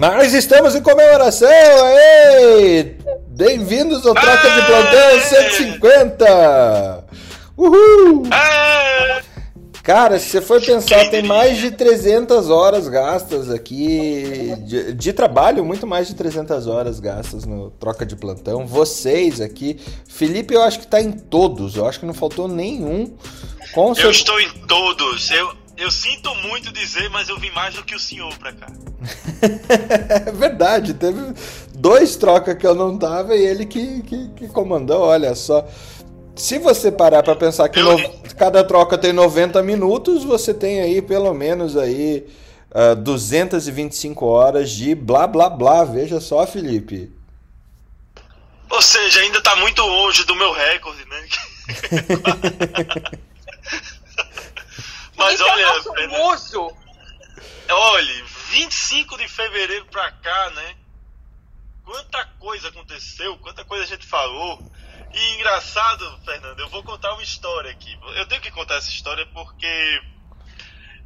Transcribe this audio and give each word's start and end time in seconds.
Nós 0.00 0.32
estamos 0.32 0.74
em 0.74 0.80
comemoração! 0.80 1.46
Aê! 1.50 2.96
Bem-vindos 3.28 4.06
ao 4.06 4.14
Troca 4.14 4.50
de 4.50 4.62
Plantão 4.64 5.20
150! 5.20 7.04
Uhul! 7.54 8.22
Cara, 9.82 10.18
se 10.18 10.30
você 10.30 10.40
for 10.40 10.58
pensar, 10.62 11.10
tem 11.10 11.22
mais 11.22 11.58
de 11.58 11.72
300 11.72 12.48
horas 12.48 12.88
gastas 12.88 13.50
aqui 13.50 14.54
de, 14.66 14.94
de, 14.94 15.12
trabalho, 15.12 15.62
muito 15.66 15.86
mais 15.86 16.08
de 16.08 16.14
300 16.14 16.66
horas 16.66 16.98
gastas 16.98 17.44
no 17.44 17.70
Troca 17.70 18.06
de 18.06 18.16
Plantão. 18.16 18.66
Vocês 18.66 19.38
aqui. 19.38 19.78
Felipe, 20.08 20.54
eu 20.54 20.62
acho 20.62 20.80
que 20.80 20.86
tá 20.86 20.98
em 21.02 21.12
todos, 21.12 21.76
eu 21.76 21.86
acho 21.86 22.00
que 22.00 22.06
não 22.06 22.14
faltou 22.14 22.48
nenhum. 22.48 23.14
Com 23.74 23.92
eu 23.92 24.10
estou 24.10 24.40
em 24.40 24.50
todos. 24.66 25.30
Eu, 25.30 25.59
eu 25.80 25.90
sinto 25.90 26.34
muito 26.34 26.70
dizer, 26.70 27.08
mas 27.08 27.28
eu 27.28 27.38
vim 27.38 27.50
mais 27.50 27.74
do 27.74 27.82
que 27.82 27.94
o 27.94 27.98
senhor 27.98 28.36
pra 28.36 28.52
cá. 28.52 28.66
é 30.26 30.30
verdade, 30.32 30.92
teve 30.92 31.18
dois 31.74 32.16
trocas 32.16 32.54
que 32.56 32.66
eu 32.66 32.74
não 32.74 32.98
tava 32.98 33.34
e 33.34 33.42
ele 33.42 33.64
que, 33.64 34.02
que, 34.02 34.28
que 34.28 34.48
comandou, 34.48 35.00
olha 35.00 35.34
só. 35.34 35.66
Se 36.36 36.58
você 36.58 36.92
parar 36.92 37.22
para 37.22 37.34
pensar 37.34 37.68
que 37.70 37.80
no, 37.80 37.96
cada 38.36 38.62
troca 38.62 38.98
tem 38.98 39.12
90 39.12 39.62
minutos, 39.62 40.22
você 40.22 40.52
tem 40.52 40.80
aí 40.80 41.00
pelo 41.00 41.32
menos 41.32 41.76
aí 41.76 42.26
uh, 42.70 42.92
ah, 42.92 42.94
225 42.94 44.24
horas 44.26 44.70
de 44.70 44.94
blá 44.94 45.26
blá 45.26 45.50
blá. 45.50 45.84
Veja 45.84 46.20
só, 46.20 46.46
Felipe. 46.46 47.10
Ou 48.70 48.80
seja, 48.80 49.20
ainda 49.20 49.42
tá 49.42 49.56
muito 49.56 49.82
longe 49.82 50.24
do 50.24 50.34
meu 50.34 50.52
recorde, 50.52 51.04
né? 51.06 51.28
Mas 55.20 55.38
olha, 55.38 55.62
é 55.62 56.06
nosso 56.06 56.74
olha, 57.68 58.24
25 58.48 59.18
de 59.18 59.28
fevereiro 59.28 59.84
pra 59.86 60.10
cá, 60.12 60.50
né? 60.50 60.76
Quanta 61.84 62.24
coisa 62.38 62.68
aconteceu, 62.68 63.36
quanta 63.36 63.62
coisa 63.64 63.84
a 63.84 63.86
gente 63.86 64.06
falou. 64.06 64.58
E 65.12 65.34
engraçado, 65.34 66.20
Fernando, 66.24 66.60
eu 66.60 66.68
vou 66.70 66.82
contar 66.82 67.12
uma 67.12 67.22
história 67.22 67.70
aqui. 67.70 67.98
Eu 68.16 68.26
tenho 68.26 68.40
que 68.40 68.50
contar 68.50 68.76
essa 68.76 68.88
história 68.88 69.26
porque 69.26 70.02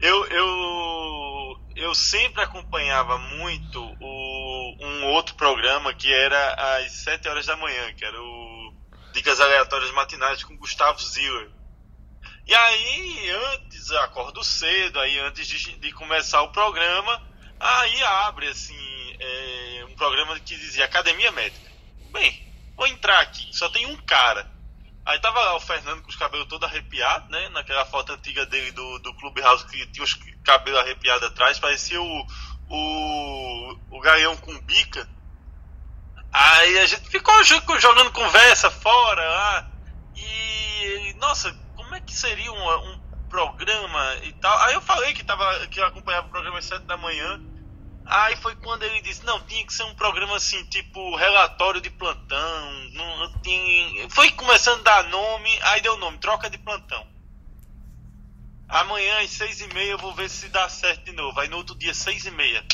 eu, 0.01 0.27
eu, 0.27 1.61
eu 1.75 1.95
sempre 1.95 2.41
acompanhava 2.41 3.19
muito 3.19 3.83
o, 4.01 4.77
um 4.81 5.07
outro 5.09 5.35
programa 5.35 5.93
que 5.93 6.13
era 6.13 6.77
às 6.79 6.93
7 6.93 7.29
horas 7.29 7.47
da 7.47 7.57
manhã, 7.57 7.93
que 7.95 8.05
era 8.05 8.23
o 8.23 8.75
Dicas 9.13 9.41
Aleatórias 9.41 9.91
Matinais 9.91 10.45
com 10.45 10.57
Gustavo 10.57 11.01
Ziller. 11.01 11.51
E 12.47 12.55
aí, 12.55 13.31
antes, 13.55 13.91
acordo 13.93 14.45
cedo, 14.45 15.01
aí 15.01 15.19
antes 15.21 15.47
de, 15.47 15.79
de 15.79 15.93
começar 15.93 16.43
o 16.43 16.53
programa, 16.53 17.23
aí 17.59 18.03
abre 18.03 18.49
assim 18.49 19.17
é, 19.19 19.85
um 19.89 19.95
programa 19.95 20.39
que 20.39 20.55
dizia 20.57 20.85
Academia 20.85 21.33
Médica. 21.33 21.71
Bem, 22.13 22.47
vou 22.77 22.87
entrar 22.87 23.21
aqui, 23.21 23.49
só 23.53 23.69
tem 23.71 23.87
um 23.87 23.97
cara. 23.97 24.53
Aí 25.07 25.19
tava 25.21 25.41
lá 25.41 25.57
o 25.57 25.61
Fernando 25.61 26.03
com 26.03 26.09
os 26.09 26.17
cabelos 26.17 26.47
todo 26.49 26.65
arrepiados, 26.65 27.29
né? 27.29 27.49
Naquela 27.51 27.85
foto 27.85 28.13
antiga 28.13 28.47
dele 28.47 28.73
do, 28.73 28.99
do 29.01 29.15
Clubhouse 29.15 29.67
que 29.67 29.87
tinha 29.89 30.05
os 30.05 30.15
cabelos 30.43 30.81
arrepiados 30.81 31.29
atrás, 31.29 31.59
parecia 31.59 32.01
o, 32.01 32.27
o, 32.69 33.79
o 33.91 34.01
Galeão 34.01 34.37
com 34.37 34.59
bica. 34.61 35.09
Aí 36.33 36.79
a 36.79 36.87
gente 36.87 37.09
ficou 37.09 37.45
jogando 37.45 38.13
conversa 38.13 38.71
fora 38.71 39.29
lá. 39.29 39.71
E, 40.17 41.15
nossa, 41.19 41.55
que 42.05 42.15
seria 42.15 42.53
um, 42.53 42.93
um 42.93 42.99
programa 43.29 44.17
e 44.23 44.33
tal? 44.35 44.57
Aí 44.65 44.75
eu 44.75 44.81
falei 44.81 45.13
que, 45.13 45.25
tava, 45.25 45.67
que 45.67 45.81
eu 45.81 45.87
acompanhava 45.87 46.27
o 46.27 46.31
programa 46.31 46.59
às 46.59 46.65
7 46.65 46.85
da 46.85 46.97
manhã. 46.97 47.41
Aí 48.07 48.37
foi 48.37 48.55
quando 48.57 48.83
ele 48.83 49.01
disse, 49.01 49.25
não, 49.25 49.41
tinha 49.41 49.65
que 49.67 49.73
ser 49.73 49.85
um 49.85 49.95
programa 49.95 50.37
assim, 50.37 50.63
tipo 50.67 51.17
relatório 51.17 51.81
de 51.81 51.91
plantão. 51.91 52.91
Não, 52.93 53.41
tinha... 53.41 54.09
Foi 54.11 54.31
começando 54.33 54.81
a 54.81 55.03
dar 55.03 55.09
nome, 55.09 55.51
aí 55.63 55.81
deu 55.81 55.97
nome, 55.97 56.19
troca 56.19 56.51
de 56.51 56.59
plantão. 56.59 57.07
Amanhã 58.69 59.21
às 59.21 59.31
seis 59.31 59.61
e 59.61 59.69
meia 59.69 59.93
eu 59.93 59.99
vou 59.99 60.15
ver 60.15 60.29
se 60.29 60.49
dá 60.49 60.69
certo 60.69 61.05
de 61.05 61.13
novo. 61.13 61.39
Aí 61.41 61.49
no 61.49 61.57
outro 61.57 61.77
dia, 61.77 61.95
seis 61.95 62.27
e 62.27 62.31
meia. 62.31 62.65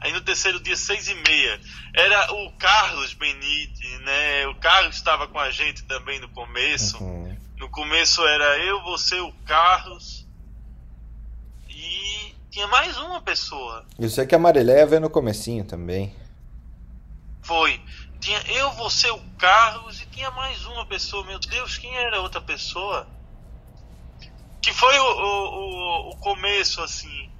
Aí 0.00 0.12
no 0.12 0.20
terceiro 0.20 0.60
dia, 0.60 0.76
seis 0.76 1.08
e 1.08 1.14
meia. 1.14 1.60
Era 1.94 2.32
o 2.32 2.52
Carlos 2.52 3.14
Benite, 3.14 3.98
né? 3.98 4.46
O 4.46 4.54
Carlos 4.56 4.96
estava 4.96 5.26
com 5.26 5.38
a 5.38 5.50
gente 5.50 5.84
também 5.84 6.20
no 6.20 6.28
começo. 6.28 7.02
Uhum. 7.02 7.35
No 7.56 7.68
começo 7.70 8.22
era 8.26 8.58
eu, 8.58 8.82
você, 8.82 9.18
o 9.20 9.32
Carlos 9.44 10.26
tinha 12.56 12.66
mais 12.68 12.96
uma 12.96 13.20
pessoa. 13.20 13.84
Eu 13.98 14.08
sei 14.08 14.26
que 14.26 14.34
a 14.34 14.38
Marileia 14.38 14.86
veio 14.86 15.02
no 15.02 15.10
comecinho 15.10 15.62
também. 15.62 16.16
Foi. 17.42 17.78
Tinha 18.18 18.40
eu, 18.48 18.72
você, 18.72 19.10
o 19.10 19.20
Carlos 19.36 20.00
e 20.00 20.06
tinha 20.06 20.30
mais 20.30 20.64
uma 20.64 20.86
pessoa. 20.86 21.22
Meu 21.26 21.38
Deus, 21.38 21.76
quem 21.76 21.94
era 21.94 22.16
a 22.16 22.22
outra 22.22 22.40
pessoa? 22.40 23.06
Que 24.62 24.72
foi 24.72 24.98
o, 24.98 25.04
o, 25.04 26.10
o 26.12 26.16
começo, 26.16 26.80
assim. 26.80 27.30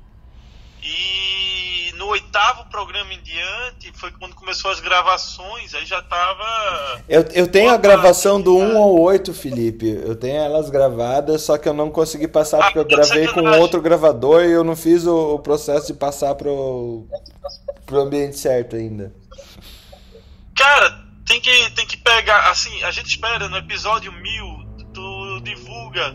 E 0.83 1.93
no 1.97 2.09
oitavo 2.09 2.67
programa 2.67 3.13
em 3.13 3.21
diante 3.23 3.93
foi 3.95 4.11
quando 4.13 4.35
começou 4.35 4.71
as 4.71 4.81
gravações, 4.81 5.75
aí 5.75 5.85
já 5.85 6.03
tava. 6.03 7.03
Eu, 7.09 7.23
eu 7.33 7.49
tenho 7.49 7.71
a 7.71 7.77
gravação 7.77 8.41
do 8.41 8.57
1 8.57 8.77
ao 8.77 9.01
8, 9.01 9.35
Felipe. 9.35 9.87
Eu 9.87 10.15
tenho 10.15 10.37
elas 10.37 10.71
gravadas, 10.71 11.43
só 11.43 11.59
que 11.59 11.69
eu 11.69 11.75
não 11.75 11.91
consegui 11.91 12.29
passar 12.29 12.59
ah, 12.59 12.63
porque 12.65 12.79
eu 12.79 12.85
gravei 12.85 13.27
com 13.29 13.43
outro 13.59 13.81
gravador 13.81 14.45
e 14.45 14.53
eu 14.53 14.63
não 14.63 14.77
fiz 14.77 15.07
o, 15.07 15.35
o 15.35 15.39
processo 15.39 15.89
de 15.89 15.95
passar 15.95 16.35
pro, 16.35 17.07
pro 17.85 18.01
ambiente 18.01 18.39
certo 18.39 18.77
ainda. 18.77 19.13
Cara, 20.57 21.05
tem 21.27 21.41
que, 21.41 21.71
tem 21.71 21.87
que 21.87 21.97
pegar. 21.97 22.51
Assim, 22.51 22.83
a 22.83 22.91
gente 22.91 23.09
espera 23.09 23.49
no 23.49 23.57
episódio 23.57 24.13
1000, 24.13 24.67
tu 24.93 25.41
divulga 25.43 26.15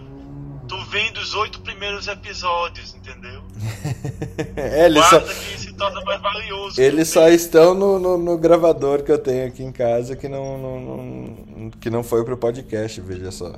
tu 0.72 0.78
vendo 0.86 1.18
os 1.18 1.34
oito 1.34 1.60
primeiros 1.60 2.08
episódios, 2.08 2.96
entendeu? 2.96 3.44
é, 4.56 4.86
eles 4.86 5.06
só... 5.06 5.20
que 5.20 5.60
se 5.60 5.74
torna 5.74 6.02
mais 6.02 6.22
valioso. 6.22 6.82
Eles 6.82 7.08
só 7.10 7.28
estão 7.30 7.74
no, 7.74 8.00
no, 8.00 8.18
no, 8.18 8.38
gravador 8.38 9.04
que 9.04 9.12
eu 9.12 9.18
tenho 9.18 9.48
aqui 9.48 9.64
em 9.64 9.72
casa 9.72 10.16
que 10.16 10.28
não, 10.28 10.58
não, 10.58 10.80
não 10.80 11.70
que 11.72 11.90
não 11.90 12.04
foi 12.04 12.24
pro 12.24 12.38
podcast, 12.38 13.00
veja 13.02 13.32
só. 13.32 13.54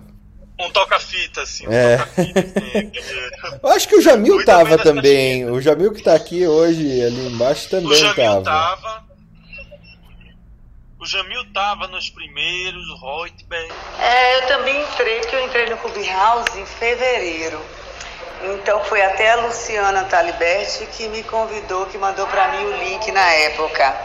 Um 0.60 0.70
toca-fita, 0.70 1.42
assim. 1.42 1.68
Um 1.68 1.72
é. 1.72 1.98
Toca 1.98 2.22
assim, 2.22 2.92
eu 3.64 3.70
acho 3.70 3.88
que 3.88 3.96
o 3.96 4.02
Jamil 4.02 4.46
tava 4.46 4.78
também. 4.78 5.50
O 5.50 5.60
Jamil 5.60 5.92
que 5.92 6.04
tá 6.04 6.14
aqui 6.14 6.46
hoje 6.46 7.02
ali 7.02 7.28
embaixo 7.28 7.70
também 7.70 7.92
o 7.92 7.96
Jamil 7.96 8.16
tava. 8.16 8.44
tava. 8.44 9.14
O 11.00 11.06
Jamil 11.06 11.44
tava 11.54 11.88
nos 11.88 12.10
primeiros, 12.10 12.88
o 12.88 12.96
Reutberg. 12.96 13.74
É, 14.00 14.38
eu 14.38 14.48
também 14.48 14.82
entrei, 14.84 15.20
porque 15.20 15.36
eu 15.36 15.46
entrei 15.46 15.70
no 15.70 15.78
Clubhouse 15.78 16.58
em 16.58 16.66
fevereiro. 16.66 17.60
Então 18.46 18.84
foi 18.84 19.02
até 19.02 19.32
a 19.32 19.36
Luciana 19.38 20.04
Taliberti 20.04 20.86
que 20.88 21.08
me 21.08 21.24
convidou, 21.24 21.86
que 21.86 21.98
mandou 21.98 22.28
para 22.28 22.50
mim 22.50 22.66
o 22.66 22.78
link 22.78 23.10
na 23.12 23.26
época. 23.34 23.96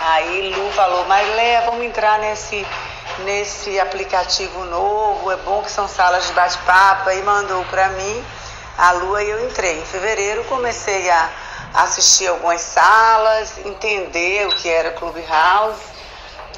Aí 0.00 0.54
Lu 0.54 0.70
falou, 0.72 1.06
mas 1.06 1.26
Léa, 1.34 1.62
vamos 1.62 1.84
entrar 1.84 2.18
nesse, 2.18 2.66
nesse 3.20 3.80
aplicativo 3.80 4.64
novo, 4.66 5.30
é 5.30 5.36
bom 5.36 5.62
que 5.62 5.70
são 5.70 5.88
salas 5.88 6.26
de 6.26 6.32
bate-papo, 6.34 7.10
e 7.10 7.22
mandou 7.22 7.64
para 7.64 7.88
mim 7.90 8.24
a 8.76 8.92
Lu 8.92 9.18
e 9.18 9.30
eu 9.30 9.46
entrei. 9.46 9.80
Em 9.80 9.84
fevereiro 9.86 10.44
comecei 10.44 11.08
a 11.08 11.30
assistir 11.74 12.28
algumas 12.28 12.60
salas, 12.60 13.58
entender 13.64 14.46
o 14.48 14.50
que 14.50 14.68
era 14.68 14.90
Clubhouse 14.92 15.80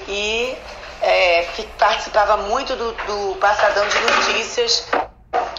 e 0.08 0.56
é, 1.00 1.46
participava 1.78 2.36
muito 2.38 2.74
do, 2.74 2.92
do 2.92 3.36
Passadão 3.38 3.86
de 3.86 4.00
Notícias 4.00 4.86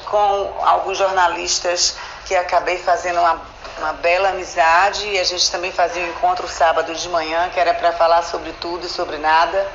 com 0.06 0.54
alguns 0.66 0.98
jornalistas 0.98 1.96
que 2.26 2.36
acabei 2.36 2.78
fazendo 2.78 3.20
uma, 3.20 3.42
uma 3.78 3.94
bela 3.94 4.30
amizade 4.30 5.08
e 5.08 5.18
a 5.18 5.24
gente 5.24 5.50
também 5.50 5.72
fazia 5.72 6.04
um 6.04 6.10
encontro 6.10 6.48
sábado 6.48 6.94
de 6.94 7.08
manhã 7.10 7.50
que 7.50 7.60
era 7.60 7.74
para 7.74 7.94
falar 7.94 8.22
sobre 8.24 8.52
tudo 8.54 8.86
e 8.86 8.90
sobre 8.90 9.18
nada. 9.18 9.66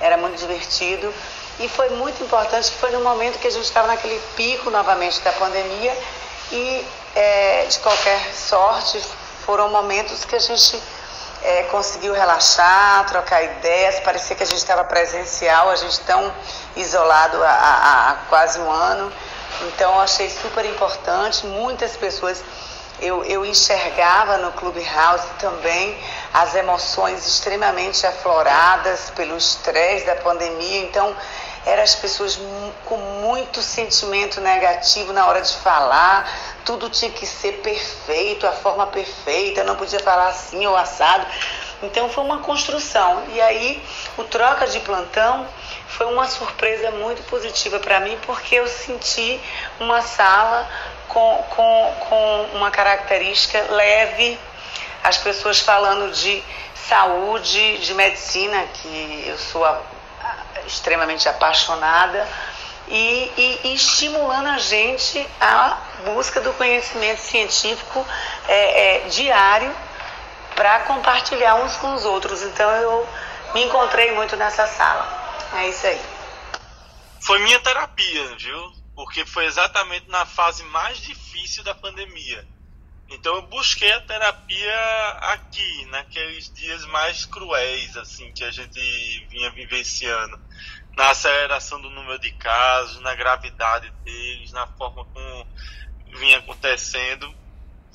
Era 0.00 0.16
muito 0.16 0.36
divertido 0.36 1.12
e 1.58 1.68
foi 1.68 1.88
muito 1.90 2.22
importante 2.22 2.70
que 2.70 2.76
foi 2.78 2.90
no 2.90 3.00
momento 3.00 3.38
que 3.38 3.46
a 3.46 3.50
gente 3.50 3.64
estava 3.64 3.86
naquele 3.86 4.20
pico 4.34 4.70
novamente 4.70 5.20
da 5.20 5.32
pandemia 5.32 5.96
e 6.52 6.86
é, 7.14 7.66
de 7.66 7.78
qualquer 7.78 8.34
sorte 8.34 9.00
foram 9.44 9.70
momentos 9.70 10.24
que 10.24 10.34
a 10.34 10.40
gente 10.40 10.82
é, 11.42 11.62
conseguiu 11.64 12.12
relaxar, 12.12 13.06
trocar 13.06 13.42
ideias, 13.42 14.00
parecia 14.00 14.34
que 14.34 14.42
a 14.42 14.46
gente 14.46 14.58
estava 14.58 14.84
presencial, 14.84 15.70
a 15.70 15.76
gente 15.76 16.00
tão 16.00 16.32
isolado 16.74 17.42
há, 17.42 17.48
há, 17.48 18.10
há 18.10 18.14
quase 18.28 18.58
um 18.58 18.70
ano. 18.70 19.12
Então 19.62 20.00
achei 20.00 20.28
super 20.28 20.64
importante, 20.64 21.46
muitas 21.46 21.96
pessoas 21.96 22.42
eu, 23.00 23.22
eu 23.24 23.44
enxergava 23.44 24.38
no 24.38 24.52
Clubhouse 24.52 25.26
também 25.38 25.98
as 26.32 26.54
emoções 26.54 27.26
extremamente 27.26 28.06
afloradas 28.06 29.10
pelo 29.10 29.36
estresse 29.36 30.06
da 30.06 30.16
pandemia. 30.16 30.82
Então 30.82 31.14
eram 31.66 31.82
as 31.82 31.94
pessoas 31.94 32.38
com 32.84 32.96
muito 32.96 33.60
sentimento 33.60 34.40
negativo 34.40 35.12
na 35.12 35.26
hora 35.26 35.42
de 35.42 35.52
falar, 35.56 36.30
tudo 36.64 36.88
tinha 36.88 37.10
que 37.10 37.26
ser 37.26 37.54
perfeito, 37.54 38.46
a 38.46 38.52
forma 38.52 38.86
perfeita, 38.86 39.64
não 39.64 39.76
podia 39.76 39.98
falar 40.00 40.28
assim 40.28 40.64
ou 40.66 40.76
assado. 40.76 41.26
Então 41.82 42.08
foi 42.08 42.24
uma 42.24 42.38
construção. 42.38 43.24
E 43.32 43.40
aí 43.40 43.82
o 44.16 44.24
troca 44.24 44.66
de 44.66 44.80
plantão 44.80 45.46
foi 45.88 46.06
uma 46.06 46.26
surpresa 46.26 46.90
muito 46.90 47.22
positiva 47.24 47.78
para 47.78 48.00
mim, 48.00 48.18
porque 48.26 48.56
eu 48.56 48.66
senti 48.66 49.40
uma 49.80 50.02
sala 50.02 50.68
com, 51.08 51.44
com, 51.50 51.94
com 52.08 52.48
uma 52.54 52.70
característica 52.70 53.60
leve, 53.70 54.38
as 55.02 55.16
pessoas 55.18 55.60
falando 55.60 56.12
de 56.12 56.42
saúde, 56.88 57.78
de 57.78 57.94
medicina, 57.94 58.62
que 58.74 59.24
eu 59.26 59.38
sou 59.38 59.64
a, 59.64 59.80
a, 60.22 60.60
extremamente 60.66 61.28
apaixonada, 61.28 62.26
e, 62.88 63.32
e, 63.36 63.60
e, 63.64 63.74
estimulando 63.74 64.46
a 64.46 64.58
gente 64.58 65.26
à 65.40 65.76
busca 66.04 66.40
do 66.40 66.52
conhecimento 66.52 67.18
científico 67.20 68.06
é, 68.46 69.06
é, 69.06 69.08
diário 69.08 69.74
para 70.56 70.80
compartilhar 70.80 71.54
uns 71.56 71.76
com 71.76 71.94
os 71.94 72.04
outros. 72.04 72.42
Então 72.42 72.68
eu 72.70 73.08
me 73.54 73.62
encontrei 73.62 74.12
muito 74.12 74.34
nessa 74.36 74.66
sala. 74.66 75.06
É 75.52 75.68
isso 75.68 75.86
aí. 75.86 76.00
Foi 77.20 77.38
minha 77.40 77.60
terapia, 77.60 78.36
viu? 78.36 78.72
Porque 78.94 79.24
foi 79.26 79.44
exatamente 79.44 80.08
na 80.08 80.24
fase 80.24 80.64
mais 80.64 80.98
difícil 80.98 81.62
da 81.62 81.74
pandemia. 81.74 82.44
Então 83.08 83.36
eu 83.36 83.42
busquei 83.42 83.92
a 83.92 84.00
terapia 84.00 85.08
aqui, 85.20 85.86
naqueles 85.86 86.52
dias 86.52 86.84
mais 86.86 87.24
cruéis, 87.24 87.96
assim, 87.96 88.32
que 88.32 88.42
a 88.42 88.50
gente 88.50 89.26
vinha 89.28 89.50
vivenciando. 89.50 90.40
Na 90.96 91.10
aceleração 91.10 91.80
do 91.80 91.90
número 91.90 92.18
de 92.18 92.32
casos, 92.32 93.00
na 93.02 93.14
gravidade 93.14 93.90
deles, 94.02 94.50
na 94.50 94.66
forma 94.66 95.04
como 95.04 95.46
vinha 96.18 96.38
acontecendo 96.38 97.32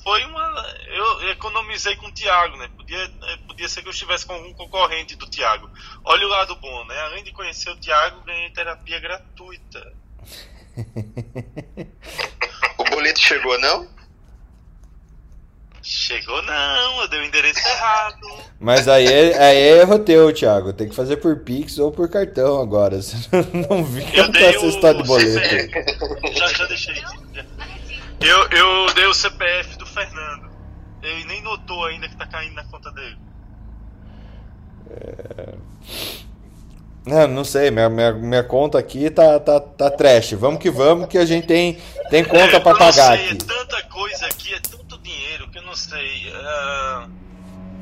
foi 0.02 0.24
uma. 0.24 0.74
Eu 0.88 1.30
economizei 1.30 1.94
com 1.96 2.06
o 2.06 2.12
Thiago, 2.12 2.56
né? 2.56 2.68
Podia, 2.76 3.02
é, 3.02 3.36
podia 3.46 3.68
ser 3.68 3.82
que 3.82 3.88
eu 3.88 3.92
estivesse 3.92 4.26
com 4.26 4.34
algum 4.34 4.52
concorrente 4.54 5.16
do 5.16 5.28
Thiago. 5.28 5.70
Olha 6.04 6.26
o 6.26 6.30
lado 6.30 6.56
bom, 6.56 6.84
né? 6.86 6.98
Além 7.02 7.24
de 7.24 7.32
conhecer 7.32 7.70
o 7.70 7.76
Thiago, 7.76 8.22
ganhei 8.22 8.50
terapia 8.50 8.98
gratuita. 8.98 9.92
o 12.78 12.84
boleto 12.84 13.20
chegou, 13.20 13.58
não? 13.60 13.86
Chegou 15.84 16.40
não, 16.42 17.02
eu 17.02 17.08
dei 17.08 17.20
o 17.20 17.24
endereço 17.24 17.58
errado. 17.66 18.28
Mas 18.60 18.86
aí 18.86 19.04
é, 19.04 19.36
aí 19.36 19.56
é 19.56 19.80
erro 19.80 19.98
teu, 19.98 20.32
Thiago. 20.32 20.72
Tem 20.72 20.88
que 20.88 20.94
fazer 20.94 21.16
por 21.16 21.40
Pix 21.40 21.76
ou 21.78 21.90
por 21.90 22.08
cartão 22.08 22.62
agora. 22.62 22.98
Você 23.02 23.16
não 23.68 23.84
viu 23.84 24.04
essa 24.04 24.66
história 24.66 25.02
de 25.02 25.08
boleto. 25.08 25.40
Já, 26.34 26.46
já 26.52 26.66
deixei. 26.66 27.02
Eu, 28.20 28.48
eu 28.50 28.94
dei 28.94 29.06
o 29.06 29.14
CPF 29.14 29.51
Fernando. 29.92 30.50
Ele 31.02 31.24
nem 31.24 31.42
notou 31.42 31.84
ainda 31.84 32.08
que 32.08 32.16
tá 32.16 32.26
caindo 32.26 32.54
na 32.54 32.64
conta 32.64 32.90
dele. 32.92 33.18
É... 34.90 35.54
Não, 37.04 37.26
não 37.26 37.44
sei, 37.44 37.70
minha, 37.70 37.88
minha, 37.88 38.12
minha 38.12 38.44
conta 38.44 38.78
aqui 38.78 39.10
tá, 39.10 39.40
tá, 39.40 39.58
tá 39.58 39.90
trash. 39.90 40.32
Vamos 40.34 40.60
que 40.60 40.70
vamos, 40.70 41.08
que 41.08 41.18
a 41.18 41.26
gente 41.26 41.46
tem, 41.48 41.76
tem 42.08 42.24
conta 42.24 42.56
é, 42.56 42.60
para 42.60 42.78
pagar 42.78 43.16
sei, 43.16 43.30
aqui. 43.30 43.34
É 43.34 43.36
tanta 43.36 43.82
coisa 43.84 44.26
aqui, 44.26 44.54
é 44.54 44.60
tanto 44.60 44.98
dinheiro 44.98 45.50
que 45.50 45.58
eu 45.58 45.62
não 45.62 45.74
sei. 45.74 46.30
Uh, 46.30 47.10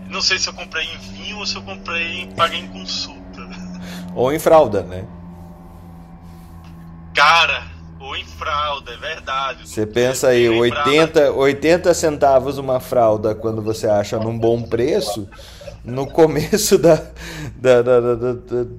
não 0.09 0.23
sei 0.23 0.39
se 0.39 0.49
eu 0.49 0.55
comprei 0.55 0.87
em 0.87 0.99
vinho 0.99 1.39
ou 1.39 1.47
se 1.47 1.55
eu 1.55 1.62
comprei 1.62 2.23
em 2.23 2.31
paguei 2.33 2.61
em 2.61 2.69
consulta. 2.69 3.21
Ou 4.15 4.33
em 4.33 4.39
fralda, 4.39 4.83
né? 4.83 5.07
Cara, 7.15 7.67
ou 8.11 8.17
em 8.17 8.25
fralda, 8.25 8.93
é 8.93 8.97
verdade. 8.97 9.69
Você 9.69 9.87
pensa 9.87 10.29
aí, 10.29 10.49
80, 10.49 11.31
80 11.33 11.95
centavos 11.95 12.59
uma 12.59 12.81
fralda 12.81 13.35
quando 13.35 13.62
você 13.62 13.87
acha 13.87 14.19
num 14.19 14.37
bom 14.37 14.62
preço. 14.62 15.29
No 15.83 16.07
começo 16.07 16.77
da, 16.77 16.97
da, 17.57 17.81
da, 17.81 18.01
da 18.01 18.15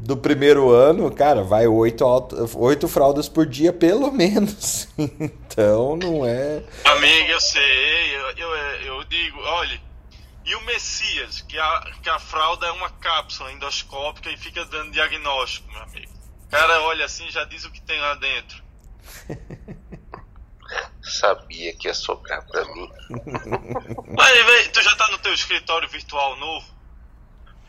do 0.03 0.17
primeiro 0.17 0.69
ano, 0.69 1.09
cara, 1.09 1.43
vai 1.43 1.65
oito, 1.65 2.05
oito 2.55 2.87
fraldas 2.87 3.27
por 3.27 3.45
dia, 3.47 3.73
pelo 3.73 4.11
menos. 4.11 4.87
Então 5.51 5.97
não 5.97 6.25
é. 6.25 6.63
Amiga, 6.85 7.31
eu 7.31 7.41
sei, 7.41 8.15
eu, 8.15 8.37
eu, 8.37 8.49
eu 8.85 9.03
digo, 9.03 9.37
olha, 9.41 9.77
e 10.45 10.55
o 10.55 10.61
Messias, 10.61 11.41
que 11.41 11.59
a, 11.59 11.91
que 12.01 12.09
a 12.09 12.19
fralda 12.19 12.67
é 12.67 12.71
uma 12.71 12.89
cápsula 12.89 13.51
endoscópica 13.51 14.29
e 14.29 14.37
fica 14.37 14.63
dando 14.63 14.91
diagnóstico, 14.91 15.69
meu 15.73 15.81
amigo. 15.81 16.11
O 16.45 16.49
cara 16.49 16.81
olha 16.83 17.03
assim 17.03 17.29
já 17.29 17.43
diz 17.43 17.65
o 17.65 17.71
que 17.71 17.81
tem 17.81 17.99
lá 17.99 18.13
dentro. 18.15 18.60
Sabia 21.01 21.75
que 21.75 21.87
ia 21.87 21.93
sobrar 21.93 22.45
pra 22.47 22.63
mim. 22.65 22.89
Mas, 24.15 24.45
véio, 24.45 24.71
tu 24.71 24.81
já 24.81 24.95
tá 24.95 25.09
no 25.09 25.17
teu 25.17 25.33
escritório 25.33 25.89
virtual 25.89 26.37
novo? 26.37 26.65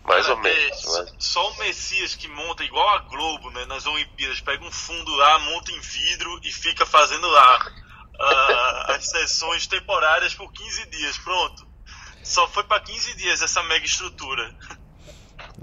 Mais 0.05 0.29
ou 0.29 0.37
menos. 0.37 0.84
Mas... 0.84 1.14
Só 1.19 1.50
o 1.50 1.58
Messias 1.58 2.14
que 2.14 2.29
monta 2.29 2.62
igual 2.64 2.88
a 2.90 2.99
Globo, 3.00 3.50
né? 3.50 3.64
Nas 3.67 3.87
Olimpíadas, 3.87 4.40
pega 4.40 4.64
um 4.64 4.70
fundo 4.70 5.14
lá, 5.17 5.38
monta 5.40 5.73
em 5.73 5.81
vidro 5.81 6.40
e 6.44 6.52
fica 6.52 6.84
fazendo 6.84 7.26
lá 7.26 7.73
uh, 8.14 8.93
as 8.93 9.08
sessões 9.08 9.67
temporárias 9.67 10.35
por 10.35 10.52
15 10.52 10.87
dias. 10.90 11.19
Pronto. 11.19 11.67
Só 12.23 12.46
foi 12.49 12.64
para 12.64 12.81
15 12.81 13.17
dias 13.17 13.43
essa 13.43 13.62
mega 13.64 13.85
estrutura. 13.85 14.55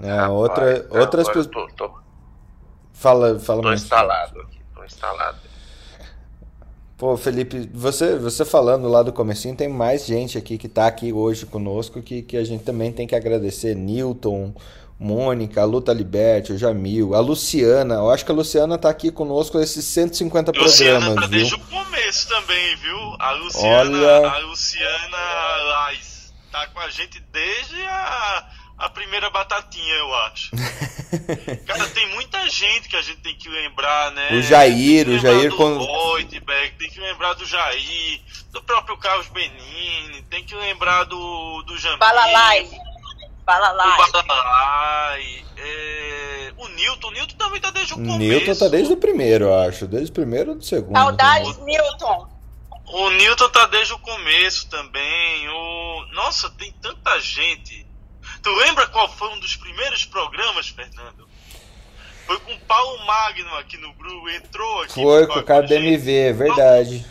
É, 0.02 0.26
outra, 0.28 0.86
outras 0.90 1.26
pessoas. 1.28 1.46
Tô, 1.46 1.66
tô, 1.68 1.98
fala, 2.92 3.38
fala 3.38 3.62
tô 3.62 3.68
mais. 3.68 3.82
instalado 3.82 4.40
aqui, 4.42 4.60
tô 4.74 4.84
instalado. 4.84 5.49
Pô, 7.00 7.16
Felipe, 7.16 7.66
você, 7.72 8.18
você 8.18 8.44
falando 8.44 8.86
lá 8.86 9.02
do 9.02 9.10
comecinho, 9.10 9.56
tem 9.56 9.70
mais 9.70 10.04
gente 10.04 10.36
aqui 10.36 10.58
que 10.58 10.66
está 10.66 10.86
aqui 10.86 11.14
hoje 11.14 11.46
conosco 11.46 12.02
que, 12.02 12.20
que 12.20 12.36
a 12.36 12.44
gente 12.44 12.62
também 12.62 12.92
tem 12.92 13.06
que 13.06 13.14
agradecer. 13.14 13.74
Newton, 13.74 14.54
Mônica, 14.98 15.62
a 15.62 15.64
Luta 15.64 15.94
Liberty, 15.94 16.52
o 16.52 16.58
Jamil, 16.58 17.14
a 17.14 17.20
Luciana. 17.20 17.94
Eu 17.94 18.10
acho 18.10 18.22
que 18.22 18.30
a 18.30 18.34
Luciana 18.34 18.74
está 18.74 18.90
aqui 18.90 19.10
conosco 19.10 19.58
esses 19.58 19.82
150 19.82 20.52
Luciana 20.52 20.98
programas, 20.98 21.24
tá 21.24 21.26
viu? 21.30 21.38
desde 21.38 21.54
o 21.54 21.58
começo 21.60 22.28
também, 22.28 22.76
viu? 22.76 23.16
A 23.18 23.32
Luciana, 23.32 23.96
Olha... 23.96 24.28
a 24.28 24.38
Luciana 24.40 25.16
Lais 25.68 26.34
tá 26.52 26.66
com 26.66 26.80
a 26.80 26.90
gente 26.90 27.18
desde 27.32 27.80
a 27.80 28.46
a 28.80 28.88
primeira 28.88 29.28
batatinha, 29.28 29.94
eu 29.94 30.14
acho. 30.14 30.50
Cara, 31.66 31.86
tem 31.90 32.08
muita 32.14 32.48
gente 32.48 32.88
que 32.88 32.96
a 32.96 33.02
gente 33.02 33.18
tem 33.18 33.36
que 33.36 33.48
lembrar, 33.48 34.10
né? 34.12 34.30
O 34.32 34.42
Jair, 34.42 35.08
o 35.08 35.18
Jair 35.18 35.54
quando. 35.54 35.86
Tem 36.78 36.90
que 36.90 37.00
lembrar 37.00 37.34
do 37.34 37.44
Jair, 37.44 38.20
do 38.50 38.62
próprio 38.62 38.96
Carlos 38.96 39.28
Benini, 39.28 40.22
tem 40.30 40.44
que 40.44 40.54
lembrar 40.54 41.04
do, 41.04 41.62
do 41.62 41.76
Jamil. 41.76 41.98
Balalai. 41.98 42.70
Balalai. 43.44 44.08
O 44.08 44.12
Balalai. 44.12 45.44
É... 45.58 46.52
O 46.56 46.68
Newton, 46.68 47.08
o 47.08 47.10
Newton 47.10 47.36
também 47.36 47.60
tá 47.60 47.70
desde 47.70 47.92
o 47.92 47.96
começo. 47.96 48.18
Newton 48.18 48.54
tá 48.54 48.68
desde 48.68 48.92
o 48.92 48.96
primeiro, 48.96 49.44
eu 49.46 49.58
acho. 49.60 49.86
Desde 49.86 50.10
o 50.10 50.14
primeiro 50.14 50.50
ou 50.52 50.56
do 50.56 50.64
segundo. 50.64 50.96
Saudades, 50.96 51.56
também. 51.56 51.76
Newton. 51.76 52.28
O 52.86 53.10
Newton 53.10 53.48
tá 53.50 53.66
desde 53.66 53.92
o 53.92 53.98
começo 53.98 54.68
também. 54.68 55.48
O... 55.48 56.06
Nossa, 56.12 56.48
tem 56.50 56.72
tanta 56.80 57.20
gente 57.20 57.89
Tu 58.42 58.50
lembra 58.50 58.86
qual 58.88 59.08
foi 59.08 59.28
um 59.28 59.38
dos 59.40 59.56
primeiros 59.56 60.04
programas, 60.04 60.68
Fernando? 60.68 61.28
Foi 62.26 62.38
com 62.40 62.52
o 62.52 62.60
Paulo 62.60 63.04
Magno 63.04 63.54
aqui 63.56 63.76
no 63.76 63.92
grupo, 63.94 64.28
entrou 64.30 64.82
aqui. 64.82 64.94
Foi 64.94 65.26
com 65.26 65.38
o 65.38 65.42
cara 65.42 65.66
do 65.66 65.74
MV, 65.74 66.12
é 66.12 66.32
verdade. 66.32 67.06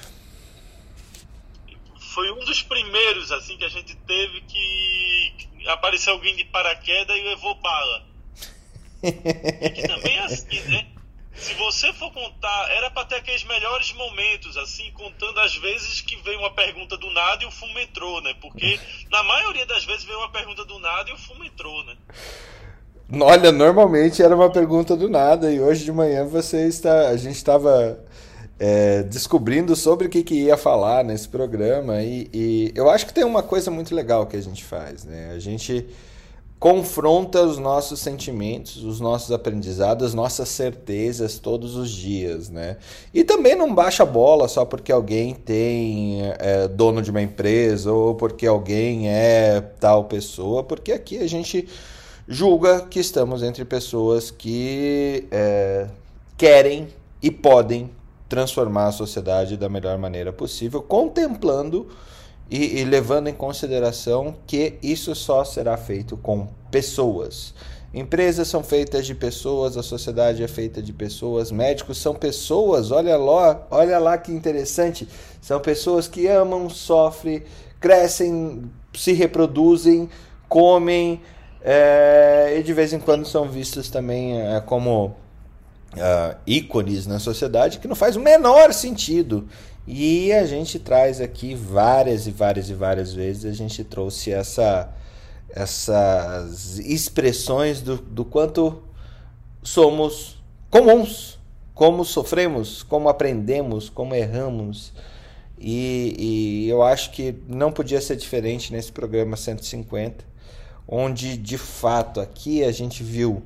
Foi 2.14 2.32
um 2.32 2.40
dos 2.40 2.64
primeiros, 2.64 3.32
assim, 3.32 3.58
que 3.58 3.66
a 3.66 3.70
gente 3.70 3.96
teve 3.96 4.42
que 4.42 5.50
apareceu 5.68 6.14
alguém 6.14 6.36
de 6.36 6.46
paraquedas 6.46 7.16
e 7.18 7.22
levou 7.22 7.56
bala. 7.56 8.06
e 9.04 9.70
que 9.70 9.88
também 9.88 10.18
é 10.18 10.26
assim, 10.26 10.60
né? 10.62 10.88
Se 11.40 11.54
você 11.54 11.94
for 11.94 12.12
contar, 12.12 12.70
era 12.72 12.90
para 12.92 13.06
ter 13.06 13.16
aqueles 13.16 13.44
melhores 13.46 13.94
momentos, 13.94 14.58
assim, 14.58 14.92
contando 14.92 15.40
as 15.40 15.56
vezes 15.56 16.02
que 16.02 16.16
veio 16.18 16.40
uma 16.40 16.52
pergunta 16.52 16.98
do 16.98 17.10
nada 17.12 17.44
e 17.44 17.48
o 17.48 17.52
fumo 17.52 17.80
entrou, 17.80 18.22
né? 18.22 18.36
Porque 18.42 18.80
na 19.10 19.24
maioria 19.24 19.66
das 19.66 19.86
vezes 19.86 20.04
veio 20.04 20.20
uma 20.20 20.32
pergunta 20.32 20.66
do 20.66 20.78
nada 20.80 21.10
e 21.10 21.14
o 21.14 21.18
fumo 21.18 21.44
entrou, 21.44 21.84
né? 21.86 21.96
Olha, 23.22 23.52
normalmente 23.52 24.22
era 24.22 24.36
uma 24.36 24.52
pergunta 24.52 24.96
do 24.96 25.10
nada 25.10 25.52
e 25.52 25.60
hoje 25.60 25.84
de 25.84 25.92
manhã 25.92 26.26
você 26.26 26.68
está, 26.68 27.08
a 27.08 27.18
gente 27.18 27.38
estava 27.38 28.00
é, 28.60 29.02
descobrindo 29.04 29.76
sobre 29.76 30.08
o 30.08 30.10
que, 30.10 30.22
que 30.22 30.36
ia 30.36 30.58
falar 30.58 31.04
nesse 31.04 31.28
programa 31.28 32.04
e, 32.04 32.30
e 32.32 32.72
eu 32.76 32.90
acho 32.90 33.08
que 33.08 33.14
tem 33.14 33.24
uma 33.24 33.42
coisa 33.42 33.72
muito 33.72 33.96
legal 33.96 34.28
que 34.28 34.36
a 34.36 34.42
gente 34.42 34.64
faz, 34.64 35.06
né? 35.06 35.32
A 35.34 35.40
gente 35.40 35.88
confronta 36.60 37.42
os 37.42 37.58
nossos 37.58 38.02
sentimentos, 38.02 38.84
os 38.84 39.00
nossos 39.00 39.32
aprendizados, 39.32 40.08
as 40.08 40.14
nossas 40.14 40.50
certezas 40.50 41.40
todos 41.40 41.78
os 41.78 41.90
dias, 41.90 42.50
né? 42.50 42.76
E 43.14 43.24
também 43.24 43.56
não 43.56 43.74
baixa 43.74 44.04
a 44.04 44.06
bola 44.06 44.48
só 44.50 44.66
porque 44.66 44.92
alguém 44.92 45.34
tem 45.34 46.20
é, 46.38 46.68
dono 46.68 47.02
de 47.02 47.12
uma 47.12 47.22
empresa 47.22 47.94
ou 47.94 48.14
porque 48.14 48.46
alguém 48.46 49.08
é 49.08 49.62
tal 49.80 50.04
pessoa, 50.04 50.62
porque 50.62 50.92
aqui 50.92 51.20
a 51.20 51.28
gente 51.28 51.66
julga 52.28 52.82
que 52.82 53.00
estamos 53.00 53.42
entre 53.42 53.64
pessoas 53.64 54.30
que 54.30 55.28
é, 55.32 55.88
querem 56.38 56.90
e 57.24 57.32
podem 57.32 57.90
transformar 58.28 58.88
a 58.88 58.92
sociedade 58.92 59.56
da 59.56 59.70
melhor 59.70 59.98
maneira 59.98 60.34
possível, 60.34 60.82
contemplando 60.82 61.88
e, 62.50 62.80
e, 62.80 62.84
levando 62.84 63.28
em 63.28 63.34
consideração 63.34 64.36
que 64.48 64.78
isso 64.82 65.14
só 65.14 65.44
será 65.44 65.78
feito 65.78 66.18
com 66.18 66.48
pessoas. 66.72 67.54
Empresas 67.94 68.48
são 68.48 68.64
feitas 68.64 69.06
de 69.06 69.16
pessoas, 69.16 69.76
a 69.76 69.84
sociedade 69.84 70.44
é 70.44 70.48
feita 70.48 70.82
de 70.82 70.94
pessoas, 70.94 71.52
médicos 71.52 71.98
são 71.98 72.14
pessoas, 72.14 72.92
olha 72.92 73.18
lá, 73.18 73.66
olha 73.72 73.98
lá 73.98 74.18
que 74.18 74.32
interessante. 74.32 75.08
São 75.42 75.60
pessoas 75.60 76.08
que 76.08 76.28
amam, 76.28 76.70
sofrem, 76.70 77.44
crescem, 77.80 78.70
se 78.94 79.14
reproduzem, 79.14 80.10
comem 80.48 81.22
é, 81.62 82.56
e 82.58 82.64
de 82.64 82.74
vez 82.74 82.94
em 82.94 83.00
quando 83.00 83.26
são 83.26 83.48
vistos 83.50 83.90
também 83.90 84.40
é, 84.40 84.62
como 84.62 85.16
uh, 85.94 86.36
ícones 86.46 87.06
na 87.06 87.20
sociedade 87.20 87.80
que 87.80 87.88
não 87.88 87.96
faz 87.96 88.16
o 88.16 88.20
menor 88.20 88.74
sentido. 88.74 89.48
E 89.92 90.32
a 90.32 90.46
gente 90.46 90.78
traz 90.78 91.20
aqui 91.20 91.56
várias 91.56 92.28
e 92.28 92.32
várias 92.32 92.70
e 92.70 92.76
várias 92.76 93.12
vezes, 93.12 93.44
a 93.44 93.52
gente 93.52 93.84
trouxe 93.84 94.32
essa, 94.32 94.88
essas 95.50 96.78
expressões 96.78 97.82
do, 97.82 97.98
do 97.98 98.24
quanto 98.24 98.84
somos 99.64 100.40
comuns, 100.70 101.40
como 101.74 102.06
sofremos, 102.06 102.84
como 102.84 103.10
aprendemos, 103.10 103.90
como 103.90 104.14
erramos. 104.14 104.94
E, 105.58 106.16
e, 106.20 106.70
eu 106.70 106.84
acho 106.84 107.10
que 107.10 107.34
não 107.48 107.72
podia 107.72 108.00
ser 108.00 108.16
diferente 108.16 108.72
nesse 108.72 108.92
programa 108.92 109.36
150, 109.36 110.24
onde 110.88 111.36
de 111.36 111.58
fato 111.58 112.22
aqui 112.22 112.64
a 112.64 112.72
gente 112.72 113.02
viu 113.02 113.42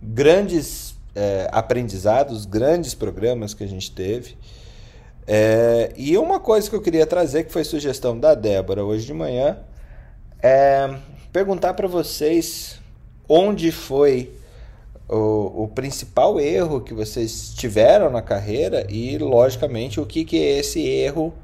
grandes 0.00 0.96
é, 1.14 1.50
aprendizados, 1.52 2.46
grandes 2.46 2.94
programas 2.94 3.52
que 3.52 3.62
a 3.62 3.68
gente 3.68 3.90
teve. 3.90 4.38
É, 5.26 5.92
e 5.96 6.16
uma 6.16 6.38
coisa 6.38 6.70
que 6.70 6.76
eu 6.76 6.80
queria 6.80 7.06
trazer, 7.06 7.44
que 7.44 7.52
foi 7.52 7.64
sugestão 7.64 8.18
da 8.18 8.34
Débora 8.34 8.84
hoje 8.84 9.04
de 9.06 9.12
manhã, 9.12 9.58
é 10.40 10.88
perguntar 11.32 11.74
para 11.74 11.88
vocês 11.88 12.80
onde 13.28 13.72
foi 13.72 14.32
o, 15.08 15.64
o, 15.64 15.68
principal 15.68 16.38
erro 16.38 16.80
que 16.80 16.94
vocês 16.94 17.52
tiveram 17.54 18.10
na 18.10 18.22
carreira 18.22 18.86
e, 18.88 19.18
logicamente, 19.18 20.00
o 20.00 20.06
que, 20.06 20.24
que 20.24 20.36
esse 20.36 20.80
erro 20.86 21.34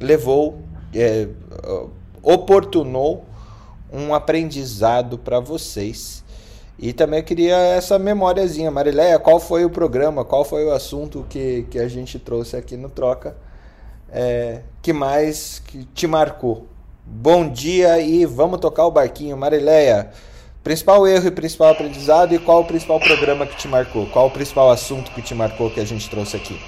levou, 0.00 0.60
é, 0.94 1.28
oportunou 2.22 3.24
um 3.92 4.14
aprendizado 4.14 5.18
para 5.18 5.40
vocês. 5.40 6.24
E 6.78 6.92
também 6.92 7.22
queria 7.22 7.56
essa 7.56 7.98
memóriazinha. 7.98 8.70
Marileia, 8.70 9.18
qual 9.18 9.40
foi 9.40 9.64
o 9.64 9.70
programa, 9.70 10.24
qual 10.24 10.44
foi 10.44 10.64
o 10.64 10.72
assunto 10.72 11.26
que, 11.28 11.66
que 11.70 11.78
a 11.78 11.88
gente 11.88 12.18
trouxe 12.20 12.56
aqui 12.56 12.76
no 12.76 12.88
Troca 12.88 13.36
é, 14.12 14.60
que 14.80 14.92
mais 14.92 15.60
que 15.66 15.84
te 15.86 16.06
marcou? 16.06 16.66
Bom 17.04 17.48
dia 17.48 17.98
e 17.98 18.24
vamos 18.24 18.60
tocar 18.60 18.86
o 18.86 18.90
barquinho. 18.92 19.36
Marileia, 19.36 20.10
principal 20.62 21.06
erro 21.06 21.26
e 21.26 21.30
principal 21.32 21.70
aprendizado 21.70 22.32
e 22.32 22.38
qual 22.38 22.60
o 22.60 22.64
principal 22.64 23.00
programa 23.00 23.44
que 23.44 23.56
te 23.56 23.66
marcou? 23.66 24.06
Qual 24.06 24.26
o 24.26 24.30
principal 24.30 24.70
assunto 24.70 25.10
que 25.10 25.20
te 25.20 25.34
marcou 25.34 25.70
que 25.70 25.80
a 25.80 25.84
gente 25.84 26.08
trouxe 26.08 26.36
aqui? 26.36 26.58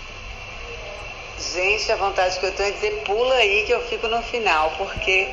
Gente, 1.38 1.92
a 1.92 1.96
vontade 1.96 2.38
que 2.38 2.46
eu 2.46 2.52
tenho 2.52 2.68
é 2.68 2.72
dizer 2.72 3.02
pula 3.06 3.34
aí 3.34 3.64
que 3.64 3.72
eu 3.72 3.80
fico 3.82 4.08
no 4.08 4.20
final, 4.22 4.72
porque 4.76 5.28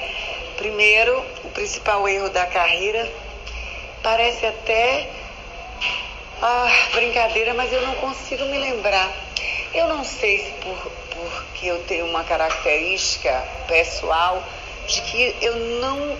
primeiro, 0.58 1.20
o 1.44 1.50
principal 1.50 2.08
erro 2.08 2.30
da 2.30 2.46
carreira 2.46 3.08
Parece 4.10 4.46
até 4.46 5.06
ah, 6.42 6.72
brincadeira, 6.94 7.54
mas 7.54 7.74
eu 7.74 7.82
não 7.82 7.94
consigo 7.96 8.46
me 8.46 8.58
lembrar. 8.58 9.12
Eu 9.74 9.90
não 9.90 10.02
sei 10.06 10.46
se 10.46 10.52
por, 10.62 10.92
porque 11.10 11.68
eu 11.68 11.84
tenho 11.84 12.06
uma 12.06 12.24
característica 12.24 13.44
pessoal 13.68 14.42
de 14.88 15.02
que 15.02 15.36
eu 15.42 15.58
não. 15.82 16.18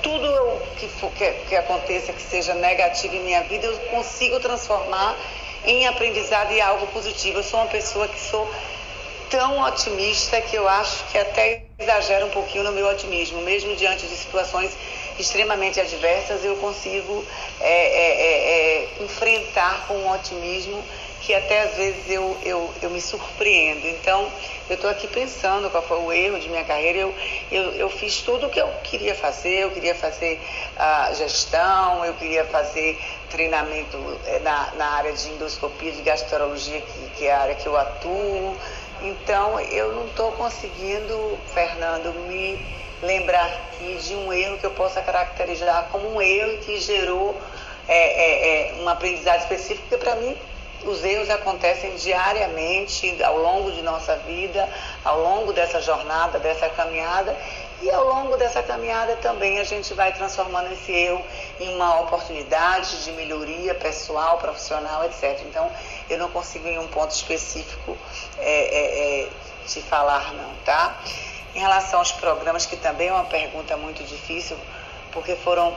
Tudo 0.00 0.62
que, 0.78 0.86
for, 0.86 1.10
que, 1.10 1.28
que 1.48 1.56
aconteça 1.56 2.12
que 2.12 2.22
seja 2.22 2.54
negativo 2.54 3.16
em 3.16 3.24
minha 3.24 3.42
vida, 3.42 3.66
eu 3.66 3.76
consigo 3.90 4.38
transformar 4.38 5.16
em 5.66 5.88
aprendizado 5.88 6.52
e 6.52 6.60
algo 6.60 6.86
positivo. 6.86 7.40
Eu 7.40 7.42
sou 7.42 7.58
uma 7.58 7.66
pessoa 7.66 8.06
que 8.06 8.20
sou 8.20 8.48
tão 9.28 9.60
otimista 9.60 10.40
que 10.40 10.54
eu 10.54 10.68
acho 10.68 11.02
que 11.10 11.18
até 11.18 11.64
exagero 11.80 12.26
um 12.26 12.30
pouquinho 12.30 12.62
no 12.62 12.70
meu 12.70 12.86
otimismo, 12.86 13.42
mesmo 13.42 13.74
diante 13.74 14.06
de 14.06 14.14
situações 14.14 14.70
extremamente 15.18 15.80
adversas, 15.80 16.44
eu 16.44 16.56
consigo 16.56 17.24
é, 17.60 17.66
é, 17.66 18.10
é, 18.20 18.84
é, 19.00 19.02
enfrentar 19.02 19.86
com 19.86 19.94
um 19.94 20.10
otimismo 20.12 20.82
que 21.24 21.34
até 21.34 21.62
às 21.62 21.74
vezes 21.76 22.10
eu, 22.10 22.36
eu, 22.44 22.70
eu 22.82 22.90
me 22.90 23.00
surpreendo. 23.00 23.86
Então, 23.88 24.30
eu 24.68 24.74
estou 24.74 24.90
aqui 24.90 25.08
pensando 25.08 25.70
qual 25.70 25.82
foi 25.82 25.98
o 25.98 26.12
erro 26.12 26.38
de 26.38 26.50
minha 26.50 26.64
carreira. 26.64 26.98
Eu, 26.98 27.14
eu, 27.50 27.62
eu 27.72 27.90
fiz 27.90 28.20
tudo 28.20 28.46
o 28.46 28.50
que 28.50 28.60
eu 28.60 28.68
queria 28.82 29.14
fazer. 29.14 29.60
Eu 29.60 29.70
queria 29.70 29.94
fazer 29.94 30.38
a 30.76 31.14
gestão, 31.14 32.04
eu 32.04 32.12
queria 32.14 32.44
fazer 32.44 33.00
treinamento 33.30 33.96
eh, 34.26 34.40
na, 34.40 34.70
na 34.76 34.86
área 34.96 35.12
de 35.14 35.26
endoscopia, 35.30 35.92
de 35.92 36.02
gastroenterologia, 36.02 36.82
que, 36.82 37.10
que 37.16 37.26
é 37.26 37.32
a 37.32 37.40
área 37.40 37.54
que 37.54 37.66
eu 37.66 37.76
atuo. 37.76 38.54
Então, 39.00 39.58
eu 39.60 39.94
não 39.94 40.06
estou 40.06 40.30
conseguindo, 40.32 41.38
Fernando, 41.54 42.12
me 42.28 42.58
lembrar 43.04 43.46
aqui 43.46 43.96
de 43.96 44.14
um 44.14 44.32
erro 44.32 44.58
que 44.58 44.64
eu 44.64 44.70
possa 44.72 45.00
caracterizar 45.02 45.88
como 45.90 46.14
um 46.14 46.20
erro 46.20 46.58
que 46.58 46.80
gerou 46.80 47.38
é, 47.86 47.96
é, 47.96 48.70
é, 48.70 49.76
porque 49.76 49.96
para 49.98 50.16
mim 50.16 50.36
os 50.84 51.02
erros 51.02 51.30
acontecem 51.30 51.96
diariamente 51.96 53.22
ao 53.22 53.38
longo 53.38 53.72
de 53.72 53.82
nossa 53.82 54.16
vida, 54.16 54.68
ao 55.04 55.20
longo 55.20 55.52
dessa 55.52 55.80
jornada, 55.80 56.38
dessa 56.38 56.68
caminhada, 56.68 57.36
e 57.82 57.90
ao 57.90 58.06
longo 58.06 58.36
dessa 58.36 58.62
caminhada 58.62 59.16
também 59.16 59.58
a 59.58 59.64
gente 59.64 59.92
vai 59.94 60.12
transformando 60.12 60.72
esse 60.72 60.92
erro 60.92 61.22
em 61.60 61.74
uma 61.74 62.00
oportunidade 62.00 63.04
de 63.04 63.12
melhoria 63.12 63.74
pessoal, 63.74 64.38
profissional, 64.38 65.04
etc. 65.04 65.40
Então, 65.46 65.70
eu 66.08 66.18
não 66.18 66.30
consigo 66.30 66.68
em 66.68 66.78
um 66.78 66.88
ponto 66.88 67.10
específico 67.10 67.96
é, 68.38 68.42
é, 68.42 69.22
é 69.24 69.28
te 69.66 69.80
falar, 69.80 70.32
não, 70.34 70.54
tá? 70.64 70.98
Em 71.54 71.60
relação 71.60 72.00
aos 72.00 72.12
programas, 72.12 72.66
que 72.66 72.76
também 72.76 73.08
é 73.08 73.12
uma 73.12 73.24
pergunta 73.24 73.76
muito 73.76 74.02
difícil, 74.04 74.56
porque 75.12 75.36
foram 75.36 75.74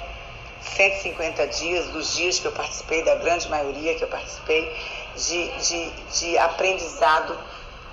150 0.61 1.47
dias, 1.47 1.85
dos 1.89 2.15
dias 2.15 2.39
que 2.39 2.45
eu 2.45 2.51
participei, 2.51 3.03
da 3.03 3.15
grande 3.15 3.47
maioria 3.47 3.95
que 3.95 4.03
eu 4.03 4.07
participei, 4.07 4.75
de, 5.15 5.49
de, 5.59 5.89
de 6.19 6.37
aprendizado 6.37 7.37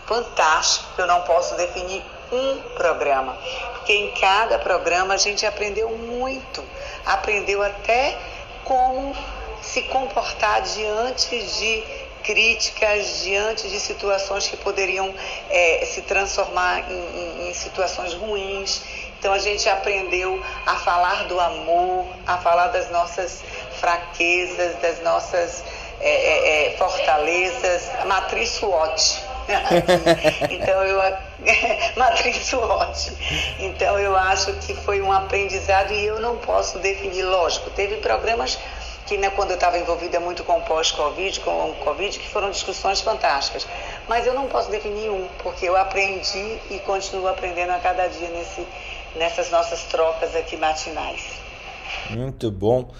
fantástico, 0.06 0.86
eu 0.98 1.06
não 1.06 1.22
posso 1.22 1.54
definir 1.56 2.02
um 2.32 2.60
programa, 2.74 3.36
porque 3.74 3.92
em 3.92 4.10
cada 4.12 4.58
programa 4.58 5.14
a 5.14 5.16
gente 5.16 5.46
aprendeu 5.46 5.90
muito, 5.90 6.64
aprendeu 7.04 7.62
até 7.62 8.18
como 8.64 9.14
se 9.62 9.82
comportar 9.82 10.62
diante 10.62 11.38
de 11.38 12.03
críticas 12.24 13.22
diante 13.22 13.68
de 13.68 13.78
situações 13.78 14.48
que 14.48 14.56
poderiam 14.56 15.14
é, 15.50 15.84
se 15.84 16.02
transformar 16.02 16.90
em, 16.90 16.94
em, 16.94 17.50
em 17.50 17.54
situações 17.54 18.14
ruins. 18.14 18.82
Então 19.18 19.32
a 19.32 19.38
gente 19.38 19.68
aprendeu 19.68 20.42
a 20.66 20.74
falar 20.76 21.24
do 21.24 21.38
amor, 21.38 22.06
a 22.26 22.38
falar 22.38 22.68
das 22.68 22.90
nossas 22.90 23.42
fraquezas, 23.78 24.74
das 24.80 25.02
nossas 25.02 25.62
é, 26.00 26.10
é, 26.10 26.66
é 26.66 26.76
fortalezas, 26.76 27.90
matriz 28.06 28.50
SWOT. 28.50 29.22
então 30.50 30.82
eu 30.82 31.00
matriz 31.96 32.46
SWOT. 32.46 33.12
Então 33.58 33.98
eu 33.98 34.16
acho 34.16 34.52
que 34.54 34.74
foi 34.74 35.00
um 35.00 35.12
aprendizado 35.12 35.92
e 35.92 36.04
eu 36.04 36.20
não 36.20 36.38
posso 36.38 36.78
definir, 36.78 37.22
lógico, 37.22 37.70
teve 37.70 37.96
programas 37.96 38.58
que 39.06 39.18
né, 39.18 39.30
quando 39.30 39.50
eu 39.50 39.54
estava 39.54 39.78
envolvida 39.78 40.18
muito 40.18 40.44
com 40.44 40.60
pós-Covid, 40.62 41.40
com 41.40 41.74
Covid, 41.84 42.18
que 42.18 42.28
foram 42.28 42.50
discussões 42.50 43.00
fantásticas. 43.00 43.66
Mas 44.08 44.26
eu 44.26 44.34
não 44.34 44.46
posso 44.46 44.70
definir 44.70 45.10
um, 45.10 45.28
porque 45.42 45.68
eu 45.68 45.76
aprendi 45.76 46.58
e 46.70 46.78
continuo 46.86 47.28
aprendendo 47.28 47.70
a 47.70 47.78
cada 47.78 48.06
dia 48.06 48.28
nesse, 48.30 48.66
nessas 49.16 49.50
nossas 49.50 49.82
trocas 49.84 50.34
aqui 50.34 50.56
matinais. 50.56 51.20
Muito 52.10 52.50
bom. 52.50 52.90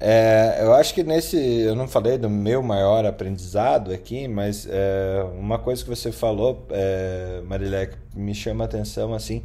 É, 0.00 0.58
eu 0.60 0.74
acho 0.74 0.94
que 0.94 1.04
nesse. 1.04 1.36
Eu 1.36 1.76
não 1.76 1.86
falei 1.86 2.18
do 2.18 2.28
meu 2.28 2.60
maior 2.60 3.06
aprendizado 3.06 3.92
aqui, 3.92 4.26
mas 4.26 4.66
é, 4.68 5.24
uma 5.38 5.60
coisa 5.60 5.84
que 5.84 5.88
você 5.88 6.10
falou, 6.10 6.66
é, 6.70 7.40
Marilé, 7.44 7.86
que 7.86 7.96
me 8.14 8.34
chama 8.34 8.64
a 8.64 8.66
atenção 8.66 9.14
assim. 9.14 9.44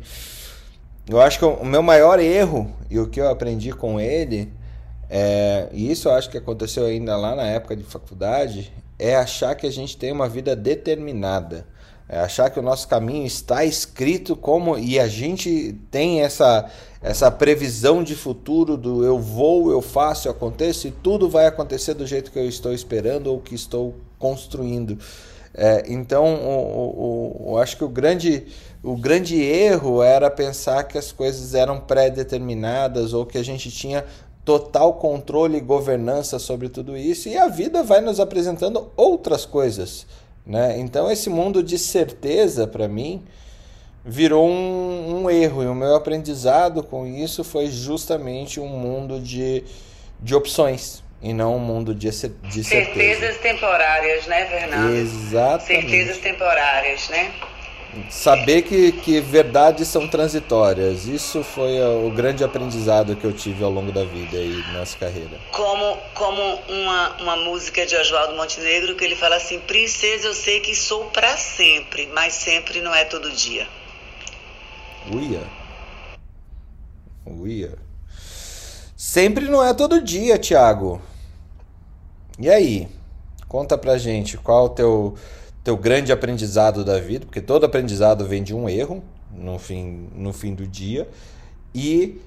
Eu 1.07 1.21
acho 1.21 1.37
que 1.37 1.45
o 1.45 1.63
meu 1.63 1.83
maior 1.83 2.19
erro 2.19 2.75
e 2.89 2.99
o 2.99 3.07
que 3.07 3.21
eu 3.21 3.29
aprendi 3.29 3.71
com 3.71 3.99
ele 3.99 4.51
é, 5.09 5.69
e 5.71 5.91
isso 5.91 6.07
eu 6.09 6.13
acho 6.13 6.29
que 6.29 6.37
aconteceu 6.37 6.85
ainda 6.85 7.15
lá 7.15 7.35
na 7.35 7.43
época 7.43 7.75
de 7.75 7.83
faculdade, 7.83 8.71
é 8.99 9.15
achar 9.15 9.55
que 9.55 9.65
a 9.65 9.71
gente 9.71 9.97
tem 9.97 10.11
uma 10.11 10.27
vida 10.27 10.55
determinada. 10.55 11.65
É 12.09 12.19
achar 12.19 12.49
que 12.49 12.57
o 12.57 12.63
nosso 12.63 12.87
caminho 12.87 13.25
está 13.25 13.65
escrito 13.65 14.35
como 14.35 14.77
e 14.77 14.97
a 14.97 15.07
gente 15.09 15.73
tem 15.91 16.21
essa 16.21 16.69
essa 17.01 17.29
previsão 17.29 18.03
de 18.03 18.15
futuro 18.15 18.75
do 18.75 19.03
eu 19.03 19.19
vou, 19.19 19.71
eu 19.71 19.81
faço, 19.81 20.27
eu 20.27 20.31
aconteço 20.31 20.87
e 20.87 20.91
tudo 20.91 21.29
vai 21.29 21.45
acontecer 21.45 21.93
do 21.93 22.07
jeito 22.07 22.31
que 22.31 22.39
eu 22.39 22.47
estou 22.47 22.73
esperando 22.73 23.27
ou 23.27 23.39
que 23.39 23.53
estou 23.53 23.95
construindo. 24.17 24.97
É, 25.53 25.85
então, 25.87 26.35
o, 26.35 27.49
o, 27.49 27.51
o, 27.51 27.57
acho 27.57 27.77
que 27.77 27.83
o 27.83 27.89
grande, 27.89 28.45
o 28.83 28.95
grande 28.95 29.41
erro 29.41 30.03
era 30.03 30.29
pensar 30.29 30.83
que 30.83 30.97
as 30.97 31.11
coisas 31.11 31.55
eram 31.55 31.79
pré-determinadas 31.79 33.13
ou 33.13 33.25
que 33.25 33.37
a 33.37 33.43
gente 33.43 33.71
tinha 33.71 34.05
total 34.47 34.93
controle 34.93 35.57
e 35.57 35.59
governança 35.59 36.39
sobre 36.39 36.69
tudo 36.69 36.95
isso, 36.95 37.27
e 37.27 37.37
a 37.37 37.49
vida 37.49 37.83
vai 37.83 37.99
nos 37.99 38.17
apresentando 38.17 38.89
outras 38.95 39.45
coisas. 39.45 40.07
Né? 40.45 40.79
Então, 40.79 41.11
esse 41.11 41.29
mundo 41.29 41.61
de 41.61 41.77
certeza, 41.77 42.65
para 42.65 42.87
mim, 42.87 43.25
virou 44.05 44.47
um, 44.47 45.23
um, 45.23 45.29
erro, 45.29 45.63
e 45.63 45.67
o 45.67 45.75
meu 45.75 45.93
aprendizado 45.93 46.81
com 46.81 47.05
isso 47.05 47.43
foi 47.43 47.67
justamente 47.67 48.57
um 48.57 48.69
mundo 48.69 49.19
de, 49.19 49.65
de 50.21 50.33
opções 50.33 51.03
e 51.21 51.33
não 51.33 51.57
um 51.57 51.59
mundo 51.59 51.93
de, 51.93 52.07
de 52.07 52.13
certeza. 52.63 52.63
Certezas 52.63 53.37
temporárias, 53.39 54.27
né, 54.27 54.45
Fernando? 54.45 54.95
Exatamente. 54.95 55.89
Certezas 55.89 56.17
temporárias, 56.19 57.09
né? 57.09 57.33
Saber 58.09 58.61
que, 58.63 58.91
que 58.91 59.19
verdades 59.19 59.87
são 59.87 60.07
transitórias, 60.07 61.07
isso 61.07 61.43
foi 61.43 61.81
o 61.81 62.11
grande 62.11 62.43
aprendizado 62.43 63.15
que 63.15 63.25
eu 63.25 63.33
tive 63.33 63.63
ao 63.63 63.71
longo 63.71 63.91
da 63.91 64.03
vida 64.03 64.37
e 64.37 64.61
nessa 64.73 64.97
carreira. 64.97 65.39
Como, 65.51 65.97
como 66.13 66.41
uma, 66.67 67.17
uma 67.21 67.35
música 67.37 67.85
de 67.85 67.95
Oswaldo 67.95 68.35
Montenegro 68.35 68.95
que 68.95 69.03
ele 69.03 69.15
fala 69.15 69.37
assim: 69.37 69.59
Princesa, 69.61 70.27
eu 70.27 70.33
sei 70.33 70.59
que 70.59 70.75
sou 70.75 71.05
para 71.05 71.35
sempre, 71.37 72.07
mas 72.13 72.33
sempre 72.33 72.81
não 72.81 72.93
é 72.93 73.05
todo 73.05 73.31
dia. 73.31 73.67
Uia. 75.11 75.41
Uia. 77.25 77.77
Sempre 78.95 79.45
não 79.45 79.63
é 79.63 79.73
todo 79.73 80.01
dia, 80.01 80.37
Thiago. 80.37 81.01
E 82.37 82.49
aí? 82.49 82.87
Conta 83.47 83.77
pra 83.77 83.97
gente 83.97 84.37
qual 84.37 84.65
o 84.65 84.69
teu, 84.69 85.15
teu 85.67 85.75
grande 85.75 86.13
aprendizado 86.13 86.85
da 86.85 86.97
vida, 86.97 87.25
porque 87.25 87.41
todo 87.41 87.65
aprendizado 87.65 88.25
vem 88.25 88.41
de 88.41 88.55
um 88.55 88.69
erro 88.69 89.03
no 89.29 89.59
fim, 89.59 90.07
no 90.15 90.31
fim 90.31 90.53
do 90.53 90.65
dia, 90.65 91.09
e 91.75 92.21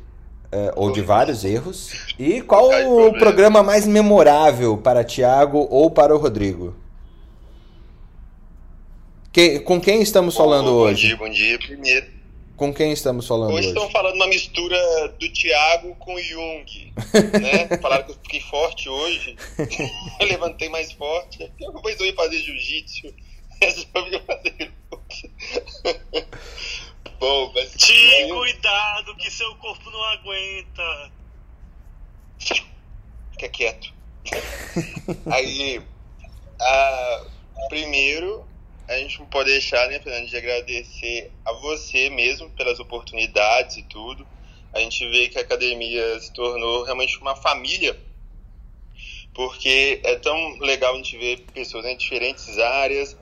é, 0.52 0.70
ou 0.76 0.92
de 0.92 1.00
vários 1.00 1.42
erros. 1.42 1.90
E 2.18 2.42
qual 2.42 2.68
o 2.68 3.18
programa 3.18 3.62
mais 3.62 3.86
memorável 3.86 4.76
para 4.76 5.02
Tiago 5.02 5.66
ou 5.70 5.90
para 5.90 6.14
o 6.14 6.18
Rodrigo? 6.18 6.76
Que, 9.32 9.60
com 9.60 9.80
quem 9.80 10.02
estamos 10.02 10.36
falando 10.36 10.66
bom, 10.66 10.72
hoje? 10.72 11.16
Bom 11.16 11.30
dia, 11.30 11.56
bom 11.56 11.58
dia. 11.58 11.58
Primeiro, 11.60 12.06
com 12.58 12.74
quem 12.74 12.92
estamos 12.92 13.26
falando 13.26 13.54
hoje? 13.54 13.60
Hoje 13.60 13.68
estamos 13.68 13.90
falando 13.90 14.16
uma 14.16 14.26
mistura 14.26 14.76
do 15.18 15.32
Thiago 15.32 15.96
com 15.98 16.14
o 16.14 16.22
Jung, 16.22 16.92
né? 17.40 17.78
Falaram 17.78 18.04
que 18.04 18.10
eu 18.10 18.16
fiquei 18.16 18.40
forte 18.42 18.86
hoje, 18.86 19.34
eu 20.20 20.26
levantei 20.26 20.68
mais 20.68 20.92
forte, 20.92 21.50
depois 21.58 21.98
eu 21.98 22.04
ia 22.04 22.14
fazer 22.14 22.36
jiu-jitsu, 22.36 23.29
resolvi 23.60 24.20
fazer 24.26 24.72
Bom, 27.18 27.52
mas... 27.54 27.72
Te 27.72 28.28
cuidado 28.28 29.14
que 29.16 29.30
seu 29.30 29.54
corpo 29.56 29.90
não 29.90 30.02
aguenta. 30.04 31.12
Fica 32.38 33.48
quieto. 33.50 33.92
Aí, 35.30 35.82
a, 36.58 37.26
primeiro, 37.68 38.46
a 38.88 38.96
gente 38.96 39.18
não 39.18 39.26
pode 39.26 39.50
deixar, 39.50 39.86
né, 39.88 40.00
Fernando, 40.00 40.28
de 40.28 40.36
agradecer 40.36 41.30
a 41.44 41.52
você 41.52 42.08
mesmo 42.08 42.48
pelas 42.50 42.80
oportunidades 42.80 43.76
e 43.76 43.82
tudo. 43.82 44.26
A 44.72 44.80
gente 44.80 45.06
vê 45.10 45.28
que 45.28 45.36
a 45.36 45.42
academia 45.42 46.18
se 46.20 46.32
tornou 46.32 46.84
realmente 46.84 47.18
uma 47.18 47.36
família, 47.36 48.00
porque 49.34 50.00
é 50.04 50.16
tão 50.16 50.58
legal 50.58 50.94
a 50.94 50.96
gente 50.96 51.18
ver 51.18 51.40
pessoas 51.52 51.84
em 51.84 51.96
diferentes 51.96 52.58
áreas, 52.58 53.16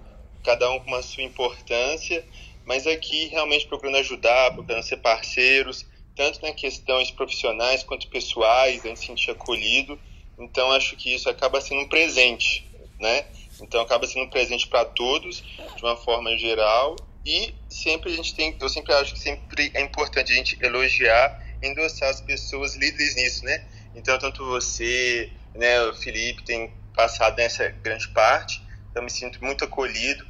cada 0.44 0.70
um 0.70 0.78
com 0.80 0.86
uma 0.88 1.02
sua 1.02 1.22
importância, 1.22 2.24
mas 2.64 2.86
aqui 2.86 3.26
realmente 3.26 3.66
procurando 3.66 3.96
ajudar, 3.96 4.52
procurando 4.52 4.82
ser 4.82 4.98
parceiros, 4.98 5.86
tanto 6.14 6.42
na 6.42 6.52
questões 6.52 7.10
profissionais 7.10 7.82
quanto 7.82 8.08
pessoais, 8.08 8.84
a 8.84 8.88
gente 8.88 9.00
se 9.00 9.06
sentir 9.06 9.30
acolhido. 9.30 9.98
Então 10.38 10.72
acho 10.72 10.96
que 10.96 11.14
isso 11.14 11.28
acaba 11.28 11.60
sendo 11.60 11.82
um 11.82 11.88
presente, 11.88 12.66
né? 12.98 13.24
Então 13.60 13.80
acaba 13.80 14.06
sendo 14.06 14.26
um 14.26 14.30
presente 14.30 14.66
para 14.66 14.84
todos, 14.84 15.42
de 15.76 15.82
uma 15.82 15.96
forma 15.96 16.36
geral. 16.36 16.96
E 17.24 17.54
sempre 17.68 18.12
a 18.12 18.16
gente 18.16 18.34
tem, 18.34 18.56
eu 18.60 18.68
sempre 18.68 18.92
acho 18.94 19.14
que 19.14 19.20
sempre 19.20 19.70
é 19.74 19.80
importante 19.80 20.32
a 20.32 20.34
gente 20.34 20.58
elogiar, 20.60 21.40
endossar 21.62 22.08
as 22.08 22.20
pessoas 22.20 22.74
líderes 22.74 23.14
nisso, 23.16 23.44
né? 23.44 23.64
Então 23.94 24.18
tanto 24.18 24.44
você, 24.44 25.30
né, 25.54 25.82
o 25.82 25.94
Felipe 25.94 26.44
tem 26.44 26.72
passado 26.94 27.36
nessa 27.36 27.68
grande 27.68 28.08
parte. 28.08 28.60
Então 28.90 29.02
me 29.02 29.10
sinto 29.10 29.42
muito 29.44 29.64
acolhido. 29.64 30.26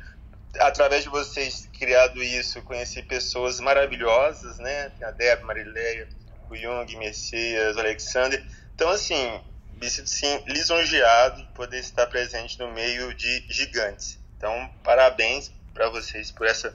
Através 0.60 1.04
de 1.04 1.10
vocês 1.10 1.68
criado 1.78 2.22
isso, 2.22 2.62
conheci 2.62 3.02
pessoas 3.02 3.60
maravilhosas, 3.60 4.58
né? 4.58 4.90
Tem 4.90 5.06
a 5.06 5.10
Débora, 5.10 5.46
Marileia, 5.46 6.08
o 6.50 6.56
Jung, 6.56 6.96
Messias, 6.96 7.76
o 7.76 7.80
Alexander. 7.80 8.44
Então 8.74 8.88
assim, 8.88 9.40
me 9.80 9.88
sinto 9.88 10.08
sim 10.08 10.42
lisonjeado 10.46 11.42
de 11.42 11.48
poder 11.52 11.78
estar 11.78 12.06
presente 12.06 12.58
no 12.58 12.72
meio 12.72 13.14
de 13.14 13.44
gigantes. 13.48 14.18
Então, 14.36 14.70
parabéns 14.82 15.52
para 15.72 15.88
vocês 15.88 16.30
por 16.30 16.46
essa, 16.46 16.74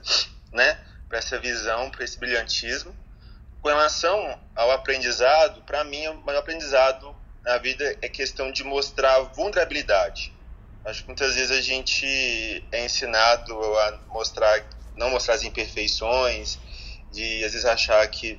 né, 0.52 0.78
por 1.08 1.16
essa 1.16 1.38
visão, 1.38 1.90
por 1.90 2.02
esse 2.02 2.18
brilhantismo. 2.18 2.94
Com 3.60 3.68
relação 3.68 4.38
ao 4.54 4.70
aprendizado, 4.70 5.62
para 5.62 5.84
mim, 5.84 6.06
o 6.08 6.14
maior 6.22 6.40
aprendizado 6.40 7.14
na 7.42 7.58
vida 7.58 7.96
é 8.02 8.08
questão 8.08 8.50
de 8.50 8.64
mostrar 8.64 9.18
vulnerabilidade. 9.20 10.33
Acho 10.84 11.02
que 11.02 11.08
muitas 11.08 11.34
vezes 11.34 11.50
a 11.50 11.60
gente 11.62 12.06
é 12.70 12.84
ensinado 12.84 13.54
a 13.54 14.00
mostrar, 14.08 14.62
não 14.94 15.10
mostrar 15.10 15.34
as 15.34 15.42
imperfeições, 15.42 16.58
de 17.10 17.44
às 17.44 17.52
vezes 17.52 17.64
achar 17.64 18.06
que 18.08 18.38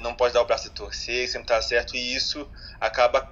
não 0.00 0.14
pode 0.14 0.32
dar 0.32 0.42
o 0.42 0.44
braço 0.44 0.68
a 0.68 0.70
torcer, 0.70 1.28
sempre 1.28 1.44
está 1.44 1.60
certo, 1.60 1.96
e 1.96 2.14
isso 2.14 2.48
acaba 2.80 3.28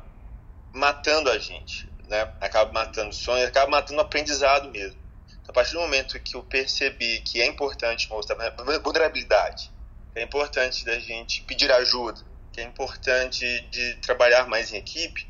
matando 0.72 1.30
a 1.30 1.38
gente, 1.38 1.88
né? 2.08 2.22
Acaba 2.40 2.72
matando 2.72 3.14
sonhos, 3.14 3.46
acaba 3.46 3.70
matando 3.70 3.98
o 3.98 4.02
aprendizado 4.02 4.70
mesmo. 4.70 4.98
Então, 5.40 5.50
a 5.50 5.52
partir 5.52 5.72
do 5.72 5.80
momento 5.80 6.18
que 6.18 6.36
eu 6.36 6.42
percebi 6.42 7.20
que 7.20 7.40
é 7.40 7.46
importante 7.46 8.10
mostrar 8.10 8.36
vulnerabilidade, 8.82 9.70
que 10.12 10.18
é 10.18 10.22
importante 10.22 10.84
da 10.84 10.98
gente 10.98 11.42
pedir 11.42 11.70
ajuda, 11.70 12.20
que 12.52 12.60
é 12.60 12.64
importante 12.64 13.60
de 13.70 13.94
trabalhar 13.96 14.48
mais 14.48 14.72
em 14.72 14.76
equipe, 14.76 15.26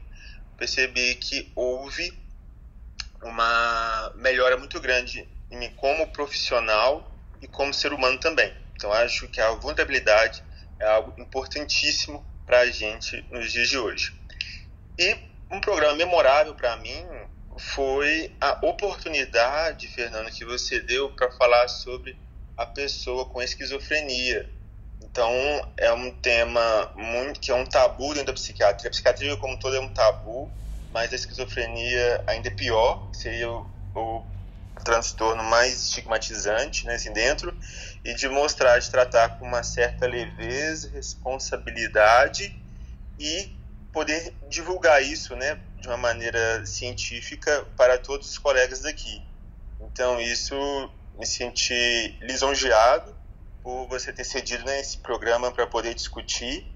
percebi 0.57 1.14
que 1.16 1.53
houve 1.55 2.12
uma 3.23 4.12
melhora 4.16 4.57
muito 4.57 4.81
grande 4.81 5.29
em 5.51 5.57
mim 5.59 5.71
como 5.77 6.07
profissional 6.09 7.11
e 7.40 7.47
como 7.47 7.73
ser 7.73 7.92
humano 7.92 8.19
também. 8.19 8.53
Então 8.75 8.92
acho 8.92 9.29
que 9.29 9.40
a 9.40 9.51
vulnerabilidade 9.53 10.42
é 10.79 10.87
algo 10.87 11.14
importantíssimo 11.21 12.25
para 12.45 12.61
a 12.61 12.66
gente 12.71 13.25
nos 13.31 13.51
dias 13.51 13.69
de 13.69 13.79
hoje. 13.79 14.14
E 14.99 15.16
um 15.51 15.61
programa 15.61 15.95
memorável 15.95 16.55
para 16.55 16.77
mim 16.77 17.07
foi 17.59 18.35
a 18.40 18.59
oportunidade, 18.66 19.88
Fernando, 19.88 20.31
que 20.31 20.45
você 20.45 20.81
deu 20.81 21.11
para 21.11 21.31
falar 21.33 21.69
sobre 21.69 22.16
a 22.57 22.66
pessoa 22.66 23.27
com 23.27 23.42
esquizofrenia. 23.42 24.51
Então, 25.16 25.72
é 25.79 25.90
um 25.94 26.11
tema 26.11 26.92
muito 26.94 27.40
que 27.40 27.50
é 27.50 27.55
um 27.55 27.64
tabu 27.64 28.09
dentro 28.09 28.26
da 28.26 28.33
psiquiatria. 28.35 28.88
A 28.88 28.90
psiquiatria 28.90 29.35
como 29.38 29.59
todo 29.59 29.74
é 29.74 29.81
um 29.81 29.88
tabu, 29.88 30.52
mas 30.92 31.11
a 31.11 31.16
esquizofrenia 31.16 32.22
ainda 32.26 32.48
é 32.48 32.50
pior, 32.50 33.09
seria 33.14 33.50
o, 33.50 33.66
o 33.94 34.22
transtorno 34.85 35.42
mais 35.42 35.85
estigmatizante, 35.85 36.85
né, 36.85 36.96
assim, 36.96 37.14
dentro 37.14 37.50
e 38.05 38.12
de 38.12 38.29
mostrar, 38.29 38.79
de 38.79 38.90
tratar 38.90 39.38
com 39.38 39.46
uma 39.46 39.62
certa 39.62 40.07
leveza, 40.07 40.90
responsabilidade 40.92 42.55
e 43.18 43.57
poder 43.94 44.35
divulgar 44.50 45.02
isso, 45.02 45.35
né, 45.35 45.59
de 45.81 45.88
uma 45.88 45.96
maneira 45.96 46.66
científica 46.66 47.66
para 47.74 47.96
todos 47.96 48.29
os 48.29 48.37
colegas 48.37 48.83
daqui. 48.83 49.22
Então, 49.81 50.20
isso 50.20 50.55
me 51.18 51.24
senti 51.24 52.18
lisonjeado 52.20 53.15
por 53.66 53.88
você 53.88 54.12
ter 54.12 54.22
cedido 54.22 54.64
né, 54.64 54.81
programa 55.02 55.50
para 55.50 55.66
poder 55.66 55.92
discutir 55.92 56.72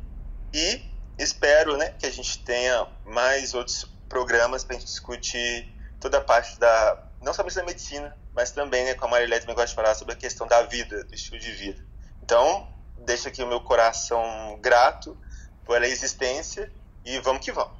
e 0.52 0.82
espero, 1.16 1.76
né, 1.76 1.90
que 1.90 2.04
a 2.04 2.10
gente 2.10 2.42
tenha 2.42 2.84
mais 3.04 3.54
outros 3.54 3.84
programas 4.08 4.64
para 4.64 4.74
a 4.74 4.78
gente 4.80 4.88
discutir 4.88 5.72
toda 6.00 6.18
a 6.18 6.20
parte 6.20 6.58
da 6.58 7.06
não 7.22 7.32
somente 7.32 7.54
da 7.54 7.62
medicina, 7.62 8.18
mas 8.34 8.50
também, 8.50 8.84
né, 8.84 8.94
como 8.94 9.14
a 9.14 9.18
Marilé 9.18 9.38
também 9.38 9.54
gosta 9.54 9.68
de 9.68 9.74
falar, 9.76 9.94
sobre 9.94 10.14
a 10.14 10.16
questão 10.16 10.48
da 10.48 10.62
vida, 10.62 11.04
do 11.04 11.14
estilo 11.14 11.38
de 11.38 11.52
vida. 11.52 11.80
Então, 12.24 12.68
deixo 12.98 13.28
aqui 13.28 13.40
o 13.40 13.46
meu 13.46 13.60
coração 13.60 14.58
grato 14.60 15.16
pela 15.64 15.86
existência 15.86 16.72
e 17.04 17.20
vamos 17.20 17.44
que 17.44 17.52
vamos. 17.52 17.79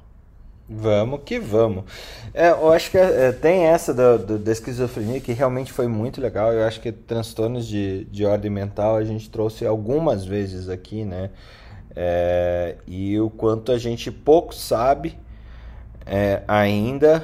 Vamos 0.73 1.21
que 1.25 1.37
vamos. 1.37 1.83
É, 2.33 2.51
eu 2.51 2.71
acho 2.71 2.89
que 2.89 2.97
é, 2.97 3.33
tem 3.33 3.65
essa 3.65 3.93
do, 3.93 4.39
da 4.39 4.51
esquizofrenia 4.53 5.19
que 5.19 5.33
realmente 5.33 5.73
foi 5.73 5.85
muito 5.85 6.21
legal. 6.21 6.53
Eu 6.53 6.65
acho 6.65 6.79
que 6.79 6.93
transtornos 6.93 7.67
de, 7.67 8.05
de 8.05 8.25
ordem 8.25 8.49
mental 8.49 8.95
a 8.95 9.03
gente 9.03 9.29
trouxe 9.29 9.65
algumas 9.65 10.23
vezes 10.23 10.69
aqui, 10.69 11.03
né? 11.03 11.29
É, 11.93 12.77
e 12.87 13.19
o 13.19 13.29
quanto 13.29 13.73
a 13.73 13.77
gente 13.77 14.09
pouco 14.09 14.55
sabe 14.55 15.19
é, 16.05 16.41
ainda, 16.47 17.21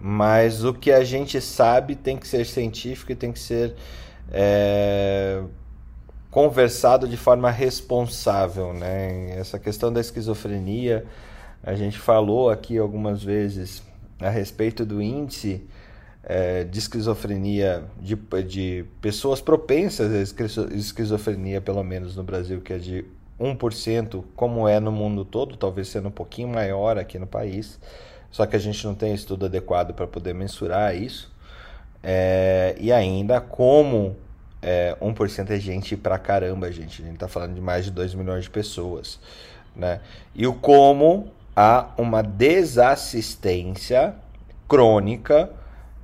mas 0.00 0.62
o 0.62 0.72
que 0.72 0.92
a 0.92 1.02
gente 1.02 1.40
sabe 1.40 1.96
tem 1.96 2.16
que 2.16 2.28
ser 2.28 2.46
científico 2.46 3.10
e 3.10 3.16
tem 3.16 3.32
que 3.32 3.40
ser 3.40 3.74
é, 4.30 5.42
conversado 6.30 7.08
de 7.08 7.16
forma 7.16 7.50
responsável, 7.50 8.72
né? 8.72 9.36
Essa 9.36 9.58
questão 9.58 9.92
da 9.92 10.00
esquizofrenia 10.00 11.04
a 11.64 11.74
gente 11.74 11.98
falou 11.98 12.50
aqui 12.50 12.76
algumas 12.76 13.22
vezes 13.22 13.82
a 14.20 14.28
respeito 14.28 14.84
do 14.84 15.00
índice 15.00 15.66
é, 16.22 16.64
de 16.64 16.78
esquizofrenia 16.78 17.84
de, 18.00 18.16
de 18.46 18.84
pessoas 19.00 19.40
propensas 19.40 20.12
à 20.12 20.74
esquizofrenia, 20.74 21.60
pelo 21.60 21.82
menos 21.82 22.16
no 22.16 22.22
Brasil, 22.22 22.60
que 22.60 22.72
é 22.72 22.78
de 22.78 23.04
1%, 23.40 24.24
como 24.36 24.68
é 24.68 24.78
no 24.78 24.92
mundo 24.92 25.24
todo, 25.24 25.56
talvez 25.56 25.88
sendo 25.88 26.08
um 26.08 26.12
pouquinho 26.12 26.48
maior 26.48 26.98
aqui 26.98 27.18
no 27.18 27.26
país, 27.26 27.80
só 28.30 28.46
que 28.46 28.56
a 28.56 28.58
gente 28.58 28.84
não 28.86 28.94
tem 28.94 29.14
estudo 29.14 29.46
adequado 29.46 29.94
para 29.94 30.06
poder 30.06 30.34
mensurar 30.34 30.94
isso. 30.94 31.32
É, 32.02 32.76
e 32.78 32.92
ainda, 32.92 33.40
como 33.40 34.16
é, 34.60 34.96
1% 35.00 35.50
é 35.50 35.58
gente 35.58 35.96
pra 35.96 36.18
caramba, 36.18 36.70
gente, 36.70 37.02
a 37.02 37.04
gente 37.04 37.14
está 37.14 37.28
falando 37.28 37.54
de 37.54 37.60
mais 37.60 37.86
de 37.86 37.90
2 37.90 38.14
milhões 38.14 38.44
de 38.44 38.50
pessoas. 38.50 39.18
Né? 39.74 40.00
E 40.34 40.46
o 40.46 40.54
como 40.54 41.32
há 41.54 41.88
uma 41.96 42.22
desassistência 42.22 44.14
crônica 44.68 45.50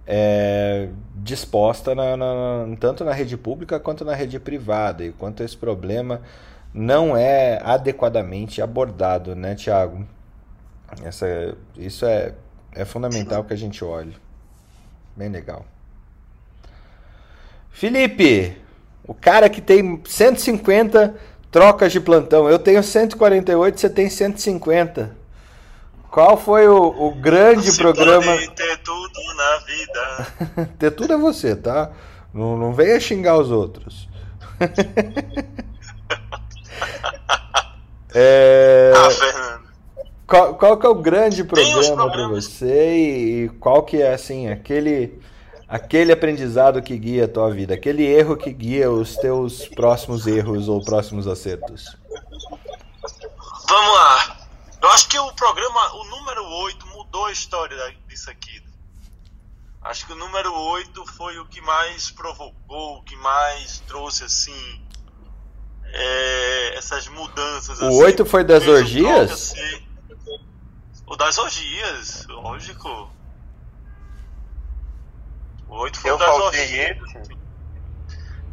é, 0.07 0.89
disposta 1.17 1.95
na, 1.95 2.17
na, 2.17 2.77
tanto 2.79 3.05
na 3.05 3.13
rede 3.13 3.37
pública 3.37 3.79
quanto 3.79 4.05
na 4.05 4.15
rede 4.15 4.41
privada, 4.41 5.05
e 5.05 5.13
quanto 5.13 5.43
esse 5.43 5.57
problema 5.57 6.23
não 6.73 7.17
é 7.17 7.61
adequadamente 7.63 8.63
abordado, 8.63 9.35
né, 9.35 9.55
Tiago? 9.55 10.07
Essa, 11.05 11.57
isso 11.77 12.05
é, 12.05 12.35
é 12.73 12.85
fundamental 12.85 13.45
que 13.45 13.53
a 13.53 13.57
gente 13.57 13.85
olhe. 13.85 14.17
Bem 15.17 15.29
legal. 15.29 15.65
Felipe, 17.71 18.57
o 19.07 19.15
cara 19.15 19.49
que 19.49 19.61
tem 19.61 20.01
150 20.05 21.15
trocas 21.51 21.93
de 21.93 22.01
plantão. 22.01 22.49
Eu 22.49 22.59
tenho 22.59 22.83
148, 22.83 23.81
você 23.81 23.91
tem 23.91 24.09
150. 24.09 25.20
Qual 26.11 26.37
foi 26.37 26.67
o, 26.67 26.77
o 26.77 27.15
grande 27.15 27.71
Se 27.71 27.79
programa? 27.79 28.37
ter 28.57 28.79
tudo 28.79 29.21
na 29.37 29.59
vida. 29.59 30.27
ter 30.79 30.91
tudo 30.91 31.13
é 31.13 31.17
você, 31.17 31.55
tá? 31.55 31.93
Não, 32.35 32.57
não 32.57 32.73
venha 32.73 32.99
xingar 32.99 33.39
os 33.39 33.51
outros. 33.51 34.09
é... 38.13 38.93
Ah, 38.95 39.11
Fernando. 39.11 39.61
Qual, 40.27 40.55
qual 40.55 40.79
que 40.79 40.87
é 40.87 40.89
o 40.89 40.95
grande 40.95 41.43
problema 41.43 42.11
para 42.11 42.29
você 42.29 42.95
e, 42.95 43.45
e 43.45 43.49
qual 43.49 43.83
que 43.83 44.01
é 44.01 44.15
assim 44.15 44.49
aquele 44.49 45.21
aquele 45.69 46.13
aprendizado 46.13 46.81
que 46.83 46.97
guia 46.97 47.25
a 47.25 47.29
tua 47.29 47.51
vida, 47.51 47.75
aquele 47.75 48.05
erro 48.05 48.37
que 48.37 48.53
guia 48.53 48.91
os 48.91 49.17
teus 49.17 49.67
próximos 49.69 50.29
erros 50.29 50.69
ou 50.69 50.85
próximos 50.85 51.27
acertos? 51.27 51.97
Vamos 53.69 53.95
lá. 53.95 54.40
Eu 54.83 54.89
acho 54.91 55.09
que 55.09 55.19
o 55.19 55.33
programa, 55.33 55.95
o 55.95 56.05
número 56.05 56.45
8, 56.45 56.87
mudou 56.87 57.27
a 57.27 57.33
história 57.33 57.77
disso 58.09 58.31
aqui. 58.31 58.63
Acho 59.83 60.07
que 60.07 60.13
o 60.13 60.17
número 60.17 60.53
8 60.53 61.07
foi 61.07 61.39
o 61.39 61.47
que 61.47 61.61
mais 61.61 62.11
provocou, 62.11 62.99
o 62.99 63.03
que 63.03 63.17
mais 63.17 63.81
trouxe, 63.87 64.25
assim, 64.25 64.83
é, 65.85 66.77
essas 66.77 67.09
mudanças. 67.09 67.81
O 67.81 67.87
assim, 67.87 68.03
8 68.03 68.27
foi 68.27 68.45
das 68.45 68.67
orgias? 68.67 69.55
O 71.07 71.17
das 71.17 71.39
orgias, 71.39 72.27
lógico. 72.29 73.11
O 75.69 75.77
8 75.77 75.99
foi 75.99 76.11
Eu 76.11 76.15
o 76.17 76.19
das 76.19 76.35
orgias. 76.37 76.99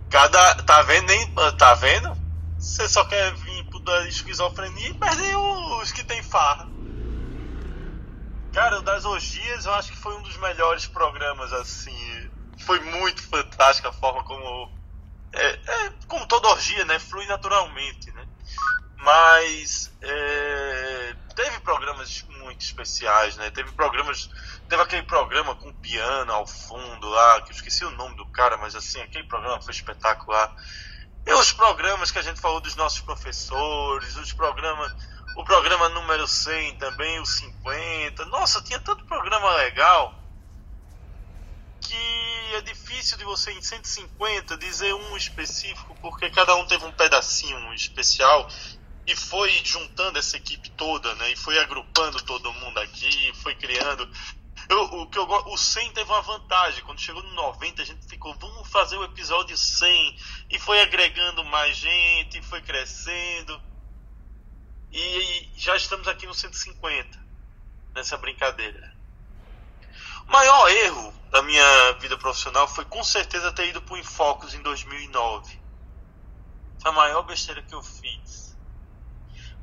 Cada. 0.10 0.56
Tá 0.64 0.82
vendo? 0.82 1.08
Nem, 1.08 1.34
tá 1.58 1.74
vendo? 1.74 2.18
Você 2.58 2.88
só 2.88 3.06
quer 3.06 3.34
da 3.88 4.06
esquizofrenia 4.08 4.90
e 4.90 4.94
perder 4.94 5.36
os 5.38 5.92
que 5.94 6.04
tem 6.04 6.22
farra. 6.22 6.68
Cara, 8.52 8.80
o 8.80 8.82
das 8.82 9.06
orgias 9.06 9.66
eu 9.66 9.74
acho 9.76 9.92
que 9.92 9.98
foi 9.98 10.14
um 10.16 10.22
dos 10.22 10.36
melhores 10.38 10.86
programas, 10.86 11.54
assim. 11.54 12.30
Foi 12.66 12.80
muito 12.82 13.24
fantástica 13.24 13.90
a 13.90 13.94
forma 13.94 14.24
como. 14.24 14.72
É, 15.32 15.48
é, 15.48 15.94
como 16.08 16.28
toda 16.28 16.50
orgia, 16.50 16.84
né? 16.86 17.00
Flui 17.00 17.26
naturalmente, 17.28 18.12
né? 18.12 18.28
Mas. 18.98 19.92
É, 20.02 21.16
teve 21.36 21.60
programas 21.62 22.26
muito 22.42 22.62
especiais, 22.62 23.38
né? 23.38 23.50
Teve 23.52 23.72
programas. 23.72 24.30
Teve 24.68 24.82
aquele 24.82 25.04
programa 25.04 25.56
com 25.56 25.72
piano 25.74 26.34
ao 26.34 26.46
fundo 26.46 27.08
lá, 27.08 27.42
que 27.42 27.52
eu 27.52 27.56
esqueci 27.56 27.86
o 27.86 27.92
nome 27.92 28.18
do 28.18 28.26
cara, 28.28 28.58
mas 28.58 28.76
assim, 28.76 29.00
aquele 29.02 29.28
programa 29.28 29.62
foi 29.62 29.74
espetacular. 29.74 30.54
E 31.28 31.34
os 31.34 31.52
programas 31.52 32.10
que 32.10 32.20
a 32.20 32.22
gente 32.22 32.40
falou 32.40 32.62
dos 32.62 32.78
nossos 32.78 33.02
professores, 33.02 34.16
os 34.16 34.32
programas, 34.32 34.96
o 35.36 35.44
programa 35.44 35.90
número 35.90 36.26
100 36.26 36.78
também, 36.78 37.20
o 37.20 37.26
50. 37.26 38.24
Nossa, 38.28 38.62
tinha 38.62 38.80
tanto 38.80 39.04
programa 39.04 39.54
legal 39.56 40.16
que 41.82 42.56
é 42.56 42.62
difícil 42.62 43.18
de 43.18 43.26
você 43.26 43.52
em 43.52 43.62
150 43.62 44.56
dizer 44.58 44.94
um 44.94 45.18
específico, 45.18 45.98
porque 46.02 46.30
cada 46.30 46.56
um 46.56 46.66
teve 46.66 46.86
um 46.86 46.94
pedacinho 46.94 47.74
especial 47.74 48.50
e 49.06 49.14
foi 49.14 49.52
juntando 49.66 50.18
essa 50.18 50.38
equipe 50.38 50.70
toda, 50.72 51.14
né? 51.16 51.32
E 51.32 51.36
foi 51.36 51.60
agrupando 51.60 52.24
todo 52.24 52.54
mundo 52.54 52.80
aqui, 52.80 53.34
foi 53.44 53.54
criando. 53.54 54.10
Eu, 54.70 54.84
o, 54.84 55.08
que 55.08 55.18
eu, 55.18 55.24
o 55.24 55.58
100 55.58 55.92
teve 55.94 56.10
uma 56.12 56.22
vantagem. 56.22 56.84
Quando 56.84 57.00
chegou 57.00 57.24
no 57.24 57.34
90, 57.34 57.82
a 57.82 57.86
gente 57.86 58.06
ficou, 58.06 58.34
vamos 58.36 58.68
fazer 58.70 58.98
o 58.98 59.04
episódio 59.04 59.58
100. 59.58 60.18
E 60.50 60.60
foi 60.60 60.82
agregando 60.82 61.44
mais 61.46 61.78
gente, 61.78 62.42
foi 62.42 62.62
crescendo. 62.62 63.62
E, 64.92 65.00
e 65.00 65.52
já 65.56 65.76
estamos 65.76 66.08
aqui 66.08 66.26
no 66.26 66.34
150, 66.34 67.18
nessa 67.94 68.18
brincadeira. 68.18 68.96
O 70.28 70.32
maior 70.32 70.70
erro 70.70 71.14
da 71.32 71.42
minha 71.42 71.94
vida 71.94 72.18
profissional 72.18 72.68
foi 72.68 72.84
com 72.86 73.04
certeza 73.04 73.52
ter 73.54 73.70
ido 73.70 73.82
para 73.82 73.94
o 73.94 73.98
Infocus 73.98 74.54
em 74.54 74.62
2009. 74.62 75.60
Foi 76.82 76.92
a 76.92 76.94
maior 76.94 77.24
besteira 77.24 77.62
que 77.62 77.74
eu 77.74 77.82
fiz. 77.82 78.58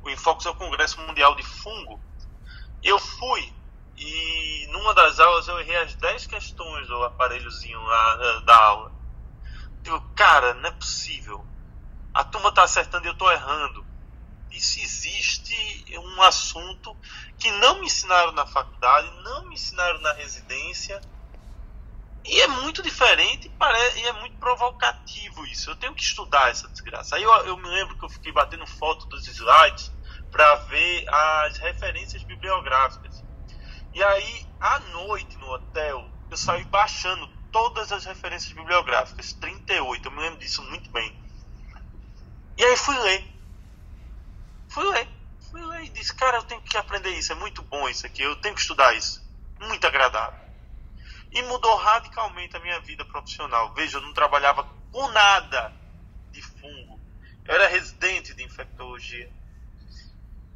O 0.01 0.09
Infocus 0.09 0.47
é 0.47 0.49
o 0.49 0.55
Congresso 0.55 0.99
Mundial 1.01 1.35
de 1.35 1.43
Fungo. 1.43 1.99
Eu 2.83 2.99
fui 2.99 3.54
e 3.97 4.67
numa 4.71 4.93
das 4.93 5.19
aulas 5.19 5.47
eu 5.47 5.59
errei 5.59 5.77
as 5.77 5.95
10 5.95 6.27
questões 6.27 6.87
do 6.87 7.03
aparelhozinho 7.03 7.81
lá 7.81 8.17
eh, 8.19 8.39
da 8.41 8.55
aula. 8.55 8.91
Digo, 9.81 10.01
cara, 10.15 10.53
não 10.55 10.69
é 10.69 10.71
possível. 10.71 11.45
A 12.13 12.23
turma 12.23 12.51
tá 12.51 12.63
acertando 12.63 13.05
e 13.05 13.09
eu 13.09 13.17
tô 13.17 13.31
errando. 13.31 13.85
Isso 14.51 14.79
existe 14.79 15.95
um 15.99 16.21
assunto 16.21 16.95
que 17.37 17.51
não 17.51 17.79
me 17.79 17.85
ensinaram 17.85 18.31
na 18.31 18.45
faculdade, 18.45 19.09
não 19.21 19.45
me 19.45 19.55
ensinaram 19.55 19.99
na 20.01 20.13
residência. 20.13 21.01
E 22.23 22.41
é 22.41 22.47
muito 22.47 22.81
diferente 22.81 23.51
e 23.95 24.01
é 24.07 24.13
muito 24.13 24.37
provocativo 24.37 25.45
isso. 25.45 25.69
Eu 25.69 25.75
tenho 25.75 25.93
que 25.93 26.01
estudar 26.01 26.49
essa 26.49 26.67
desgraça. 26.69 27.15
Aí 27.15 27.23
eu, 27.23 27.31
eu 27.45 27.57
me 27.57 27.67
lembro 27.67 27.97
que 27.97 28.05
eu 28.05 28.09
fiquei 28.09 28.31
batendo 28.31 28.65
foto 28.65 29.05
dos 29.07 29.27
slides 29.27 29.91
para 30.31 30.55
ver 30.55 31.05
as 31.07 31.57
referências 31.57 32.23
bibliográficas. 32.23 33.14
E 33.95 34.03
aí, 34.03 34.45
à 34.59 34.77
noite 34.91 35.37
no 35.37 35.49
hotel, 35.49 36.05
eu 36.29 36.35
saí 36.35 36.65
baixando 36.65 37.29
todas 37.49 37.93
as 37.93 38.03
referências 38.03 38.51
bibliográficas, 38.51 39.31
38, 39.31 40.05
eu 40.05 40.11
me 40.11 40.19
lembro 40.19 40.37
disso 40.37 40.61
muito 40.63 40.89
bem. 40.91 41.17
E 42.57 42.65
aí 42.65 42.75
fui 42.75 42.97
ler. 42.99 43.25
Fui 44.67 44.83
ler. 44.83 45.07
Fui 45.49 45.65
ler 45.65 45.85
e 45.85 45.89
disse, 45.91 46.13
cara, 46.13 46.39
eu 46.39 46.43
tenho 46.43 46.61
que 46.61 46.75
aprender 46.75 47.11
isso, 47.11 47.31
é 47.31 47.35
muito 47.35 47.61
bom 47.61 47.87
isso 47.87 48.05
aqui, 48.05 48.21
eu 48.21 48.35
tenho 48.41 48.53
que 48.53 48.59
estudar 48.59 48.93
isso. 48.93 49.25
Muito 49.61 49.87
agradável. 49.87 50.41
E 51.31 51.41
mudou 51.43 51.77
radicalmente 51.77 52.57
a 52.57 52.59
minha 52.59 52.81
vida 52.81 53.05
profissional. 53.05 53.73
Veja, 53.73 53.97
eu 53.97 54.01
não 54.01 54.13
trabalhava 54.13 54.67
com 54.91 55.07
nada 55.11 55.73
de 56.31 56.41
fungo. 56.41 56.99
Eu 57.45 57.55
era 57.55 57.69
residente 57.69 58.33
de 58.33 58.43
infectologia. 58.43 59.31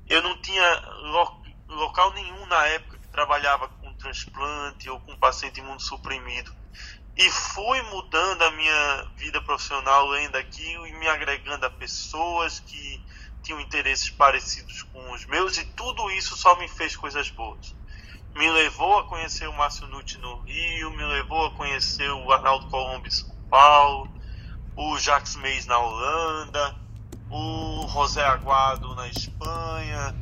Eu 0.10 0.22
não 0.22 0.42
tinha 0.42 0.80
lo 1.04 1.40
local 1.70 2.12
nenhum 2.14 2.46
na 2.48 2.66
época 2.66 2.89
trabalhava 3.12 3.68
com 3.68 3.94
transplante 3.96 4.90
ou 4.90 5.00
com 5.02 5.16
paciente 5.18 5.60
imunossuprimido. 5.60 6.54
E 7.16 7.30
fui 7.30 7.82
mudando 7.84 8.42
a 8.44 8.52
minha 8.52 9.08
vida 9.18 9.42
profissional 9.42 10.08
lendo 10.08 10.38
aquilo 10.38 10.88
e 10.88 10.94
me 10.94 11.08
agregando 11.08 11.66
a 11.66 11.70
pessoas 11.70 12.60
que 12.62 13.04
tinham 13.44 13.60
interesses 13.60 14.10
parecidos 14.10 14.84
com 14.84 15.12
os 15.12 15.26
meus, 15.26 15.58
e 15.58 15.66
tudo 15.66 16.10
isso 16.12 16.36
só 16.36 16.56
me 16.58 16.68
fez 16.68 16.96
coisas 16.96 17.30
boas. 17.30 17.76
me 18.36 18.50
levou 18.50 19.00
a 19.00 19.04
conhecer 19.06 19.50
o 19.50 19.54
Márcio 19.54 19.88
Nutti 19.88 20.18
no 20.20 20.40
Rio, 20.42 20.92
me 20.92 21.04
levou 21.04 21.48
a 21.48 21.52
conhecer 21.52 22.10
o 22.10 22.32
Arnaldo 22.32 22.68
Colombo 22.68 23.08
em 23.08 23.12
São 23.12 23.36
Paulo, 23.50 24.10
o 24.76 24.98
Jacques 24.98 25.36
Meis 25.36 25.66
na 25.66 25.78
Holanda, 25.78 26.76
o 27.30 27.88
José 27.88 28.24
Aguado 28.24 28.96
na 28.96 29.08
Espanha, 29.08 30.16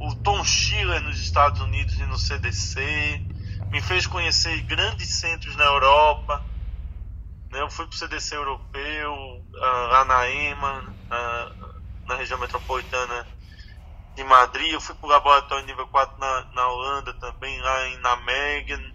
o 0.00 0.14
Tom 0.14 0.44
Schiller 0.44 1.02
nos 1.02 1.20
Estados 1.20 1.60
Unidos 1.60 1.98
e 1.98 2.04
no 2.04 2.18
CDC, 2.18 3.20
me 3.70 3.80
fez 3.80 4.06
conhecer 4.06 4.60
grandes 4.62 5.08
centros 5.08 5.56
na 5.56 5.64
Europa. 5.64 6.44
Né? 7.50 7.60
Eu 7.60 7.70
fui 7.70 7.86
para 7.86 7.94
o 7.94 7.98
CDC 7.98 8.36
europeu, 8.36 9.44
a 9.60 10.00
Anaema, 10.00 10.94
a, 11.10 11.52
na 12.06 12.14
região 12.16 12.38
metropolitana 12.38 13.26
de 14.14 14.24
Madrid, 14.24 14.72
eu 14.72 14.80
fui 14.80 14.96
para 14.96 15.06
o 15.06 15.10
laboratório 15.10 15.64
nível 15.64 15.86
4 15.86 16.18
na, 16.18 16.44
na 16.52 16.68
Holanda 16.68 17.14
também, 17.14 17.60
lá 17.60 17.88
em 17.88 17.96
Nijmegen. 17.98 18.94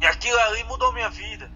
E 0.00 0.06
aquilo 0.06 0.38
ali 0.38 0.64
mudou 0.64 0.92
minha 0.92 1.10
vida. 1.10 1.50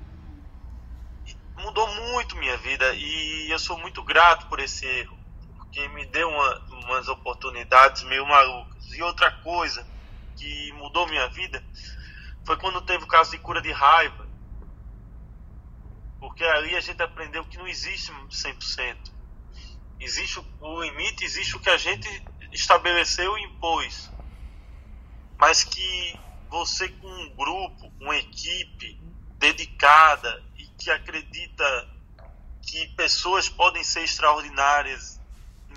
Mudou 1.56 1.86
muito 1.94 2.36
minha 2.36 2.56
vida 2.58 2.92
e 2.94 3.50
eu 3.50 3.58
sou 3.58 3.78
muito 3.78 4.02
grato 4.02 4.46
por 4.48 4.58
esse 4.58 4.84
erro, 4.84 5.16
porque 5.72 5.88
me 5.88 6.04
deu 6.04 6.28
uma, 6.28 6.58
umas 6.84 7.08
oportunidades 7.08 8.02
meio 8.02 8.26
malucas. 8.26 8.92
E 8.92 9.02
outra 9.02 9.32
coisa 9.42 9.86
que 10.36 10.70
mudou 10.72 11.08
minha 11.08 11.26
vida 11.30 11.64
foi 12.44 12.58
quando 12.58 12.82
teve 12.82 13.04
o 13.04 13.06
caso 13.06 13.30
de 13.30 13.38
cura 13.38 13.62
de 13.62 13.72
raiva. 13.72 14.28
Porque 16.20 16.44
ali 16.44 16.76
a 16.76 16.80
gente 16.80 17.02
aprendeu 17.02 17.42
que 17.46 17.56
não 17.56 17.66
existe 17.66 18.12
100%. 18.12 18.98
Existe 19.98 20.44
o 20.60 20.82
limite, 20.82 21.24
existe 21.24 21.56
o 21.56 21.60
que 21.60 21.70
a 21.70 21.78
gente 21.78 22.06
estabeleceu 22.52 23.38
e 23.38 23.44
impôs. 23.44 24.10
Mas 25.38 25.64
que 25.64 26.20
você 26.50 26.86
com 26.86 27.08
um 27.08 27.30
grupo, 27.30 27.90
uma 27.98 28.16
equipe 28.16 29.00
dedicada 29.38 30.44
e 30.58 30.66
que 30.66 30.90
acredita 30.90 31.88
que 32.60 32.88
pessoas 32.88 33.48
podem 33.48 33.82
ser 33.82 34.04
extraordinárias, 34.04 35.21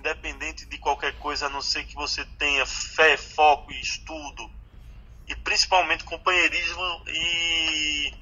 independente 0.05 0.67
de 0.67 0.77
qualquer 0.77 1.17
coisa, 1.17 1.47
a 1.47 1.49
não 1.49 1.61
ser 1.61 1.83
que 1.85 1.95
você 1.95 2.23
tenha 2.37 2.63
fé, 2.65 3.17
foco 3.17 3.71
e 3.71 3.81
estudo, 3.81 4.51
e 5.27 5.35
principalmente 5.35 6.03
companheirismo 6.03 7.03
e 7.07 8.13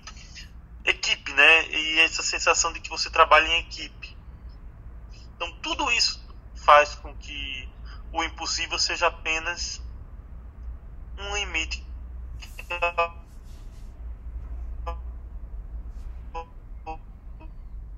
equipe, 0.85 1.33
né? 1.33 1.67
E 1.69 1.99
essa 1.99 2.23
sensação 2.23 2.71
de 2.71 2.79
que 2.79 2.89
você 2.89 3.09
trabalha 3.09 3.47
em 3.47 3.59
equipe. 3.59 4.17
Então, 5.35 5.51
tudo 5.61 5.91
isso 5.91 6.25
faz 6.55 6.95
com 6.95 7.13
que 7.17 7.69
o 8.13 8.23
impossível 8.23 8.79
seja 8.79 9.07
apenas 9.07 9.81
um 11.17 11.35
limite. 11.35 11.85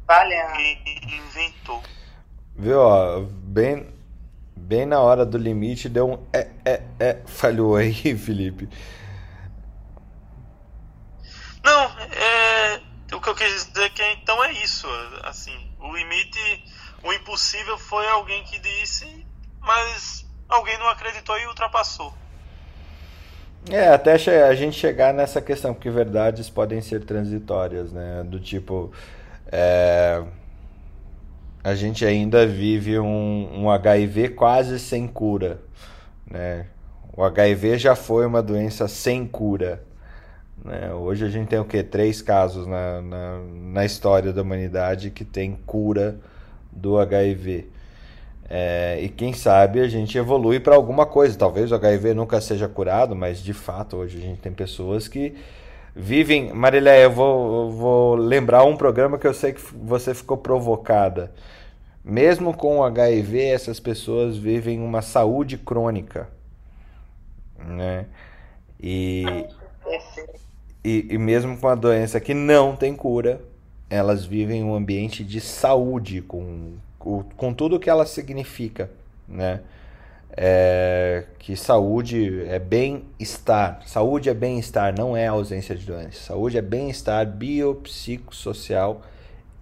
Valha. 0.07 0.53
inventou. 1.07 1.83
Viu, 2.57 2.79
ó, 2.79 3.21
bem, 3.21 3.93
bem 4.55 4.85
na 4.85 4.99
hora 4.99 5.25
do 5.25 5.37
limite 5.37 5.89
deu 5.89 6.11
um 6.11 6.25
é, 6.31 6.47
é, 6.63 6.81
é, 6.99 7.21
falhou 7.25 7.75
aí, 7.75 7.93
Felipe. 8.17 8.69
Não, 11.63 11.83
é, 11.83 12.81
o 13.13 13.19
que 13.19 13.29
eu 13.29 13.35
quis 13.35 13.67
dizer 13.67 13.85
é 13.85 13.89
que 13.89 14.03
então 14.21 14.43
é 14.43 14.51
isso, 14.53 14.87
assim, 15.23 15.69
o 15.79 15.95
limite, 15.95 16.63
o 17.03 17.11
impossível 17.11 17.77
foi 17.77 18.07
alguém 18.07 18.43
que 18.43 18.59
disse 18.59 19.25
mas 19.65 20.25
alguém 20.47 20.77
não 20.77 20.87
acreditou 20.87 21.37
e 21.39 21.47
ultrapassou. 21.47 22.13
É, 23.69 23.87
até 23.87 24.13
a 24.13 24.53
gente 24.53 24.77
chegar 24.77 25.11
nessa 25.11 25.41
questão, 25.41 25.73
porque 25.73 25.89
verdades 25.89 26.49
podem 26.51 26.81
ser 26.81 27.03
transitórias, 27.03 27.91
né? 27.91 28.23
Do 28.23 28.39
tipo, 28.39 28.93
é, 29.51 30.23
a 31.65 31.73
gente 31.73 32.05
ainda 32.05 32.45
vive 32.45 32.99
um, 32.99 33.63
um 33.63 33.71
HIV 33.71 34.29
quase 34.29 34.77
sem 34.77 35.07
cura, 35.07 35.59
né? 36.29 36.67
O 37.17 37.23
HIV 37.23 37.79
já 37.79 37.95
foi 37.95 38.23
uma 38.23 38.43
doença 38.43 38.87
sem 38.87 39.25
cura. 39.25 39.81
Né? 40.63 40.93
Hoje 40.93 41.25
a 41.25 41.29
gente 41.29 41.47
tem 41.47 41.57
o 41.57 41.65
que? 41.65 41.81
Três 41.81 42.21
casos 42.21 42.67
na, 42.67 43.01
na, 43.01 43.39
na 43.73 43.83
história 43.83 44.31
da 44.31 44.43
humanidade 44.43 45.09
que 45.09 45.25
tem 45.25 45.57
cura 45.65 46.19
do 46.71 46.99
HIV. 46.99 47.67
É, 48.47 48.99
e 49.01 49.09
quem 49.09 49.33
sabe 49.33 49.79
a 49.79 49.87
gente 49.87 50.15
evolui 50.19 50.59
para 50.59 50.75
alguma 50.75 51.07
coisa. 51.07 51.35
Talvez 51.35 51.71
o 51.71 51.75
HIV 51.75 52.13
nunca 52.13 52.39
seja 52.41 52.67
curado, 52.67 53.15
mas 53.15 53.39
de 53.39 53.53
fato 53.53 53.97
hoje 53.97 54.19
a 54.19 54.21
gente 54.21 54.39
tem 54.39 54.51
pessoas 54.51 55.07
que 55.07 55.33
vivem. 55.95 56.53
Marilé, 56.53 57.05
eu 57.05 57.11
vou, 57.11 57.65
eu 57.65 57.71
vou 57.71 58.15
lembrar 58.15 58.63
um 58.63 58.75
programa 58.75 59.17
que 59.17 59.25
eu 59.25 59.33
sei 59.33 59.53
que 59.53 59.61
você 59.73 60.13
ficou 60.13 60.37
provocada. 60.37 61.31
Mesmo 62.03 62.53
com 62.55 62.79
o 62.79 62.83
HIV, 62.83 63.45
essas 63.45 63.79
pessoas 63.79 64.37
vivem 64.37 64.79
uma 64.79 65.01
saúde 65.01 65.57
crônica. 65.57 66.29
Né? 67.57 68.05
E, 68.79 69.23
e, 70.83 71.07
e 71.09 71.17
mesmo 71.17 71.57
com 71.57 71.67
a 71.67 71.75
doença 71.75 72.19
que 72.19 72.33
não 72.33 72.75
tem 72.75 72.95
cura, 72.95 73.41
elas 73.89 74.25
vivem 74.25 74.63
um 74.63 74.75
ambiente 74.75 75.23
de 75.23 75.39
saúde, 75.39 76.21
com 76.21 76.73
com 77.37 77.53
tudo 77.53 77.79
que 77.79 77.89
ela 77.89 78.05
significa, 78.05 78.89
né? 79.27 79.61
É, 80.37 81.25
que 81.39 81.55
saúde 81.55 82.43
é 82.45 82.59
bem-estar. 82.59 83.81
Saúde 83.85 84.29
é 84.29 84.33
bem-estar, 84.33 84.93
não 84.97 85.15
é 85.15 85.27
ausência 85.27 85.75
de 85.75 85.85
doença. 85.85 86.19
Saúde 86.19 86.57
é 86.57 86.61
bem-estar 86.61 87.25
biopsicossocial 87.25 89.01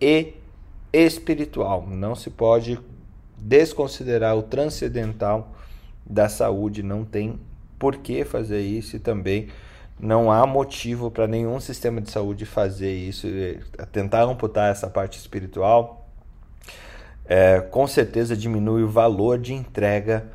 e 0.01 0.33
espiritual. 0.91 1.85
Não 1.87 2.15
se 2.15 2.29
pode 2.29 2.79
desconsiderar 3.37 4.35
o 4.35 4.41
transcendental 4.41 5.53
da 6.05 6.27
saúde. 6.27 6.81
Não 6.81 7.05
tem 7.05 7.39
por 7.77 7.97
que 7.97 8.25
fazer 8.25 8.61
isso 8.61 8.95
e 8.95 8.99
também 8.99 9.49
não 9.99 10.31
há 10.31 10.47
motivo 10.47 11.11
para 11.11 11.27
nenhum 11.27 11.59
sistema 11.59 12.01
de 12.01 12.09
saúde 12.09 12.45
fazer 12.45 12.93
isso. 12.93 13.27
Tentar 13.91 14.23
amputar 14.23 14.71
essa 14.71 14.89
parte 14.89 15.19
espiritual 15.19 16.03
é, 17.25 17.61
com 17.61 17.87
certeza 17.87 18.35
diminui 18.35 18.83
o 18.83 18.87
valor 18.87 19.37
de 19.37 19.53
entrega 19.53 20.25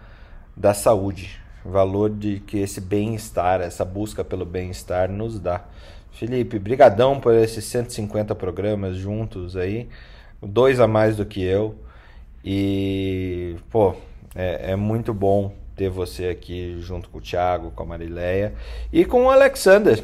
da 0.59 0.75
saúde, 0.75 1.41
valor 1.65 2.11
de 2.11 2.41
que 2.41 2.59
esse 2.59 2.81
bem-estar, 2.81 3.61
essa 3.61 3.85
busca 3.85 4.25
pelo 4.25 4.45
bem-estar 4.45 5.09
nos 5.09 5.39
dá. 5.39 5.65
Felipe, 6.11 6.59
brigadão 6.59 7.21
por 7.21 7.33
esses 7.33 7.65
150 7.67 8.35
programas 8.35 8.97
juntos 8.97 9.57
aí, 9.57 9.89
dois 10.43 10.81
a 10.81 10.89
mais 10.89 11.17
do 11.17 11.25
que 11.25 11.41
eu. 11.41 11.77
E, 12.45 13.55
pô, 13.71 13.95
é, 14.35 14.73
é 14.73 14.77
muito 14.77 15.15
bom 15.15 15.55
ter 15.77 15.89
você 15.89 16.27
aqui 16.27 16.77
junto 16.81 17.09
com 17.09 17.19
o 17.19 17.23
Thiago, 17.23 17.71
com 17.71 17.85
a 17.85 17.87
Marileia 17.87 18.53
e 18.93 19.05
com 19.05 19.27
o 19.27 19.31
Alexander, 19.31 20.03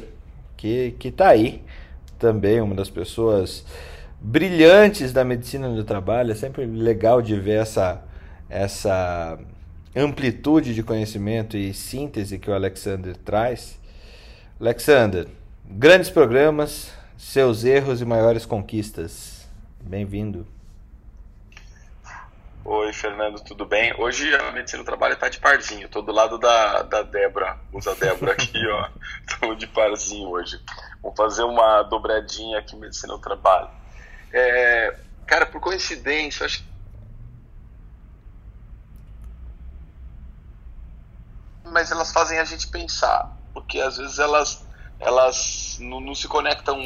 que, 0.56 0.92
que 1.00 1.10
tá 1.10 1.28
aí 1.30 1.64
também, 2.16 2.60
uma 2.60 2.76
das 2.76 2.88
pessoas 2.88 3.64
brilhantes 4.20 5.12
da 5.12 5.24
medicina 5.24 5.68
do 5.68 5.82
trabalho. 5.82 6.30
É 6.30 6.34
sempre 6.36 6.64
legal 6.64 7.20
de 7.20 7.34
ver 7.34 7.60
essa, 7.62 8.04
essa 8.48 9.36
amplitude 9.96 10.74
de 10.74 10.82
conhecimento 10.82 11.56
e 11.56 11.72
síntese 11.72 12.38
que 12.38 12.50
o 12.50 12.54
Alexander 12.54 13.16
traz. 13.16 13.78
Alexander, 14.60 15.28
grandes 15.64 16.10
programas, 16.10 16.92
seus 17.16 17.64
erros 17.64 18.00
e 18.00 18.04
maiores 18.04 18.44
conquistas. 18.44 19.46
Bem-vindo. 19.80 20.46
Oi, 22.64 22.92
Fernando, 22.94 23.44
tudo 23.44 23.66
bem? 23.66 23.94
Hoje 23.98 24.34
a 24.34 24.50
medicina 24.50 24.82
do 24.82 24.86
trabalho 24.86 25.14
está 25.14 25.28
de 25.28 25.38
parzinho. 25.38 25.84
Estou 25.84 26.02
do 26.02 26.10
lado 26.10 26.38
da, 26.38 26.82
da 26.82 27.02
Débora. 27.02 27.58
Usa 27.72 27.94
Débora 27.94 28.32
aqui, 28.32 28.58
ó. 28.66 28.88
Estamos 29.28 29.58
de 29.58 29.66
parzinho 29.66 30.30
hoje. 30.30 30.58
Vamos 31.02 31.16
fazer 31.16 31.42
uma 31.42 31.82
dobradinha 31.82 32.58
aqui 32.58 32.74
medicina 32.74 33.12
do 33.12 33.20
trabalho. 33.20 33.68
É, 34.32 34.96
cara, 35.26 35.44
por 35.44 35.60
coincidência, 35.60 36.46
acho 36.46 36.64
mas 41.64 41.90
elas 41.90 42.12
fazem 42.12 42.38
a 42.38 42.44
gente 42.44 42.68
pensar, 42.68 43.36
porque 43.52 43.80
às 43.80 43.96
vezes 43.96 44.18
elas 44.18 44.64
elas 45.00 45.76
não, 45.80 46.00
não 46.00 46.14
se 46.14 46.28
conectam 46.28 46.80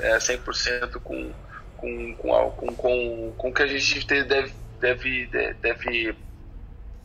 é, 0.00 0.18
100% 0.18 1.00
com 1.00 1.32
com, 1.78 2.14
com, 2.14 2.50
com, 2.50 2.74
com, 2.74 3.32
com 3.36 3.48
o 3.48 3.54
que 3.54 3.62
a 3.62 3.66
gente 3.66 4.04
deve, 4.24 4.52
deve, 4.80 5.26
deve 5.60 6.16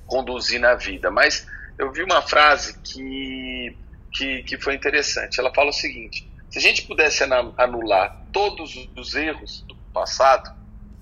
conduzir 0.06 0.60
na 0.60 0.76
vida. 0.76 1.10
Mas 1.10 1.48
eu 1.78 1.92
vi 1.92 2.04
uma 2.04 2.22
frase 2.22 2.78
que, 2.80 3.78
que, 4.12 4.44
que 4.44 4.58
foi 4.58 4.76
interessante. 4.76 5.40
Ela 5.40 5.54
fala 5.54 5.70
o 5.70 5.74
seguinte: 5.74 6.30
se 6.50 6.58
a 6.58 6.62
gente 6.62 6.84
pudesse 6.84 7.24
anular 7.24 8.26
todos 8.32 8.90
os 8.98 9.16
erros 9.16 9.62
do 9.62 9.76
passado, 9.94 10.52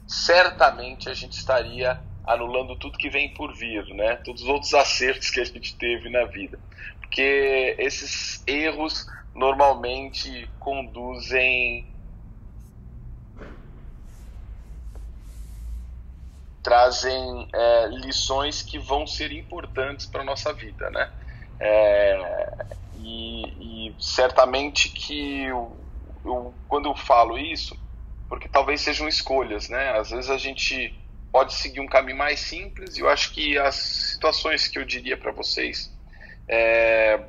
certamente 0.08 1.10
a 1.10 1.14
gente 1.14 1.38
estaria 1.38 2.00
anulando 2.26 2.76
tudo 2.76 2.98
que 2.98 3.10
vem 3.10 3.34
por 3.34 3.54
vir, 3.54 3.86
né? 3.94 4.16
Todos 4.18 4.44
os 4.44 4.48
outros 4.48 4.74
acertos 4.74 5.30
que 5.30 5.40
a 5.40 5.46
gente 5.46 5.76
teve 5.78 6.10
na 6.10 6.26
vida. 6.26 6.60
Porque 7.00 7.76
esses 7.78 8.44
erros 8.48 9.06
normalmente 9.34 10.50
conduzem 10.60 11.88
trazem 16.62 17.48
é, 17.54 17.88
lições 17.88 18.62
que 18.62 18.78
vão 18.78 19.08
ser 19.08 19.32
importantes 19.32 20.06
para 20.06 20.24
nossa 20.24 20.54
vida, 20.54 20.90
né? 20.92 21.10
É, 21.60 22.54
e, 22.94 23.90
e, 23.90 23.96
certamente 24.00 24.90
que 24.90 25.44
eu, 25.46 25.76
eu, 26.24 26.54
quando 26.68 26.88
eu 26.88 26.96
falo 26.96 27.38
isso, 27.38 27.76
porque 28.30 28.48
talvez 28.48 28.82
sejam 28.82 29.08
escolhas, 29.08 29.70
né? 29.70 29.98
Às 29.98 30.12
vezes 30.12 30.30
a 30.30 30.38
gente 30.38 31.01
pode 31.32 31.54
seguir 31.54 31.80
um 31.80 31.88
caminho 31.88 32.18
mais 32.18 32.40
simples 32.40 32.98
e 32.98 33.02
eu 33.02 33.10
acho 33.10 33.32
que 33.32 33.58
as 33.58 33.76
situações 33.76 34.68
que 34.68 34.78
eu 34.78 34.86
diria 34.86 35.16
para 35.16 35.32
vocês, 35.32 35.92
é, 36.48 37.20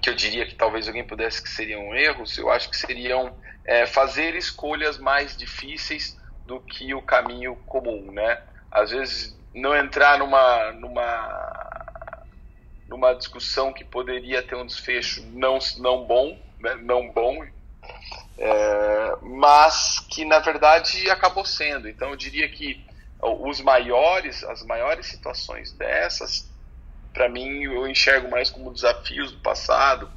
que 0.00 0.08
eu 0.08 0.14
diria 0.14 0.46
que 0.46 0.54
talvez 0.54 0.88
alguém 0.88 1.04
pudesse 1.04 1.42
que 1.42 1.48
seriam 1.48 1.94
erros, 1.94 2.38
eu 2.38 2.50
acho 2.50 2.70
que 2.70 2.76
seriam 2.76 3.36
é, 3.64 3.86
fazer 3.86 4.34
escolhas 4.34 4.98
mais 4.98 5.36
difíceis 5.36 6.18
do 6.46 6.60
que 6.60 6.94
o 6.94 7.02
caminho 7.02 7.54
comum, 7.66 8.10
né? 8.10 8.40
Às 8.70 8.90
vezes 8.90 9.38
não 9.54 9.76
entrar 9.76 10.18
numa 10.18 10.72
numa 10.72 11.82
numa 12.88 13.14
discussão 13.14 13.72
que 13.72 13.84
poderia 13.84 14.42
ter 14.42 14.56
um 14.56 14.66
desfecho 14.66 15.22
não 15.32 15.58
não 15.78 16.04
bom, 16.04 16.38
né? 16.58 16.74
não 16.76 17.08
bom, 17.10 17.44
é, 18.38 19.16
mas 19.20 20.00
que 20.10 20.24
na 20.24 20.38
verdade 20.38 21.10
acabou 21.10 21.44
sendo. 21.44 21.88
Então 21.88 22.10
eu 22.10 22.16
diria 22.16 22.48
que 22.48 22.84
os 23.22 23.60
maiores, 23.60 24.42
as 24.44 24.62
maiores 24.64 25.06
situações 25.06 25.72
dessas, 25.72 26.50
para 27.12 27.28
mim 27.28 27.64
eu 27.64 27.86
enxergo 27.86 28.28
mais 28.28 28.50
como 28.50 28.72
desafios 28.72 29.32
do 29.32 29.38
passado. 29.38 30.10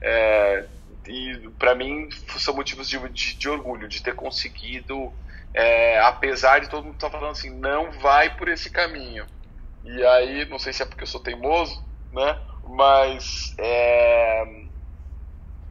É, 0.00 0.66
e 1.06 1.50
para 1.58 1.74
mim 1.74 2.08
são 2.38 2.54
motivos 2.54 2.88
de, 2.88 2.98
de, 3.08 3.34
de, 3.34 3.48
orgulho 3.48 3.88
de 3.88 4.02
ter 4.02 4.14
conseguido 4.14 5.12
é, 5.54 6.00
apesar 6.00 6.60
de 6.60 6.68
todo 6.68 6.84
mundo 6.84 6.94
estar 6.94 7.08
tá 7.08 7.18
falando 7.18 7.32
assim, 7.32 7.50
não 7.50 7.92
vai 7.92 8.36
por 8.36 8.48
esse 8.48 8.70
caminho. 8.70 9.24
E 9.84 10.04
aí, 10.04 10.44
não 10.46 10.58
sei 10.58 10.72
se 10.72 10.82
é 10.82 10.86
porque 10.86 11.04
eu 11.04 11.06
sou 11.06 11.20
teimoso, 11.20 11.82
né? 12.12 12.38
Mas, 12.66 13.54
é, 13.58 14.44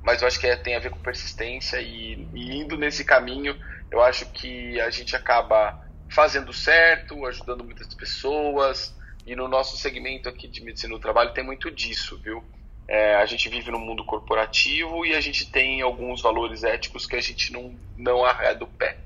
mas 0.04 0.22
eu 0.22 0.28
acho 0.28 0.39
que 0.39 0.48
é, 0.48 0.56
tem 0.56 0.76
a 0.76 0.80
ver 0.80 0.91
com 0.91 1.00
persistência 1.00 1.82
e, 1.82 2.28
e 2.34 2.56
indo 2.56 2.78
nesse 2.78 3.04
caminho, 3.04 3.60
eu 3.91 4.02
acho 4.02 4.26
que 4.28 4.80
a 4.80 4.89
gente 4.89 5.15
acaba 5.15 5.84
fazendo 6.13 6.54
certo, 6.54 7.26
ajudando 7.26 7.63
muitas 7.63 7.93
pessoas. 7.93 8.95
E 9.26 9.36
no 9.36 9.47
nosso 9.47 9.76
segmento 9.78 10.30
aqui 10.30 10.47
de 10.47 10.63
medicina 10.63 10.93
do 10.93 10.99
trabalho 10.99 11.34
tem 11.34 11.43
muito 11.43 11.71
disso, 11.71 12.19
viu? 12.23 12.43
É, 12.88 13.15
a 13.15 13.26
gente 13.26 13.49
vive 13.49 13.71
no 13.71 13.80
mundo 13.80 14.06
corporativo 14.06 15.06
e 15.06 15.15
a 15.15 15.21
gente 15.21 15.49
tem 15.49 15.82
alguns 15.82 16.21
valores 16.21 16.63
éticos 16.63 17.06
que 17.06 17.15
a 17.15 17.21
gente 17.21 17.52
não, 17.52 17.76
não 17.97 18.23
arreda 18.23 18.63
o 18.63 18.67
pé. 18.67 18.97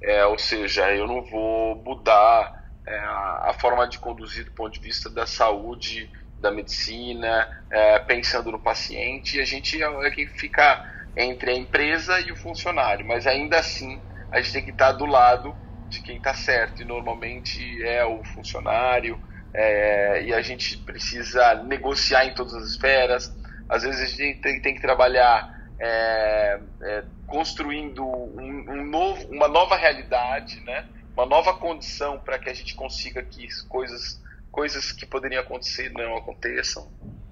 É, 0.00 0.24
ou 0.26 0.38
seja, 0.38 0.94
eu 0.94 1.06
não 1.06 1.22
vou 1.22 1.76
mudar 1.76 2.52
é, 2.86 2.96
a 2.98 3.56
forma 3.58 3.88
de 3.88 3.98
conduzir 3.98 4.44
do 4.44 4.52
ponto 4.52 4.74
de 4.74 4.80
vista 4.80 5.08
da 5.08 5.26
saúde, 5.26 6.10
da 6.38 6.50
medicina, 6.50 7.48
é, 7.70 7.98
pensando 8.00 8.52
no 8.52 8.58
paciente, 8.58 9.40
a 9.40 9.44
gente 9.44 9.82
é 9.82 10.10
que 10.10 10.26
fica 10.26 10.84
entre 11.16 11.52
a 11.52 11.54
empresa 11.54 12.20
e 12.20 12.30
o 12.30 12.36
funcionário, 12.36 13.06
mas 13.06 13.26
ainda 13.26 13.58
assim 13.58 14.02
a 14.30 14.40
gente 14.40 14.52
tem 14.52 14.64
que 14.64 14.70
estar 14.70 14.92
do 14.92 15.06
lado 15.06 15.56
de 15.94 16.02
quem 16.02 16.16
está 16.16 16.34
certo, 16.34 16.82
e 16.82 16.84
normalmente 16.84 17.82
é 17.82 18.04
o 18.04 18.22
funcionário, 18.24 19.18
é, 19.52 20.24
e 20.24 20.34
a 20.34 20.42
gente 20.42 20.76
precisa 20.78 21.54
negociar 21.62 22.26
em 22.26 22.34
todas 22.34 22.54
as 22.54 22.70
esferas, 22.70 23.34
às 23.68 23.82
vezes 23.82 24.00
a 24.02 24.06
gente 24.06 24.40
tem, 24.40 24.60
tem 24.60 24.74
que 24.74 24.80
trabalhar 24.80 25.54
é, 25.78 26.60
é, 26.82 27.04
construindo 27.26 28.04
um, 28.04 28.64
um 28.68 28.84
novo, 28.84 29.26
uma 29.28 29.48
nova 29.48 29.76
realidade, 29.76 30.60
né? 30.60 30.86
uma 31.16 31.26
nova 31.26 31.54
condição 31.54 32.18
para 32.18 32.38
que 32.38 32.50
a 32.50 32.54
gente 32.54 32.74
consiga 32.74 33.22
que 33.22 33.46
coisas, 33.68 34.20
coisas 34.50 34.92
que 34.92 35.06
poderiam 35.06 35.40
acontecer 35.40 35.90
não 35.92 36.16
aconteçam. 36.16 36.90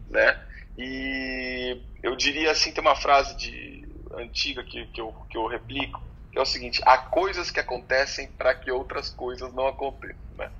Né? 0.08 0.38
E 0.78 1.80
eu 2.02 2.16
diria 2.16 2.52
assim, 2.52 2.72
tem 2.72 2.80
uma 2.80 2.96
frase 2.96 3.36
de, 3.36 3.82
antiga 4.16 4.62
que, 4.62 4.86
que, 4.86 5.00
eu, 5.00 5.14
que 5.28 5.36
eu 5.36 5.46
replico, 5.46 6.02
que 6.32 6.38
é 6.38 6.40
o 6.40 6.46
seguinte, 6.46 6.80
há 6.84 6.98
coisas 6.98 7.50
que 7.50 7.60
acontecem 7.60 8.26
para 8.28 8.54
que 8.54 8.70
outras 8.70 9.10
coisas 9.10 9.52
não 9.52 9.66
aconteçam. 9.66 10.16
Né? 10.36 10.50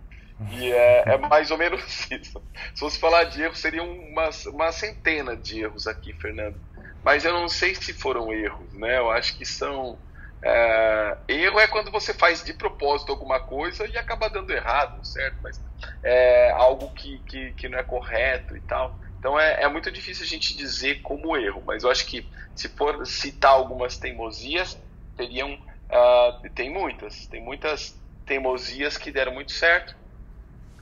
E 0.53 0.71
é, 0.71 1.15
é, 1.15 1.17
mais 1.17 1.51
ou 1.51 1.59
menos 1.59 1.83
isso. 2.11 2.43
Se 2.75 2.81
fosse 2.81 2.99
falar 2.99 3.25
de 3.25 3.43
erros, 3.43 3.59
seriam 3.59 3.91
uma, 3.91 4.31
uma 4.47 4.71
centena 4.71 5.37
de 5.37 5.63
erros 5.63 5.87
aqui, 5.87 6.13
Fernando 6.13 6.61
mas 7.03 7.25
eu 7.25 7.33
não 7.33 7.49
sei 7.49 7.75
se 7.75 7.93
foram 7.93 8.33
erros, 8.33 8.73
né? 8.75 8.99
Eu 8.99 9.11
acho 9.11 9.37
que 9.37 9.45
são. 9.45 9.99
É, 10.41 11.17
erro 11.29 11.61
é 11.61 11.67
quando 11.67 11.91
você 11.91 12.13
faz 12.13 12.43
de 12.45 12.53
propósito 12.53 13.13
alguma 13.13 13.41
coisa 13.41 13.87
e 13.87 13.97
acaba 13.97 14.29
dando 14.29 14.53
errado, 14.53 15.05
certo? 15.05 15.37
Mas 15.43 15.61
é 16.03 16.51
algo 16.53 16.91
que, 16.91 17.19
que, 17.27 17.53
que 17.53 17.69
não 17.69 17.79
é 17.79 17.83
correto 17.83 18.57
e 18.57 18.61
tal. 18.61 18.99
Então 19.19 19.39
é, 19.39 19.63
é 19.63 19.69
muito 19.69 19.91
difícil 19.91 20.25
a 20.25 20.29
gente 20.29 20.57
dizer 20.57 21.01
como 21.03 21.37
erro, 21.37 21.63
mas 21.65 21.85
eu 21.85 21.91
acho 21.91 22.07
que 22.07 22.29
se 22.55 22.69
for 22.69 23.05
citar 23.07 23.53
algumas 23.53 23.97
teimosias, 23.97 24.79
teriam. 25.17 25.55
Uh, 25.55 26.49
tem 26.55 26.71
muitas, 26.71 27.27
tem 27.27 27.43
muitas 27.43 28.01
teimosias 28.25 28.97
que 28.97 29.11
deram 29.11 29.35
muito 29.35 29.53
certo, 29.53 29.95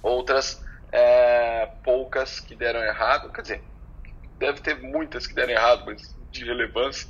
outras 0.03 0.63
é, 0.93 1.69
poucas 1.83 2.41
que 2.41 2.55
deram 2.55 2.81
errado. 2.81 3.33
Quer 3.33 3.43
dizer, 3.43 3.65
deve 4.39 4.61
ter 4.61 4.81
muitas 4.81 5.27
que 5.27 5.35
deram 5.35 5.53
errado, 5.53 5.85
mas 5.87 6.17
de 6.31 6.45
relevância. 6.45 7.09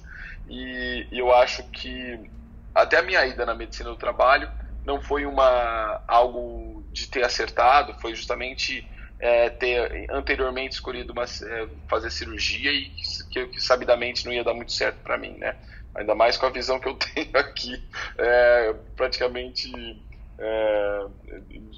E, 0.49 1.07
e, 1.11 1.19
eu 1.19 1.33
acho 1.35 1.63
que 1.71 2.31
até 2.75 2.99
a 2.99 3.03
minha 3.03 3.25
ida 3.27 3.45
na 3.47 3.55
medicina 3.55 3.91
do 3.91 3.97
trabalho 3.97 4.51
não 4.85 5.01
foi 5.01 5.27
uma 5.27 6.03
algo 6.09 6.85
de 6.93 7.07
ter 7.07 7.25
acertado, 7.25 7.95
foi 8.01 8.15
justamente 8.15 8.89
é, 9.19 9.51
ter 9.51 10.07
anteriormente 10.11 10.73
escolhido 10.73 11.13
uma, 11.13 11.25
é, 11.25 11.69
fazer 11.89 12.11
cirurgia 12.11 12.73
e 12.73 12.91
que, 13.31 13.47
que, 13.47 13.61
sabidamente 13.61 14.25
não 14.25 14.33
ia 14.33 14.43
dar 14.43 14.55
muito 14.55 14.73
certo 14.73 14.97
para 15.03 15.19
mim, 15.19 15.37
né? 15.37 15.55
Ainda 15.95 16.15
mais 16.15 16.37
com 16.37 16.47
a 16.47 16.51
visão 16.51 16.79
que 16.79 16.89
eu 16.89 16.95
tenho 17.15 17.37
aqui, 17.37 17.83
é, 18.19 18.75
praticamente 18.97 19.71
é, 20.39 21.07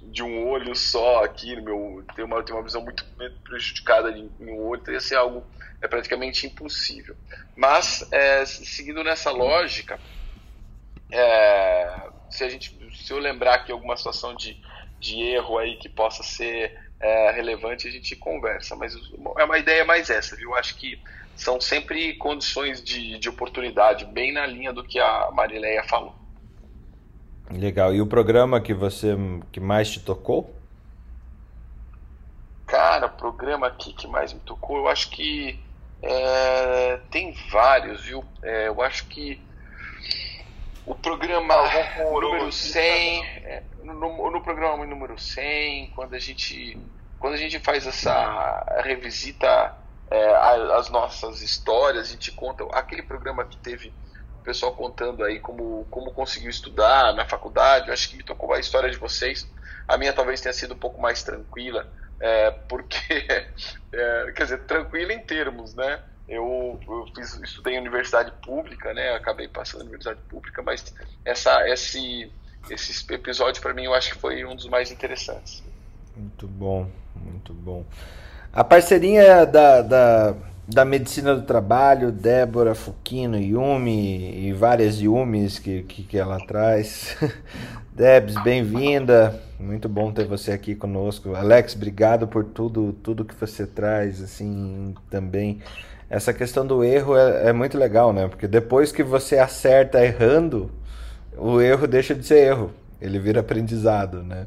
de 0.05 0.23
um 0.23 0.49
olho 0.49 0.75
só 0.75 1.25
aqui, 1.25 1.61
meu, 1.61 2.05
tem 2.15 2.25
uma, 2.25 2.43
tem 2.43 2.55
uma 2.55 2.63
visão 2.63 2.83
muito 2.83 3.05
prejudicada 3.45 4.11
em, 4.11 4.31
em 4.39 4.51
um 4.51 4.67
olho, 4.67 4.81
então 4.81 4.95
ia 4.95 5.01
ser 5.01 5.17
algo 5.17 5.45
é 5.83 5.89
praticamente 5.89 6.47
impossível. 6.47 7.17
Mas, 7.57 8.07
é, 8.13 8.47
seguindo 8.47 9.03
nessa 9.03 9.33
lógica, 9.33 9.99
é, 11.11 12.09
se, 12.31 12.45
a 12.45 12.49
gente, 12.49 12.79
se 12.97 13.13
eu 13.13 13.19
lembrar 13.19 13.55
aqui 13.55 13.73
alguma 13.73 13.97
situação 13.97 14.35
de, 14.35 14.57
de 15.01 15.21
erro 15.21 15.59
aí 15.59 15.77
que 15.77 15.89
possa 15.89 16.23
ser 16.23 16.73
é, 17.01 17.33
relevante, 17.33 17.89
a 17.89 17.91
gente 17.91 18.15
conversa. 18.15 18.77
Mas 18.77 18.95
é 19.39 19.45
uma 19.45 19.59
ideia 19.59 19.85
mais 19.85 20.09
essa, 20.09 20.37
viu? 20.37 20.55
Acho 20.55 20.77
que 20.77 21.03
são 21.43 21.61
sempre 21.61 22.15
condições 22.15 22.83
de, 22.83 23.19
de 23.19 23.29
oportunidade, 23.29 24.05
bem 24.05 24.33
na 24.33 24.47
linha 24.47 24.73
do 24.73 24.85
que 24.85 25.01
a 25.01 25.29
Marileia 25.33 25.83
falou. 25.83 26.15
Legal. 27.51 27.93
E 27.93 28.01
o 28.01 28.07
programa 28.07 28.61
que 28.61 28.73
você 28.73 29.17
que 29.51 29.59
mais 29.59 29.91
te 29.91 29.99
tocou? 29.99 30.55
Cara, 32.65 33.09
programa 33.09 33.67
aqui 33.67 33.93
que 33.93 34.07
mais 34.07 34.33
me 34.33 34.39
tocou, 34.41 34.79
eu 34.79 34.89
acho 34.89 35.11
que 35.11 35.59
é, 36.01 37.01
tem 37.11 37.35
vários, 37.51 38.05
viu? 38.05 38.25
É, 38.43 38.69
eu 38.69 38.81
acho 38.81 39.07
que 39.09 39.41
o 40.87 40.95
programa 40.95 41.55
número 41.99 42.53
100, 42.53 43.25
é, 43.25 43.63
no, 43.83 44.31
no, 44.31 44.41
programa 44.41 44.87
número 44.87 45.19
100, 45.19 45.91
quando 45.91 46.15
a 46.15 46.19
gente, 46.21 46.79
quando 47.19 47.35
a 47.35 47.37
gente 47.37 47.59
faz 47.59 47.85
essa 47.87 48.81
revisita 48.85 49.82
é, 50.13 50.35
as 50.77 50.91
nossas 50.91 51.41
histórias, 51.41 52.09
a 52.09 52.11
gente 52.11 52.31
conta 52.33 52.65
aquele 52.73 53.03
programa 53.03 53.47
que 53.47 53.57
teve 53.57 53.95
o 54.39 54.45
pessoal 54.45 54.75
contando 54.75 55.25
aí 55.25 55.41
como, 55.41 55.87
como 55.91 56.13
conseguiu 56.13 56.51
estudar 56.51 57.15
na 57.15 57.25
faculdade. 57.25 57.89
Eu 57.89 57.95
acho 57.95 58.11
que 58.11 58.17
me 58.19 58.23
tocou 58.23 58.53
a 58.53 58.61
história 58.61 58.91
de 58.91 58.99
vocês. 58.99 59.51
A 59.89 59.97
minha 59.97 60.13
talvez 60.13 60.41
tenha 60.43 60.53
sido 60.53 60.75
um 60.75 60.79
pouco 60.79 61.01
mais 61.01 61.23
tranquila, 61.23 61.91
é, 62.21 62.51
porque, 62.51 62.97
é, 63.91 64.33
quer 64.33 64.43
dizer, 64.43 64.59
tranquila 64.65 65.15
em 65.15 65.21
termos, 65.21 65.75
né? 65.75 66.03
Eu, 66.29 66.79
eu 66.87 67.07
fiz, 67.15 67.35
estudei 67.43 67.77
em 67.77 67.81
universidade 67.81 68.33
pública, 68.45 68.93
né? 68.93 69.15
Acabei 69.15 69.49
passando 69.49 69.81
em 69.81 69.87
universidade 69.87 70.21
pública, 70.29 70.63
mas 70.63 70.95
essa, 71.25 71.67
esse, 71.69 72.31
esse 72.69 73.13
episódio 73.13 73.63
para 73.63 73.73
mim 73.73 73.85
eu 73.85 73.95
acho 73.95 74.13
que 74.13 74.19
foi 74.19 74.45
um 74.45 74.55
dos 74.55 74.69
mais 74.69 74.91
interessantes. 74.91 75.63
Muito 76.15 76.47
bom, 76.47 76.91
muito 77.17 77.55
bom. 77.55 77.87
A 78.53 78.63
parceirinha 78.63 79.47
da, 79.47 79.81
da 79.83 80.35
da 80.67 80.85
medicina 80.85 81.35
do 81.35 81.43
trabalho, 81.43 82.13
Débora 82.13 82.75
Fuquino, 82.75 83.37
Yumi 83.37 84.47
e 84.47 84.53
várias 84.53 85.01
Yumis 85.01 85.59
que, 85.59 85.83
que, 85.83 86.03
que 86.05 86.17
ela 86.17 86.39
traz. 86.39 87.17
Debs, 87.93 88.35
bem-vinda. 88.43 89.41
Muito 89.59 89.89
bom 89.89 90.13
ter 90.13 90.25
você 90.25 90.53
aqui 90.53 90.75
conosco. 90.75 91.35
Alex, 91.35 91.75
obrigado 91.75 92.27
por 92.27 92.45
tudo, 92.45 92.93
tudo 93.03 93.25
que 93.25 93.35
você 93.35 93.67
traz, 93.67 94.23
assim, 94.23 94.95
também. 95.11 95.61
Essa 96.09 96.33
questão 96.33 96.67
do 96.67 96.85
erro 96.85 97.17
é, 97.17 97.49
é 97.49 97.53
muito 97.53 97.77
legal, 97.77 98.13
né? 98.13 98.29
Porque 98.29 98.47
depois 98.47 98.93
que 98.93 99.03
você 99.03 99.39
acerta 99.39 100.03
errando, 100.05 100.71
o 101.37 101.61
erro 101.61 101.87
deixa 101.87 102.15
de 102.15 102.25
ser 102.25 102.47
erro. 102.47 102.71
Ele 103.01 103.19
vira 103.19 103.41
aprendizado, 103.41 104.23
né? 104.23 104.47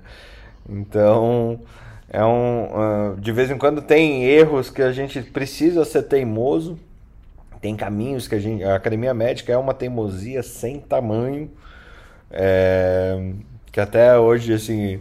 Então, 0.67 1.59
é 2.09 2.23
um, 2.23 2.65
uh, 2.65 3.19
de 3.19 3.31
vez 3.31 3.49
em 3.49 3.57
quando 3.57 3.81
tem 3.81 4.23
erros 4.25 4.69
que 4.69 4.81
a 4.81 4.91
gente 4.91 5.21
precisa 5.21 5.83
ser 5.83 6.03
teimoso. 6.03 6.77
Tem 7.61 7.75
caminhos 7.75 8.27
que 8.27 8.35
a 8.35 8.39
gente. 8.39 8.63
A 8.63 8.75
academia 8.75 9.13
médica 9.13 9.51
é 9.51 9.57
uma 9.57 9.73
teimosia 9.73 10.43
sem 10.43 10.79
tamanho. 10.79 11.49
É, 12.29 13.33
que 13.71 13.79
até 13.79 14.17
hoje, 14.17 14.53
assim. 14.53 14.99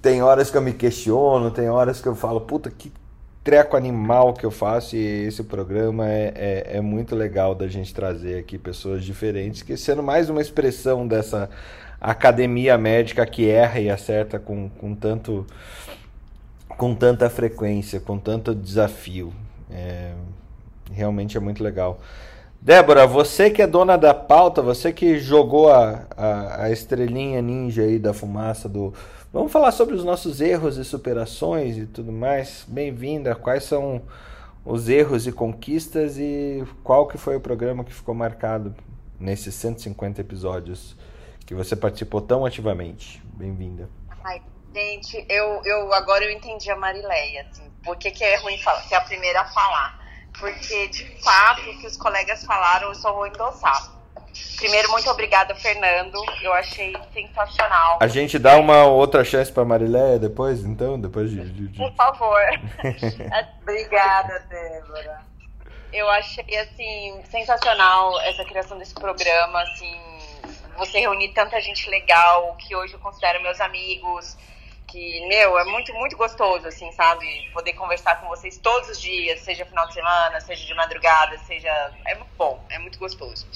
Tem 0.00 0.22
horas 0.22 0.48
que 0.50 0.56
eu 0.56 0.62
me 0.62 0.72
questiono, 0.72 1.50
tem 1.50 1.68
horas 1.68 2.00
que 2.00 2.06
eu 2.06 2.14
falo, 2.14 2.40
puta, 2.40 2.70
que 2.70 2.92
treco 3.42 3.76
animal 3.76 4.32
que 4.32 4.46
eu 4.46 4.50
faço 4.50 4.94
e 4.94 5.26
esse 5.26 5.42
programa 5.42 6.08
é, 6.08 6.32
é, 6.36 6.76
é, 6.76 6.80
muito 6.80 7.16
legal 7.16 7.54
da 7.54 7.66
gente 7.66 7.92
trazer 7.92 8.38
aqui 8.38 8.56
pessoas 8.56 9.04
diferentes, 9.04 9.62
que 9.62 9.76
sendo 9.76 10.02
mais 10.02 10.30
uma 10.30 10.40
expressão 10.40 11.06
dessa 11.06 11.50
academia 12.00 12.78
médica 12.78 13.26
que 13.26 13.48
erra 13.48 13.80
e 13.80 13.90
acerta 13.90 14.38
com, 14.38 14.68
com 14.68 14.94
tanto 14.94 15.44
com 16.76 16.94
tanta 16.94 17.28
frequência, 17.30 18.00
com 18.00 18.18
tanto 18.18 18.54
desafio. 18.54 19.32
É, 19.70 20.12
realmente 20.90 21.36
é 21.36 21.40
muito 21.40 21.62
legal. 21.62 22.00
Débora, 22.60 23.06
você 23.08 23.50
que 23.50 23.60
é 23.60 23.66
dona 23.66 23.96
da 23.96 24.14
pauta, 24.14 24.62
você 24.62 24.92
que 24.92 25.18
jogou 25.18 25.68
a, 25.68 26.06
a, 26.16 26.64
a, 26.64 26.70
estrelinha 26.70 27.42
ninja 27.42 27.82
aí 27.82 27.98
da 27.98 28.14
fumaça 28.14 28.68
do. 28.68 28.94
Vamos 29.32 29.50
falar 29.50 29.72
sobre 29.72 29.96
os 29.96 30.04
nossos 30.04 30.40
erros 30.40 30.76
e 30.76 30.84
superações 30.84 31.76
e 31.76 31.86
tudo 31.86 32.12
mais. 32.12 32.64
Bem-vinda. 32.68 33.34
Quais 33.34 33.64
são 33.64 34.02
os 34.64 34.88
erros 34.88 35.26
e 35.26 35.32
conquistas 35.32 36.18
e 36.18 36.62
qual 36.84 37.08
que 37.08 37.18
foi 37.18 37.34
o 37.34 37.40
programa 37.40 37.82
que 37.82 37.92
ficou 37.92 38.14
marcado 38.14 38.72
nesses 39.18 39.56
150 39.56 40.20
episódios 40.20 40.94
que 41.44 41.54
você 41.54 41.74
participou 41.74 42.20
tão 42.20 42.46
ativamente? 42.46 43.20
Bem-vinda. 43.34 43.88
Ai, 44.22 44.40
Gente, 44.74 45.24
eu, 45.28 45.60
eu 45.64 45.92
agora 45.92 46.24
eu 46.24 46.30
entendi 46.30 46.70
a 46.70 46.76
Marileia, 46.76 47.46
assim, 47.50 47.70
por 47.84 47.96
que, 47.96 48.10
que 48.10 48.24
é 48.24 48.36
ruim 48.36 48.56
falar, 48.58 48.80
ser 48.82 48.94
a 48.94 49.00
primeira 49.02 49.42
a 49.42 49.44
falar. 49.46 50.00
Porque, 50.38 50.88
de 50.88 51.04
fato, 51.22 51.60
o 51.70 51.78
que 51.78 51.86
os 51.86 51.96
colegas 51.96 52.42
falaram, 52.44 52.88
eu 52.88 52.94
só 52.94 53.12
vou 53.12 53.26
endossar. 53.26 53.92
Primeiro, 54.56 54.90
muito 54.90 55.10
obrigada, 55.10 55.54
Fernando. 55.54 56.18
Eu 56.40 56.54
achei 56.54 56.96
sensacional. 57.12 57.98
A 58.00 58.06
gente 58.06 58.38
dá 58.38 58.56
uma 58.56 58.84
outra 58.84 59.22
chance 59.24 59.52
para 59.52 59.64
Marileia 59.64 60.18
depois, 60.18 60.64
então? 60.64 60.98
Depois 60.98 61.30
de. 61.30 61.44
de, 61.50 61.68
de... 61.68 61.78
Por 61.78 61.92
favor. 61.94 62.40
obrigada, 63.60 64.38
Débora. 64.48 65.20
Eu 65.92 66.08
achei, 66.08 66.56
assim, 66.56 67.22
sensacional 67.30 68.18
essa 68.22 68.42
criação 68.44 68.78
desse 68.78 68.94
programa, 68.94 69.60
assim. 69.62 70.00
Você 70.78 71.00
reunir 71.00 71.34
tanta 71.34 71.60
gente 71.60 71.90
legal, 71.90 72.56
que 72.56 72.74
hoje 72.74 72.94
eu 72.94 73.00
considero 73.00 73.42
meus 73.42 73.60
amigos 73.60 74.38
que, 74.92 75.26
meu, 75.26 75.58
é 75.58 75.64
muito, 75.64 75.92
muito 75.94 76.16
gostoso, 76.18 76.68
assim, 76.68 76.92
sabe? 76.92 77.48
Poder 77.54 77.72
conversar 77.72 78.20
com 78.20 78.28
vocês 78.28 78.58
todos 78.58 78.90
os 78.90 79.00
dias, 79.00 79.40
seja 79.40 79.64
final 79.64 79.88
de 79.88 79.94
semana, 79.94 80.38
seja 80.42 80.66
de 80.66 80.74
madrugada, 80.74 81.38
seja. 81.38 81.70
É 82.04 82.14
muito 82.14 82.32
bom, 82.36 82.62
é 82.68 82.78
muito 82.78 82.98
gostoso. 82.98 83.48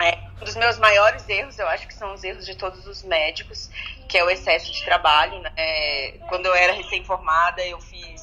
É, 0.00 0.18
um 0.40 0.44
dos 0.44 0.56
meus 0.56 0.78
maiores 0.78 1.28
erros, 1.28 1.58
eu 1.58 1.68
acho 1.68 1.86
que 1.86 1.92
são 1.92 2.14
os 2.14 2.24
erros 2.24 2.46
de 2.46 2.56
todos 2.56 2.86
os 2.86 3.02
médicos, 3.02 3.70
que 4.08 4.16
é 4.16 4.24
o 4.24 4.30
excesso 4.30 4.72
de 4.72 4.82
trabalho. 4.82 5.38
Né? 5.40 6.12
Quando 6.26 6.46
eu 6.46 6.54
era 6.54 6.72
recém-formada, 6.72 7.62
eu 7.66 7.78
fiz, 7.78 8.22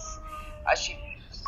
acho 0.66 0.98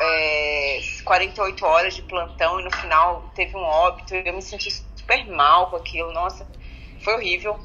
é, 0.00 0.80
48 1.04 1.66
horas 1.66 1.94
de 1.94 2.02
plantão 2.02 2.60
e 2.60 2.62
no 2.62 2.70
final 2.70 3.28
teve 3.34 3.56
um 3.56 3.64
óbito. 3.64 4.14
Eu 4.14 4.32
me 4.32 4.40
senti 4.40 4.70
super 4.70 5.26
mal 5.26 5.68
com 5.68 5.76
aquilo, 5.76 6.12
nossa 6.12 6.46
foi 7.00 7.14
horrível. 7.14 7.58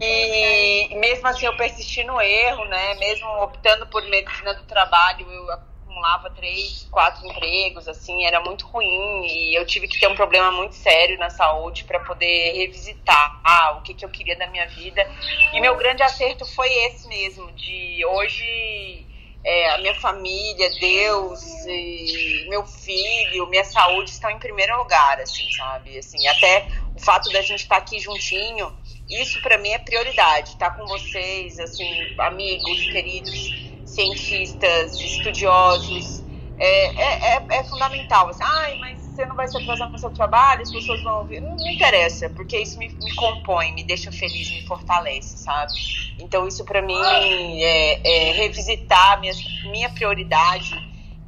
E 0.00 0.94
mesmo 0.96 1.26
assim 1.28 1.46
eu 1.46 1.56
persisti 1.56 2.02
no 2.04 2.20
erro, 2.20 2.64
né? 2.66 2.94
Mesmo 2.94 3.28
optando 3.42 3.86
por 3.86 4.02
medicina 4.08 4.54
do 4.54 4.64
trabalho, 4.64 5.30
eu 5.30 5.50
acumulava 5.52 6.30
três, 6.30 6.88
quatro 6.90 7.26
empregos, 7.26 7.86
assim, 7.86 8.24
era 8.24 8.40
muito 8.40 8.66
ruim 8.66 9.26
e 9.26 9.54
eu 9.56 9.64
tive 9.66 9.86
que 9.86 10.00
ter 10.00 10.08
um 10.08 10.16
problema 10.16 10.50
muito 10.50 10.74
sério 10.74 11.18
na 11.18 11.30
saúde 11.30 11.84
para 11.84 12.00
poder 12.00 12.52
revisitar 12.54 13.40
ah, 13.44 13.76
o 13.78 13.82
que, 13.82 13.94
que 13.94 14.04
eu 14.04 14.08
queria 14.08 14.36
da 14.36 14.46
minha 14.48 14.66
vida. 14.66 15.08
E 15.52 15.60
meu 15.60 15.76
grande 15.76 16.02
acerto 16.02 16.44
foi 16.44 16.68
esse 16.86 17.06
mesmo, 17.06 17.52
de 17.52 18.04
hoje 18.04 19.06
é, 19.44 19.70
a 19.70 19.78
minha 19.78 19.94
família, 19.94 20.70
Deus, 20.78 21.40
meu 22.48 22.64
filho, 22.64 23.48
minha 23.48 23.64
saúde 23.64 24.10
estão 24.10 24.30
em 24.30 24.38
primeiro 24.38 24.76
lugar, 24.78 25.20
assim, 25.20 25.50
sabe? 25.50 25.98
Assim, 25.98 26.26
até 26.28 26.68
o 26.94 27.00
fato 27.00 27.30
da 27.30 27.42
gente 27.42 27.62
estar 27.62 27.76
tá 27.76 27.82
aqui 27.82 27.98
juntinho, 27.98 28.72
isso 29.10 29.42
para 29.42 29.58
mim 29.58 29.70
é 29.70 29.78
prioridade. 29.78 30.50
Estar 30.50 30.70
tá 30.70 30.76
com 30.76 30.86
vocês, 30.86 31.58
assim, 31.58 31.84
amigos, 32.18 32.86
queridos, 32.92 33.82
cientistas, 33.84 35.00
estudiosos, 35.00 36.22
é, 36.56 36.86
é, 36.86 37.36
é, 37.36 37.46
é 37.58 37.64
fundamental. 37.64 38.28
Assim, 38.28 38.44
Ai, 38.44 38.76
mas 38.78 39.01
você 39.14 39.26
não 39.26 39.36
vai 39.36 39.46
se 39.46 39.56
atrasar 39.56 39.90
no 39.90 39.98
seu 39.98 40.10
trabalho, 40.10 40.62
as 40.62 40.72
pessoas 40.72 41.02
vão 41.02 41.18
ouvir. 41.18 41.40
Não, 41.40 41.54
não 41.54 41.68
interessa, 41.68 42.30
porque 42.30 42.58
isso 42.58 42.78
me, 42.78 42.88
me, 42.88 43.14
compõe, 43.14 43.72
me 43.72 43.84
deixa 43.84 44.10
feliz, 44.10 44.50
me 44.50 44.66
fortalece, 44.66 45.36
sabe? 45.38 45.72
Então, 46.18 46.48
isso 46.48 46.64
para 46.64 46.80
mim 46.80 47.00
é, 47.62 48.28
é, 48.28 48.32
revisitar 48.32 49.20
minha, 49.20 49.32
minha 49.70 49.90
prioridade 49.90 50.74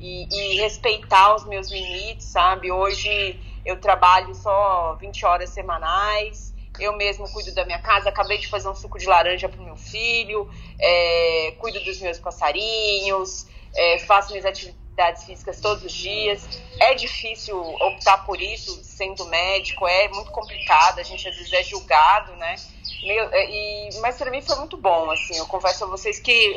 e, 0.00 0.26
e 0.30 0.56
respeitar 0.60 1.34
os 1.34 1.44
meus 1.46 1.70
limites, 1.70 2.26
sabe? 2.26 2.72
Hoje 2.72 3.38
eu 3.64 3.78
trabalho 3.78 4.34
só 4.34 4.94
20 4.94 5.26
horas 5.26 5.50
semanais, 5.50 6.54
eu 6.80 6.96
mesmo 6.96 7.30
cuido 7.32 7.54
da 7.54 7.64
minha 7.66 7.78
casa, 7.78 8.08
acabei 8.08 8.38
de 8.38 8.48
fazer 8.48 8.68
um 8.68 8.74
suco 8.74 8.98
de 8.98 9.06
laranja 9.06 9.48
para 9.48 9.60
o 9.60 9.64
meu 9.64 9.76
filho, 9.76 10.50
é, 10.80 11.54
cuido 11.58 11.78
dos 11.84 12.00
meus 12.00 12.18
passarinhos, 12.18 13.46
é, 13.76 13.98
faço 14.00 14.30
minhas 14.30 14.46
atividades 14.46 14.83
atividades 14.94 15.24
físicas 15.24 15.60
todos 15.60 15.84
os 15.84 15.92
dias. 15.92 16.48
É 16.80 16.94
difícil 16.94 17.58
optar 17.58 18.24
por 18.24 18.40
isso 18.40 18.82
sendo 18.82 19.26
médico, 19.26 19.86
é 19.86 20.08
muito 20.08 20.30
complicado, 20.30 21.00
a 21.00 21.02
gente 21.02 21.28
às 21.28 21.36
vezes 21.36 21.52
é 21.52 21.62
julgado, 21.62 22.32
né? 22.36 22.54
Meu, 23.02 23.28
é, 23.32 23.50
e, 23.50 24.00
mas 24.00 24.16
para 24.16 24.30
mim 24.30 24.40
foi 24.40 24.56
muito 24.56 24.76
bom, 24.76 25.10
assim, 25.10 25.36
eu 25.36 25.46
confesso 25.46 25.84
a 25.84 25.86
vocês 25.86 26.18
que 26.18 26.56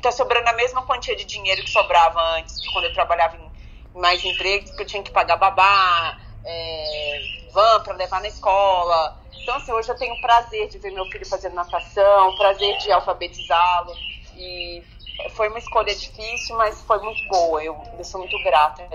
tá 0.00 0.10
sobrando 0.10 0.48
a 0.48 0.52
mesma 0.54 0.82
quantia 0.82 1.14
de 1.14 1.24
dinheiro 1.24 1.62
que 1.62 1.70
sobrava 1.70 2.20
antes, 2.38 2.54
quando 2.72 2.86
eu 2.86 2.92
trabalhava 2.92 3.36
em 3.36 4.00
mais 4.00 4.24
empregos, 4.24 4.70
porque 4.70 4.82
eu 4.82 4.86
tinha 4.86 5.02
que 5.02 5.10
pagar 5.10 5.36
babá, 5.36 6.18
é, 6.44 7.20
van 7.52 7.82
para 7.82 7.94
levar 7.94 8.20
na 8.20 8.28
escola. 8.28 9.20
Então, 9.42 9.56
assim, 9.56 9.72
hoje 9.72 9.88
eu 9.88 9.96
tenho 9.96 10.18
prazer 10.20 10.68
de 10.68 10.78
ver 10.78 10.92
meu 10.92 11.04
filho 11.06 11.26
fazendo 11.26 11.54
natação, 11.54 12.34
prazer 12.36 12.78
de 12.78 12.90
alfabetizá-lo. 12.90 13.92
E 14.36 14.82
foi 15.30 15.48
uma 15.48 15.58
escolha 15.58 15.94
difícil, 15.94 16.56
mas 16.56 16.80
foi 16.82 16.98
muito 17.00 17.26
boa. 17.28 17.62
Eu, 17.62 17.80
eu 17.98 18.04
sou 18.04 18.20
muito 18.20 18.36
grata. 18.42 18.88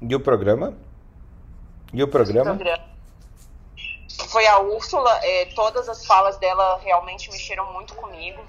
E 0.00 0.14
o 0.14 0.20
programa? 0.20 0.76
E 1.92 2.02
o 2.02 2.08
programa? 2.08 2.52
O 2.52 2.56
programa. 2.56 2.84
Foi 4.28 4.46
a 4.46 4.58
Úrsula, 4.60 5.18
é, 5.22 5.46
todas 5.54 5.88
as 5.88 6.04
falas 6.06 6.36
dela 6.38 6.80
realmente 6.82 7.30
mexeram 7.30 7.72
muito 7.72 7.94
comigo. 7.94 8.42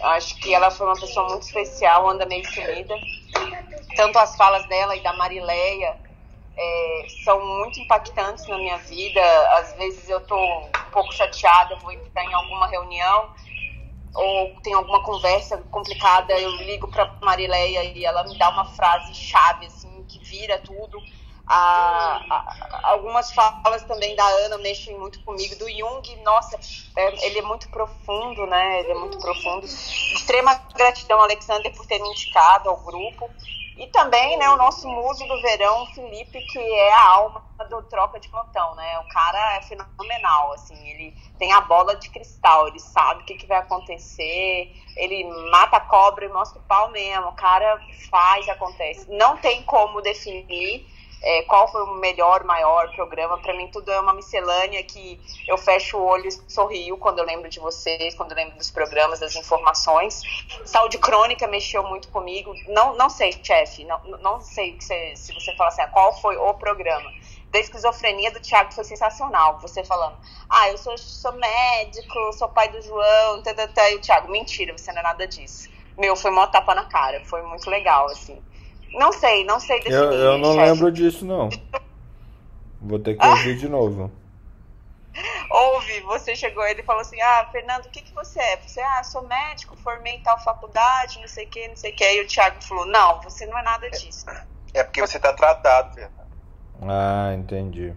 Acho 0.00 0.36
que 0.36 0.54
ela 0.54 0.70
foi 0.70 0.86
uma 0.86 0.98
pessoa 0.98 1.28
muito 1.28 1.42
especial, 1.42 2.08
anda 2.08 2.24
meio 2.26 2.44
sumida. 2.52 2.94
Tanto 3.96 4.18
as 4.18 4.36
falas 4.36 4.66
dela 4.68 4.96
e 4.96 5.02
da 5.02 5.12
Marileia 5.12 5.96
é, 6.56 7.06
são 7.24 7.44
muito 7.44 7.80
impactantes 7.80 8.46
na 8.46 8.56
minha 8.58 8.78
vida. 8.78 9.20
Às 9.58 9.72
vezes 9.74 10.08
eu 10.08 10.20
tô 10.20 10.36
um 10.36 10.90
pouco 10.92 11.12
chateada, 11.12 11.76
vou 11.76 11.92
entrar 11.92 12.24
em 12.24 12.34
alguma 12.34 12.68
reunião 12.68 13.30
ou 14.14 14.60
tem 14.62 14.74
alguma 14.74 15.02
conversa 15.02 15.58
complicada, 15.70 16.32
eu 16.38 16.50
ligo 16.56 16.88
para 16.88 17.16
Marileia 17.22 17.84
e 17.84 18.04
ela 18.04 18.24
me 18.24 18.36
dá 18.38 18.48
uma 18.50 18.64
frase 18.64 19.14
chave 19.14 19.66
assim 19.66 20.04
que 20.04 20.18
vira 20.24 20.58
tudo. 20.58 20.98
Algumas 22.82 23.32
falas 23.32 23.82
também 23.84 24.14
da 24.14 24.26
Ana 24.26 24.58
mexem 24.58 24.98
muito 24.98 25.22
comigo. 25.24 25.56
Do 25.56 25.70
Jung, 25.70 26.16
nossa, 26.22 26.58
é, 26.94 27.26
ele 27.26 27.38
é 27.38 27.42
muito 27.42 27.70
profundo, 27.70 28.46
né? 28.46 28.80
Ele 28.80 28.92
é 28.92 28.94
muito 28.94 29.18
profundo. 29.18 29.64
Extrema 29.64 30.60
gratidão, 30.74 31.20
Alexander, 31.20 31.74
por 31.74 31.86
ter 31.86 31.98
me 32.00 32.08
indicado 32.08 32.68
ao 32.68 32.76
grupo. 32.78 33.30
E 33.78 33.86
também, 33.86 34.36
né, 34.36 34.50
o 34.50 34.56
nosso 34.56 34.88
muso 34.88 35.24
do 35.28 35.40
verão, 35.40 35.86
Felipe, 35.94 36.40
que 36.46 36.58
é 36.58 36.92
a 36.92 37.08
alma 37.10 37.44
do 37.70 37.80
troca 37.84 38.18
de 38.18 38.28
plantão, 38.28 38.74
né? 38.74 38.98
O 38.98 39.08
cara 39.08 39.56
é 39.56 39.62
fenomenal, 39.62 40.52
assim, 40.54 40.76
ele 40.88 41.16
tem 41.38 41.52
a 41.52 41.60
bola 41.60 41.94
de 41.94 42.10
cristal, 42.10 42.66
ele 42.66 42.80
sabe 42.80 43.22
o 43.22 43.24
que, 43.24 43.36
que 43.36 43.46
vai 43.46 43.58
acontecer, 43.58 44.74
ele 44.96 45.24
mata 45.50 45.76
a 45.76 45.80
cobra 45.80 46.24
e 46.24 46.28
mostra 46.28 46.58
o 46.58 46.64
pau 46.64 46.90
mesmo, 46.90 47.28
o 47.28 47.36
cara 47.36 47.80
faz, 48.10 48.48
acontece. 48.48 49.06
Não 49.10 49.36
tem 49.36 49.62
como 49.62 50.02
definir 50.02 50.84
é, 51.22 51.42
qual 51.42 51.70
foi 51.70 51.82
o 51.82 51.94
melhor, 51.94 52.44
maior 52.44 52.90
programa. 52.94 53.38
Para 53.38 53.54
mim, 53.56 53.68
tudo 53.68 53.90
é 53.90 54.00
uma 54.00 54.12
miscelânea 54.12 54.82
que 54.82 55.20
eu 55.46 55.58
fecho 55.58 55.96
o 55.96 56.04
olho 56.04 56.28
e 56.28 56.32
sorrio 56.50 56.96
quando 56.96 57.18
eu 57.18 57.24
lembro 57.24 57.48
de 57.48 57.58
vocês, 57.58 58.14
quando 58.14 58.32
eu 58.32 58.36
lembro 58.36 58.56
dos 58.56 58.70
programas, 58.70 59.20
das 59.20 59.34
informações. 59.34 60.22
Saúde 60.64 60.98
crônica 60.98 61.46
mexeu 61.46 61.82
muito 61.82 62.08
comigo. 62.08 62.54
Não, 62.68 62.94
não 62.96 63.10
sei, 63.10 63.32
chefe, 63.42 63.84
não, 63.84 64.00
não 64.22 64.40
sei 64.40 64.76
se, 64.80 65.32
você 65.34 65.54
fala 65.56 65.68
assim, 65.68 65.82
qual 65.92 66.18
foi 66.20 66.36
o 66.36 66.54
programa. 66.54 67.10
Da 67.50 67.58
esquizofrenia 67.58 68.30
do 68.30 68.40
Thiago 68.40 68.72
foi 68.72 68.84
sensacional. 68.84 69.58
Você 69.60 69.82
falando, 69.82 70.16
ah, 70.48 70.68
eu 70.68 70.78
sou, 70.78 70.96
sou 70.98 71.32
médico, 71.32 72.32
sou 72.34 72.48
pai 72.48 72.68
do 72.68 72.80
João, 72.82 73.42
tá. 73.42 73.90
e 73.90 73.96
o 73.96 74.00
Thiago, 74.00 74.30
mentira, 74.30 74.76
você 74.76 74.92
não 74.92 75.00
é 75.00 75.02
nada 75.02 75.26
disso. 75.26 75.68
Meu, 75.96 76.14
foi 76.14 76.30
uma 76.30 76.46
tapa 76.46 76.76
na 76.76 76.84
cara, 76.84 77.24
foi 77.24 77.42
muito 77.42 77.68
legal, 77.68 78.06
assim. 78.06 78.40
Não 78.92 79.12
sei, 79.12 79.44
não 79.44 79.60
sei 79.60 79.78
definir. 79.78 79.96
Eu, 79.96 80.12
eu 80.12 80.38
não 80.38 80.54
chefe. 80.54 80.70
lembro 80.70 80.92
disso, 80.92 81.24
não. 81.24 81.48
Vou 82.80 82.98
ter 82.98 83.16
que 83.16 83.26
ouvir 83.26 83.56
de 83.56 83.68
novo. 83.68 84.10
Ouve, 85.50 86.00
você 86.02 86.36
chegou 86.36 86.64
ele 86.66 86.82
falou 86.82 87.02
assim: 87.02 87.20
Ah, 87.20 87.48
Fernando, 87.50 87.86
o 87.86 87.90
que, 87.90 88.02
que 88.02 88.14
você 88.14 88.38
é? 88.38 88.56
Você, 88.58 88.80
ah, 88.80 89.02
sou 89.02 89.26
médico, 89.26 89.76
formei 89.76 90.14
em 90.14 90.22
tal 90.22 90.38
faculdade, 90.42 91.20
não 91.20 91.28
sei 91.28 91.46
o 91.46 91.48
que, 91.48 91.68
não 91.68 91.76
sei 91.76 91.92
o 91.92 91.96
que. 91.96 92.04
Aí 92.04 92.20
o 92.20 92.26
Thiago 92.26 92.62
falou: 92.62 92.86
Não, 92.86 93.20
você 93.22 93.46
não 93.46 93.58
é 93.58 93.62
nada 93.62 93.90
disso. 93.90 94.26
É 94.74 94.84
porque 94.84 95.00
você 95.00 95.18
tá 95.18 95.32
tratado, 95.32 95.94
Fernando. 95.94 96.28
Ah, 96.82 97.34
entendi. 97.34 97.94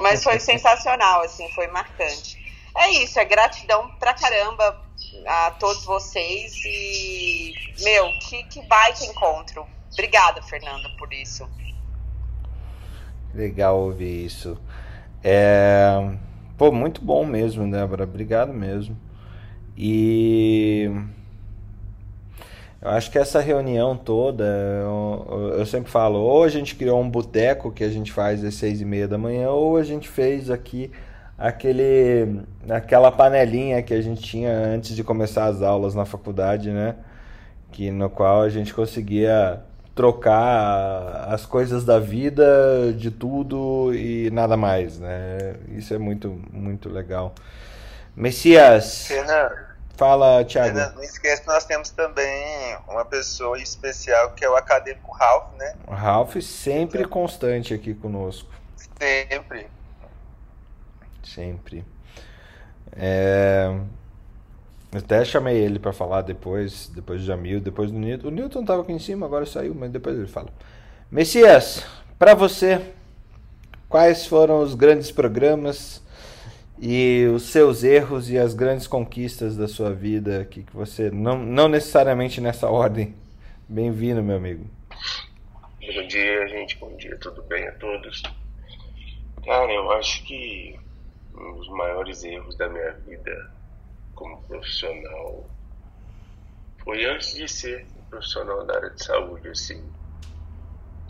Mas 0.00 0.24
foi 0.24 0.40
sensacional, 0.40 1.20
assim, 1.22 1.48
foi 1.52 1.66
marcante. 1.68 2.47
É 2.78 2.90
isso, 3.02 3.18
é 3.18 3.24
gratidão 3.24 3.90
pra 3.98 4.14
caramba 4.14 4.80
a 5.26 5.50
todos 5.50 5.84
vocês 5.84 6.54
e, 6.64 7.52
meu, 7.82 8.08
que, 8.20 8.44
que 8.44 8.62
baita 8.66 9.04
encontro. 9.04 9.66
Obrigada, 9.92 10.40
Fernanda, 10.42 10.88
por 10.96 11.12
isso. 11.12 11.48
Legal 13.34 13.76
ouvir 13.78 14.26
isso. 14.26 14.56
É... 15.24 15.88
Pô, 16.56 16.70
muito 16.70 17.00
bom 17.02 17.26
mesmo, 17.26 17.68
Débora. 17.68 18.04
Obrigado 18.04 18.52
mesmo. 18.52 18.96
E 19.76 20.88
eu 22.80 22.90
acho 22.90 23.10
que 23.10 23.18
essa 23.18 23.40
reunião 23.40 23.96
toda, 23.96 24.44
eu, 24.44 25.54
eu, 25.58 25.66
sempre 25.66 25.90
falo, 25.90 26.20
ou 26.20 26.44
a 26.44 26.48
gente 26.48 26.76
criou 26.76 27.00
um 27.00 27.10
boteco 27.10 27.72
que 27.72 27.82
a 27.82 27.88
gente 27.88 28.12
faz 28.12 28.44
às 28.44 28.54
seis 28.54 28.80
e 28.80 28.84
meia 28.84 29.08
da 29.08 29.18
manhã, 29.18 29.50
ou 29.50 29.76
a 29.76 29.82
gente 29.82 30.08
fez 30.08 30.48
aqui 30.48 30.92
aquele 31.38 32.42
aquela 32.68 33.12
panelinha 33.12 33.80
que 33.82 33.94
a 33.94 34.02
gente 34.02 34.20
tinha 34.20 34.50
antes 34.50 34.96
de 34.96 35.04
começar 35.04 35.44
as 35.44 35.62
aulas 35.62 35.94
na 35.94 36.04
faculdade, 36.04 36.70
né? 36.70 36.96
Que 37.70 37.90
no 37.90 38.10
qual 38.10 38.42
a 38.42 38.48
gente 38.48 38.74
conseguia 38.74 39.62
trocar 39.94 41.28
as 41.28 41.46
coisas 41.46 41.84
da 41.84 41.98
vida, 41.98 42.92
de 42.96 43.10
tudo 43.10 43.94
e 43.94 44.30
nada 44.30 44.56
mais, 44.56 44.98
né? 44.98 45.54
Isso 45.68 45.94
é 45.94 45.98
muito 45.98 46.40
muito 46.52 46.88
legal. 46.88 47.32
Messias. 48.16 49.06
Fernando, 49.06 49.54
fala, 49.96 50.44
Thiago. 50.44 50.74
Fernando, 50.74 50.96
não 50.96 51.02
esquece 51.04 51.42
que 51.42 51.48
nós 51.48 51.64
temos 51.64 51.90
também 51.90 52.76
uma 52.88 53.04
pessoa 53.04 53.60
especial 53.60 54.32
que 54.32 54.44
é 54.44 54.50
o 54.50 54.56
acadêmico 54.56 55.12
Ralph, 55.12 55.54
né? 55.56 55.74
O 55.86 55.92
Ralph 55.92 56.36
sempre 56.40 57.04
constante 57.04 57.72
aqui 57.72 57.94
conosco. 57.94 58.50
Sempre 58.98 59.68
sempre. 61.28 61.84
É... 62.92 63.78
Até 64.90 65.24
chamei 65.24 65.56
ele 65.56 65.78
para 65.78 65.92
falar 65.92 66.22
depois, 66.22 66.90
depois 66.94 67.20
do 67.20 67.26
Jamil, 67.26 67.60
depois 67.60 67.90
do 67.90 67.98
Newton. 67.98 68.28
O 68.28 68.30
Newton 68.30 68.64
tava 68.64 68.82
aqui 68.82 68.92
em 68.92 68.98
cima, 68.98 69.26
agora 69.26 69.44
saiu, 69.44 69.74
mas 69.74 69.90
depois 69.90 70.16
ele 70.16 70.26
fala. 70.26 70.48
Messias, 71.10 71.84
para 72.18 72.34
você, 72.34 72.80
quais 73.88 74.26
foram 74.26 74.62
os 74.62 74.74
grandes 74.74 75.10
programas 75.10 76.02
e 76.80 77.26
os 77.34 77.44
seus 77.44 77.84
erros 77.84 78.30
e 78.30 78.38
as 78.38 78.54
grandes 78.54 78.86
conquistas 78.86 79.56
da 79.56 79.68
sua 79.68 79.92
vida 79.92 80.46
que, 80.50 80.62
que 80.62 80.74
você 80.74 81.10
não, 81.10 81.38
não 81.38 81.68
necessariamente 81.68 82.40
nessa 82.40 82.70
ordem. 82.70 83.14
Bem-vindo, 83.68 84.22
meu 84.22 84.36
amigo. 84.36 84.64
Bom 85.80 86.06
dia, 86.06 86.48
gente. 86.48 86.78
Bom 86.78 86.96
dia, 86.96 87.16
tudo 87.18 87.42
bem 87.42 87.66
a 87.66 87.72
todos? 87.72 88.22
Cara, 89.44 89.70
eu 89.70 89.90
acho 89.92 90.24
que 90.24 90.78
um 91.40 91.56
dos 91.56 91.68
maiores 91.68 92.24
erros 92.24 92.56
da 92.56 92.68
minha 92.68 92.92
vida 92.92 93.50
como 94.14 94.42
profissional 94.42 95.48
foi 96.82 97.04
antes 97.04 97.34
de 97.34 97.48
ser 97.48 97.86
profissional 98.08 98.64
da 98.64 98.76
área 98.76 98.90
de 98.90 99.04
saúde, 99.04 99.48
assim. 99.48 99.92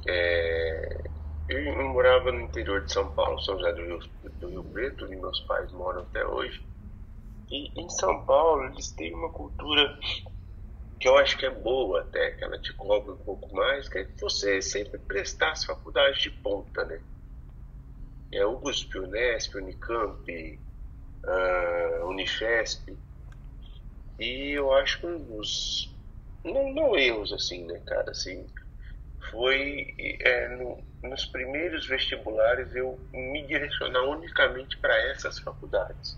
É, 0.06 1.10
eu, 1.48 1.88
morava 1.88 2.32
no 2.32 2.40
interior 2.40 2.84
de 2.84 2.92
São 2.92 3.08
Paulo, 3.10 3.40
São 3.40 3.56
José 3.56 3.72
do 3.72 3.84
Rio, 3.84 3.98
do 4.40 4.48
Rio 4.48 4.64
Preto, 4.64 5.04
onde 5.04 5.16
meus 5.16 5.40
pais 5.40 5.72
moram 5.72 6.02
até 6.02 6.24
hoje. 6.26 6.62
E 7.50 7.80
em 7.80 7.88
São 7.88 8.24
Paulo 8.24 8.64
eles 8.64 8.90
têm 8.92 9.14
uma 9.14 9.30
cultura 9.30 9.98
que 11.00 11.08
eu 11.08 11.16
acho 11.16 11.38
que 11.38 11.46
é 11.46 11.50
boa 11.50 12.00
até, 12.00 12.32
que 12.32 12.44
ela 12.44 12.58
te 12.58 12.72
cobra 12.74 13.12
um 13.12 13.18
pouco 13.18 13.54
mais, 13.54 13.88
que 13.88 13.98
é 13.98 14.04
você 14.20 14.60
sempre 14.60 14.98
prestar 14.98 15.52
as 15.52 15.64
faculdades 15.64 16.20
de 16.20 16.30
ponta, 16.30 16.84
né? 16.84 17.00
É, 18.32 18.44
USP, 18.44 18.98
Unesp, 18.98 19.54
Unicamp, 19.56 20.60
uh, 21.24 22.06
Unifesp. 22.06 22.96
E 24.18 24.50
eu 24.52 24.72
acho 24.72 25.00
que 25.00 25.06
um 25.06 25.18
dos. 25.18 25.94
Não, 26.44 26.72
não 26.72 26.96
erros, 26.96 27.32
assim, 27.32 27.64
né, 27.66 27.80
cara? 27.86 28.10
Assim, 28.10 28.46
foi 29.30 29.94
é, 29.98 30.48
no, 30.56 30.82
nos 31.02 31.24
primeiros 31.26 31.86
vestibulares 31.86 32.74
eu 32.74 32.98
me 33.12 33.46
direcionar 33.46 34.02
unicamente 34.04 34.76
para 34.78 34.96
essas 35.10 35.38
faculdades. 35.38 36.16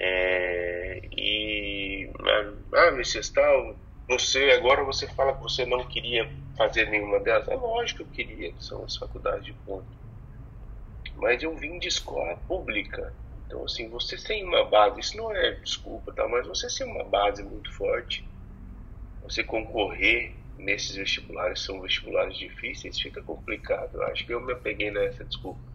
É, 0.00 1.00
e 1.12 2.10
ah, 2.74 2.90
Messias 2.92 3.30
tal, 3.30 3.76
você 4.08 4.50
agora 4.52 4.84
você 4.84 5.06
fala 5.08 5.34
que 5.34 5.42
você 5.42 5.66
não 5.66 5.84
queria 5.86 6.30
fazer 6.56 6.88
nenhuma 6.88 7.20
delas. 7.20 7.48
É 7.48 7.54
lógico 7.54 8.04
que 8.04 8.22
eu 8.22 8.26
queria, 8.26 8.52
que 8.52 8.64
são 8.64 8.84
as 8.84 8.96
faculdades 8.96 9.44
de 9.44 9.52
ponto 9.52 9.98
mas 11.18 11.42
eu 11.42 11.54
vim 11.56 11.78
de 11.78 11.88
escola 11.88 12.36
pública. 12.36 13.14
Então, 13.44 13.64
assim, 13.64 13.88
você 13.88 14.16
sem 14.16 14.44
uma 14.44 14.64
base, 14.64 15.00
isso 15.00 15.16
não 15.16 15.34
é 15.34 15.52
desculpa, 15.52 16.12
tá? 16.12 16.26
Mas 16.28 16.46
você 16.46 16.68
sem 16.70 16.86
uma 16.86 17.04
base 17.04 17.42
muito 17.42 17.72
forte, 17.74 18.24
você 19.22 19.42
concorrer 19.42 20.36
nesses 20.56 20.96
vestibulares, 20.96 21.60
são 21.60 21.80
vestibulares 21.80 22.36
difíceis, 22.36 23.00
fica 23.00 23.22
complicado. 23.22 23.96
Eu 23.96 24.02
acho 24.04 24.26
que 24.26 24.32
eu 24.32 24.40
me 24.40 24.52
apeguei 24.52 24.90
nessa 24.90 25.24
desculpa. 25.24 25.68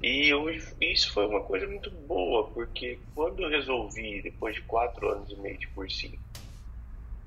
E 0.00 0.34
hoje, 0.34 0.74
isso 0.80 1.12
foi 1.12 1.26
uma 1.26 1.42
coisa 1.44 1.66
muito 1.66 1.90
boa, 1.90 2.50
porque 2.52 3.00
quando 3.14 3.42
eu 3.42 3.48
resolvi, 3.48 4.20
depois 4.22 4.54
de 4.54 4.62
quatro 4.62 5.08
anos 5.08 5.30
e 5.30 5.36
meio 5.36 5.58
de 5.58 5.68
cursinho, 5.68 6.18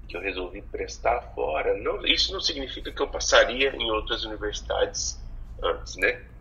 que 0.08 0.16
eu 0.16 0.22
resolvi 0.22 0.62
prestar 0.62 1.22
fora, 1.34 1.76
não, 1.78 2.06
isso 2.06 2.34
não 2.34 2.42
significa 2.42 2.92
que 2.92 3.02
eu 3.02 3.08
passaria 3.08 3.76
em 3.76 3.90
outras 3.92 4.24
universidades 4.24 5.20
antes, 5.64 5.96
né? 5.96 6.35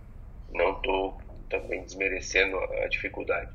Não 0.54 0.72
estou 0.72 1.20
também 1.50 1.82
desmerecendo 1.82 2.56
a 2.58 2.88
dificuldade. 2.88 3.50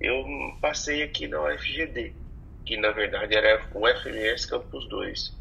Eu 0.00 0.24
passei 0.60 1.02
aqui 1.02 1.26
na 1.26 1.42
UFGD, 1.42 2.14
que 2.64 2.76
na 2.76 2.90
verdade 2.90 3.34
era 3.36 3.62
o 3.74 3.86
FMS 3.86 4.46
Campus 4.46 4.88
2. 4.88 5.34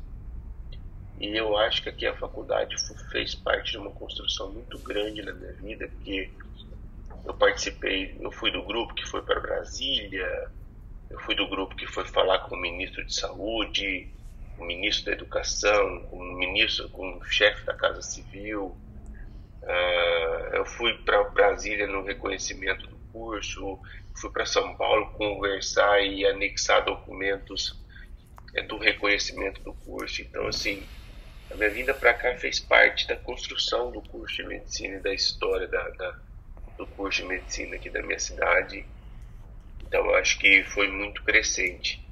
E 1.19 1.38
eu 1.38 1.55
acho 1.57 1.84
que 1.84 1.89
aqui 1.89 2.07
a 2.07 2.15
faculdade 2.15 2.76
fez 3.11 3.36
parte 3.36 3.71
de 3.71 3.78
uma 3.78 3.91
construção 3.91 4.51
muito 4.51 4.78
grande 4.80 5.21
na 5.21 5.32
minha 5.34 5.53
vida, 5.53 5.88
porque 5.88 6.30
eu 7.24 7.34
participei, 7.36 8.17
eu 8.19 8.32
fui 8.32 8.51
do 8.51 8.63
grupo 8.63 8.93
que 8.93 9.05
foi 9.05 9.21
para 9.21 9.39
Brasília, 9.39 10.28
eu 11.09 11.19
fui 11.19 11.36
do 11.36 11.47
grupo 11.47 11.76
que 11.76 11.88
foi 11.88 12.05
falar 12.05 12.39
com 12.39 12.55
o 12.55 12.59
ministro 12.59 13.05
de 13.05 13.13
Saúde, 13.13 14.11
o 14.57 14.65
ministro 14.65 15.05
da 15.05 15.11
Educação, 15.13 16.01
com 16.09 16.17
o 16.17 16.34
ministro, 16.38 16.89
com 16.89 17.17
o 17.17 17.24
chefe 17.24 17.65
da 17.65 17.74
Casa 17.74 18.01
Civil, 18.01 18.76
Uh, 19.64 20.55
eu 20.55 20.66
fui 20.66 20.93
para 21.05 21.24
Brasília 21.30 21.88
no 21.88 22.03
reconhecimento 22.03 22.86
do 22.88 22.97
curso, 23.11 23.80
fui 24.16 24.30
para 24.32 24.45
São 24.45 24.76
Paulo 24.76 25.11
conversar 25.11 26.01
e 26.01 26.26
anexar 26.26 26.84
documentos 26.84 27.82
é, 28.53 28.61
do 28.61 28.78
reconhecimento 28.78 29.61
do 29.64 29.74
curso. 29.74 30.22
Então, 30.22 30.47
assim, 30.47 30.84
a 31.49 31.55
minha 31.55 31.70
vinda 31.70 31.93
para 31.93 32.14
cá 32.14 32.36
fez 32.36 32.59
parte 32.59 33.07
da 33.07 33.16
construção 33.16 33.91
do 33.91 34.01
curso 34.01 34.36
de 34.36 34.47
medicina 34.47 34.97
e 34.97 35.01
da 35.01 35.14
história 35.14 35.68
da, 35.68 35.89
da, 35.89 36.20
do 36.78 36.86
curso 36.88 37.22
de 37.22 37.28
medicina 37.28 37.76
aqui 37.76 37.89
da 37.89 38.01
minha 38.01 38.20
cidade. 38.20 38.86
Então, 39.82 40.14
acho 40.16 40.38
que 40.39 40.64
foi 40.64 40.89
muito 40.89 41.24
crescente. 41.24 42.03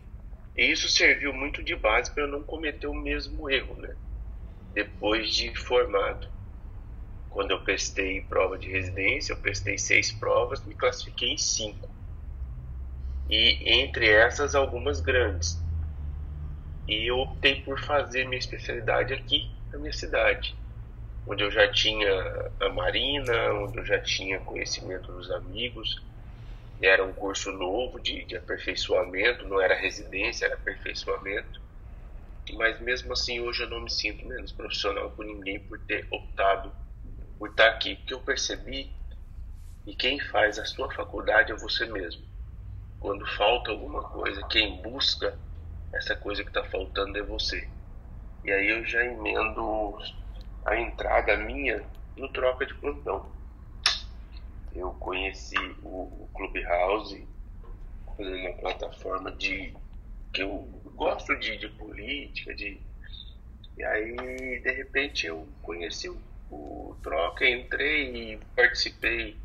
E 0.55 0.71
isso 0.71 0.87
serviu 0.89 1.33
muito 1.33 1.63
de 1.63 1.75
base 1.75 2.11
para 2.13 2.23
eu 2.23 2.27
não 2.27 2.43
cometer 2.43 2.87
o 2.87 2.93
mesmo 2.93 3.49
erro, 3.49 3.75
né? 3.81 3.95
Depois 4.73 5.33
de 5.33 5.53
formado. 5.55 6.27
Quando 7.31 7.51
eu 7.51 7.63
prestei 7.63 8.19
prova 8.19 8.57
de 8.57 8.69
residência, 8.69 9.31
eu 9.31 9.37
prestei 9.37 9.77
seis 9.77 10.11
provas, 10.11 10.65
me 10.65 10.75
classifiquei 10.75 11.29
em 11.29 11.37
cinco. 11.37 11.89
E 13.29 13.79
entre 13.79 14.09
essas, 14.09 14.53
algumas 14.53 14.99
grandes. 14.99 15.65
E 16.85 17.09
eu 17.09 17.17
optei 17.19 17.63
por 17.63 17.79
fazer 17.79 18.25
minha 18.25 18.37
especialidade 18.37 19.13
aqui 19.13 19.49
na 19.71 19.79
minha 19.79 19.93
cidade, 19.93 20.53
onde 21.25 21.41
eu 21.41 21.49
já 21.49 21.71
tinha 21.71 22.11
a 22.59 22.67
marina, 22.67 23.53
onde 23.53 23.79
eu 23.79 23.85
já 23.85 23.97
tinha 24.01 24.41
conhecimento 24.41 25.09
dos 25.13 25.31
amigos. 25.31 25.89
Era 26.81 27.05
um 27.05 27.13
curso 27.13 27.49
novo 27.53 27.97
de, 28.01 28.25
de 28.25 28.35
aperfeiçoamento, 28.35 29.47
não 29.47 29.61
era 29.61 29.73
residência, 29.73 30.47
era 30.47 30.55
aperfeiçoamento. 30.55 31.61
Mas 32.55 32.81
mesmo 32.81 33.13
assim, 33.13 33.39
hoje 33.39 33.63
eu 33.63 33.69
não 33.69 33.79
me 33.79 33.89
sinto 33.89 34.27
menos 34.27 34.51
profissional 34.51 35.11
por 35.11 35.23
ninguém 35.23 35.61
por 35.61 35.79
ter 35.85 36.05
optado 36.11 36.75
por 37.41 37.49
estar 37.49 37.69
aqui, 37.69 37.95
porque 37.95 38.13
eu 38.13 38.19
percebi 38.19 38.95
que 39.83 39.95
quem 39.95 40.19
faz 40.19 40.59
a 40.59 40.65
sua 40.65 40.93
faculdade 40.93 41.51
é 41.51 41.55
você 41.55 41.87
mesmo. 41.87 42.23
Quando 42.99 43.25
falta 43.35 43.71
alguma 43.71 44.03
coisa, 44.09 44.45
quem 44.47 44.79
busca 44.83 45.35
essa 45.91 46.15
coisa 46.15 46.43
que 46.43 46.51
está 46.51 46.63
faltando 46.63 47.17
é 47.17 47.23
você. 47.23 47.67
E 48.43 48.51
aí 48.51 48.69
eu 48.69 48.85
já 48.85 49.03
emendo 49.03 49.97
a 50.63 50.79
entrada 50.79 51.35
minha 51.35 51.83
no 52.15 52.31
troca 52.31 52.63
de 52.63 52.75
plantão. 52.75 53.35
Eu 54.71 54.91
conheci 54.91 55.57
o, 55.81 56.29
Clubhouse 56.35 57.27
como 58.05 58.29
uma 58.35 58.53
plataforma 58.57 59.31
de 59.31 59.75
que 60.31 60.43
eu 60.43 60.57
gosto 60.93 61.35
de, 61.39 61.57
de 61.57 61.69
política, 61.69 62.53
de 62.53 62.85
e 63.75 63.83
aí 63.83 64.59
de 64.61 64.71
repente 64.73 65.25
eu 65.25 65.51
conheci 65.63 66.07
o, 66.07 66.30
o 66.51 66.95
troca, 67.01 67.47
entrei 67.47 68.33
e 68.33 68.37
participei 68.55 69.37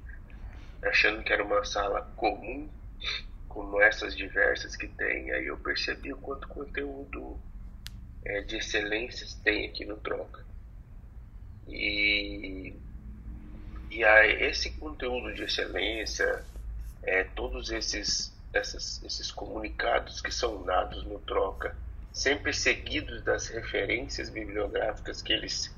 achando 0.83 1.23
que 1.23 1.33
era 1.33 1.45
uma 1.45 1.65
sala 1.65 2.03
comum 2.17 2.69
como 3.49 3.81
essas 3.81 4.15
diversas 4.15 4.77
que 4.77 4.87
tem, 4.87 5.33
aí 5.33 5.47
eu 5.47 5.57
percebi 5.57 6.13
o 6.13 6.19
quanto 6.19 6.47
conteúdo 6.47 7.41
é, 8.27 8.43
de 8.43 8.57
excelências 8.57 9.35
tem 9.35 9.67
aqui 9.67 9.85
no 9.85 9.97
Troca. 9.97 10.45
E, 11.69 12.75
e 13.91 14.05
aí, 14.05 14.43
esse 14.43 14.73
conteúdo 14.73 15.33
de 15.33 15.45
excelência, 15.45 16.45
é, 17.03 17.25
todos 17.25 17.71
esses, 17.71 18.33
essas, 18.53 19.03
esses 19.03 19.31
comunicados 19.31 20.21
que 20.21 20.31
são 20.31 20.63
dados 20.65 21.05
no 21.05 21.19
Troca, 21.21 21.75
sempre 22.13 22.53
seguidos 22.53 23.23
das 23.23 23.49
referências 23.49 24.29
bibliográficas 24.29 25.23
que 25.23 25.33
eles, 25.33 25.75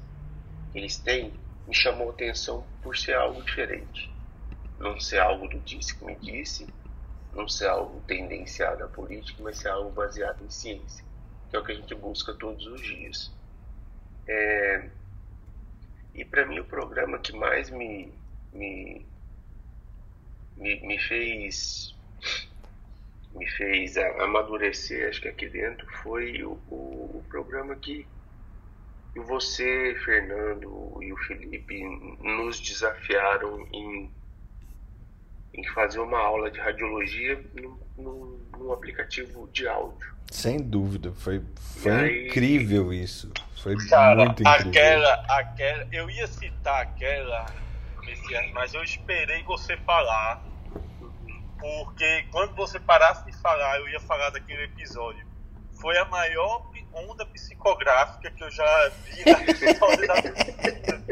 eles 0.75 0.99
têm, 0.99 1.33
me 1.67 1.75
chamou 1.75 2.11
atenção 2.11 2.67
por 2.83 2.97
ser 2.97 3.15
algo 3.15 3.43
diferente. 3.43 4.13
Não 4.79 4.99
ser 5.01 5.19
algo 5.19 5.49
do 5.49 5.59
disse 5.61 5.97
que 5.97 6.05
me 6.05 6.15
disse, 6.17 6.67
não 7.33 7.49
ser 7.49 7.69
algo 7.69 8.01
tendenciado 8.03 8.85
à 8.85 8.89
política, 8.89 9.43
mas 9.43 9.59
ser 9.59 9.69
algo 9.69 9.91
baseado 9.91 10.45
em 10.45 10.51
ciência, 10.51 11.05
que 11.51 11.57
é 11.57 11.59
o 11.59 11.65
que 11.65 11.73
a 11.73 11.75
gente 11.75 11.95
busca 11.95 12.33
todos 12.35 12.67
os 12.67 12.81
dias. 12.81 13.33
É, 14.27 14.91
e 16.15 16.25
para 16.25 16.47
mim 16.47 16.59
o 16.59 16.65
programa 16.65 17.19
que 17.19 17.33
mais 17.33 17.71
me, 17.71 18.13
me, 18.53 19.07
me, 20.57 20.81
me 20.81 20.99
fez 20.99 21.95
me 23.33 23.47
fez 23.51 23.97
amadurecer, 23.97 25.09
acho 25.09 25.21
que 25.21 25.29
aqui 25.29 25.49
dentro, 25.49 25.87
foi 26.03 26.43
o, 26.43 26.53
o, 26.69 27.19
o 27.19 27.25
programa 27.29 27.77
que 27.77 28.07
você, 29.17 29.97
Fernando 30.05 30.99
e 31.03 31.13
o 31.13 31.17
Felipe 31.19 31.83
nos 32.23 32.61
desafiaram 32.61 33.67
em 33.73 34.11
em 35.59 35.65
fazer 35.69 35.99
uma 35.99 36.19
aula 36.19 36.51
de 36.51 36.61
radiologia 36.61 37.43
num, 37.97 38.39
num, 38.57 38.73
aplicativo 38.73 39.49
de 39.53 39.67
áudio. 39.67 40.15
Sem 40.31 40.59
dúvida, 40.59 41.13
foi, 41.13 41.43
foi 41.57 41.93
aí, 41.93 42.29
incrível 42.29 42.93
isso. 42.93 43.33
Foi 43.57 43.75
cara, 43.89 44.27
muito 44.27 44.43
incrível. 44.43 44.71
Aquela, 44.71 45.15
aquela, 45.29 45.89
eu 45.91 46.09
ia 46.11 46.27
citar 46.29 46.83
aquela, 46.83 47.47
mas 48.53 48.73
eu 48.73 48.85
esperei 48.85 49.43
você 49.43 49.77
falar, 49.79 50.45
porque 51.59 52.25
quando 52.31 52.55
você 52.55 52.79
parasse 52.79 53.25
de 53.25 53.37
falar, 53.39 53.79
eu 53.81 53.89
ia 53.89 54.01
falar 54.01 54.31
daquele 54.31 54.65
episódio. 54.65 55.27
Foi 55.81 55.97
a 55.99 56.05
maior 56.05 56.71
onda 56.99 57.25
psicográfica 57.27 58.31
que 58.31 58.43
eu 58.43 58.51
já 58.51 58.89
vi 58.89 59.25
na 59.25 59.71
história 59.71 60.07
da 60.07 60.15
vida. 60.15 61.05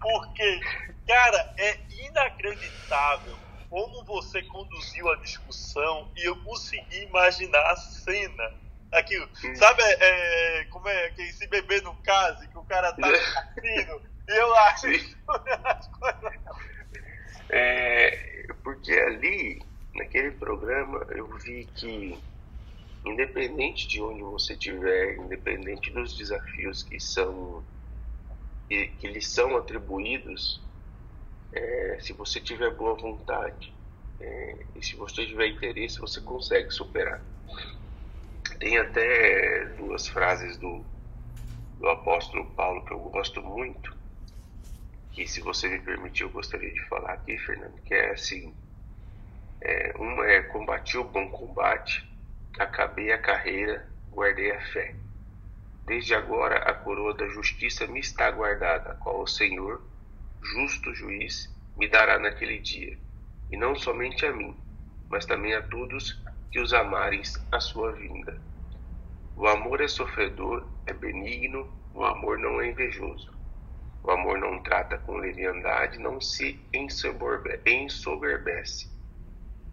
Porque, 0.00 0.60
cara, 1.06 1.54
é 1.58 1.78
inacreditável 1.90 3.36
como 3.68 4.04
você 4.04 4.42
conduziu 4.42 5.10
a 5.10 5.16
discussão 5.16 6.10
e 6.16 6.24
eu 6.24 6.36
consegui 6.44 7.02
imaginar 7.02 7.62
a 7.70 7.76
cena. 7.76 8.52
Aquilo, 8.92 9.28
sabe, 9.56 9.82
é, 9.82 10.64
como 10.70 10.88
é 10.88 11.10
que 11.10 11.32
se 11.32 11.46
beber 11.48 11.82
no 11.82 11.94
caso, 11.96 12.48
que 12.48 12.56
o 12.56 12.62
cara 12.62 12.92
tá 12.92 13.08
assistindo, 13.08 14.00
e 14.28 14.32
eu 14.32 14.54
acho 14.54 14.86
é, 17.50 18.46
porque 18.62 18.92
ali, 18.92 19.62
naquele 19.94 20.30
programa, 20.32 21.04
eu 21.10 21.28
vi 21.38 21.66
que 21.74 22.18
independente 23.06 23.86
de 23.86 24.02
onde 24.02 24.22
você 24.22 24.54
estiver, 24.54 25.16
independente 25.16 25.92
dos 25.92 26.16
desafios 26.16 26.82
que 26.82 26.98
são 26.98 27.64
que, 28.68 28.88
que 28.88 29.06
lhe 29.06 29.22
são 29.22 29.56
atribuídos, 29.56 30.60
é, 31.52 31.98
se 32.00 32.12
você 32.12 32.40
tiver 32.40 32.74
boa 32.74 32.94
vontade 32.96 33.72
é, 34.18 34.66
e 34.74 34.82
se 34.82 34.96
você 34.96 35.24
tiver 35.24 35.46
interesse, 35.46 36.00
você 36.00 36.20
consegue 36.20 36.70
superar. 36.70 37.22
Tem 38.58 38.76
até 38.78 39.66
duas 39.76 40.08
frases 40.08 40.56
do, 40.56 40.84
do 41.78 41.88
apóstolo 41.88 42.44
Paulo 42.54 42.84
que 42.84 42.92
eu 42.92 42.98
gosto 42.98 43.40
muito, 43.40 43.96
que 45.12 45.26
se 45.28 45.40
você 45.40 45.68
me 45.68 45.78
permitir 45.78 46.24
eu 46.24 46.30
gostaria 46.30 46.72
de 46.72 46.88
falar 46.88 47.12
aqui, 47.12 47.38
Fernando, 47.38 47.80
que 47.82 47.94
é 47.94 48.10
assim, 48.10 48.52
é, 49.60 49.92
uma 49.96 50.26
é 50.26 50.42
combati 50.42 50.98
o 50.98 51.04
bom 51.04 51.28
combate, 51.30 52.04
acabei 52.58 53.12
a 53.12 53.18
carreira, 53.18 53.86
guardei 54.10 54.50
a 54.50 54.60
fé. 54.72 54.94
Desde 55.84 56.14
agora 56.14 56.58
a 56.58 56.74
coroa 56.74 57.14
da 57.14 57.28
justiça 57.28 57.86
me 57.86 58.00
está 58.00 58.30
guardada, 58.30 58.94
qual 58.96 59.22
o 59.22 59.26
Senhor, 59.26 59.82
justo 60.42 60.94
juiz, 60.94 61.54
me 61.76 61.88
dará 61.88 62.18
naquele 62.18 62.58
dia, 62.58 62.98
e 63.50 63.56
não 63.56 63.76
somente 63.76 64.26
a 64.26 64.32
mim, 64.32 64.56
mas 65.08 65.26
também 65.26 65.54
a 65.54 65.62
todos 65.62 66.20
que 66.50 66.58
os 66.58 66.72
amarem 66.72 67.22
a 67.52 67.60
sua 67.60 67.92
vinda. 67.92 68.40
O 69.36 69.46
amor 69.46 69.80
é 69.80 69.88
sofredor, 69.88 70.66
é 70.86 70.92
benigno, 70.92 71.72
o 71.92 72.04
amor 72.04 72.38
não 72.38 72.60
é 72.60 72.70
invejoso. 72.70 73.34
O 74.02 74.10
amor 74.10 74.38
não 74.38 74.62
trata 74.62 74.98
com 74.98 75.16
leviandade, 75.16 75.98
não 75.98 76.20
se 76.20 76.60
ensoberbece, 76.72 78.88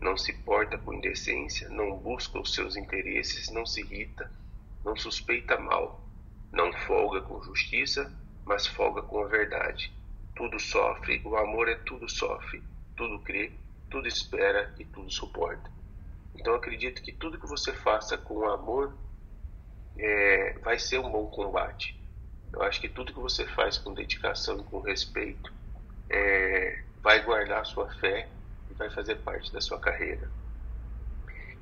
não 0.04 0.18
se 0.18 0.34
porta 0.34 0.78
com 0.78 0.94
indecência, 0.94 1.70
não 1.70 1.98
busca 1.98 2.40
os 2.40 2.54
seus 2.54 2.76
interesses, 2.76 3.50
não 3.50 3.66
se 3.66 3.82
irrita, 3.82 4.30
não 4.84 4.96
suspeita 4.96 5.58
mal, 5.58 6.06
não 6.52 6.72
folga 6.74 7.22
com 7.22 7.42
justiça, 7.42 8.14
mas 8.46 8.68
folga 8.68 9.02
com 9.02 9.24
a 9.24 9.28
verdade 9.28 9.92
tudo 10.36 10.60
sofre, 10.60 11.22
o 11.24 11.36
amor 11.38 11.70
é 11.70 11.76
tudo 11.76 12.10
sofre, 12.10 12.62
tudo 12.96 13.20
crê, 13.20 13.52
tudo 13.90 14.08
espera 14.08 14.74
e 14.80 14.86
tudo 14.86 15.12
suporta. 15.12 15.70
Então 16.36 16.56
acredito 16.56 17.02
que 17.02 17.12
tudo 17.12 17.40
que 17.40 17.48
você 17.48 17.72
faça 17.72 18.18
com 18.18 18.48
amor 18.50 18.96
é, 19.98 20.58
vai 20.64 20.80
ser 20.80 21.00
um 21.00 21.12
bom 21.12 21.28
combate. 21.28 22.00
Eu 22.52 22.64
acho 22.64 22.82
que 22.82 22.90
tudo 22.90 23.14
que 23.14 23.20
você 23.20 23.46
faz 23.46 23.78
com 23.78 23.94
dedicação 23.94 24.60
e 24.60 24.64
com 24.64 24.80
respeito 24.80 25.52
é, 26.10 26.84
vai 27.02 27.24
guardar 27.24 27.62
a 27.62 27.66
sua 27.66 27.88
fé 27.96 28.28
vai 28.74 28.90
fazer 28.90 29.16
parte 29.16 29.52
da 29.52 29.62
sua 29.62 29.80
carreira. 29.80 30.30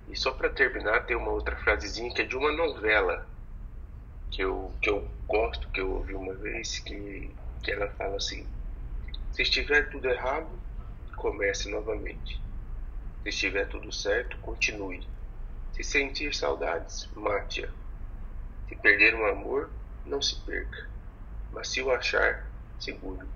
E 0.07 0.15
só 0.15 0.31
para 0.31 0.49
terminar, 0.49 1.05
tem 1.05 1.15
uma 1.15 1.31
outra 1.31 1.55
frasezinha 1.55 2.13
que 2.13 2.21
é 2.21 2.25
de 2.25 2.35
uma 2.35 2.51
novela 2.51 3.25
que 4.29 4.41
eu, 4.41 4.73
que 4.81 4.89
eu 4.89 5.07
gosto, 5.27 5.69
que 5.69 5.81
eu 5.81 5.91
ouvi 5.91 6.13
uma 6.13 6.33
vez, 6.33 6.79
que, 6.79 7.33
que 7.63 7.71
ela 7.71 7.87
fala 7.89 8.17
assim: 8.17 8.45
se 9.31 9.41
estiver 9.41 9.89
tudo 9.89 10.09
errado, 10.09 10.49
comece 11.15 11.69
novamente. 11.69 12.41
Se 13.23 13.29
estiver 13.29 13.67
tudo 13.67 13.91
certo, 13.91 14.37
continue. 14.37 15.07
Se 15.73 15.83
sentir 15.83 16.33
saudades, 16.33 17.07
mate-a. 17.15 17.69
Se 18.67 18.75
perder 18.75 19.15
um 19.15 19.25
amor, 19.25 19.69
não 20.05 20.21
se 20.21 20.35
perca. 20.41 20.89
Mas 21.51 21.69
se 21.69 21.81
o 21.81 21.91
achar, 21.91 22.45
segure. 22.79 23.27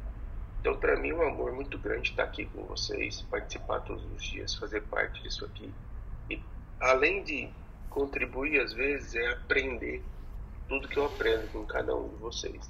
Então, 0.66 0.76
para 0.76 0.98
mim, 0.98 1.12
um 1.14 1.22
amor 1.22 1.52
muito 1.52 1.78
grande 1.78 2.10
estar 2.10 2.24
aqui 2.24 2.48
com 2.48 2.64
vocês, 2.64 3.22
participar 3.30 3.82
todos 3.82 4.04
os 4.04 4.24
dias, 4.24 4.56
fazer 4.56 4.82
parte 4.82 5.22
disso 5.22 5.46
aqui. 5.46 5.72
E 6.28 6.42
além 6.80 7.22
de 7.22 7.52
contribuir 7.88 8.60
às 8.60 8.74
vezes 8.74 9.14
é 9.14 9.28
aprender 9.28 10.04
tudo 10.68 10.88
que 10.88 10.98
eu 10.98 11.06
aprendo 11.06 11.52
com 11.52 11.64
cada 11.68 11.96
um 11.96 12.10
de 12.10 12.16
vocês. 12.16 12.68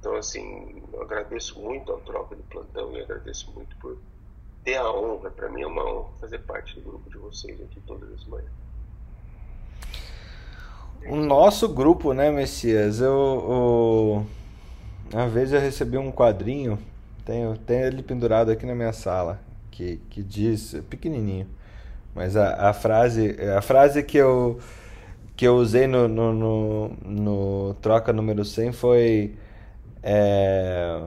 Então, 0.00 0.16
assim, 0.16 0.82
eu 0.90 1.02
agradeço 1.02 1.60
muito 1.60 1.92
a 1.92 2.00
troca 2.00 2.34
de 2.34 2.42
plantão 2.44 2.96
e 2.96 3.02
agradeço 3.02 3.52
muito 3.52 3.76
por 3.76 3.98
ter 4.64 4.76
a 4.76 4.90
honra, 4.90 5.30
para 5.30 5.50
mim 5.50 5.60
é 5.60 5.66
uma 5.66 5.84
honra 5.84 6.12
fazer 6.18 6.38
parte 6.38 6.80
do 6.80 6.80
grupo 6.80 7.10
de 7.10 7.18
vocês 7.18 7.60
aqui 7.60 7.78
todas 7.82 8.10
as 8.10 8.24
manhãs. 8.24 8.50
O 11.10 11.16
nosso 11.16 11.68
grupo, 11.68 12.14
né, 12.14 12.30
Messias? 12.30 13.02
Eu, 13.02 13.12
eu, 13.12 14.26
uma 15.12 15.28
vez 15.28 15.52
eu 15.52 15.60
recebi 15.60 15.96
um 15.96 16.10
quadrinho, 16.10 16.78
tenho, 17.24 17.56
tenho 17.58 17.86
ele 17.86 18.02
pendurado 18.02 18.50
aqui 18.50 18.66
na 18.66 18.74
minha 18.74 18.92
sala, 18.92 19.40
que, 19.70 20.00
que 20.10 20.22
diz, 20.22 20.76
pequenininho, 20.88 21.46
mas 22.14 22.36
a, 22.36 22.70
a, 22.70 22.72
frase, 22.72 23.36
a 23.56 23.60
frase 23.60 24.02
que 24.02 24.16
eu, 24.16 24.58
que 25.36 25.46
eu 25.46 25.56
usei 25.56 25.86
no, 25.86 26.08
no, 26.08 26.32
no, 26.32 26.88
no 27.04 27.74
troca 27.74 28.12
número 28.12 28.44
100 28.44 28.72
foi 28.72 29.34
é, 30.02 31.02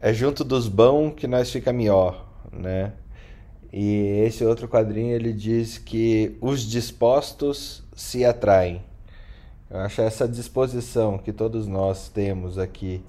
é 0.00 0.12
junto 0.12 0.44
dos 0.44 0.68
bons 0.68 1.14
que 1.14 1.26
nós 1.26 1.50
fica 1.50 1.72
melhor, 1.72 2.26
né? 2.52 2.92
E 3.72 4.22
esse 4.24 4.44
outro 4.44 4.68
quadrinho 4.68 5.14
ele 5.14 5.32
diz 5.32 5.76
que 5.76 6.36
os 6.40 6.62
dispostos 6.62 7.84
se 7.94 8.24
atraem. 8.24 8.80
Eu 9.68 9.80
acho 9.80 10.00
essa 10.00 10.26
disposição 10.26 11.18
que 11.18 11.32
todos 11.32 11.66
nós 11.66 12.08
temos 12.08 12.56
aqui 12.56 13.02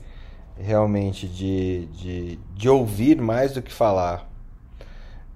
realmente 0.59 1.27
de, 1.27 1.85
de, 1.87 2.39
de 2.55 2.69
ouvir 2.69 3.19
mais 3.21 3.53
do 3.53 3.61
que 3.61 3.71
falar 3.71 4.29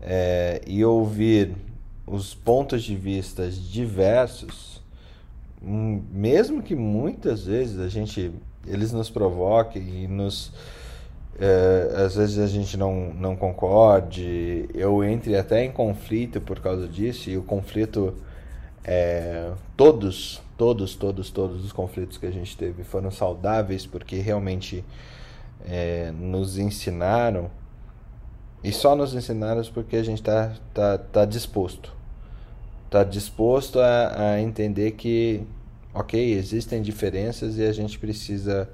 é, 0.01 0.61
e 0.65 0.84
ouvir 0.84 1.53
os 2.05 2.34
pontos 2.34 2.84
de 2.84 2.95
vista 2.95 3.49
diversos, 3.49 4.82
hum, 5.61 6.01
mesmo 6.11 6.61
que 6.61 6.76
muitas 6.76 7.45
vezes 7.45 7.80
a 7.80 7.88
gente 7.88 8.32
eles 8.67 8.91
nos 8.91 9.09
provoquem 9.09 10.03
e 10.03 10.07
nos 10.07 10.51
é, 11.39 12.03
às 12.05 12.15
vezes 12.15 12.38
a 12.38 12.45
gente 12.45 12.78
não, 12.78 13.13
não 13.13 13.36
concorde, 13.36 14.69
eu 14.74 15.03
entre 15.03 15.36
até 15.36 15.63
em 15.63 15.72
conflito 15.72 16.39
por 16.39 16.59
causa 16.59 16.88
disso, 16.88 17.30
e 17.30 17.38
o 17.38 17.41
conflito, 17.41 18.13
é, 18.84 19.51
todos, 19.76 20.41
todos, 20.62 20.95
todos, 20.95 21.32
todos 21.32 21.66
os 21.66 21.74
conflitos 21.74 22.20
que 22.20 22.26
a 22.28 22.32
gente 22.32 22.55
teve 22.55 22.84
foram 22.84 23.09
saudáveis 23.09 23.88
porque 23.88 24.18
realmente 24.18 24.86
é, 25.66 26.12
nos 26.12 26.55
ensinaram, 26.59 27.49
e 28.64 28.72
só 28.72 28.95
nos 28.95 29.16
ensinaram 29.16 29.64
porque 29.74 29.95
a 29.95 30.03
gente 30.03 30.20
está 30.20 30.53
tá, 30.72 30.99
tá 30.99 31.26
disposto. 31.26 31.91
Está 32.86 33.03
disposto 33.03 33.80
a, 33.80 34.34
a 34.34 34.39
entender 34.39 34.91
que, 34.91 35.47
ok, 35.95 36.34
existem 36.36 36.80
diferenças 36.84 37.57
e 37.57 37.66
a 37.66 37.74
gente 37.74 37.97
precisa 37.97 38.70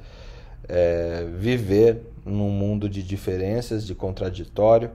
é, 0.68 1.26
viver 1.38 2.02
num 2.26 2.50
mundo 2.50 2.90
de 2.90 3.02
diferenças, 3.02 3.88
de 3.88 3.96
contraditório. 3.96 4.92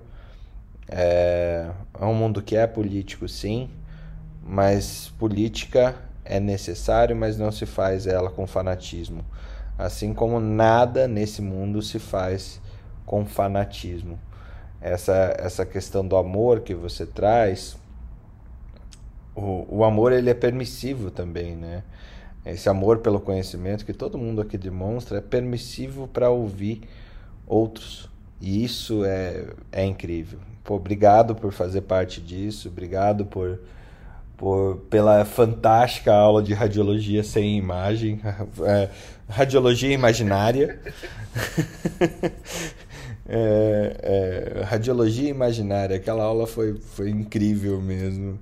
É, 0.87 1.71
é 1.99 2.05
um 2.05 2.13
mundo 2.13 2.43
que 2.43 2.55
é 2.55 2.67
político, 2.67 3.27
sim, 3.27 3.71
mas 4.45 5.11
política 5.19 6.12
é 6.25 6.39
necessário, 6.39 7.17
mas 7.17 7.39
não 7.39 7.51
se 7.51 7.67
faz 7.67 8.07
ela 8.07 8.31
com 8.31 8.47
fanatismo. 8.47 9.25
Assim 9.79 10.13
como 10.15 10.39
nada 10.39 11.09
nesse 11.09 11.43
mundo 11.43 11.83
se 11.83 11.99
faz 11.99 12.61
com 13.05 13.25
fanatismo. 13.25 14.19
Essa, 14.81 15.35
essa 15.39 15.65
questão 15.65 16.07
do 16.07 16.17
amor 16.17 16.61
que 16.61 16.75
você 16.75 17.07
traz, 17.07 17.77
o, 19.35 19.67
o 19.69 19.85
amor 19.85 20.13
ele 20.13 20.31
é 20.31 20.35
permissivo 20.35 21.11
também, 21.11 21.57
né? 21.57 21.83
Esse 22.45 22.69
amor 22.69 22.99
pelo 22.99 23.21
conhecimento 23.21 23.87
que 23.87 23.93
todo 23.93 24.19
mundo 24.19 24.41
aqui 24.41 24.59
demonstra 24.59 25.19
é 25.19 25.21
permissivo 25.21 26.09
para 26.09 26.29
ouvir 26.29 26.83
outros. 27.47 28.11
E 28.41 28.65
isso 28.65 29.05
é, 29.05 29.47
é 29.71 29.85
incrível. 29.85 30.41
Pô, 30.65 30.75
obrigado 30.75 31.35
por 31.35 31.53
fazer 31.53 31.83
parte 31.83 32.21
disso, 32.21 32.69
obrigado 32.69 33.25
por, 33.25 33.61
por 34.43 34.79
pela 34.91 35.25
fantástica 35.25 36.13
aula 36.13 36.43
de 36.43 36.53
radiologia 36.53 37.23
sem 37.23 37.57
imagem, 37.57 38.21
é, 38.67 38.89
radiologia 39.29 39.95
imaginária. 39.95 40.81
é, 43.25 43.97
é, 44.03 44.63
radiologia 44.65 45.29
imaginária, 45.29 45.95
aquela 45.95 46.25
aula 46.25 46.49
foi, 46.49 46.75
foi 46.75 47.11
incrível 47.11 47.81
mesmo. 47.81 48.37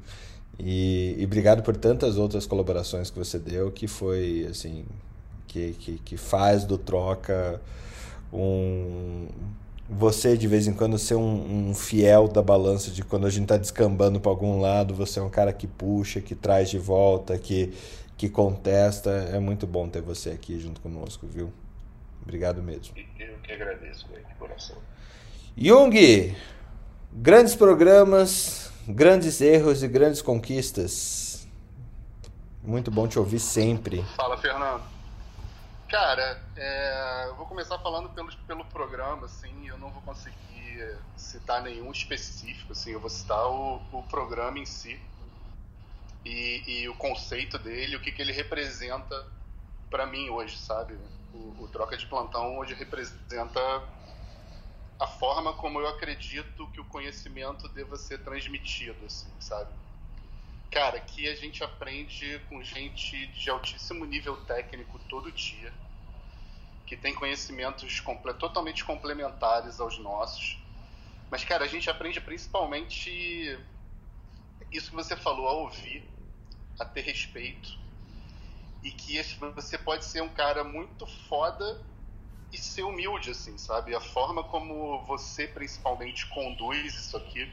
E, 0.59 1.17
e 1.19 1.25
obrigado 1.27 1.63
por 1.63 1.77
tantas 1.77 2.17
outras 2.17 2.47
colaborações 2.47 3.11
que 3.11 3.19
você 3.19 3.39
deu, 3.39 3.71
que 3.71 3.87
foi 3.87 4.47
assim, 4.51 4.87
que, 5.47 5.75
que, 5.79 5.99
que 6.03 6.17
faz 6.17 6.65
do 6.65 6.79
Troca 6.79 7.61
um 8.33 9.27
você 9.91 10.37
de 10.37 10.47
vez 10.47 10.69
em 10.69 10.73
quando 10.73 10.97
ser 10.97 11.17
um, 11.17 11.71
um 11.71 11.75
fiel 11.75 12.29
da 12.29 12.41
balança 12.41 12.93
de 12.93 13.03
quando 13.03 13.27
a 13.27 13.31
gente 13.31 13.43
está 13.43 13.57
descambando 13.57 14.21
para 14.21 14.31
algum 14.31 14.61
lado, 14.61 14.95
você 14.95 15.19
é 15.19 15.23
um 15.23 15.29
cara 15.29 15.53
que 15.53 15.67
puxa, 15.67 16.21
que 16.21 16.35
traz 16.35 16.71
de 16.71 16.79
volta, 16.79 17.37
que, 17.37 17.75
que 18.17 18.29
contesta. 18.29 19.11
É 19.11 19.41
muito 19.41 19.67
bom 19.67 19.89
ter 19.89 20.01
você 20.01 20.31
aqui 20.31 20.61
junto 20.61 20.81
conosco, 20.81 21.27
viu? 21.27 21.53
Obrigado 22.23 22.63
mesmo. 22.63 22.95
Eu 23.19 23.35
que 23.43 23.53
agradeço, 23.53 24.07
de 24.07 24.35
coração. 24.39 24.77
Jung, 25.57 26.37
grandes 27.13 27.57
programas, 27.57 28.71
grandes 28.87 29.41
erros 29.41 29.83
e 29.83 29.89
grandes 29.89 30.23
conquistas. 30.23 31.49
Muito 32.63 32.91
bom 32.91 33.09
te 33.09 33.19
ouvir 33.19 33.41
sempre. 33.41 34.05
Fala, 34.17 34.37
Fernando. 34.37 35.00
Cara, 35.91 36.41
é, 36.55 37.25
eu 37.27 37.35
vou 37.35 37.47
começar 37.47 37.77
falando 37.79 38.09
pelo, 38.11 38.31
pelo 38.47 38.65
programa, 38.67 39.27
assim, 39.27 39.67
eu 39.67 39.77
não 39.77 39.91
vou 39.91 40.01
conseguir 40.03 40.97
citar 41.17 41.61
nenhum 41.63 41.91
específico, 41.91 42.71
assim, 42.71 42.93
eu 42.93 43.01
vou 43.01 43.11
citar 43.11 43.45
o, 43.45 43.83
o 43.91 44.03
programa 44.05 44.57
em 44.61 44.65
si 44.65 45.03
e, 46.25 46.63
e, 46.65 46.89
o 46.89 46.95
conceito 46.95 47.59
dele, 47.59 47.97
o 47.97 48.01
que, 48.01 48.13
que 48.13 48.23
ele 48.23 48.31
representa 48.31 49.17
para 49.91 50.07
mim 50.07 50.31
hoje, 50.31 50.57
sabe? 50.59 50.97
O, 51.33 51.65
o, 51.65 51.69
Troca 51.69 51.97
de 51.97 52.07
Plantão 52.07 52.59
hoje 52.59 52.73
representa 52.75 53.61
a 54.97 55.07
forma 55.09 55.55
como 55.55 55.81
eu 55.81 55.89
acredito 55.89 56.69
que 56.69 56.81
o 56.81 56.85
conhecimento 56.85 57.69
deva 57.71 57.97
ser 57.97 58.19
transmitido, 58.19 59.07
assim, 59.07 59.33
sabe? 59.41 59.73
Cara, 60.71 60.99
aqui 60.99 61.29
a 61.29 61.35
gente 61.35 61.65
aprende 61.65 62.39
com 62.49 62.63
gente 62.63 63.27
de 63.27 63.51
altíssimo 63.51 64.05
nível 64.05 64.37
técnico 64.45 65.01
todo 65.09 65.33
dia, 65.33 65.73
que 66.87 66.97
tem 66.97 67.13
conhecimentos 67.13 67.99
comple 67.99 68.33
totalmente 68.35 68.85
complementares 68.85 69.81
aos 69.81 69.99
nossos. 69.99 70.61
Mas, 71.29 71.43
cara, 71.43 71.65
a 71.65 71.67
gente 71.67 71.91
aprende 71.91 72.21
principalmente 72.21 73.11
isso 74.71 74.91
que 74.91 74.95
você 74.95 75.17
falou, 75.17 75.49
a 75.49 75.53
ouvir, 75.55 76.09
a 76.79 76.85
ter 76.85 77.01
respeito. 77.01 77.77
E 78.85 78.93
que 78.93 79.21
você 79.57 79.77
pode 79.77 80.05
ser 80.05 80.23
um 80.23 80.29
cara 80.29 80.63
muito 80.63 81.05
foda 81.05 81.83
e 82.53 82.57
ser 82.57 82.85
humilde, 82.85 83.31
assim, 83.31 83.59
sabe? 83.59 83.93
A 83.93 84.01
forma 84.01 84.45
como 84.45 85.05
você, 85.05 85.49
principalmente, 85.49 86.27
conduz 86.27 86.95
isso 86.95 87.17
aqui 87.17 87.53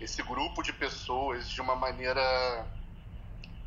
esse 0.00 0.22
grupo 0.22 0.62
de 0.62 0.72
pessoas 0.72 1.48
de 1.48 1.60
uma 1.60 1.76
maneira 1.76 2.66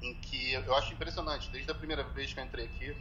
em 0.02 0.14
que 0.16 0.54
eu 0.54 0.76
acho 0.76 0.94
impressionante. 0.94 1.50
Desde 1.52 1.72
a 1.72 1.76
primeira 1.76 2.04
vez 2.04 2.34
que 2.34 2.40
eu 2.40 2.44
entrei 2.44 2.66
aqui, 2.66 2.96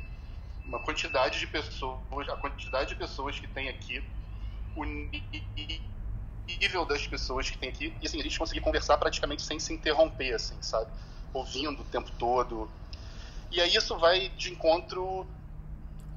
uma 0.65 0.79
quantidade 0.79 1.41
de 1.41 1.47
pessoas, 1.47 2.29
a 2.29 2.37
quantidade 2.37 2.91
de 2.91 2.95
pessoas 2.95 3.41
que 3.41 3.47
tem 3.47 3.69
aqui, 3.69 4.05
o 4.77 4.85
nível 4.85 6.85
das 6.85 7.07
pessoas 7.07 7.51
que 7.51 7.59
tem 7.59 7.71
aqui, 7.71 7.97
e 8.01 8.07
assim, 8.07 8.21
a 8.21 8.23
gente 8.23 8.39
conseguir 8.39 8.61
conversar 8.61 8.99
praticamente 8.99 9.43
sem 9.43 9.59
se 9.59 9.73
interromper, 9.73 10.35
assim, 10.35 10.57
sabe? 10.61 10.91
Ouvindo 11.33 11.81
o 11.81 11.85
tempo 11.85 12.11
todo. 12.13 12.71
E 13.51 13.61
aí 13.61 13.75
isso 13.75 13.99
vai 13.99 14.29
de 14.31 14.53
encontro 14.53 15.27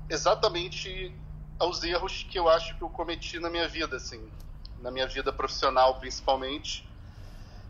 exatamente 0.09 1.11
aos 1.57 1.83
erros 1.83 2.25
que 2.29 2.37
eu 2.37 2.49
acho 2.49 2.77
que 2.77 2.83
eu 2.83 2.89
cometi 2.89 3.39
na 3.39 3.49
minha 3.49 3.67
vida, 3.67 3.95
assim, 3.95 4.29
na 4.77 4.91
minha 4.91 5.07
vida 5.07 5.31
profissional 5.31 5.95
principalmente, 5.95 6.84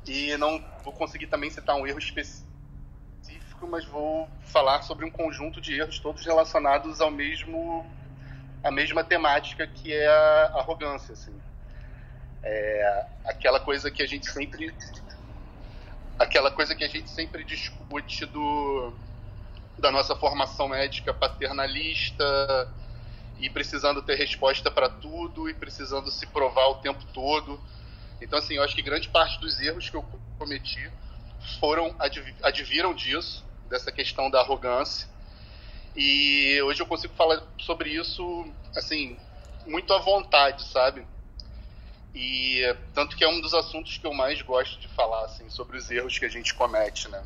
e 0.08 0.38
não 0.38 0.64
vou 0.84 0.94
conseguir 0.94 1.28
também 1.28 1.50
citar 1.50 1.76
um 1.76 1.88
erro 1.88 2.00
específico, 2.00 2.46
mas 3.68 3.86
vou 3.86 4.30
falar 4.42 4.82
sobre 4.84 5.06
um 5.06 5.10
conjunto 5.10 5.60
de 5.60 5.80
erros 5.80 6.00
todos 6.00 6.26
relacionados 6.26 7.02
ao 7.02 7.10
mesmo 7.10 7.86
a 8.64 8.72
mesma 8.72 9.04
temática 9.04 9.68
que 9.68 9.94
é 9.94 10.08
a 10.08 10.52
arrogância, 10.56 11.14
assim. 11.14 11.40
É 12.44 13.06
aquela 13.26 13.60
coisa 13.60 13.92
que 13.92 14.02
a 14.02 14.08
gente 14.08 14.30
sempre 14.30 14.76
aquela 16.18 16.50
coisa 16.50 16.76
que 16.76 16.84
a 16.84 16.88
gente 16.88 17.10
sempre 17.10 17.44
discute 17.44 18.26
do 18.26 18.94
da 19.78 19.92
nossa 19.92 20.16
formação 20.16 20.70
médica 20.70 21.14
paternalista 21.14 22.24
e 23.38 23.50
precisando 23.50 24.02
ter 24.02 24.16
resposta 24.16 24.72
para 24.72 24.88
tudo 24.88 25.50
e 25.50 25.54
precisando 25.54 26.10
se 26.10 26.26
provar 26.28 26.68
o 26.68 26.76
tempo 26.76 27.04
todo 27.14 27.62
então, 28.22 28.40
assim, 28.40 28.56
eu 28.56 28.64
acho 28.64 28.76
que 28.76 28.82
grande 28.82 29.10
parte 29.10 29.40
dos 29.40 29.60
erros 29.60 29.90
que 29.90 29.96
eu 29.96 30.04
cometi 30.38 30.90
foram 31.60 31.96
adviram 32.42 32.94
disso, 32.94 33.46
dessa 33.70 33.92
questão 33.92 34.30
da 34.30 34.40
arrogância. 34.40 35.08
E 35.96 36.62
hoje 36.64 36.82
eu 36.82 36.86
consigo 36.86 37.14
falar 37.14 37.42
sobre 37.60 37.90
isso, 37.90 38.52
assim, 38.76 39.18
muito 39.66 39.94
à 39.94 40.00
vontade, 40.00 40.64
sabe? 40.64 41.06
E 42.14 42.62
tanto 42.94 43.16
que 43.16 43.24
é 43.24 43.28
um 43.28 43.42
dos 43.42 43.54
assuntos 43.54 43.98
que 43.98 44.06
eu 44.06 44.14
mais 44.14 44.42
gosto 44.42 44.80
de 44.80 44.88
falar, 44.88 45.26
assim, 45.26 45.50
sobre 45.50 45.78
os 45.78 45.90
erros 45.92 46.18
que 46.18 46.26
a 46.26 46.30
gente 46.30 46.54
comete, 46.54 47.10
né? 47.10 47.24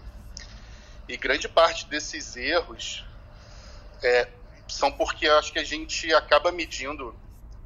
E 1.07 1.17
grande 1.17 1.47
parte 1.47 1.87
desses 1.87 2.35
erros 2.35 3.03
é, 4.01 4.27
são 4.67 4.91
porque 4.91 5.27
eu 5.27 5.37
acho 5.37 5.51
que 5.51 5.59
a 5.59 5.63
gente 5.63 6.13
acaba 6.13 6.51
medindo 6.51 7.15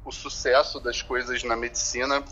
o 0.04 0.12
sucesso 0.12 0.80
das 0.80 1.02
coisas 1.02 1.42
na 1.42 1.56
medicina 1.56 2.24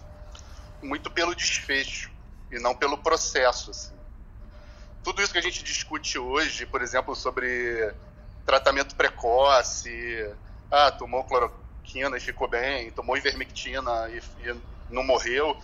muito 0.82 1.10
pelo 1.10 1.34
desfecho 1.34 2.10
e 2.50 2.58
não 2.58 2.74
pelo 2.74 2.98
processo. 2.98 3.70
Assim. 3.70 3.94
Tudo 5.02 5.22
isso 5.22 5.32
que 5.32 5.38
a 5.38 5.42
gente 5.42 5.62
discute 5.62 6.18
hoje, 6.18 6.66
por 6.66 6.82
exemplo, 6.82 7.14
sobre 7.14 7.92
tratamento 8.44 8.94
precoce, 8.94 10.34
ah, 10.70 10.90
tomou 10.90 11.24
cloroquina 11.24 12.16
e 12.16 12.20
ficou 12.20 12.48
bem, 12.48 12.90
tomou 12.90 13.16
ivermectina 13.16 14.08
e, 14.10 14.22
e 14.46 14.60
não 14.90 15.02
morreu. 15.02 15.56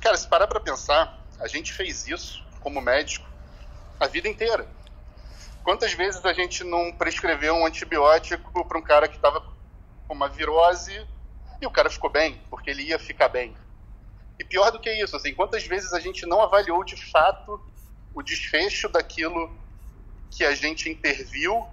Cara, 0.00 0.16
se 0.16 0.28
parar 0.28 0.46
para 0.46 0.60
pensar, 0.60 1.18
a 1.40 1.48
gente 1.48 1.72
fez 1.72 2.06
isso 2.06 2.44
como 2.60 2.80
médico 2.80 3.26
a 3.98 4.06
vida 4.06 4.28
inteira. 4.28 4.66
Quantas 5.62 5.92
vezes 5.94 6.24
a 6.24 6.32
gente 6.32 6.62
não 6.62 6.92
prescreveu 6.92 7.54
um 7.54 7.64
antibiótico 7.64 8.64
para 8.66 8.78
um 8.78 8.82
cara 8.82 9.08
que 9.08 9.16
estava 9.16 9.40
com 9.40 10.14
uma 10.14 10.28
virose 10.28 11.06
e 11.60 11.66
o 11.66 11.70
cara 11.70 11.88
ficou 11.88 12.10
bem, 12.10 12.40
porque 12.50 12.70
ele 12.70 12.82
ia 12.82 12.98
ficar 12.98 13.28
bem? 13.28 13.56
E 14.38 14.44
pior 14.44 14.70
do 14.70 14.80
que 14.80 14.90
isso, 14.90 15.16
assim, 15.16 15.32
quantas 15.34 15.66
vezes 15.66 15.92
a 15.92 16.00
gente 16.00 16.26
não 16.26 16.40
avaliou 16.40 16.84
de 16.84 16.96
fato 17.10 17.60
o 18.12 18.22
desfecho 18.22 18.88
daquilo 18.88 19.56
que 20.30 20.44
a 20.44 20.54
gente 20.54 20.88
interviu 20.88 21.66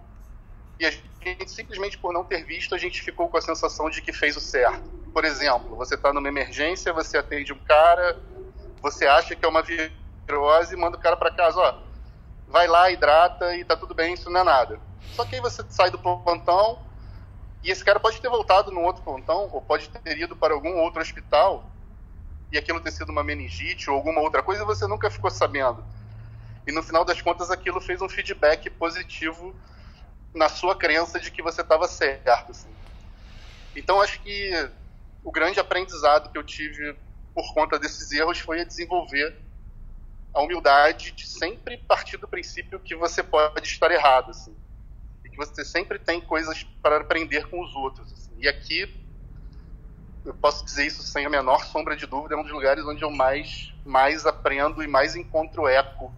e 0.79 0.85
a 0.85 0.91
gente, 0.91 1.51
simplesmente 1.51 1.97
por 1.97 2.11
não 2.11 2.23
ter 2.23 2.43
visto, 2.43 2.73
a 2.73 2.77
gente 2.77 3.01
ficou 3.01 3.29
com 3.29 3.37
a 3.37 3.41
sensação 3.41 3.89
de 3.89 4.01
que 4.01 4.11
fez 4.11 4.35
o 4.35 4.39
certo. 4.39 4.89
Por 5.13 5.23
exemplo, 5.23 5.75
você 5.75 5.95
está 5.95 6.11
numa 6.11 6.27
emergência, 6.27 6.91
você 6.91 7.17
atende 7.17 7.53
um 7.53 7.59
cara, 7.59 8.19
você 8.81 9.05
acha 9.05 9.35
que 9.35 9.45
é 9.45 9.47
uma 9.47 9.61
virose 9.61 10.73
e 10.73 10.77
manda 10.77 10.97
o 10.97 10.99
cara 10.99 11.15
para 11.15 11.29
casa, 11.29 11.59
ó, 11.59 11.83
vai 12.47 12.67
lá, 12.67 12.89
hidrata 12.91 13.55
e 13.55 13.63
tá 13.63 13.75
tudo 13.75 13.93
bem, 13.93 14.13
isso 14.13 14.29
não 14.29 14.41
é 14.41 14.43
nada. 14.43 14.79
Só 15.13 15.23
que 15.25 15.35
aí 15.35 15.41
você 15.41 15.63
sai 15.69 15.91
do 15.91 15.99
plantão 15.99 16.79
e 17.63 17.69
esse 17.69 17.85
cara 17.85 17.99
pode 17.99 18.19
ter 18.19 18.29
voltado 18.29 18.71
num 18.71 18.83
outro 18.83 19.03
plantão 19.03 19.49
ou 19.51 19.61
pode 19.61 19.87
ter 19.89 20.17
ido 20.17 20.35
para 20.35 20.53
algum 20.53 20.79
outro 20.79 21.01
hospital 21.01 21.70
e 22.51 22.57
aquilo 22.57 22.81
ter 22.81 22.91
sido 22.91 23.09
uma 23.09 23.23
meningite 23.23 23.89
ou 23.89 23.95
alguma 23.95 24.21
outra 24.21 24.43
coisa 24.43 24.65
você 24.65 24.85
nunca 24.87 25.09
ficou 25.09 25.31
sabendo. 25.31 25.83
E 26.67 26.71
no 26.71 26.83
final 26.83 27.05
das 27.05 27.21
contas 27.21 27.49
aquilo 27.49 27.79
fez 27.79 28.01
um 28.01 28.09
feedback 28.09 28.69
positivo 28.69 29.55
na 30.33 30.49
sua 30.49 30.75
crença 30.75 31.19
de 31.19 31.31
que 31.31 31.41
você 31.41 31.61
estava 31.61 31.87
certo. 31.87 32.51
Assim. 32.51 32.69
Então 33.75 34.01
acho 34.01 34.19
que 34.21 34.51
o 35.23 35.31
grande 35.31 35.59
aprendizado 35.59 36.29
que 36.31 36.37
eu 36.37 36.43
tive 36.43 36.95
por 37.33 37.53
conta 37.53 37.79
desses 37.79 38.11
erros 38.11 38.39
foi 38.39 38.61
a 38.61 38.65
desenvolver 38.65 39.35
a 40.33 40.41
humildade 40.41 41.11
de 41.11 41.27
sempre 41.27 41.77
partir 41.77 42.17
do 42.17 42.27
princípio 42.27 42.79
que 42.79 42.95
você 42.95 43.21
pode 43.21 43.67
estar 43.67 43.91
errado, 43.91 44.31
assim, 44.31 44.55
e 45.25 45.29
que 45.29 45.35
você 45.35 45.63
sempre 45.63 45.99
tem 45.99 46.21
coisas 46.21 46.63
para 46.81 46.97
aprender 46.97 47.49
com 47.49 47.61
os 47.61 47.75
outros. 47.75 48.11
Assim. 48.13 48.33
E 48.37 48.47
aqui, 48.47 49.00
eu 50.23 50.33
posso 50.33 50.63
dizer 50.65 50.85
isso 50.85 51.01
sem 51.03 51.25
a 51.25 51.29
menor 51.29 51.65
sombra 51.65 51.95
de 51.95 52.05
dúvida, 52.05 52.35
é 52.35 52.37
um 52.37 52.43
dos 52.43 52.51
lugares 52.51 52.85
onde 52.85 53.03
eu 53.03 53.09
mais, 53.09 53.73
mais 53.83 54.25
aprendo 54.25 54.83
e 54.83 54.87
mais 54.87 55.15
encontro 55.15 55.67
eco 55.67 56.13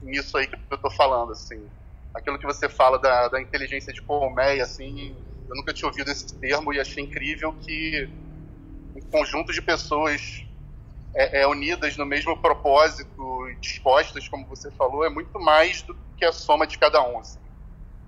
nisso 0.00 0.36
aí 0.36 0.46
que 0.46 0.56
eu 0.70 0.74
estou 0.74 0.90
falando, 0.90 1.32
assim. 1.32 1.68
Aquilo 2.14 2.38
que 2.38 2.46
você 2.46 2.68
fala 2.68 2.98
da, 2.98 3.28
da 3.28 3.40
inteligência 3.40 3.92
de 3.92 4.00
colmeia, 4.02 4.62
assim, 4.62 5.16
eu 5.48 5.56
nunca 5.56 5.72
tinha 5.72 5.88
ouvido 5.88 6.10
esse 6.10 6.34
termo 6.38 6.72
e 6.72 6.80
achei 6.80 7.02
incrível 7.02 7.52
que 7.52 8.08
um 8.94 9.00
conjunto 9.10 9.52
de 9.52 9.60
pessoas 9.60 10.44
é, 11.14 11.42
é, 11.42 11.46
unidas 11.46 11.96
no 11.96 12.06
mesmo 12.06 12.36
propósito 12.36 13.48
e 13.50 13.56
dispostas, 13.60 14.28
como 14.28 14.46
você 14.46 14.70
falou, 14.70 15.04
é 15.04 15.10
muito 15.10 15.38
mais 15.40 15.82
do 15.82 15.96
que 16.16 16.24
a 16.24 16.32
soma 16.32 16.66
de 16.66 16.78
cada 16.78 17.02
um. 17.02 17.18
Assim. 17.18 17.40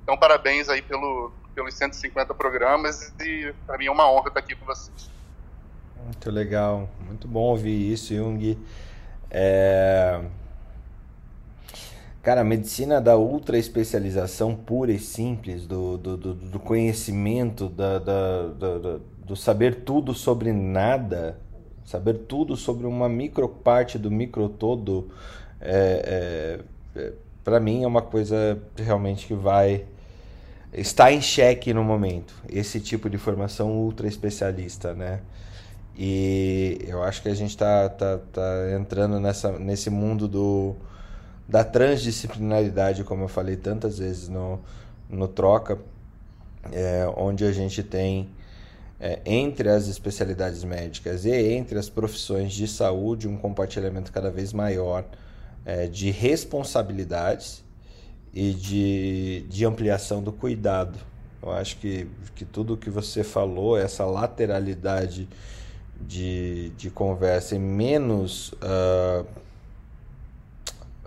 Então, 0.02 0.16
parabéns 0.16 0.68
aí 0.68 0.80
pelo, 0.80 1.32
pelos 1.58 1.74
150 1.74 2.32
programas 2.34 3.12
e 3.20 3.52
para 3.66 3.76
mim 3.76 3.86
é 3.86 3.90
uma 3.90 4.08
honra 4.08 4.28
estar 4.28 4.38
aqui 4.38 4.54
com 4.54 4.64
vocês. 4.64 5.10
Muito 6.04 6.30
legal, 6.30 6.88
muito 7.04 7.26
bom 7.26 7.40
ouvir 7.40 7.92
isso, 7.92 8.14
Jung. 8.14 8.56
É... 9.28 10.20
Cara, 12.22 12.42
a 12.42 12.44
medicina 12.44 13.00
da 13.00 13.16
ultra 13.16 13.58
especialização 13.58 14.54
pura 14.54 14.92
e 14.92 15.00
simples, 15.00 15.66
do, 15.66 15.98
do, 15.98 16.16
do, 16.16 16.34
do 16.34 16.60
conhecimento, 16.60 17.68
da, 17.68 17.98
da, 17.98 18.46
da, 18.46 18.98
do 19.24 19.34
saber 19.34 19.82
tudo 19.82 20.14
sobre 20.14 20.52
nada, 20.52 21.36
Saber 21.84 22.18
tudo 22.28 22.54
sobre 22.54 22.86
uma 22.86 23.08
micro 23.08 23.48
parte 23.48 23.98
do 23.98 24.10
micro 24.10 24.46
todo, 24.46 25.08
é, 25.58 26.60
é, 26.94 27.00
é 27.00 27.12
para 27.42 27.58
mim 27.58 27.82
é 27.82 27.86
uma 27.86 28.02
coisa 28.02 28.60
realmente 28.76 29.26
que 29.26 29.32
vai 29.32 29.86
está 30.72 31.12
em 31.12 31.20
xeque 31.20 31.72
no 31.72 31.82
momento. 31.82 32.34
Esse 32.48 32.80
tipo 32.80 33.08
de 33.08 33.18
formação 33.18 33.70
ultra 33.72 34.06
especialista, 34.06 34.94
né? 34.94 35.20
E 35.96 36.78
eu 36.86 37.02
acho 37.02 37.22
que 37.22 37.28
a 37.28 37.34
gente 37.34 37.50
está 37.50 37.88
tá, 37.88 38.18
tá 38.32 38.72
entrando 38.78 39.18
nessa, 39.18 39.58
nesse 39.58 39.90
mundo 39.90 40.28
do, 40.28 40.76
da 41.48 41.64
transdisciplinaridade, 41.64 43.02
como 43.02 43.24
eu 43.24 43.28
falei 43.28 43.56
tantas 43.56 43.98
vezes 43.98 44.28
no, 44.28 44.60
no 45.08 45.26
Troca, 45.26 45.78
é, 46.70 47.10
onde 47.16 47.44
a 47.44 47.50
gente 47.50 47.82
tem 47.82 48.28
é, 49.00 49.20
entre 49.24 49.68
as 49.68 49.88
especialidades 49.88 50.62
médicas 50.62 51.24
e 51.24 51.32
entre 51.32 51.78
as 51.78 51.88
profissões 51.88 52.52
de 52.52 52.68
saúde 52.68 53.26
um 53.26 53.36
compartilhamento 53.36 54.12
cada 54.12 54.30
vez 54.30 54.52
maior 54.52 55.04
é, 55.64 55.86
de 55.86 56.10
responsabilidades 56.10 57.64
e 58.38 58.54
de, 58.54 59.44
de 59.48 59.64
ampliação 59.66 60.22
do 60.22 60.30
cuidado. 60.30 60.96
Eu 61.42 61.50
acho 61.50 61.76
que, 61.78 62.06
que 62.36 62.44
tudo 62.44 62.76
que 62.76 62.88
você 62.88 63.24
falou, 63.24 63.76
essa 63.76 64.04
lateralidade 64.04 65.28
de, 66.00 66.68
de 66.76 66.88
conversa 66.88 67.56
e 67.56 67.58
menos 67.58 68.52
uh, 68.52 69.26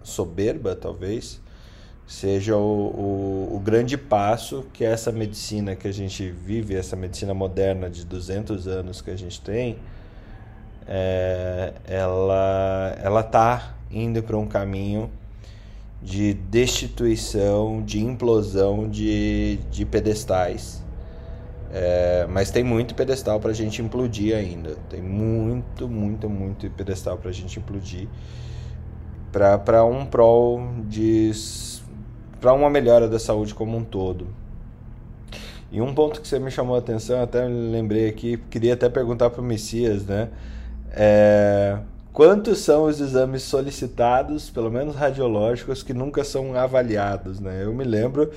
soberba, 0.04 0.76
talvez, 0.76 1.40
seja 2.06 2.58
o, 2.58 2.60
o, 2.60 3.56
o, 3.56 3.60
grande 3.62 3.98
passo 3.98 4.66
que 4.74 4.84
essa 4.84 5.10
medicina 5.10 5.74
que 5.74 5.88
a 5.88 5.94
gente 5.94 6.30
vive, 6.30 6.76
essa 6.76 6.98
medicina 6.98 7.34
moderna 7.34 7.90
de 7.90 8.04
200 8.04 8.68
anos 8.68 9.00
que 9.00 9.10
a 9.10 9.16
gente 9.16 9.40
tem, 9.40 9.78
é, 10.86 11.72
ela 11.86 12.94
ela 13.02 13.22
está 13.22 13.78
indo 13.90 14.22
para 14.22 14.38
um 14.38 14.48
caminho 14.48 15.10
de 16.02 16.34
destituição, 16.34 17.84
de 17.84 18.04
implosão 18.04 18.90
de, 18.90 19.58
de 19.70 19.86
pedestais. 19.86 20.84
É, 21.74 22.28
mas 22.30 22.52
tem 22.52 22.64
muito 22.64 22.94
pedestal 22.96 23.40
para 23.40 23.52
a 23.52 23.54
gente 23.54 23.82
implodir 23.82 24.36
ainda. 24.36 24.76
Tem 24.90 25.02
muito, 25.02 25.88
muito, 25.88 26.30
muito 26.30 26.70
pedestal 26.72 27.18
para 27.18 27.30
a 27.30 27.34
gente 27.34 27.60
implodir 27.60 28.08
para 29.32 29.86
um 29.86 30.06
prol 30.06 30.62
de 30.88 31.32
para 32.42 32.54
uma 32.54 32.70
melhora 32.70 33.08
da 33.08 33.20
saúde 33.20 33.54
como 33.54 33.78
um 33.78 33.84
todo. 33.84 34.28
E 35.72 35.80
um 35.80 35.94
ponto 35.94 36.20
que 36.20 36.28
você 36.28 36.38
me 36.40 36.52
chamou 36.52 36.76
a 36.76 36.80
atenção, 36.80 37.22
até 37.22 37.48
lembrei 37.48 38.10
aqui, 38.10 38.38
queria 38.50 38.74
até 38.74 38.90
perguntar 38.90 39.30
para 39.30 39.40
o 39.40 39.44
Messias, 39.44 40.06
né? 40.06 40.30
É, 40.92 41.78
quantos 42.14 42.60
são 42.60 42.86
os 42.86 43.00
exames 43.00 43.44
solicitados, 43.44 44.50
pelo 44.50 44.70
menos 44.70 44.96
radiológicos, 44.96 45.84
que 45.84 45.94
nunca 45.94 46.24
são 46.24 46.56
avaliados, 46.56 47.40
né? 47.40 47.64
Eu 47.64 47.74
me 47.74 47.84
lembro 47.84 48.32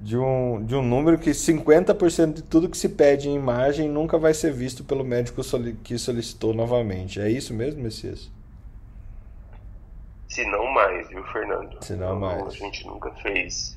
de 0.00 0.16
um, 0.16 0.64
de 0.64 0.74
um 0.76 0.82
número 0.82 1.18
que 1.18 1.30
50% 1.30 2.34
de 2.34 2.42
tudo 2.42 2.68
que 2.68 2.78
se 2.78 2.88
pede 2.88 3.28
em 3.28 3.34
imagem 3.34 3.88
nunca 3.88 4.16
vai 4.16 4.32
ser 4.32 4.52
visto 4.52 4.84
pelo 4.84 5.04
médico 5.04 5.42
que 5.82 5.98
solicitou 5.98 6.54
novamente. 6.54 7.20
É 7.20 7.28
isso 7.28 7.52
mesmo, 7.52 7.82
Messias? 7.82 8.30
Se 10.28 10.44
não 10.44 10.66
mais, 10.72 11.08
viu, 11.08 11.24
Fernando? 11.24 11.82
Se 11.82 11.94
não, 11.94 12.20
mais. 12.20 12.46
A 12.46 12.50
gente 12.50 12.86
nunca 12.86 13.10
fez 13.22 13.76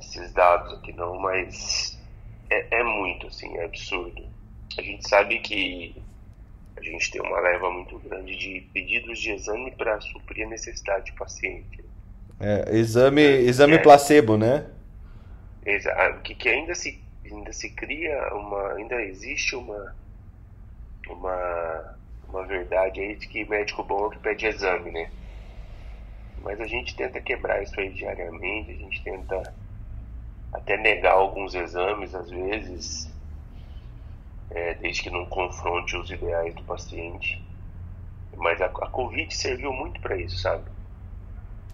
esses 0.00 0.32
dados 0.32 0.72
aqui, 0.74 0.92
não, 0.92 1.18
mas 1.18 1.98
é, 2.48 2.78
é 2.80 2.84
muito, 2.84 3.26
assim, 3.26 3.54
é 3.58 3.64
absurdo. 3.64 4.22
A 4.78 4.82
gente 4.82 5.08
sabe 5.08 5.38
que 5.40 5.94
a 6.76 6.82
gente 6.82 7.10
tem 7.10 7.20
uma 7.20 7.40
leva 7.40 7.70
muito 7.70 7.98
grande 7.98 8.36
de 8.36 8.60
pedidos 8.72 9.18
de 9.18 9.32
exame 9.32 9.70
para 9.72 10.00
suprir 10.00 10.46
a 10.46 10.50
necessidade 10.50 11.10
do 11.10 11.16
paciente. 11.16 11.84
É, 12.38 12.76
exame, 12.76 13.22
exame 13.22 13.74
é, 13.74 13.78
placebo, 13.78 14.36
né? 14.36 14.66
Exato. 15.64 16.20
Que, 16.20 16.34
que 16.34 16.48
ainda 16.48 16.74
se 16.74 17.00
ainda 17.24 17.52
se 17.52 17.70
cria 17.70 18.34
uma, 18.34 18.74
ainda 18.74 19.02
existe 19.02 19.56
uma 19.56 19.96
uma 21.08 21.96
uma 22.28 22.44
verdade 22.44 23.00
aí 23.00 23.16
de 23.16 23.26
que 23.28 23.44
médico 23.48 23.82
bom 23.82 24.08
é 24.08 24.10
que 24.10 24.18
pede 24.18 24.46
exame, 24.46 24.90
né? 24.90 25.10
Mas 26.42 26.60
a 26.60 26.66
gente 26.66 26.94
tenta 26.96 27.20
quebrar 27.20 27.62
isso 27.62 27.78
aí 27.80 27.90
diariamente, 27.90 28.72
a 28.72 28.74
gente 28.74 29.02
tenta 29.02 29.54
até 30.52 30.76
negar 30.76 31.14
alguns 31.14 31.54
exames 31.54 32.14
às 32.14 32.30
vezes, 32.30 33.08
é, 34.50 34.74
desde 34.74 35.02
que 35.02 35.10
não 35.10 35.24
confronte 35.26 35.96
os 35.96 36.10
ideais 36.10 36.54
do 36.54 36.62
paciente. 36.62 37.42
Mas 38.36 38.60
a, 38.60 38.66
a 38.66 38.88
Covid 38.88 39.34
serviu 39.34 39.72
muito 39.72 40.00
para 40.00 40.16
isso, 40.16 40.38
sabe? 40.38 40.64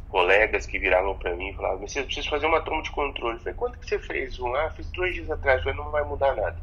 Colegas 0.09 0.67
que 0.67 0.79
viravam 0.79 1.17
para 1.17 1.35
mim 1.35 1.51
e 1.51 1.55
falavam: 1.55 1.87
Você 1.87 2.03
precisa 2.03 2.29
fazer 2.29 2.47
uma 2.47 2.61
toma 2.61 2.83
de 2.83 2.91
controle. 2.91 3.37
Eu 3.37 3.41
falei: 3.41 3.55
Quanto 3.55 3.79
que 3.79 3.87
você 3.87 3.99
fez? 3.99 4.39
Um, 4.39 4.55
ah, 4.55 4.71
fiz 4.71 4.87
dois 4.91 5.15
dias 5.15 5.31
atrás. 5.31 5.59
Eu 5.59 5.65
falei: 5.65 5.79
Não 5.79 5.91
vai 5.91 6.05
mudar 6.05 6.37
nada. 6.37 6.57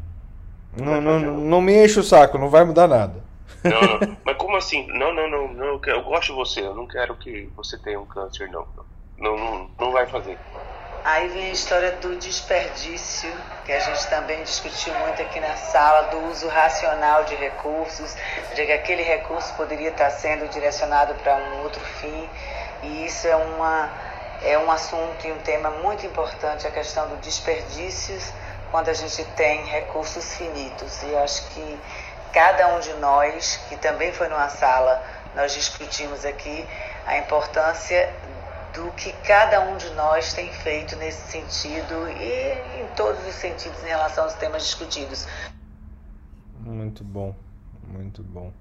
Não, 0.77 1.01
não, 1.01 1.19
não, 1.19 1.37
não 1.37 1.61
me 1.61 1.83
enche 1.83 1.99
o 1.99 2.03
saco, 2.03 2.37
não 2.37 2.49
vai 2.49 2.63
mudar 2.63 2.87
nada. 2.87 3.23
Não, 3.63 3.81
não. 3.81 4.17
Mas 4.23 4.37
como 4.37 4.55
assim? 4.55 4.87
Não, 4.87 5.13
não, 5.13 5.29
não, 5.29 5.53
não. 5.53 5.65
Eu, 5.65 5.79
quero, 5.79 5.97
eu 5.97 6.03
gosto 6.03 6.27
de 6.27 6.33
você. 6.33 6.61
Eu 6.61 6.75
não 6.75 6.87
quero 6.87 7.15
que 7.15 7.49
você 7.55 7.77
tenha 7.77 7.99
um 7.99 8.05
câncer, 8.05 8.49
não. 8.49 8.65
Não, 9.17 9.35
não, 9.37 9.69
não 9.79 9.91
vai 9.91 10.05
fazer. 10.05 10.37
Aí 11.03 11.29
vem 11.29 11.49
a 11.49 11.51
história 11.51 11.93
do 11.93 12.15
desperdício, 12.17 13.31
que 13.65 13.71
a 13.71 13.79
gente 13.79 14.05
também 14.07 14.43
discutiu 14.43 14.93
muito 14.95 15.21
aqui 15.21 15.39
na 15.39 15.55
sala, 15.55 16.09
do 16.09 16.25
uso 16.29 16.47
racional 16.49 17.23
de 17.23 17.35
recursos, 17.35 18.15
de 18.53 18.65
que 18.65 18.71
aquele 18.71 19.01
recurso 19.01 19.53
poderia 19.53 19.89
estar 19.89 20.09
sendo 20.11 20.47
direcionado 20.49 21.13
para 21.15 21.35
um 21.35 21.63
outro 21.63 21.79
fim. 21.79 22.29
E 22.83 23.05
isso 23.05 23.27
é, 23.27 23.35
uma, 23.35 23.89
é 24.41 24.57
um 24.57 24.69
assunto 24.69 25.25
e 25.25 25.31
um 25.31 25.39
tema 25.39 25.69
muito 25.69 26.05
importante, 26.05 26.67
a 26.67 26.71
questão 26.71 27.07
do 27.07 27.15
desperdício 27.17 28.17
quando 28.69 28.89
a 28.89 28.93
gente 28.93 29.23
tem 29.35 29.65
recursos 29.65 30.35
finitos. 30.35 31.01
E 31.03 31.15
acho 31.15 31.47
que 31.51 31.79
cada 32.33 32.67
um 32.75 32.79
de 32.79 32.93
nós, 32.95 33.57
que 33.69 33.77
também 33.77 34.11
foi 34.11 34.27
numa 34.27 34.49
sala, 34.49 35.01
nós 35.33 35.53
discutimos 35.53 36.25
aqui 36.25 36.67
a 37.05 37.17
importância 37.17 38.13
do 38.73 38.91
que 38.91 39.11
cada 39.23 39.61
um 39.61 39.77
de 39.77 39.89
nós 39.91 40.33
tem 40.33 40.51
feito 40.51 40.95
nesse 40.97 41.31
sentido 41.31 42.09
e 42.09 42.81
em 42.81 42.87
todos 42.95 43.25
os 43.25 43.35
sentidos 43.35 43.81
em 43.83 43.87
relação 43.87 44.25
aos 44.25 44.33
temas 44.35 44.63
discutidos. 44.63 45.27
Muito 46.59 47.03
bom, 47.03 47.35
muito 47.83 48.21
bom. 48.23 48.53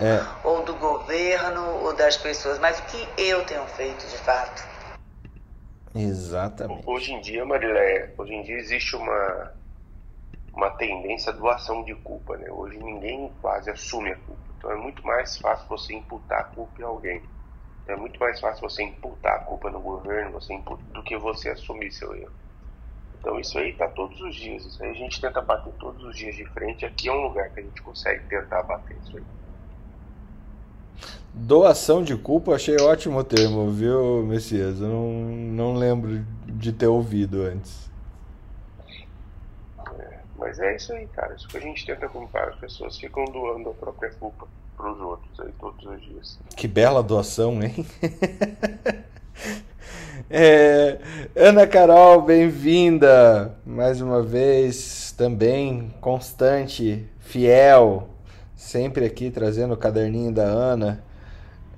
É. 0.00 0.46
Ou 0.46 0.64
do 0.64 0.74
governo 0.74 1.84
ou 1.84 1.94
das 1.94 2.16
pessoas, 2.16 2.58
mas 2.58 2.78
o 2.80 2.82
que 2.84 3.08
eu 3.16 3.44
tenho 3.44 3.64
feito 3.66 4.04
de 4.06 4.18
fato. 4.18 4.64
Exatamente. 5.94 6.82
Hoje 6.84 7.12
em 7.12 7.20
dia, 7.20 7.44
Marilé, 7.44 8.12
hoje 8.18 8.34
em 8.34 8.42
dia 8.42 8.56
existe 8.56 8.96
uma 8.96 9.52
uma 10.52 10.70
tendência 10.70 11.32
à 11.32 11.34
doação 11.34 11.82
de 11.82 11.94
culpa, 11.96 12.36
né? 12.36 12.48
Hoje 12.50 12.78
ninguém 12.78 13.32
quase 13.40 13.70
assume 13.70 14.12
a 14.12 14.16
culpa. 14.16 14.42
Então 14.56 14.70
é 14.70 14.76
muito 14.76 15.04
mais 15.04 15.36
fácil 15.36 15.68
você 15.68 15.94
imputar 15.94 16.40
a 16.40 16.44
culpa 16.44 16.80
em 16.80 16.84
alguém. 16.84 17.22
É 17.86 17.94
muito 17.96 18.18
mais 18.18 18.40
fácil 18.40 18.68
você 18.68 18.82
imputar 18.82 19.34
a 19.36 19.38
culpa 19.40 19.70
no 19.70 19.80
governo 19.80 20.32
você 20.32 20.54
imputa, 20.54 20.82
do 20.92 21.02
que 21.02 21.16
você 21.18 21.50
assumir 21.50 21.92
seu 21.92 22.14
erro. 22.14 22.32
Então 23.20 23.38
isso 23.38 23.58
aí 23.58 23.72
tá 23.74 23.88
todos 23.88 24.20
os 24.20 24.34
dias. 24.34 24.64
Isso 24.64 24.82
aí 24.82 24.90
a 24.90 24.94
gente 24.94 25.20
tenta 25.20 25.40
bater 25.42 25.72
todos 25.74 26.02
os 26.02 26.16
dias 26.16 26.34
de 26.34 26.46
frente. 26.46 26.84
Aqui 26.86 27.08
é 27.08 27.12
um 27.12 27.22
lugar 27.22 27.50
que 27.50 27.60
a 27.60 27.62
gente 27.62 27.82
consegue 27.82 28.24
tentar 28.26 28.62
bater 28.62 28.96
isso 29.04 29.16
aí. 29.16 29.22
Doação 31.32 32.02
de 32.02 32.16
culpa, 32.16 32.54
achei 32.54 32.76
ótimo 32.76 33.18
o 33.18 33.24
termo, 33.24 33.70
viu, 33.70 34.22
Messias? 34.24 34.80
Eu 34.80 34.88
não, 34.88 35.10
não 35.10 35.74
lembro 35.74 36.24
de 36.46 36.72
ter 36.72 36.86
ouvido 36.86 37.42
antes. 37.42 37.90
É, 39.98 40.20
mas 40.38 40.58
é 40.58 40.76
isso 40.76 40.92
aí, 40.92 41.06
cara. 41.08 41.34
Isso 41.34 41.48
que 41.48 41.56
a 41.56 41.60
gente 41.60 41.84
tenta 41.84 42.08
culpar. 42.08 42.48
As 42.48 42.56
pessoas 42.56 42.96
ficam 42.96 43.24
doando 43.24 43.70
a 43.70 43.74
própria 43.74 44.10
culpa 44.14 44.46
para 44.76 44.92
os 44.92 45.00
outros 45.00 45.40
aí 45.40 45.52
todos 45.60 45.84
os 45.84 46.02
dias. 46.02 46.38
Que 46.56 46.68
bela 46.68 47.02
doação, 47.02 47.62
hein? 47.62 47.86
é, 50.30 50.98
Ana 51.36 51.66
Carol, 51.66 52.22
bem-vinda 52.22 53.56
mais 53.64 54.00
uma 54.00 54.22
vez, 54.22 55.12
também 55.16 55.94
constante, 56.00 57.08
fiel, 57.20 58.08
sempre 58.54 59.04
aqui 59.04 59.30
trazendo 59.30 59.74
o 59.74 59.76
caderninho 59.76 60.32
da 60.32 60.44
Ana. 60.44 61.04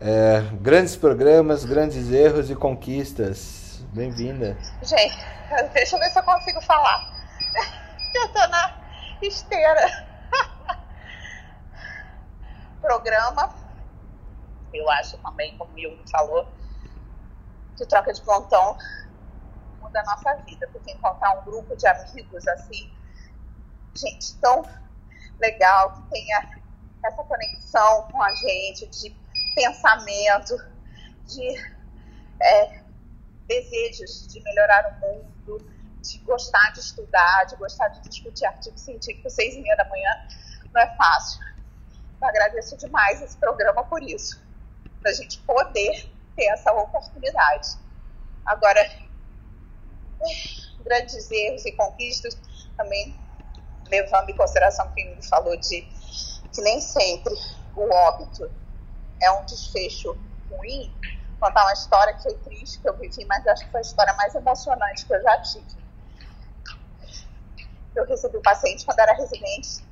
É, 0.01 0.43
grandes 0.61 0.97
programas, 0.97 1.65
grandes 1.65 2.13
erros 2.13 2.51
e 2.51 2.55
conquistas. 2.55 3.83
Bem-vinda. 3.93 4.57
Gente, 4.83 5.17
deixa 5.73 5.97
eu 5.97 6.01
ver 6.01 6.11
se 6.11 6.19
eu 6.19 6.23
consigo 6.23 6.61
falar. 6.61 7.15
Eu 8.15 8.29
tô 8.29 8.49
na 8.49 8.75
esteira 9.21 10.07
programa, 12.81 13.55
eu 14.73 14.89
acho 14.91 15.17
também, 15.19 15.57
como 15.57 15.71
o 15.71 15.75
Milton 15.75 16.07
falou, 16.11 16.49
que 17.77 17.87
troca 17.87 18.13
de 18.13 18.21
plantão 18.23 18.77
muda 19.81 20.01
a 20.01 20.05
nossa 20.05 20.35
vida, 20.43 20.69
porque 20.73 20.93
encontrar 20.93 21.41
um 21.41 21.45
grupo 21.45 21.77
de 21.77 21.87
amigos 21.87 22.47
assim, 22.49 22.91
gente 23.95 24.37
tão 24.37 24.63
legal, 25.39 25.93
que 25.95 26.11
tenha 26.11 26.61
essa 27.05 27.23
conexão 27.23 28.09
com 28.11 28.23
a 28.23 28.35
gente, 28.35 28.87
de 28.89 29.17
pensamento, 29.55 30.57
de 31.27 31.77
é, 32.41 32.83
desejos 33.47 34.27
de 34.29 34.41
melhorar 34.43 34.87
o 34.93 35.01
mundo, 35.01 35.71
de 36.01 36.19
gostar 36.19 36.73
de 36.73 36.81
estudar, 36.81 37.45
de 37.45 37.57
gostar 37.57 37.89
de 37.89 38.09
discutir 38.09 38.47
artigo 38.47 38.79
científico 38.79 39.31
seis 39.31 39.55
e 39.55 39.61
meia 39.61 39.77
da 39.77 39.89
manhã, 39.89 40.11
não 40.73 40.81
é 40.81 40.97
fácil. 40.97 41.41
Agradeço 42.21 42.77
demais 42.79 43.21
esse 43.23 43.37
programa 43.37 43.85
por 43.85 44.03
isso, 44.03 44.41
para 45.01 45.11
a 45.11 45.15
gente 45.15 45.39
poder 45.41 46.11
ter 46.35 46.47
essa 46.47 46.73
oportunidade. 46.73 47.69
Agora, 48.45 48.81
grandes 50.85 51.31
erros 51.31 51.65
e 51.67 51.73
conquistas, 51.73 52.35
também 52.77 53.19
levando 53.89 54.31
em 54.31 54.37
consideração 54.37 54.91
que 54.93 55.01
ele 55.01 55.23
falou 55.23 55.57
de 55.57 55.83
que 56.53 56.63
nem 56.63 56.81
sempre 56.81 57.35
o 57.75 57.89
óbito 57.93 58.51
é 59.21 59.31
um 59.33 59.45
desfecho 59.45 60.17
ruim. 60.51 60.95
Contar 61.39 61.65
uma 61.65 61.73
história 61.73 62.15
que 62.15 62.23
foi 62.23 62.35
triste, 62.39 62.81
que 62.81 62.89
eu 62.89 62.97
vivi, 62.97 63.25
mas 63.27 63.47
acho 63.47 63.65
que 63.67 63.71
foi 63.71 63.81
a 63.81 63.83
história 63.83 64.13
mais 64.15 64.35
emocionante 64.35 65.05
que 65.05 65.15
eu 65.15 65.23
já 65.23 65.43
tive. 65.43 65.87
Eu 67.95 68.07
recebi 68.07 68.37
um 68.39 68.43
paciente 68.43 68.85
quando 68.85 68.99
era 68.99 69.13
residente 69.13 69.86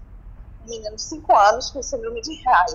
menino 0.64 0.96
de 0.96 1.02
5 1.02 1.36
anos 1.36 1.70
com 1.70 1.82
síndrome 1.82 2.20
de 2.20 2.42
Rai. 2.42 2.66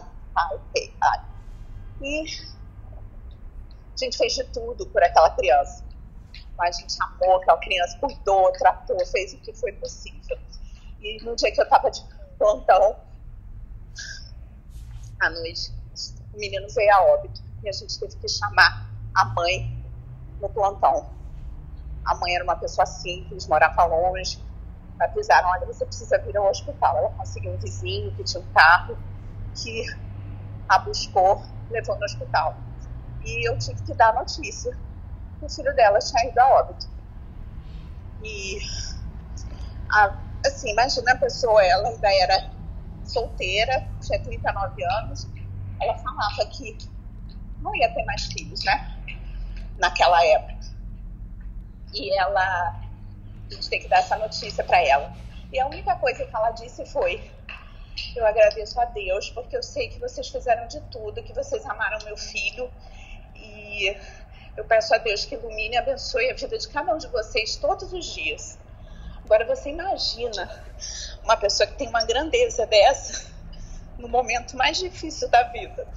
E 2.02 2.22
a 2.22 3.98
gente 3.98 4.18
fez 4.18 4.34
de 4.34 4.44
tudo 4.46 4.86
por 4.88 5.04
aquela 5.04 5.30
criança. 5.32 5.84
A 6.60 6.72
gente 6.72 6.96
amou 7.02 7.38
aquela 7.38 7.58
criança, 7.60 7.98
cuidou, 8.00 8.52
tratou, 8.54 9.06
fez 9.08 9.34
o 9.34 9.38
que 9.40 9.54
foi 9.54 9.72
possível. 9.74 10.38
E 11.02 11.24
no 11.24 11.36
dia 11.36 11.52
que 11.52 11.60
eu 11.60 11.64
estava 11.64 11.90
de 11.90 12.04
plantão, 12.38 12.98
à 15.22 15.30
noite, 15.30 15.72
o 16.34 16.38
menino 16.38 16.68
veio 16.70 16.94
a 16.94 17.02
óbito. 17.14 17.42
E 17.64 17.70
a 17.70 17.72
gente 17.72 17.98
teve 18.00 18.16
que 18.18 18.28
chamar 18.28 18.90
a 19.16 19.26
mãe 19.26 19.86
no 20.42 20.50
plantão. 20.50 21.10
A 22.06 22.16
mãe 22.16 22.36
era 22.36 22.44
uma 22.44 22.56
pessoa 22.56 22.86
simples, 22.86 23.48
morava 23.48 23.86
longe, 23.86 24.42
avisaram, 25.00 25.50
olha, 25.50 25.66
você 25.66 25.86
precisa 25.86 26.18
vir 26.20 26.36
ao 26.38 26.50
hospital. 26.50 26.98
Ela 26.98 27.10
conseguiu 27.10 27.54
um 27.54 27.58
vizinho 27.58 28.12
que 28.16 28.24
tinha 28.24 28.42
um 28.42 28.48
carro 28.54 28.98
que 29.56 29.86
a 30.68 30.80
buscou, 30.80 31.44
levou 31.70 31.98
no 31.98 32.06
hospital. 32.06 32.62
E 33.22 33.50
eu 33.50 33.58
tive 33.58 33.82
que 33.84 33.94
dar 33.96 34.14
notícia 34.14 34.72
que 35.40 35.46
o 35.46 35.50
filho 35.50 35.74
dela 35.76 36.00
tinha 36.00 36.30
ido 36.30 36.40
a 36.40 36.60
óbito. 36.60 36.88
E, 38.22 38.60
a, 39.92 40.18
assim, 40.46 40.72
imagina 40.72 41.14
a 41.14 41.18
pessoa, 41.18 41.64
ela 41.64 41.88
ainda 41.88 42.14
era 42.14 42.52
solteira, 43.04 43.88
tinha 44.02 44.22
39 44.22 44.84
anos, 44.84 45.28
ela 45.82 45.96
falava 45.96 46.46
que 46.52 46.78
não 47.62 47.76
ia 47.76 47.94
ter 47.94 48.04
mais 48.06 48.26
filhos, 48.26 48.64
né? 48.64 48.98
Naquela 49.78 50.24
época. 50.26 50.60
E 51.94 52.20
ela 52.20 52.89
a 53.50 53.56
gente 53.56 53.70
tem 53.70 53.80
que 53.80 53.88
dar 53.88 54.00
essa 54.00 54.18
notícia 54.18 54.64
para 54.64 54.82
ela. 54.86 55.14
E 55.52 55.60
a 55.60 55.66
única 55.66 55.96
coisa 55.96 56.24
que 56.26 56.36
ela 56.36 56.52
disse 56.52 56.86
foi: 56.86 57.32
Eu 58.16 58.26
agradeço 58.26 58.80
a 58.80 58.86
Deus 58.86 59.30
porque 59.32 59.58
eu 59.58 59.64
sei 59.64 59.90
que 59.90 60.00
vocês 60.00 60.28
fizeram 60.30 60.68
de 60.68 60.80
tudo, 60.92 61.24
que 61.24 61.34
vocês 61.34 61.66
amaram 61.66 61.98
meu 62.06 62.16
filho 62.16 62.72
e 63.36 63.96
eu 64.56 64.66
peço 64.66 64.94
a 64.94 64.98
Deus 64.98 65.26
que 65.26 65.36
ilumine 65.36 65.76
e 65.76 65.78
abençoe 65.78 66.30
a 66.30 66.36
vida 66.36 66.58
de 66.58 66.68
cada 66.68 66.94
um 66.94 66.98
de 66.98 67.08
vocês 67.08 67.56
todos 67.56 67.92
os 67.92 68.06
dias. 68.06 68.58
Agora 69.24 69.46
você 69.46 69.70
imagina 69.70 70.64
uma 71.24 71.38
pessoa 71.38 71.68
que 71.68 71.76
tem 71.76 71.88
uma 71.88 72.04
grandeza 72.06 72.66
dessa 72.66 73.30
no 73.98 74.08
momento 74.08 74.56
mais 74.56 74.78
difícil 74.78 75.28
da 75.30 75.44
vida. 75.44 75.88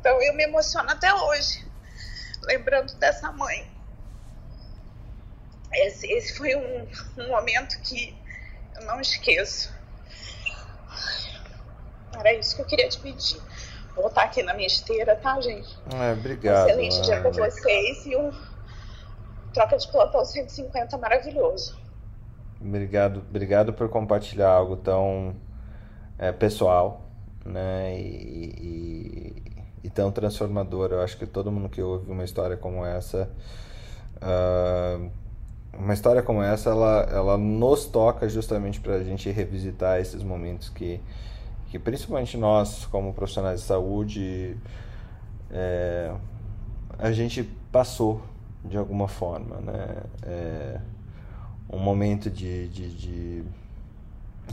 Então 0.00 0.20
eu 0.22 0.34
me 0.34 0.44
emociono 0.44 0.90
até 0.90 1.12
hoje, 1.14 1.64
lembrando 2.42 2.94
dessa 2.96 3.30
mãe 3.30 3.71
esse, 5.74 6.06
esse 6.12 6.36
foi 6.36 6.54
um, 6.54 6.86
um 7.18 7.28
momento 7.28 7.80
que 7.80 8.14
eu 8.76 8.86
não 8.86 9.00
esqueço. 9.00 9.72
Era 12.18 12.34
isso 12.34 12.56
que 12.56 12.62
eu 12.62 12.66
queria 12.66 12.88
te 12.88 12.98
pedir. 12.98 13.40
Vou 13.94 14.06
estar 14.06 14.22
aqui 14.22 14.42
na 14.42 14.54
minha 14.54 14.66
esteira, 14.66 15.16
tá, 15.16 15.40
gente? 15.40 15.78
É, 15.94 16.12
obrigado. 16.12 16.68
Excelente 16.68 17.02
dia 17.02 17.20
para 17.20 17.30
vocês 17.30 18.06
e 18.06 18.16
um 18.16 18.32
troca 19.52 19.76
de 19.76 19.88
plantão 19.88 20.24
150 20.24 20.96
maravilhoso. 20.98 21.78
Obrigado, 22.60 23.24
obrigado 23.28 23.72
por 23.72 23.88
compartilhar 23.88 24.48
algo 24.48 24.76
tão 24.76 25.34
é, 26.18 26.32
pessoal, 26.32 27.10
né? 27.44 27.98
E, 27.98 28.54
e, 28.62 29.42
e, 29.84 29.90
tão 29.90 30.10
transformador. 30.10 30.92
Eu 30.92 31.02
acho 31.02 31.18
que 31.18 31.26
todo 31.26 31.50
mundo 31.50 31.68
que 31.68 31.82
ouve 31.82 32.10
uma 32.10 32.24
história 32.24 32.56
como 32.56 32.86
essa, 32.86 33.28
uh, 34.16 35.10
uma 35.78 35.94
história 35.94 36.22
como 36.22 36.42
essa, 36.42 36.70
ela, 36.70 37.08
ela 37.10 37.38
nos 37.38 37.86
toca 37.86 38.28
justamente 38.28 38.80
para 38.80 38.96
a 38.96 39.04
gente 39.04 39.30
revisitar 39.30 40.00
esses 40.00 40.22
momentos 40.22 40.68
que 40.68 41.00
que 41.72 41.78
principalmente 41.78 42.36
nós, 42.36 42.84
como 42.84 43.14
profissionais 43.14 43.62
de 43.62 43.66
saúde, 43.66 44.58
é, 45.50 46.14
a 46.98 47.10
gente 47.12 47.42
passou 47.72 48.20
de 48.62 48.76
alguma 48.76 49.08
forma, 49.08 49.56
né? 49.62 50.02
É, 50.22 50.80
um 51.72 51.78
momento 51.78 52.28
de, 52.28 52.68
de, 52.68 52.94
de, 52.94 53.44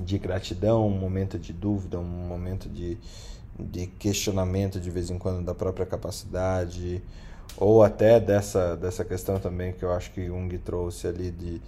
de, 0.02 0.18
gratidão, 0.18 0.88
um 0.88 0.98
momento 0.98 1.38
de 1.38 1.52
dúvida, 1.52 2.00
um 2.00 2.06
momento 2.06 2.70
de, 2.70 2.98
de 3.60 3.86
questionamento 3.86 4.80
de 4.80 4.90
vez 4.90 5.10
em 5.10 5.18
quando 5.18 5.44
da 5.44 5.54
própria 5.54 5.86
capacidade, 5.86 7.04
ou 7.58 7.84
até 7.84 8.20
dessa, 8.20 8.76
dessa 8.76 9.04
questão 9.04 9.40
também 9.40 9.74
que 9.74 9.84
eu 9.84 9.92
acho 9.92 10.12
que 10.12 10.26
Jung 10.26 10.58
trouxe 10.60 11.08
ali 11.08 11.32
de 11.32 11.62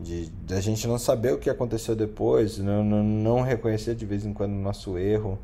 de, 0.00 0.26
de 0.26 0.54
a 0.54 0.60
gente 0.60 0.86
não 0.86 0.98
saber 0.98 1.32
o 1.32 1.38
que 1.38 1.50
aconteceu 1.50 1.96
depois, 1.96 2.58
não, 2.58 2.84
não, 2.84 3.02
não 3.02 3.42
reconhecer 3.42 3.94
de 3.94 4.06
vez 4.06 4.24
em 4.24 4.32
quando 4.32 4.52
o 4.52 4.60
nosso 4.60 4.96
erro 4.96 5.38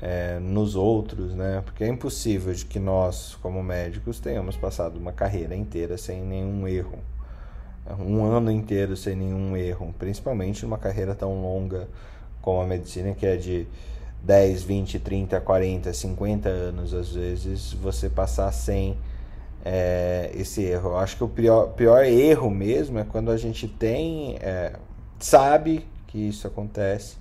é, 0.00 0.38
nos 0.38 0.76
outros, 0.76 1.34
né? 1.34 1.60
Porque 1.64 1.84
é 1.84 1.88
impossível 1.88 2.54
de 2.54 2.64
que 2.64 2.78
nós, 2.78 3.36
como 3.42 3.62
médicos, 3.62 4.20
tenhamos 4.20 4.56
passado 4.56 4.96
uma 4.96 5.12
carreira 5.12 5.54
inteira 5.54 5.98
sem 5.98 6.22
nenhum 6.22 6.66
erro, 6.68 6.98
um 7.98 8.24
ano 8.24 8.50
inteiro 8.50 8.96
sem 8.96 9.16
nenhum 9.16 9.56
erro, 9.56 9.92
principalmente 9.98 10.62
numa 10.64 10.78
carreira 10.78 11.14
tão 11.14 11.42
longa 11.42 11.88
como 12.40 12.62
a 12.62 12.66
medicina, 12.66 13.12
que 13.12 13.26
é 13.26 13.36
de 13.36 13.66
10, 14.22 14.62
20, 14.62 14.98
30, 14.98 15.40
40, 15.40 15.92
50 15.92 16.48
anos, 16.48 16.94
às 16.94 17.12
vezes, 17.12 17.72
você 17.72 18.08
passar 18.08 18.52
sem 18.52 18.96
é, 19.64 20.30
esse 20.34 20.62
erro. 20.62 20.90
Eu 20.90 20.98
acho 20.98 21.16
que 21.16 21.24
o 21.24 21.28
pior, 21.28 21.68
pior 21.68 22.04
erro 22.04 22.50
mesmo 22.50 22.98
é 22.98 23.04
quando 23.04 23.30
a 23.30 23.36
gente 23.36 23.66
tem, 23.66 24.36
é, 24.40 24.74
sabe 25.18 25.86
que 26.06 26.18
isso 26.18 26.46
acontece, 26.46 27.16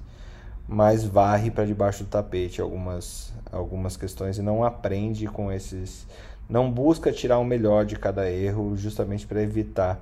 mas 0.67 1.03
varre 1.03 1.51
para 1.51 1.65
debaixo 1.65 2.03
do 2.03 2.09
tapete 2.09 2.61
algumas, 2.61 3.33
algumas 3.51 3.95
questões 3.97 4.37
e 4.37 4.41
não 4.41 4.63
aprende 4.63 5.25
com 5.27 5.51
esses. 5.51 6.07
Não 6.49 6.71
busca 6.71 7.11
tirar 7.11 7.37
o 7.37 7.45
melhor 7.45 7.85
de 7.85 7.95
cada 7.95 8.29
erro 8.29 8.75
justamente 8.75 9.25
para 9.27 9.41
evitar 9.41 9.99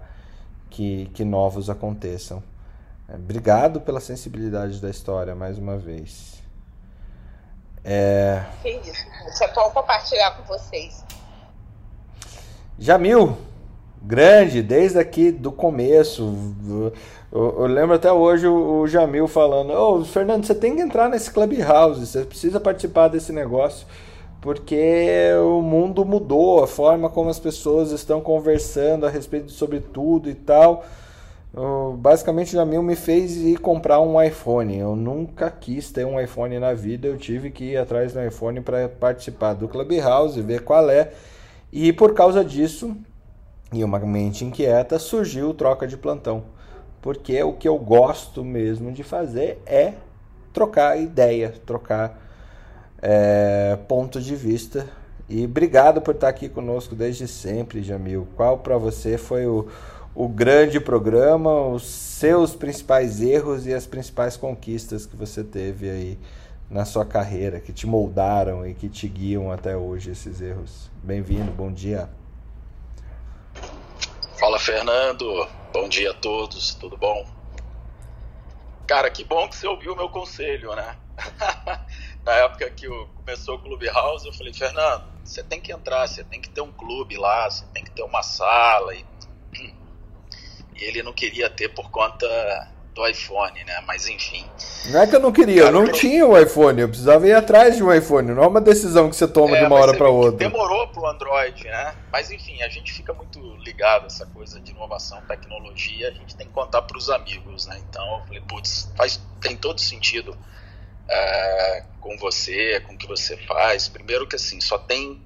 que, 0.69 1.09
que 1.13 1.25
novos 1.25 1.69
aconteçam. 1.69 2.41
Obrigado 3.13 3.81
pela 3.81 3.99
sensibilidade 3.99 4.81
da 4.81 4.89
história 4.89 5.35
mais 5.35 5.57
uma 5.57 5.77
vez. 5.77 6.41
É... 7.89 8.43
Isso 8.65 9.43
é 9.45 9.53
bom 9.53 9.69
compartilhar 9.69 10.31
com 10.31 10.43
vocês. 10.43 11.05
Jamil, 12.77 13.37
grande, 14.01 14.61
desde 14.61 14.99
aqui 14.99 15.31
do 15.31 15.53
começo. 15.53 16.35
Eu, 17.31 17.61
eu 17.61 17.65
lembro 17.65 17.95
até 17.95 18.11
hoje 18.11 18.45
o, 18.45 18.81
o 18.81 18.87
Jamil 18.89 19.25
falando: 19.25 19.71
Ô 19.71 19.99
oh, 19.99 20.05
Fernando, 20.05 20.45
você 20.45 20.53
tem 20.53 20.75
que 20.75 20.81
entrar 20.81 21.07
nesse 21.07 21.31
Clubhouse, 21.31 22.05
você 22.05 22.25
precisa 22.25 22.59
participar 22.59 23.07
desse 23.07 23.31
negócio, 23.31 23.87
porque 24.41 25.31
o 25.41 25.61
mundo 25.61 26.03
mudou, 26.03 26.61
a 26.61 26.67
forma 26.67 27.09
como 27.09 27.29
as 27.29 27.39
pessoas 27.39 27.91
estão 27.91 28.19
conversando 28.19 29.05
a 29.05 29.09
respeito 29.09 29.49
sobre 29.53 29.79
tudo 29.79 30.29
e 30.29 30.35
tal. 30.35 30.85
Basicamente, 31.97 32.51
Jamil 32.51 32.83
me 32.83 32.95
fez 32.95 33.35
ir 33.37 33.57
comprar 33.59 33.99
um 33.99 34.21
iPhone. 34.21 34.77
Eu 34.77 34.95
nunca 34.95 35.49
quis 35.49 35.91
ter 35.91 36.05
um 36.05 36.19
iPhone 36.19 36.59
na 36.59 36.73
vida, 36.73 37.07
eu 37.07 37.17
tive 37.17 37.49
que 37.49 37.71
ir 37.71 37.77
atrás 37.77 38.13
do 38.13 38.23
iPhone 38.23 38.61
para 38.61 38.87
participar 38.87 39.53
do 39.53 39.67
Clubhouse, 39.67 40.39
ver 40.41 40.63
qual 40.63 40.89
é. 40.89 41.11
E 41.71 41.91
por 41.91 42.13
causa 42.13 42.45
disso, 42.45 42.95
e 43.73 43.83
uma 43.83 43.99
mente 43.99 44.45
inquieta, 44.45 44.99
surgiu 44.99 45.53
troca 45.53 45.87
de 45.87 45.97
plantão. 45.97 46.43
Porque 47.01 47.41
o 47.43 47.53
que 47.53 47.67
eu 47.67 47.77
gosto 47.77 48.43
mesmo 48.43 48.91
de 48.91 49.03
fazer 49.03 49.61
é 49.65 49.93
trocar 50.53 50.99
ideia, 50.99 51.53
trocar 51.65 52.19
é, 53.01 53.77
ponto 53.87 54.21
de 54.21 54.35
vista. 54.35 54.87
E 55.29 55.43
obrigado 55.45 56.01
por 56.01 56.15
estar 56.15 56.29
aqui 56.29 56.47
conosco 56.47 56.95
desde 56.95 57.27
sempre, 57.27 57.83
Jamil. 57.83 58.27
Qual 58.35 58.59
para 58.59 58.77
você 58.77 59.17
foi 59.17 59.45
o, 59.45 59.67
o 60.19 60.27
grande 60.27 60.79
programa, 60.79 61.67
os 61.67 61.83
seus 61.83 62.55
principais 62.55 63.21
erros 63.21 63.67
e 63.67 63.73
as 63.73 63.85
principais 63.85 64.35
conquistas 64.35 65.05
que 65.05 65.15
você 65.15 65.43
teve 65.43 65.87
aí 65.87 66.19
na 66.71 66.85
sua 66.85 67.05
carreira, 67.05 67.59
que 67.59 67.71
te 67.71 67.85
moldaram 67.85 68.65
e 68.65 68.73
que 68.73 68.89
te 68.89 69.07
guiam 69.07 69.51
até 69.51 69.77
hoje 69.77 70.09
esses 70.09 70.41
erros. 70.41 70.89
Bem-vindo, 71.03 71.51
bom 71.51 71.71
dia. 71.71 72.09
Fala 74.39 74.57
Fernando, 74.57 75.47
bom 75.71 75.87
dia 75.87 76.09
a 76.09 76.15
todos, 76.15 76.73
tudo 76.73 76.97
bom? 76.97 77.23
Cara, 78.87 79.11
que 79.11 79.23
bom 79.23 79.47
que 79.47 79.55
você 79.55 79.67
ouviu 79.67 79.93
o 79.93 79.95
meu 79.95 80.09
conselho, 80.09 80.73
né? 80.75 80.95
na 82.25 82.31
época 82.33 82.67
que 82.71 82.87
começou 83.17 83.57
o 83.57 83.59
Clube 83.59 83.85
House, 83.85 84.25
eu 84.25 84.33
falei, 84.33 84.51
Fernando, 84.51 85.03
você 85.23 85.43
tem 85.43 85.61
que 85.61 85.71
entrar, 85.71 86.07
você 86.07 86.23
tem 86.23 86.41
que 86.41 86.49
ter 86.49 86.61
um 86.61 86.71
clube 86.71 87.17
lá, 87.17 87.47
você 87.47 87.65
tem 87.71 87.83
que 87.83 87.91
ter 87.91 88.01
uma 88.01 88.23
sala. 88.23 88.95
E, 88.95 89.05
e 90.79 90.83
ele 90.83 91.03
não 91.03 91.13
queria 91.13 91.49
ter 91.49 91.69
por 91.69 91.89
conta 91.89 92.27
do 92.97 93.07
iPhone, 93.07 93.63
né? 93.63 93.81
Mas 93.85 94.07
enfim. 94.07 94.43
Não 94.87 95.01
é 95.01 95.07
que 95.07 95.15
eu 95.15 95.19
não 95.19 95.31
queria, 95.31 95.63
Cara, 95.63 95.75
eu 95.75 95.85
não 95.85 95.91
tinha 95.91 96.25
o 96.25 96.31
um 96.31 96.37
iPhone, 96.37 96.81
eu 96.81 96.89
precisava 96.89 97.27
ir 97.27 97.33
atrás 97.33 97.77
de 97.77 97.83
um 97.83 97.93
iPhone, 97.93 98.33
não 98.33 98.43
é 98.43 98.47
uma 98.47 98.59
decisão 98.59 99.09
que 99.09 99.15
você 99.15 99.27
toma 99.27 99.55
é, 99.55 99.59
de 99.59 99.65
uma 99.67 99.75
hora 99.75 99.95
para 99.95 100.09
outra. 100.09 100.37
Demorou 100.37 100.87
pro 100.87 101.05
Android, 101.05 101.63
né? 101.63 101.95
Mas 102.11 102.31
enfim, 102.31 102.61
a 102.63 102.69
gente 102.69 102.91
fica 102.91 103.13
muito 103.13 103.39
ligado 103.57 104.03
a 104.03 104.07
essa 104.07 104.25
coisa 104.25 104.59
de 104.59 104.71
inovação, 104.71 105.21
tecnologia, 105.27 106.09
a 106.09 106.11
gente 106.11 106.35
tem 106.35 106.47
que 106.47 106.53
contar 106.53 106.81
para 106.81 106.97
os 106.97 107.09
amigos, 107.09 107.67
né? 107.67 107.79
Então 107.87 108.19
eu 108.19 108.25
falei, 108.25 108.41
putz, 108.41 108.91
faz, 108.97 109.21
tem 109.39 109.55
todo 109.55 109.79
sentido 109.79 110.35
é, 111.07 111.83
com 112.01 112.17
você, 112.17 112.81
com 112.81 112.95
o 112.95 112.97
que 112.97 113.07
você 113.07 113.37
faz. 113.37 113.87
Primeiro 113.87 114.27
que 114.27 114.35
assim, 114.35 114.59
só 114.59 114.77
tem 114.77 115.21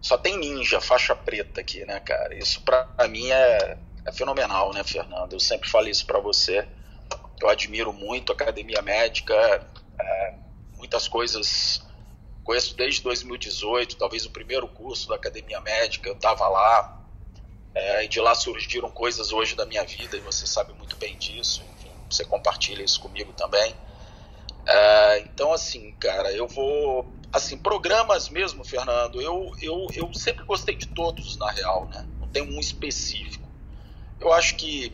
só 0.00 0.16
tem 0.16 0.38
ninja, 0.38 0.80
faixa 0.80 1.14
preta 1.14 1.60
aqui, 1.60 1.84
né, 1.84 2.00
cara? 2.00 2.34
Isso 2.34 2.62
para 2.62 3.08
mim 3.08 3.30
é, 3.30 3.76
é 4.08 4.12
fenomenal, 4.12 4.72
né, 4.72 4.82
Fernando? 4.84 5.32
Eu 5.32 5.40
sempre 5.40 5.68
falo 5.68 5.88
isso 5.88 6.04
para 6.06 6.18
você 6.18 6.66
eu 7.40 7.48
admiro 7.48 7.92
muito 7.92 8.32
a 8.32 8.34
academia 8.34 8.82
médica, 8.82 9.34
é, 9.98 10.34
muitas 10.76 11.06
coisas 11.06 11.86
conheço 12.42 12.74
desde 12.76 13.02
2018, 13.02 13.96
talvez 13.96 14.24
o 14.24 14.30
primeiro 14.30 14.66
curso 14.68 15.06
da 15.08 15.16
academia 15.16 15.60
médica, 15.60 16.08
eu 16.08 16.14
estava 16.14 16.48
lá, 16.48 17.04
é, 17.74 18.04
e 18.04 18.08
de 18.08 18.20
lá 18.20 18.34
surgiram 18.34 18.90
coisas 18.90 19.32
hoje 19.32 19.54
da 19.54 19.66
minha 19.66 19.84
vida, 19.84 20.16
e 20.16 20.20
você 20.20 20.46
sabe 20.46 20.72
muito 20.72 20.96
bem 20.96 21.16
disso, 21.18 21.62
enfim, 21.74 21.90
você 22.08 22.24
compartilha 22.24 22.82
isso 22.82 23.00
comigo 23.00 23.34
também. 23.34 23.74
É, 24.66 25.20
então, 25.20 25.52
assim, 25.52 25.92
cara, 25.92 26.32
eu 26.32 26.46
vou. 26.46 27.06
Assim, 27.30 27.58
programas 27.58 28.30
mesmo, 28.30 28.64
Fernando, 28.64 29.20
eu, 29.20 29.52
eu, 29.60 29.86
eu 29.94 30.14
sempre 30.14 30.44
gostei 30.44 30.74
de 30.74 30.86
todos, 30.88 31.36
na 31.36 31.50
real, 31.50 31.86
né? 31.88 32.06
Não 32.18 32.28
tem 32.28 32.42
um 32.42 32.58
específico. 32.58 33.47
Eu 34.20 34.32
acho 34.32 34.56
que 34.56 34.92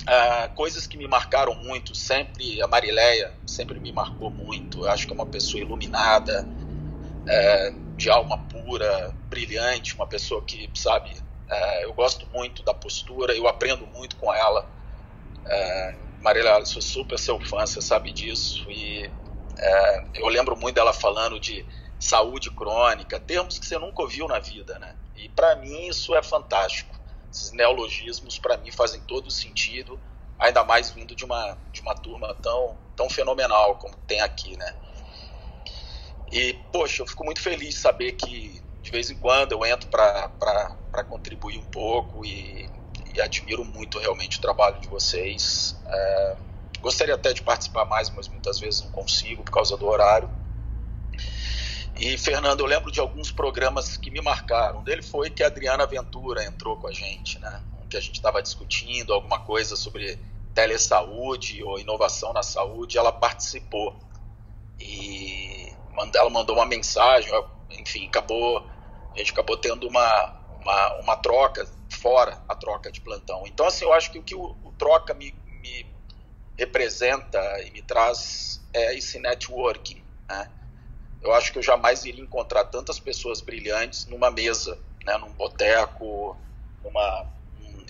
Uh, 0.00 0.54
coisas 0.54 0.86
que 0.86 0.96
me 0.96 1.06
marcaram 1.06 1.54
muito, 1.54 1.94
sempre 1.94 2.60
a 2.62 2.66
Marileia 2.66 3.32
sempre 3.46 3.78
me 3.78 3.92
marcou 3.92 4.30
muito. 4.30 4.84
Eu 4.84 4.90
acho 4.90 5.06
que 5.06 5.12
é 5.12 5.14
uma 5.14 5.26
pessoa 5.26 5.60
iluminada, 5.60 6.48
uh, 7.28 7.96
de 7.96 8.08
alma 8.08 8.38
pura, 8.38 9.14
brilhante, 9.28 9.94
uma 9.94 10.06
pessoa 10.06 10.42
que, 10.42 10.70
sabe, 10.74 11.10
uh, 11.12 11.82
eu 11.82 11.92
gosto 11.92 12.26
muito 12.32 12.62
da 12.62 12.72
postura, 12.72 13.36
eu 13.36 13.46
aprendo 13.46 13.86
muito 13.86 14.16
com 14.16 14.32
ela. 14.32 14.66
Marileia, 16.20 16.64
sou 16.64 16.82
super 16.82 17.18
seu 17.18 17.38
fã, 17.40 17.66
você 17.66 17.80
sabe 17.80 18.12
disso. 18.12 18.70
E 18.70 19.10
eu 20.14 20.28
lembro 20.28 20.56
muito 20.56 20.76
dela 20.76 20.92
falando 20.92 21.40
de 21.40 21.64
saúde 21.98 22.50
crônica, 22.50 23.18
termos 23.20 23.58
que 23.58 23.66
você 23.66 23.78
nunca 23.78 24.02
ouviu 24.02 24.26
na 24.28 24.38
vida, 24.38 24.78
né? 24.78 24.94
E 25.16 25.28
para 25.28 25.56
mim 25.56 25.88
isso 25.88 26.14
é 26.14 26.22
fantástico 26.22 26.99
esses 27.30 27.52
neologismos 27.52 28.38
para 28.38 28.56
mim 28.56 28.70
fazem 28.70 29.00
todo 29.02 29.30
sentido, 29.30 29.98
ainda 30.38 30.64
mais 30.64 30.90
vindo 30.90 31.14
de 31.14 31.24
uma, 31.24 31.56
de 31.72 31.80
uma 31.80 31.94
turma 31.94 32.34
tão, 32.42 32.76
tão 32.96 33.08
fenomenal 33.08 33.76
como 33.76 33.96
tem 34.06 34.20
aqui, 34.20 34.56
né? 34.56 34.74
E, 36.32 36.54
poxa, 36.72 37.02
eu 37.02 37.06
fico 37.06 37.24
muito 37.24 37.40
feliz 37.40 37.74
de 37.74 37.80
saber 37.80 38.12
que 38.12 38.62
de 38.82 38.90
vez 38.90 39.10
em 39.10 39.16
quando 39.16 39.52
eu 39.52 39.64
entro 39.64 39.88
para 39.88 41.04
contribuir 41.08 41.58
um 41.58 41.64
pouco 41.64 42.24
e, 42.24 42.68
e, 43.14 43.20
admiro 43.20 43.64
muito 43.64 43.98
realmente 43.98 44.38
o 44.38 44.40
trabalho 44.40 44.80
de 44.80 44.88
vocês. 44.88 45.76
É, 45.86 46.36
gostaria 46.80 47.14
até 47.14 47.32
de 47.32 47.42
participar 47.42 47.84
mais, 47.84 48.10
mas 48.10 48.28
muitas 48.28 48.58
vezes 48.58 48.80
não 48.82 48.90
consigo 48.90 49.42
por 49.42 49.52
causa 49.52 49.76
do 49.76 49.86
horário. 49.86 50.30
E, 52.00 52.16
Fernando, 52.16 52.60
eu 52.60 52.66
lembro 52.66 52.90
de 52.90 52.98
alguns 52.98 53.30
programas 53.30 53.98
que 53.98 54.10
me 54.10 54.22
marcaram. 54.22 54.80
Um 54.80 54.82
dele 54.82 55.02
foi 55.02 55.28
que 55.28 55.42
a 55.42 55.48
Adriana 55.48 55.86
Ventura 55.86 56.42
entrou 56.42 56.74
com 56.78 56.86
a 56.86 56.92
gente, 56.92 57.38
né? 57.38 57.62
Que 57.90 57.96
a 57.98 58.00
gente 58.00 58.14
estava 58.14 58.42
discutindo 58.42 59.12
alguma 59.12 59.40
coisa 59.40 59.76
sobre 59.76 60.18
telesaúde 60.54 61.62
ou 61.62 61.78
inovação 61.78 62.32
na 62.32 62.42
saúde. 62.42 62.96
Ela 62.96 63.12
participou. 63.12 63.94
E 64.80 65.74
ela 66.14 66.30
mandou 66.30 66.56
uma 66.56 66.64
mensagem, 66.64 67.30
enfim, 67.72 68.06
acabou, 68.06 68.66
a 69.14 69.18
gente 69.18 69.32
acabou 69.32 69.58
tendo 69.58 69.86
uma, 69.86 70.40
uma, 70.62 71.00
uma 71.02 71.16
troca 71.16 71.68
fora 71.90 72.42
a 72.48 72.54
troca 72.54 72.90
de 72.90 73.02
plantão. 73.02 73.46
Então, 73.46 73.66
assim, 73.66 73.84
eu 73.84 73.92
acho 73.92 74.10
que 74.10 74.18
o 74.18 74.22
que 74.22 74.34
o, 74.34 74.56
o 74.64 74.72
troca 74.78 75.12
me, 75.12 75.34
me 75.60 75.84
representa 76.56 77.38
e 77.62 77.70
me 77.72 77.82
traz 77.82 78.58
é 78.72 78.96
esse 78.96 79.18
networking, 79.18 80.02
né? 80.26 80.50
Eu 81.22 81.32
acho 81.34 81.52
que 81.52 81.58
eu 81.58 81.62
jamais 81.62 82.04
iria 82.04 82.22
encontrar 82.22 82.64
tantas 82.64 82.98
pessoas 82.98 83.40
brilhantes 83.40 84.06
numa 84.06 84.30
mesa, 84.30 84.78
né, 85.04 85.16
num 85.18 85.32
boteco, 85.32 86.36
numa, 86.82 87.26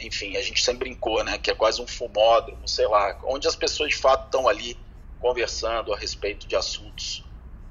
enfim, 0.01 0.37
a 0.37 0.43
gente 0.43 0.63
sempre 0.63 0.89
brincou, 0.89 1.23
né, 1.23 1.39
que 1.39 1.51
é 1.51 1.55
quase 1.55 1.81
um 1.81 1.87
fumódromo, 1.87 2.67
sei 2.69 2.87
lá, 2.87 3.19
onde 3.25 3.47
as 3.47 3.55
pessoas 3.55 3.91
de 3.91 3.97
fato 3.97 4.27
estão 4.27 4.49
ali 4.49 4.77
conversando 5.19 5.93
a 5.93 5.97
respeito 5.97 6.47
de 6.49 6.57
assuntos 6.57 7.25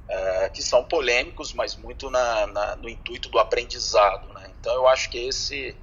é, 0.09 0.49
que 0.49 0.61
são 0.63 0.83
polêmicos, 0.83 1.53
mas 1.53 1.75
muito 1.75 2.09
na, 2.09 2.47
na, 2.47 2.75
no 2.75 2.89
intuito 2.89 3.29
do 3.29 3.37
aprendizado, 3.37 4.33
né? 4.33 4.51
Então 4.59 4.73
eu 4.73 4.87
acho 4.87 5.09
que 5.09 5.17
esse 5.17 5.75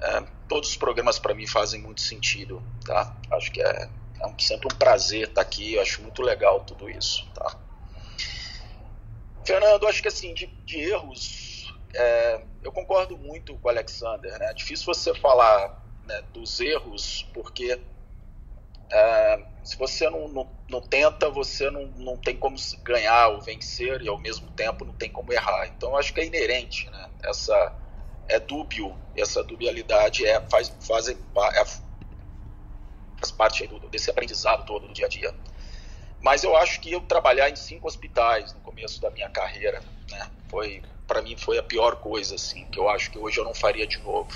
é, 0.00 0.24
todos 0.48 0.70
os 0.70 0.76
programas 0.76 1.18
para 1.18 1.34
mim 1.34 1.46
fazem 1.46 1.80
muito 1.80 2.00
sentido, 2.00 2.62
tá? 2.84 3.16
Acho 3.32 3.50
que 3.50 3.60
é, 3.60 3.88
é 4.20 4.34
sempre 4.38 4.72
um 4.72 4.76
prazer 4.76 5.28
estar 5.28 5.40
aqui, 5.40 5.74
eu 5.74 5.82
acho 5.82 6.02
muito 6.02 6.22
legal 6.22 6.60
tudo 6.60 6.88
isso, 6.88 7.28
tá? 7.34 7.56
Fernando, 9.44 9.86
acho 9.86 10.00
que 10.02 10.08
assim, 10.08 10.34
de, 10.34 10.46
de 10.64 10.80
erros, 10.80 11.72
é, 11.94 12.42
eu 12.62 12.72
concordo 12.72 13.18
muito 13.18 13.56
com 13.58 13.68
o 13.68 13.70
Alexander, 13.70 14.38
né? 14.38 14.50
É 14.50 14.54
difícil 14.54 14.86
você 14.86 15.14
falar 15.14 15.82
né, 16.04 16.22
dos 16.32 16.60
erros, 16.60 17.28
porque 17.34 17.80
é, 18.90 19.44
se 19.64 19.76
você 19.76 20.08
não, 20.10 20.28
não, 20.28 20.48
não, 20.68 20.80
tenta, 20.80 21.30
você 21.30 21.70
não, 21.70 21.86
não 21.96 22.16
tem 22.16 22.36
como 22.36 22.56
ganhar 22.82 23.28
ou 23.28 23.40
vencer, 23.40 24.02
e 24.02 24.08
ao 24.08 24.18
mesmo 24.18 24.50
tempo 24.52 24.84
não 24.84 24.94
tem 24.94 25.10
como 25.10 25.32
errar. 25.32 25.66
Então, 25.66 25.96
acho 25.96 26.12
que 26.12 26.20
é 26.20 26.26
inerente, 26.26 26.88
né? 26.90 27.10
Essa 27.24 27.74
é 28.28 28.38
dúbio, 28.38 28.96
essa 29.16 29.42
dubialidade 29.42 30.26
é, 30.26 30.40
faz, 30.48 30.68
faz, 30.80 31.08
é, 31.08 31.16
faz 33.16 33.32
parte 33.36 33.66
do, 33.66 33.78
desse 33.88 34.10
aprendizado 34.10 34.64
todo 34.66 34.86
do 34.86 34.94
dia 34.94 35.06
a 35.06 35.08
dia. 35.08 35.34
Mas 36.22 36.44
eu 36.44 36.56
acho 36.56 36.80
que 36.80 36.92
eu 36.92 37.00
trabalhar 37.00 37.50
em 37.50 37.56
cinco 37.56 37.88
hospitais 37.88 38.54
no 38.54 38.60
começo 38.60 39.00
da 39.02 39.10
minha 39.10 39.28
carreira, 39.28 39.82
né, 40.08 40.30
foi 40.48 40.80
para 41.06 41.20
mim 41.20 41.36
foi 41.36 41.58
a 41.58 41.62
pior 41.62 41.96
coisa 41.96 42.36
assim, 42.36 42.64
que 42.66 42.78
eu 42.78 42.88
acho 42.88 43.10
que 43.10 43.18
hoje 43.18 43.38
eu 43.38 43.44
não 43.44 43.52
faria 43.52 43.86
de 43.86 43.98
novo. 43.98 44.30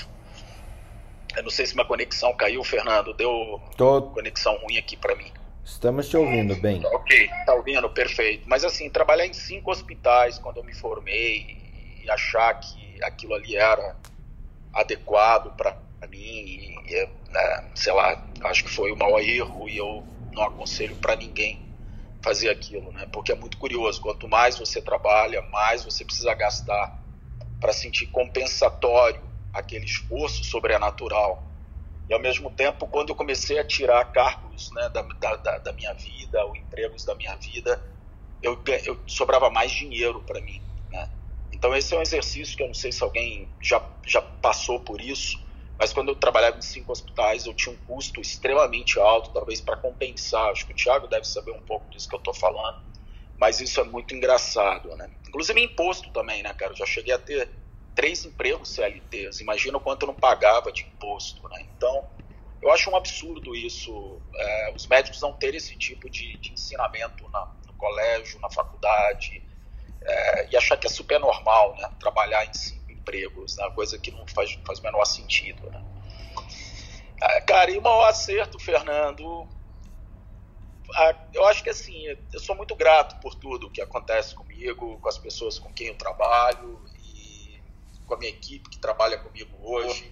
Eu 1.34 1.42
não 1.42 1.50
sei 1.50 1.64
se 1.64 1.74
minha 1.74 1.86
conexão 1.86 2.34
caiu, 2.34 2.62
Fernando, 2.64 3.14
deu 3.14 3.60
Tô... 3.76 4.02
conexão 4.02 4.56
ruim 4.58 4.76
aqui 4.76 4.96
para 4.96 5.14
mim. 5.14 5.32
Estamos 5.64 6.08
te 6.08 6.16
ouvindo 6.16 6.56
bem. 6.56 6.84
Ok, 6.86 7.30
tá 7.44 7.54
ouvindo, 7.54 7.88
perfeito. 7.90 8.44
Mas 8.46 8.64
assim, 8.64 8.90
trabalhar 8.90 9.26
em 9.26 9.32
cinco 9.32 9.70
hospitais 9.70 10.38
quando 10.38 10.58
eu 10.58 10.64
me 10.64 10.74
formei 10.74 11.56
e 12.02 12.10
achar 12.10 12.54
que 12.54 13.02
aquilo 13.02 13.34
ali 13.34 13.56
era 13.56 13.96
adequado 14.72 15.56
para 15.56 15.76
mim, 16.08 16.78
e, 16.86 17.08
né, 17.30 17.64
sei 17.74 17.92
lá, 17.92 18.22
acho 18.44 18.64
que 18.64 18.70
foi 18.70 18.92
o 18.92 18.96
maior 18.96 19.20
erro 19.20 19.68
e 19.68 19.76
eu 19.76 20.04
não 20.32 20.42
aconselho 20.44 20.96
para 20.96 21.16
ninguém 21.16 21.65
fazer 22.22 22.50
aquilo, 22.50 22.92
né? 22.92 23.06
Porque 23.12 23.32
é 23.32 23.34
muito 23.34 23.56
curioso. 23.56 24.00
Quanto 24.00 24.28
mais 24.28 24.58
você 24.58 24.80
trabalha, 24.80 25.42
mais 25.50 25.84
você 25.84 26.04
precisa 26.04 26.34
gastar 26.34 27.02
para 27.60 27.72
sentir 27.72 28.06
compensatório 28.06 29.22
aquele 29.52 29.84
esforço 29.84 30.44
sobrenatural. 30.44 31.42
E 32.08 32.14
ao 32.14 32.20
mesmo 32.20 32.50
tempo, 32.50 32.86
quando 32.86 33.10
eu 33.10 33.16
comecei 33.16 33.58
a 33.58 33.64
tirar 33.64 34.04
cargos 34.12 34.70
né, 34.72 34.88
da, 34.90 35.02
da, 35.02 35.58
da 35.58 35.72
minha 35.72 35.92
vida, 35.94 36.44
ou 36.44 36.56
empregos 36.56 37.04
da 37.04 37.14
minha 37.14 37.34
vida, 37.36 37.82
eu, 38.42 38.62
eu 38.84 38.98
sobrava 39.06 39.50
mais 39.50 39.72
dinheiro 39.72 40.20
para 40.22 40.40
mim. 40.40 40.62
Né? 40.90 41.08
Então 41.52 41.74
esse 41.74 41.94
é 41.94 41.98
um 41.98 42.02
exercício 42.02 42.56
que 42.56 42.62
eu 42.62 42.68
não 42.68 42.74
sei 42.74 42.92
se 42.92 43.02
alguém 43.02 43.48
já, 43.60 43.82
já 44.06 44.22
passou 44.22 44.80
por 44.80 45.00
isso, 45.00 45.38
mas 45.78 45.92
quando 45.92 46.08
eu 46.08 46.16
trabalhava 46.16 46.56
em 46.56 46.62
cinco 46.62 46.90
hospitais, 46.90 47.44
eu 47.44 47.52
tinha 47.52 47.74
um 47.74 47.76
custo 47.76 48.20
extremamente 48.20 48.98
alto, 48.98 49.30
talvez 49.32 49.60
para 49.60 49.76
compensar. 49.76 50.50
Acho 50.50 50.66
que 50.66 50.72
o 50.72 50.76
Thiago 50.76 51.06
deve 51.06 51.26
saber 51.26 51.52
um 51.52 51.60
pouco 51.60 51.90
disso 51.90 52.08
que 52.08 52.14
eu 52.14 52.18
estou 52.18 52.34
falando. 52.34 52.78
Mas 53.38 53.60
isso 53.60 53.78
é 53.80 53.84
muito 53.84 54.14
engraçado, 54.14 54.96
né? 54.96 55.10
Inclusive 55.28 55.60
imposto 55.60 56.10
também, 56.10 56.42
né, 56.42 56.54
cara? 56.54 56.72
Eu 56.72 56.76
já 56.76 56.86
cheguei 56.86 57.12
a 57.12 57.18
ter 57.18 57.50
três 57.94 58.24
empregos 58.24 58.70
CLTs. 58.70 59.40
Imagina 59.40 59.76
o 59.76 59.80
quanto 59.80 60.04
eu 60.04 60.06
não 60.06 60.14
pagava 60.14 60.72
de 60.72 60.82
imposto, 60.84 61.46
né? 61.50 61.66
Então, 61.76 62.06
eu 62.62 62.72
acho 62.72 62.90
um 62.90 62.96
absurdo 62.96 63.54
isso. 63.54 64.22
É, 64.34 64.72
os 64.74 64.86
médicos 64.86 65.20
não 65.20 65.34
terem 65.34 65.58
esse 65.58 65.76
tipo 65.76 66.08
de, 66.08 66.38
de 66.38 66.52
ensinamento 66.54 67.28
na, 67.28 67.54
no 67.66 67.74
colégio, 67.74 68.40
na 68.40 68.48
faculdade, 68.48 69.42
é, 70.02 70.48
e 70.50 70.56
achar 70.56 70.78
que 70.78 70.86
é 70.86 70.90
super 70.90 71.20
normal, 71.20 71.76
né? 71.76 71.90
Trabalhar 72.00 72.46
em 72.46 72.54
si 72.54 72.85
empregos, 73.06 73.56
né? 73.56 73.70
coisa 73.70 73.96
que 73.98 74.10
não 74.10 74.26
faz, 74.26 74.58
faz 74.66 74.80
o 74.80 74.82
menor 74.82 75.04
sentido. 75.04 75.70
Né? 75.70 75.84
Ah, 77.22 77.40
cara, 77.42 77.70
e 77.70 77.78
o 77.78 77.82
maior 77.82 78.08
acerto, 78.08 78.58
Fernando, 78.58 79.48
eu 81.32 81.46
acho 81.46 81.62
que 81.62 81.70
assim, 81.70 82.04
eu 82.32 82.40
sou 82.40 82.56
muito 82.56 82.74
grato 82.74 83.20
por 83.20 83.34
tudo 83.36 83.70
que 83.70 83.80
acontece 83.80 84.34
comigo, 84.34 84.98
com 84.98 85.08
as 85.08 85.18
pessoas 85.18 85.58
com 85.58 85.72
quem 85.72 85.88
eu 85.88 85.94
trabalho 85.96 86.82
e 86.98 87.60
com 88.06 88.14
a 88.14 88.18
minha 88.18 88.30
equipe 88.30 88.68
que 88.68 88.78
trabalha 88.78 89.18
comigo 89.18 89.56
hoje, 89.60 90.10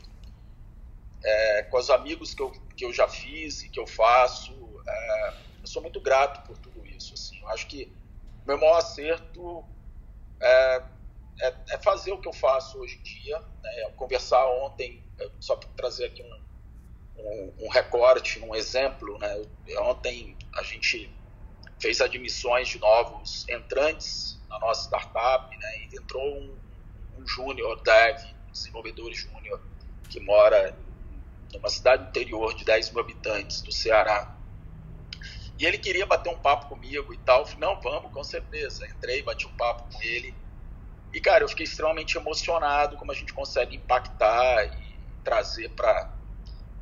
é, 1.23 1.63
com 1.65 1.79
os 1.79 1.91
amigos 1.91 2.35
que 2.35 2.43
eu, 2.43 2.51
que 2.77 2.85
eu 2.85 2.93
já 2.93 3.09
fiz 3.09 3.63
e 3.63 3.69
que 3.69 3.81
eu 3.81 3.87
faço. 3.87 4.53
É, 4.87 5.35
eu 5.63 5.67
sou 5.67 5.81
muito 5.81 6.01
grato 6.01 6.47
por 6.47 6.59
tudo 6.59 6.87
isso. 6.87 7.15
Assim. 7.15 7.41
Eu 7.41 7.49
acho 7.49 7.67
que 7.67 7.91
meu 8.47 8.59
maior 8.59 8.77
acerto 8.77 9.65
é 10.41 10.83
é, 11.41 11.55
é, 11.71 11.79
fazer 11.79 12.13
o 12.13 12.19
que 12.19 12.29
eu 12.29 12.33
faço 12.33 12.79
hoje 12.79 12.99
em 12.99 13.03
dia. 13.03 13.39
Né? 13.63 13.91
Conversar 13.97 14.47
ontem, 14.47 15.03
só 15.41 15.57
para 15.57 15.69
trazer 15.71 16.07
aqui 16.07 16.23
um, 16.23 17.23
um, 17.23 17.55
um, 17.67 17.69
recorte, 17.69 18.41
um 18.41 18.55
exemplo. 18.55 19.19
Né? 19.19 19.43
Ontem 19.81 20.37
a 20.55 20.63
gente 20.63 21.11
fez 21.79 22.01
admissões 22.01 22.69
de 22.69 22.79
novos 22.79 23.49
entrantes 23.49 24.39
na 24.49 24.59
nossa 24.59 24.85
startup 24.85 25.57
né? 25.57 25.79
e 25.79 25.97
entrou 25.97 26.39
um, 26.39 26.57
um 27.19 27.27
júnior 27.27 27.83
dev, 27.83 28.19
desenvolvedor 28.51 29.13
júnior, 29.13 29.61
que 30.09 30.21
mora 30.21 30.77
numa 31.53 31.69
cidade 31.69 32.09
interior 32.09 32.55
de 32.55 32.65
10 32.65 32.91
mil 32.91 33.01
habitantes 33.01 33.63
do 33.63 33.73
Ceará. 33.73 34.35
E 35.59 35.65
ele 35.65 35.79
queria 35.79 36.05
bater 36.05 36.31
um 36.31 36.39
papo 36.39 36.67
comigo 36.69 37.15
e 37.15 37.19
tal. 37.19 37.41
Eu 37.41 37.47
falei, 37.47 37.61
não, 37.61 37.81
vamos, 37.81 38.13
com 38.13 38.25
certeza. 38.25 38.87
Entrei, 38.87 39.23
bati 39.23 39.47
um 39.47 39.57
papo 39.57 39.85
com 39.93 40.03
ele. 40.03 40.35
E, 41.15 41.21
cara, 41.21 41.45
eu 41.45 41.49
fiquei 41.49 41.63
extremamente 41.63 42.19
emocionado 42.19 42.97
como 42.97 43.13
a 43.13 43.15
gente 43.15 43.33
consegue 43.33 43.77
impactar 43.77 44.65
e 44.65 44.99
trazer 45.23 45.69
para 45.71 46.13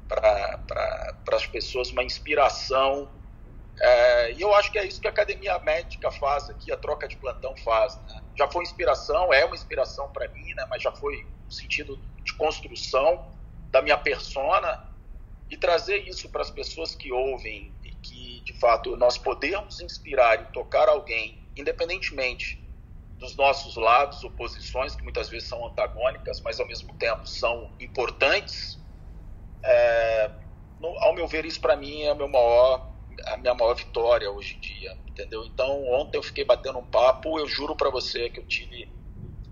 pra, 0.09 1.36
as 1.36 1.46
pessoas 1.46 1.90
uma 1.90 2.02
inspiração. 2.02 3.10
É, 3.78 4.32
e 4.32 4.40
eu 4.40 4.54
acho 4.54 4.72
que 4.72 4.78
é 4.78 4.86
isso 4.86 5.02
que 5.02 5.06
a 5.06 5.10
Academia 5.10 5.59
Médica 5.59 6.10
faz 6.10 6.48
aqui, 6.48 6.72
a 6.72 6.78
troca 6.78 7.06
de 7.06 7.18
plantão 7.18 7.54
faz. 7.59 7.94
Né? 8.09 8.22
Já 8.38 8.48
foi 8.48 8.62
inspiração, 8.62 9.34
é 9.34 9.44
uma 9.44 9.54
inspiração 9.54 10.09
para 10.09 10.26
mim, 10.28 10.54
né? 10.54 10.66
mas 10.70 10.82
já 10.82 10.92
foi 10.92 11.26
no 11.44 11.52
sentido 11.52 12.00
de 12.24 12.32
construção 12.32 13.30
da 13.70 13.82
minha 13.82 13.98
persona 13.98 14.82
e 15.50 15.59
trazer 15.59 16.09
isso 16.09 16.30
para 16.30 16.40
as 16.40 16.50
pessoas 16.50 16.94
que 16.94 17.12
ouvem 17.12 17.74
e 17.84 17.90
que, 17.96 18.40
de 18.46 18.54
fato, 18.59 18.96
nós 18.96 19.18
podemos 19.18 19.78
inspirar 19.82 20.40
e 20.40 20.44
tocar 20.46 20.88
alguém, 20.88 21.38
independentemente 21.54 22.61
dos 23.22 23.36
nossos 23.36 23.76
lados, 23.76 24.22
oposições 24.24 24.96
que 24.96 25.04
muitas 25.04 25.28
vezes 25.28 25.48
são 25.48 25.64
antagônicas, 25.64 26.40
mas 26.40 26.58
ao 26.58 26.66
mesmo 26.66 26.92
tempo 26.94 27.24
são 27.24 27.72
importantes. 27.80 28.78
É, 29.64 30.30
no, 30.80 30.88
ao 30.98 31.14
meu 31.14 31.28
ver, 31.28 31.44
isso 31.44 31.60
para 31.60 31.76
mim 31.76 32.02
é 32.02 32.12
maior, 32.14 32.92
a 33.28 33.36
minha 33.36 33.54
maior 33.54 33.74
vitória 33.74 34.28
hoje 34.28 34.56
em 34.56 34.60
dia, 34.60 34.98
entendeu? 35.06 35.44
Então, 35.44 35.84
ontem 35.92 36.18
eu 36.18 36.22
fiquei 36.22 36.44
batendo 36.44 36.80
um 36.80 36.84
papo, 36.84 37.38
eu 37.38 37.46
juro 37.46 37.76
para 37.76 37.90
você 37.90 38.28
que 38.28 38.40
eu 38.40 38.46
tive 38.46 38.92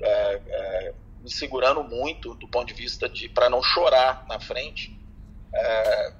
é, 0.02 0.42
é, 0.44 0.94
me 1.20 1.30
segurando 1.30 1.84
muito 1.84 2.34
do 2.34 2.48
ponto 2.48 2.66
de 2.66 2.74
vista 2.74 3.08
de 3.08 3.28
para 3.28 3.48
não 3.48 3.62
chorar 3.62 4.26
na 4.28 4.40
frente, 4.40 4.98
é, 5.54 6.14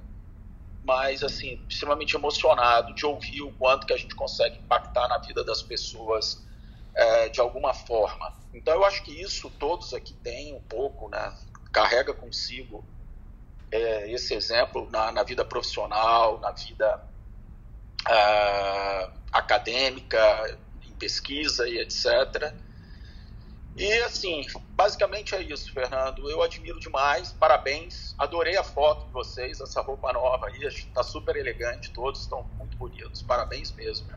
mas 0.85 1.21
assim 1.21 1.61
extremamente 1.67 2.15
emocionado 2.15 2.95
de 2.95 3.05
ouvir 3.05 3.41
o 3.41 3.51
quanto 3.57 3.85
que 3.85 3.93
a 3.93 3.97
gente 3.97 4.15
consegue 4.15 4.57
impactar 4.57 5.09
na 5.09 5.17
vida 5.17 5.43
das 5.43 5.61
pessoas 5.61 6.49
é, 6.93 7.29
de 7.29 7.39
alguma 7.39 7.73
forma. 7.73 8.33
Então 8.53 8.73
eu 8.73 8.85
acho 8.85 9.03
que 9.03 9.21
isso 9.21 9.49
todos 9.49 9.93
aqui 9.93 10.13
têm 10.13 10.53
um 10.53 10.61
pouco, 10.61 11.09
né? 11.09 11.33
Carrega 11.71 12.13
consigo 12.13 12.83
é, 13.71 14.11
esse 14.11 14.33
exemplo 14.33 14.89
na, 14.91 15.11
na, 15.11 15.23
vida 15.23 15.45
profissional, 15.45 16.39
na 16.39 16.51
vida 16.51 17.01
uh, 18.07 19.11
acadêmica, 19.31 20.59
em 20.85 20.91
pesquisa 20.93 21.67
e 21.67 21.79
etc. 21.79 22.53
E 23.77 23.93
assim, 23.99 24.45
basicamente 24.71 25.33
é 25.33 25.41
isso, 25.41 25.71
Fernando. 25.71 26.29
Eu 26.29 26.41
admiro 26.41 26.77
demais, 26.79 27.31
parabéns. 27.31 28.13
Adorei 28.17 28.57
a 28.57 28.63
foto 28.63 29.05
de 29.05 29.13
vocês, 29.13 29.61
essa 29.61 29.81
roupa 29.81 30.11
nova 30.11 30.47
aí, 30.47 30.65
está 30.65 31.01
super 31.01 31.37
elegante, 31.37 31.89
todos 31.91 32.21
estão 32.21 32.43
muito 32.57 32.75
bonitos. 32.75 33.21
Parabéns 33.21 33.71
mesmo. 33.71 34.07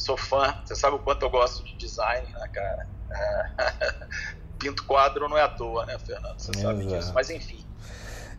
Sou 0.00 0.16
fã, 0.16 0.56
você 0.64 0.74
sabe 0.74 0.96
o 0.96 0.98
quanto 0.98 1.22
eu 1.26 1.30
gosto 1.30 1.62
de 1.62 1.74
design, 1.74 2.26
né, 2.32 2.48
cara? 2.48 2.86
É... 3.10 4.06
Pinto 4.58 4.84
quadro 4.84 5.28
não 5.28 5.36
é 5.36 5.42
à 5.42 5.48
toa, 5.48 5.84
né, 5.84 5.98
Fernando? 5.98 6.38
Você 6.38 6.50
Exato. 6.52 6.66
sabe 6.66 6.86
disso. 6.86 7.12
Mas 7.14 7.28
enfim. 7.28 7.62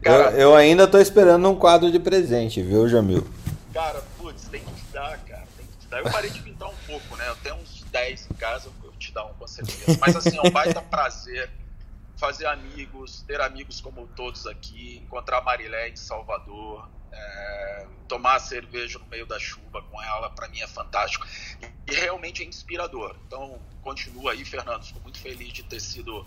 Cara, 0.01 0.31
eu, 0.31 0.39
eu, 0.39 0.55
ainda 0.55 0.87
tô 0.87 0.97
esperando 0.97 1.47
um 1.47 1.55
quadro 1.55 1.91
de 1.91 1.99
presente, 1.99 2.63
viu, 2.63 2.89
Jamil? 2.89 3.27
Cara, 3.71 4.01
putz, 4.17 4.47
tem 4.47 4.61
que 4.63 4.71
te 4.71 4.85
dar, 4.91 5.19
cara. 5.19 5.43
Tem 5.55 5.67
que 5.67 5.77
te 5.77 5.87
dar. 5.87 5.99
Eu 5.99 6.11
parei 6.11 6.31
de 6.31 6.41
pintar 6.41 6.67
um 6.67 6.75
pouco, 6.87 7.15
né? 7.15 7.27
Eu 7.27 7.35
tenho 7.37 7.55
uns 7.55 7.83
10 7.91 8.27
em 8.31 8.33
casa, 8.33 8.69
te 8.97 9.13
dar 9.13 9.25
um 9.25 9.33
com 9.33 9.47
certeza. 9.47 9.99
Mas 10.01 10.15
assim, 10.15 10.37
é 10.37 10.41
um 10.41 10.49
baita 10.49 10.81
prazer 10.89 11.47
fazer 12.21 12.45
amigos, 12.45 13.23
ter 13.23 13.41
amigos 13.41 13.81
como 13.81 14.05
todos 14.09 14.45
aqui, 14.45 14.99
encontrar 14.99 15.41
Marilé 15.41 15.89
em 15.89 15.95
Salvador, 15.95 16.87
é, 17.11 17.87
tomar 18.07 18.37
cerveja 18.37 18.99
no 18.99 19.07
meio 19.07 19.25
da 19.25 19.39
chuva 19.39 19.81
com 19.81 19.99
ela, 20.03 20.29
para 20.29 20.47
mim 20.47 20.61
é 20.61 20.67
fantástico. 20.67 21.25
E 21.89 21.95
realmente 21.95 22.43
é 22.43 22.45
inspirador. 22.45 23.17
Então, 23.25 23.59
continua 23.81 24.33
aí, 24.33 24.45
Fernando. 24.45 24.83
Estou 24.83 25.01
muito 25.01 25.19
feliz 25.19 25.51
de 25.51 25.63
ter 25.63 25.79
sido 25.79 26.23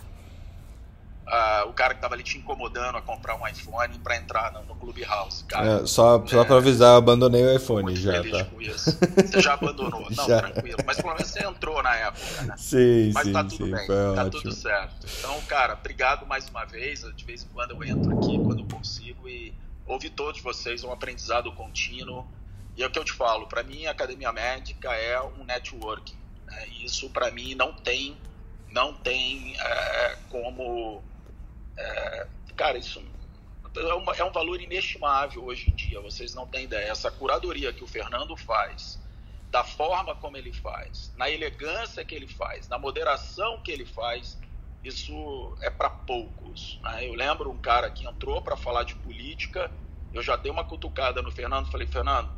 uh, 1.26 1.68
o 1.68 1.72
cara 1.72 1.94
que 1.94 1.98
estava 1.98 2.14
ali 2.14 2.22
te 2.22 2.38
incomodando 2.38 2.96
a 2.96 3.02
comprar 3.02 3.36
um 3.36 3.46
iPhone 3.46 3.98
para 3.98 4.16
entrar 4.16 4.52
no, 4.52 4.64
no 4.64 4.74
Clubhouse. 4.76 5.44
Cara, 5.44 5.82
é, 5.82 5.86
só 5.86 6.24
só 6.26 6.42
é, 6.42 6.44
para 6.44 6.56
avisar, 6.56 6.92
eu 6.92 6.96
abandonei 6.96 7.42
o 7.42 7.56
iPhone 7.56 7.94
já. 7.96 8.22
Tá? 8.22 8.46
Você 8.50 9.40
já 9.40 9.54
abandonou? 9.54 10.08
Não, 10.14 10.26
já. 10.26 10.42
tranquilo. 10.42 10.78
Mas 10.86 10.96
pelo 10.96 11.14
menos 11.14 11.30
você 11.30 11.44
entrou 11.44 11.82
na 11.82 11.94
época, 11.96 12.42
né? 12.42 12.54
Sim, 12.56 13.12
Mas 13.12 13.24
sim, 13.24 13.32
tá 13.32 13.44
tudo 13.44 13.66
sim, 13.66 13.70
bem, 13.70 13.86
tá 13.86 14.24
ótimo. 14.24 14.30
tudo 14.30 14.52
certo. 14.52 15.06
Então, 15.18 15.40
cara, 15.42 15.74
obrigado 15.74 16.26
mais 16.26 16.48
uma 16.48 16.64
vez. 16.64 17.04
De 17.14 17.24
vez 17.24 17.44
em 17.44 17.48
quando 17.48 17.72
eu 17.72 17.84
entro 17.84 18.16
aqui, 18.18 18.38
quando 18.38 18.60
eu 18.60 18.66
consigo, 18.66 19.28
e 19.28 19.54
ouvir 19.86 20.10
todos 20.10 20.40
vocês, 20.40 20.84
um 20.84 20.92
aprendizado 20.92 21.50
contínuo. 21.52 22.26
E 22.76 22.82
é 22.82 22.86
o 22.86 22.90
que 22.90 22.98
eu 22.98 23.04
te 23.04 23.12
falo, 23.12 23.46
para 23.46 23.62
mim 23.62 23.86
a 23.86 23.92
academia 23.92 24.32
médica 24.32 24.92
é 24.92 25.20
um 25.20 25.44
networking. 25.44 26.16
Né? 26.46 26.66
Isso 26.84 27.08
para 27.10 27.30
mim 27.30 27.54
não 27.54 27.72
tem, 27.72 28.16
não 28.72 28.92
tem 28.92 29.54
é, 29.56 30.16
como 30.28 31.00
é, 31.76 32.26
cara, 32.56 32.78
isso 32.78 33.02
é, 33.76 33.94
uma, 33.94 34.12
é 34.14 34.24
um 34.24 34.32
valor 34.32 34.60
inestimável 34.60 35.44
hoje 35.44 35.70
em 35.70 35.74
dia. 35.74 36.00
Vocês 36.00 36.34
não 36.34 36.46
têm 36.46 36.64
ideia. 36.64 36.90
Essa 36.90 37.10
curadoria 37.10 37.72
que 37.72 37.82
o 37.82 37.86
Fernando 37.86 38.36
faz, 38.36 39.00
da 39.50 39.64
forma 39.64 40.14
como 40.16 40.36
ele 40.36 40.52
faz, 40.52 41.12
na 41.16 41.30
elegância 41.30 42.04
que 42.04 42.14
ele 42.14 42.28
faz, 42.28 42.68
na 42.68 42.78
moderação 42.78 43.60
que 43.60 43.70
ele 43.70 43.84
faz, 43.84 44.38
isso 44.82 45.56
é 45.60 45.70
para 45.70 45.90
poucos. 45.90 46.78
Né? 46.82 47.08
Eu 47.08 47.14
lembro 47.14 47.50
um 47.50 47.58
cara 47.58 47.90
que 47.90 48.06
entrou 48.06 48.42
para 48.42 48.56
falar 48.56 48.84
de 48.84 48.94
política, 48.96 49.70
eu 50.12 50.22
já 50.22 50.36
dei 50.36 50.50
uma 50.50 50.64
cutucada 50.64 51.22
no 51.22 51.30
Fernando, 51.32 51.70
falei, 51.70 51.86
Fernando, 51.86 52.30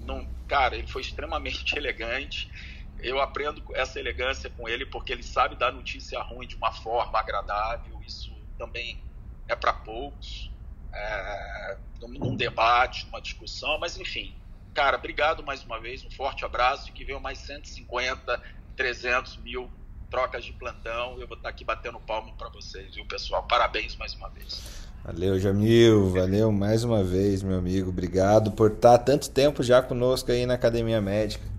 não, 0.00 0.26
cara, 0.46 0.76
ele 0.76 0.86
foi 0.86 1.02
extremamente 1.02 1.72
elegante. 1.76 2.50
Eu 2.98 3.20
aprendo 3.20 3.62
essa 3.74 4.00
elegância 4.00 4.50
com 4.50 4.68
ele 4.68 4.86
porque 4.86 5.12
ele 5.12 5.22
sabe 5.22 5.54
dar 5.56 5.72
notícia 5.72 6.20
ruim 6.22 6.46
de 6.46 6.56
uma 6.56 6.72
forma 6.72 7.18
agradável. 7.18 8.00
Isso 8.06 8.35
também 8.58 9.02
é 9.48 9.54
para 9.54 9.72
poucos, 9.72 10.50
é, 10.92 11.76
num 12.00 12.36
debate, 12.36 13.06
numa 13.06 13.20
discussão, 13.20 13.78
mas 13.78 13.98
enfim. 13.98 14.34
Cara, 14.74 14.96
obrigado 14.96 15.42
mais 15.42 15.64
uma 15.64 15.80
vez, 15.80 16.04
um 16.04 16.10
forte 16.10 16.44
abraço 16.44 16.88
e 16.90 16.92
que 16.92 17.04
venham 17.04 17.20
mais 17.20 17.38
150, 17.38 18.42
300 18.76 19.38
mil 19.38 19.70
trocas 20.10 20.44
de 20.44 20.52
plantão. 20.52 21.18
Eu 21.18 21.26
vou 21.26 21.36
estar 21.36 21.48
aqui 21.48 21.64
batendo 21.64 21.98
palmo 22.00 22.34
para 22.36 22.48
vocês, 22.50 22.94
viu, 22.94 23.06
pessoal? 23.06 23.42
Parabéns 23.44 23.96
mais 23.96 24.14
uma 24.14 24.28
vez. 24.28 24.86
Valeu, 25.04 25.38
Jamil. 25.38 26.10
Valeu 26.10 26.50
mais 26.50 26.82
uma 26.82 27.02
vez, 27.02 27.42
meu 27.42 27.58
amigo. 27.58 27.90
Obrigado 27.90 28.50
por 28.52 28.72
estar 28.72 28.98
tanto 28.98 29.30
tempo 29.30 29.62
já 29.62 29.80
conosco 29.80 30.32
aí 30.32 30.44
na 30.44 30.54
Academia 30.54 31.00
Médica. 31.00 31.55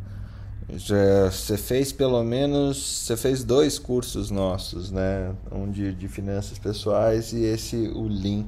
Já, 0.70 1.32
você 1.32 1.58
fez 1.58 1.92
pelo 1.92 2.22
menos, 2.24 2.78
você 2.78 3.16
fez 3.16 3.44
dois 3.44 3.80
cursos 3.80 4.30
nossos, 4.30 4.92
né? 4.92 5.34
Um 5.52 5.72
de, 5.72 5.94
de 5.94 6.08
finanças 6.08 6.58
pessoais 6.58 7.32
e 7.32 7.44
esse, 7.44 7.76
o 7.96 8.08
Lean. 8.08 8.46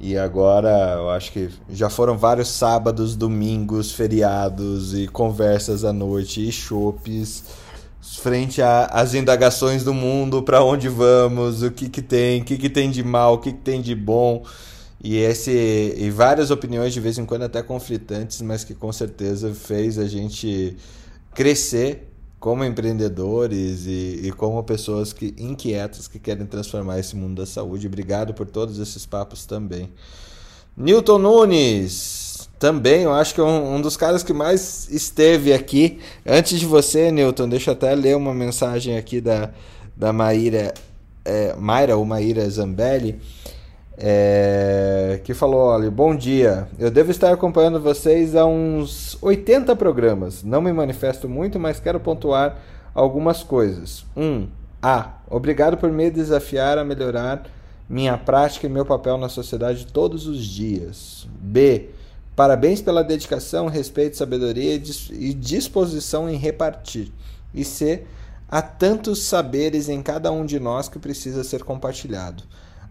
E 0.00 0.16
agora 0.16 0.94
eu 0.96 1.10
acho 1.10 1.30
que 1.32 1.50
já 1.70 1.88
foram 1.90 2.16
vários 2.16 2.48
sábados, 2.48 3.14
domingos, 3.14 3.92
feriados 3.92 4.94
e 4.94 5.06
conversas 5.06 5.84
à 5.84 5.92
noite 5.92 6.46
e 6.46 6.50
chopes 6.50 7.44
frente 8.20 8.60
às 8.62 9.14
indagações 9.14 9.82
do 9.82 9.94
mundo, 9.94 10.42
para 10.42 10.62
onde 10.62 10.88
vamos, 10.88 11.62
o 11.62 11.70
que, 11.70 11.88
que 11.88 12.02
tem, 12.02 12.42
o 12.42 12.44
que, 12.44 12.56
que 12.56 12.68
tem 12.68 12.90
de 12.90 13.02
mal, 13.02 13.34
o 13.34 13.38
que, 13.38 13.52
que 13.52 13.58
tem 13.58 13.80
de 13.80 13.94
bom. 13.94 14.42
E, 15.02 15.16
esse, 15.18 15.94
e 15.96 16.10
várias 16.10 16.50
opiniões, 16.50 16.92
de 16.92 17.00
vez 17.00 17.18
em 17.18 17.24
quando 17.26 17.42
até 17.42 17.62
conflitantes, 17.62 18.40
mas 18.40 18.64
que 18.64 18.74
com 18.74 18.90
certeza 18.92 19.54
fez 19.54 19.98
a 19.98 20.06
gente 20.06 20.76
crescer 21.34 22.08
como 22.38 22.64
empreendedores 22.64 23.86
e, 23.86 24.20
e, 24.24 24.32
como 24.32 24.62
pessoas 24.62 25.12
que 25.12 25.34
inquietas 25.38 26.06
que 26.06 26.18
querem 26.18 26.44
transformar 26.44 26.98
esse 26.98 27.16
mundo 27.16 27.40
da 27.40 27.46
saúde. 27.46 27.86
Obrigado 27.86 28.34
por 28.34 28.46
todos 28.46 28.78
esses 28.78 29.06
papos 29.06 29.46
também. 29.46 29.90
Newton 30.76 31.18
Nunes, 31.18 32.48
também, 32.58 33.02
eu 33.02 33.12
acho 33.12 33.34
que 33.34 33.40
é 33.40 33.44
um, 33.44 33.76
um, 33.76 33.80
dos 33.80 33.96
caras 33.96 34.22
que 34.22 34.32
mais 34.32 34.88
esteve 34.90 35.52
aqui. 35.52 35.98
Antes 36.26 36.60
de 36.60 36.66
você, 36.66 37.10
Newton, 37.10 37.48
deixa 37.48 37.70
eu 37.70 37.74
até 37.74 37.94
ler 37.94 38.16
uma 38.16 38.34
mensagem 38.34 38.96
aqui 38.96 39.20
da, 39.20 39.50
da 39.96 40.12
Maíra, 40.12 40.74
é, 41.24 41.54
Mayra 41.54 41.96
ou 41.96 42.04
Maíra 42.04 42.48
Zambelli 42.48 43.20
é, 43.96 45.20
que 45.24 45.32
falou: 45.34 45.60
olha, 45.60 45.90
bom 45.90 46.14
dia, 46.14 46.68
eu 46.78 46.90
devo 46.90 47.10
estar 47.10 47.32
acompanhando 47.32 47.80
vocês 47.80 48.34
há 48.34 48.44
uns 48.44 49.16
80 49.22 49.74
programas. 49.76 50.42
Não 50.42 50.60
me 50.60 50.72
manifesto 50.72 51.28
muito, 51.28 51.58
mas 51.58 51.80
quero 51.80 52.00
pontuar 52.00 52.58
algumas 52.94 53.42
coisas. 53.42 54.04
1. 54.16 54.22
Um, 54.22 54.48
a. 54.82 55.18
Obrigado 55.30 55.76
por 55.76 55.90
me 55.90 56.10
desafiar 56.10 56.76
a 56.76 56.84
melhorar 56.84 57.44
minha 57.88 58.16
prática 58.16 58.66
e 58.66 58.70
meu 58.70 58.84
papel 58.84 59.16
na 59.16 59.28
sociedade 59.28 59.86
todos 59.86 60.26
os 60.26 60.44
dias. 60.44 61.26
B. 61.40 61.90
Parabéns 62.34 62.82
pela 62.82 63.04
dedicação, 63.04 63.68
respeito, 63.68 64.16
sabedoria 64.16 64.74
e 64.74 65.32
disposição 65.32 66.28
em 66.28 66.36
repartir. 66.36 67.12
E 67.54 67.64
C. 67.64 68.04
Há 68.48 68.60
tantos 68.60 69.22
saberes 69.22 69.88
em 69.88 70.02
cada 70.02 70.30
um 70.32 70.44
de 70.44 70.58
nós 70.58 70.88
que 70.88 70.98
precisa 70.98 71.44
ser 71.44 71.62
compartilhado 71.62 72.42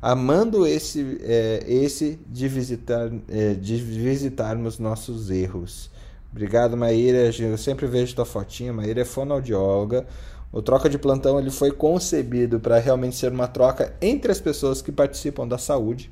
amando 0.04 0.68
esse, 0.68 1.18
é, 1.22 1.64
esse 1.66 2.20
de, 2.28 2.50
visitar, 2.50 3.10
é, 3.30 3.54
de 3.54 3.78
visitarmos 3.78 4.78
nossos 4.78 5.32
erros. 5.32 5.90
Obrigado, 6.30 6.76
Maíra. 6.76 7.32
Eu 7.40 7.58
sempre 7.58 7.88
vejo 7.88 8.14
tua 8.14 8.26
fotinha. 8.26 8.74
Maíra 8.74 9.00
é 9.00 9.06
fonoaudióloga. 9.06 10.06
O 10.52 10.62
troca 10.62 10.90
de 10.90 10.98
plantão 10.98 11.40
ele 11.40 11.50
foi 11.50 11.72
concebido 11.72 12.60
para 12.60 12.80
realmente 12.80 13.16
ser 13.16 13.32
uma 13.32 13.48
troca 13.48 13.94
entre 14.02 14.30
as 14.30 14.42
pessoas 14.42 14.82
que 14.82 14.92
participam 14.92 15.48
da 15.48 15.58
saúde 15.58 16.12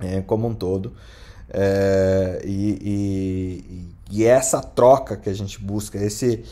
é, 0.00 0.20
como 0.20 0.48
um 0.48 0.54
todo. 0.54 0.92
É, 1.48 2.42
e, 2.44 2.78
e, 4.10 4.18
e 4.18 4.24
essa 4.24 4.60
troca 4.60 5.16
que 5.16 5.30
a 5.30 5.32
gente 5.32 5.60
busca, 5.60 6.02
esse, 6.04 6.42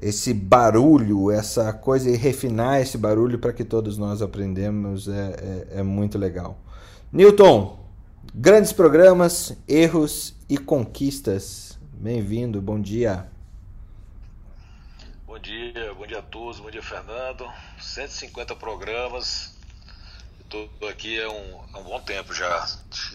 esse 0.00 0.32
barulho, 0.32 1.30
essa 1.30 1.72
coisa 1.72 2.08
e 2.08 2.16
refinar 2.16 2.80
esse 2.80 2.96
barulho 2.96 3.38
para 3.38 3.52
que 3.52 3.64
todos 3.64 3.98
nós 3.98 4.22
aprendemos 4.22 5.08
é, 5.08 5.66
é, 5.72 5.80
é, 5.80 5.82
muito 5.82 6.16
legal. 6.16 6.56
Newton, 7.12 7.84
grandes 8.32 8.72
programas, 8.72 9.56
erros 9.66 10.36
e 10.48 10.56
conquistas. 10.56 11.76
Bem-vindo, 11.92 12.62
bom 12.62 12.80
dia. 12.80 13.28
Bom 15.26 15.38
dia, 15.38 15.94
bom 15.94 16.06
dia 16.06 16.20
a 16.20 16.22
todos, 16.22 16.60
bom 16.60 16.70
dia 16.70 16.82
Fernando. 16.82 17.44
150 17.80 18.54
programas, 18.54 19.56
estou 20.40 20.68
aqui 20.88 21.20
há 21.20 21.28
um, 21.28 21.60
há 21.72 21.78
um 21.80 21.84
bom 21.84 22.00
tempo 22.00 22.32
já, 22.32 22.68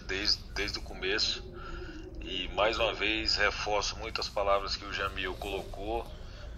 desde, 0.06 0.42
desde 0.54 0.78
o 0.78 0.82
começo. 0.82 1.42
E 2.20 2.48
mais 2.54 2.78
uma 2.78 2.92
vez 2.92 3.36
reforço 3.36 3.96
muitas 3.98 4.28
palavras 4.28 4.76
que 4.76 4.84
o 4.84 4.92
Jamil 4.92 5.34
colocou 5.34 6.06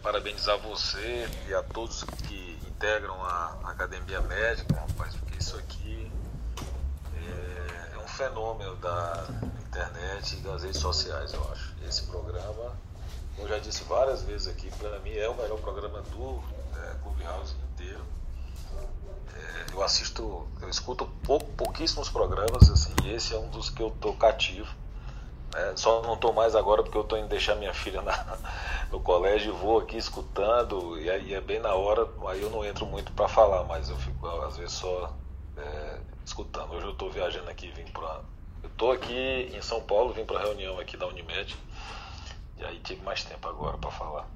parabenizar 0.07 0.57
você 0.61 1.29
e 1.49 1.53
a 1.55 1.65
todos 1.65 2.05
que 2.05 2.61
integram 2.69 3.21
a 3.25 3.59
Academia 3.65 4.21
Médica, 4.21 4.77
rapaz, 4.77 5.17
porque 5.17 5.37
isso 5.37 5.57
aqui 5.57 6.13
é, 7.17 7.95
é 7.97 7.99
um 7.99 8.07
fenômeno 8.07 8.77
da 8.77 9.27
internet 9.67 10.37
e 10.37 10.41
das 10.43 10.63
redes 10.63 10.81
sociais, 10.81 11.33
eu 11.33 11.43
acho. 11.51 11.75
Esse 11.85 12.05
programa, 12.05 12.77
como 13.35 13.49
eu 13.49 13.49
já 13.49 13.59
disse 13.59 13.83
várias 13.83 14.23
vezes 14.23 14.47
aqui, 14.47 14.71
para 14.79 14.97
mim 15.01 15.11
é 15.11 15.29
o 15.29 15.35
melhor 15.35 15.59
programa 15.59 16.01
do 16.03 16.41
é, 16.77 16.95
Clubhouse 17.03 17.57
inteiro. 17.73 18.05
É, 19.35 19.75
eu 19.75 19.83
assisto, 19.83 20.47
eu 20.63 20.69
escuto 20.69 21.07
pou, 21.25 21.41
pouquíssimos 21.41 22.09
programas, 22.09 22.71
assim, 22.71 22.95
e 23.03 23.11
esse 23.13 23.35
é 23.35 23.39
um 23.39 23.49
dos 23.49 23.71
que 23.71 23.83
eu 23.83 23.91
tô 23.91 24.13
cativo. 24.13 24.73
Né? 25.55 25.73
Só 25.77 26.03
não 26.03 26.15
estou 26.15 26.33
mais 26.33 26.55
agora 26.55 26.83
porque 26.83 26.97
eu 26.97 27.03
estou 27.03 27.19
indo 27.19 27.29
deixar 27.29 27.55
minha 27.55 27.75
filha 27.75 28.03
na, 28.03 28.39
no 28.91 29.01
colégio 29.01 29.55
e 29.55 29.57
vou 29.57 29.79
aqui 29.79 29.97
escutando, 29.97 30.99
e 31.01 31.11
aí 31.11 31.35
é 31.35 31.41
bem 31.41 31.59
na 31.59 31.75
hora, 31.75 32.09
aí 32.29 32.43
eu 32.43 32.51
não 32.51 32.65
entro 32.65 32.87
muito 32.87 33.13
para 33.13 33.29
falar, 33.29 33.65
mas 33.65 33.89
eu 33.89 33.97
fico 33.97 34.27
às 34.27 34.57
vezes 34.57 34.73
só 34.73 35.13
é, 35.57 35.99
escutando. 36.25 36.73
Hoje 36.73 36.87
eu 36.87 36.93
estou 36.93 37.11
viajando 37.11 37.51
aqui, 37.51 37.71
vim 37.71 37.85
para. 37.85 38.21
Eu 38.63 38.69
estou 38.69 38.93
aqui 38.93 39.51
em 39.55 39.63
São 39.63 39.81
Paulo, 39.81 40.13
vim 40.13 40.25
para 40.25 40.41
reunião 40.41 40.79
aqui 40.79 40.97
da 40.97 41.07
Unimed, 41.07 41.57
e 42.59 42.65
aí 42.65 42.79
tive 42.81 43.03
mais 43.03 43.23
tempo 43.25 43.49
agora 43.49 43.79
para 43.79 43.91
falar. 43.91 44.29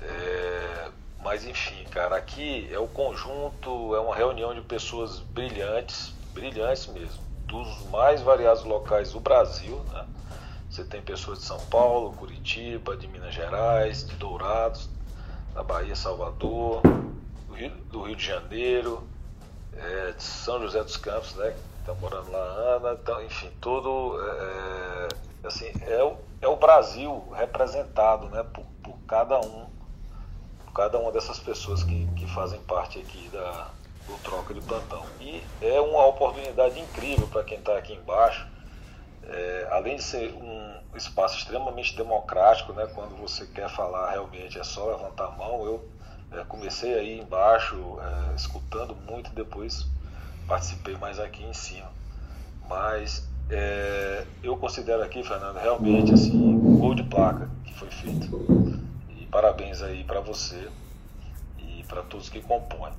É, 0.00 0.90
mas 1.22 1.44
enfim, 1.46 1.84
cara, 1.84 2.16
aqui 2.16 2.68
é 2.72 2.78
o 2.78 2.86
conjunto, 2.86 3.94
é 3.94 4.00
uma 4.00 4.14
reunião 4.14 4.54
de 4.54 4.60
pessoas 4.60 5.20
brilhantes, 5.20 6.12
brilhantes 6.32 6.86
mesmo, 6.88 7.22
dos 7.46 7.86
mais 7.86 8.20
variados 8.20 8.64
locais 8.64 9.12
do 9.12 9.20
Brasil, 9.20 9.76
né? 9.92 10.06
Você 10.74 10.82
tem 10.82 11.00
pessoas 11.00 11.38
de 11.38 11.44
São 11.44 11.60
Paulo, 11.66 12.12
Curitiba, 12.14 12.96
de 12.96 13.06
Minas 13.06 13.32
Gerais, 13.32 14.04
de 14.04 14.16
Dourados, 14.16 14.90
da 15.54 15.62
Bahia, 15.62 15.94
Salvador, 15.94 16.82
do 17.46 17.54
Rio, 17.54 17.70
do 17.92 18.02
Rio 18.02 18.16
de 18.16 18.26
Janeiro, 18.26 19.06
é, 19.72 20.10
de 20.10 20.20
São 20.20 20.60
José 20.60 20.82
dos 20.82 20.96
Campos, 20.96 21.32
né? 21.36 21.52
Que 21.52 21.78
está 21.78 21.94
morando 21.94 22.32
lá 22.32 22.40
Ana, 22.40 22.98
então, 23.00 23.22
enfim, 23.22 23.52
todo 23.60 24.20
é, 24.20 25.08
é, 25.44 25.46
assim, 25.46 25.70
é, 25.82 26.02
o, 26.02 26.16
é 26.40 26.48
o 26.48 26.56
Brasil 26.56 27.22
representado, 27.32 28.28
né? 28.30 28.42
Por, 28.42 28.64
por 28.82 28.98
cada 29.06 29.38
um, 29.38 29.66
por 30.64 30.72
cada 30.72 30.98
uma 30.98 31.12
dessas 31.12 31.38
pessoas 31.38 31.84
que, 31.84 32.04
que 32.16 32.26
fazem 32.26 32.58
parte 32.62 32.98
aqui 32.98 33.28
da, 33.28 33.70
do 34.08 34.18
troca 34.24 34.52
de 34.52 34.60
plantão. 34.60 35.06
E 35.20 35.40
é 35.62 35.80
uma 35.80 36.04
oportunidade 36.04 36.80
incrível 36.80 37.28
para 37.28 37.44
quem 37.44 37.58
está 37.58 37.78
aqui 37.78 37.92
embaixo 37.92 38.52
é, 39.28 39.68
além 39.70 39.96
de 39.96 40.02
ser 40.02 40.32
um 40.32 40.96
espaço 40.96 41.38
extremamente 41.38 41.96
democrático, 41.96 42.72
né, 42.72 42.86
quando 42.94 43.16
você 43.16 43.46
quer 43.46 43.68
falar 43.68 44.10
realmente 44.10 44.58
é 44.58 44.64
só 44.64 44.86
levantar 44.90 45.26
a 45.26 45.30
mão, 45.30 45.64
eu 45.64 45.88
é, 46.32 46.44
comecei 46.44 46.94
aí 46.94 47.20
embaixo, 47.20 47.76
é, 48.00 48.34
escutando 48.34 48.94
muito, 49.08 49.30
depois 49.30 49.86
participei 50.46 50.96
mais 50.96 51.18
aqui 51.18 51.44
em 51.44 51.54
cima. 51.54 51.90
Mas 52.68 53.28
é, 53.50 54.24
eu 54.42 54.56
considero 54.56 55.02
aqui, 55.02 55.22
Fernando, 55.22 55.56
realmente 55.56 56.12
assim, 56.12 56.36
um 56.36 56.78
gol 56.78 56.94
de 56.94 57.02
placa 57.02 57.48
que 57.64 57.74
foi 57.74 57.90
feito. 57.90 58.82
E 59.10 59.26
parabéns 59.26 59.82
aí 59.82 60.04
para 60.04 60.20
você 60.20 60.68
e 61.58 61.84
para 61.84 62.02
todos 62.02 62.28
que 62.28 62.40
compõem. 62.40 62.92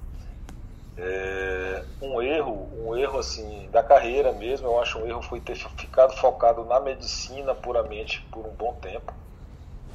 É, 0.98 1.84
um 2.02 2.22
erro, 2.22 2.70
um 2.86 2.96
erro 2.96 3.20
assim 3.20 3.68
da 3.70 3.84
carreira 3.84 4.32
mesmo, 4.32 4.68
eu 4.68 4.80
acho 4.80 4.98
um 4.98 5.06
erro 5.06 5.22
foi 5.22 5.42
ter 5.42 5.56
ficado 5.56 6.16
focado 6.16 6.64
na 6.64 6.80
medicina 6.80 7.54
puramente 7.54 8.26
por 8.32 8.46
um 8.46 8.52
bom 8.52 8.74
tempo. 8.76 9.14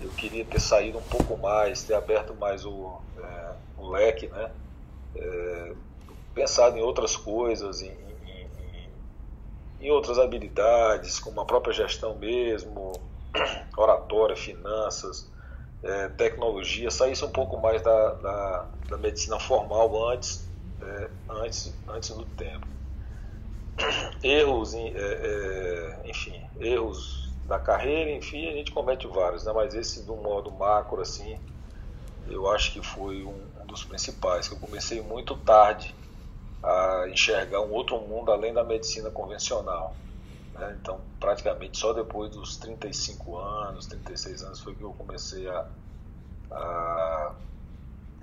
Eu 0.01 0.10
queria 0.10 0.44
ter 0.44 0.60
saído 0.60 0.98
um 0.98 1.02
pouco 1.02 1.39
mais, 1.39 1.82
ter 1.82 1.94
aberto 1.94 2.35
mais 2.35 2.66
o, 2.66 3.01
é, 3.18 3.52
o 3.78 3.89
leque, 3.89 4.27
né? 4.28 4.51
É, 5.16 5.72
pensado 6.35 6.77
em 6.77 6.82
outras 6.82 7.16
coisas, 7.16 7.82
em, 7.82 7.89
em, 7.89 8.51
em, 9.81 9.86
em, 9.86 9.90
outras 9.90 10.18
habilidades, 10.18 11.18
como 11.18 11.40
a 11.40 11.44
própria 11.47 11.72
gestão 11.72 12.14
mesmo, 12.14 12.93
oratória, 13.77 14.36
finanças, 14.36 15.31
é, 15.82 16.09
tecnologia, 16.09 16.90
saísse 16.90 17.24
um 17.24 17.31
pouco 17.31 17.59
mais 17.59 17.82
da, 17.82 18.12
da, 18.14 18.66
da 18.90 18.98
medicina 18.98 19.39
formal 19.39 20.10
antes 20.10 20.49
é, 20.82 21.11
antes, 21.28 21.74
antes 21.89 22.11
do 22.11 22.24
tempo. 22.24 22.66
Erros, 24.23 24.74
é, 24.74 24.89
é, 24.94 26.01
enfim, 26.05 26.43
erros 26.59 27.31
da 27.47 27.59
carreira, 27.59 28.11
enfim, 28.12 28.47
a 28.48 28.52
gente 28.52 28.70
comete 28.70 29.07
vários, 29.07 29.44
né? 29.44 29.52
mas 29.52 29.74
esse 29.74 30.05
do 30.05 30.15
modo 30.16 30.51
macro, 30.52 31.01
assim, 31.01 31.39
eu 32.28 32.48
acho 32.51 32.73
que 32.73 32.82
foi 32.82 33.24
um, 33.24 33.43
um 33.61 33.66
dos 33.66 33.85
principais, 33.85 34.47
que 34.47 34.55
eu 34.55 34.59
comecei 34.59 35.01
muito 35.01 35.36
tarde 35.36 35.94
a 36.62 37.07
enxergar 37.09 37.61
um 37.61 37.73
outro 37.73 37.98
mundo 38.01 38.31
além 38.31 38.52
da 38.52 38.62
medicina 38.62 39.11
convencional. 39.11 39.97
Né? 40.55 40.77
Então, 40.81 41.01
praticamente 41.19 41.78
só 41.78 41.93
depois 41.93 42.31
dos 42.31 42.57
35 42.59 43.39
anos, 43.39 43.86
36 43.86 44.43
anos, 44.43 44.61
foi 44.61 44.74
que 44.74 44.82
eu 44.82 44.93
comecei 44.93 45.48
a, 45.48 45.66
a 46.52 47.32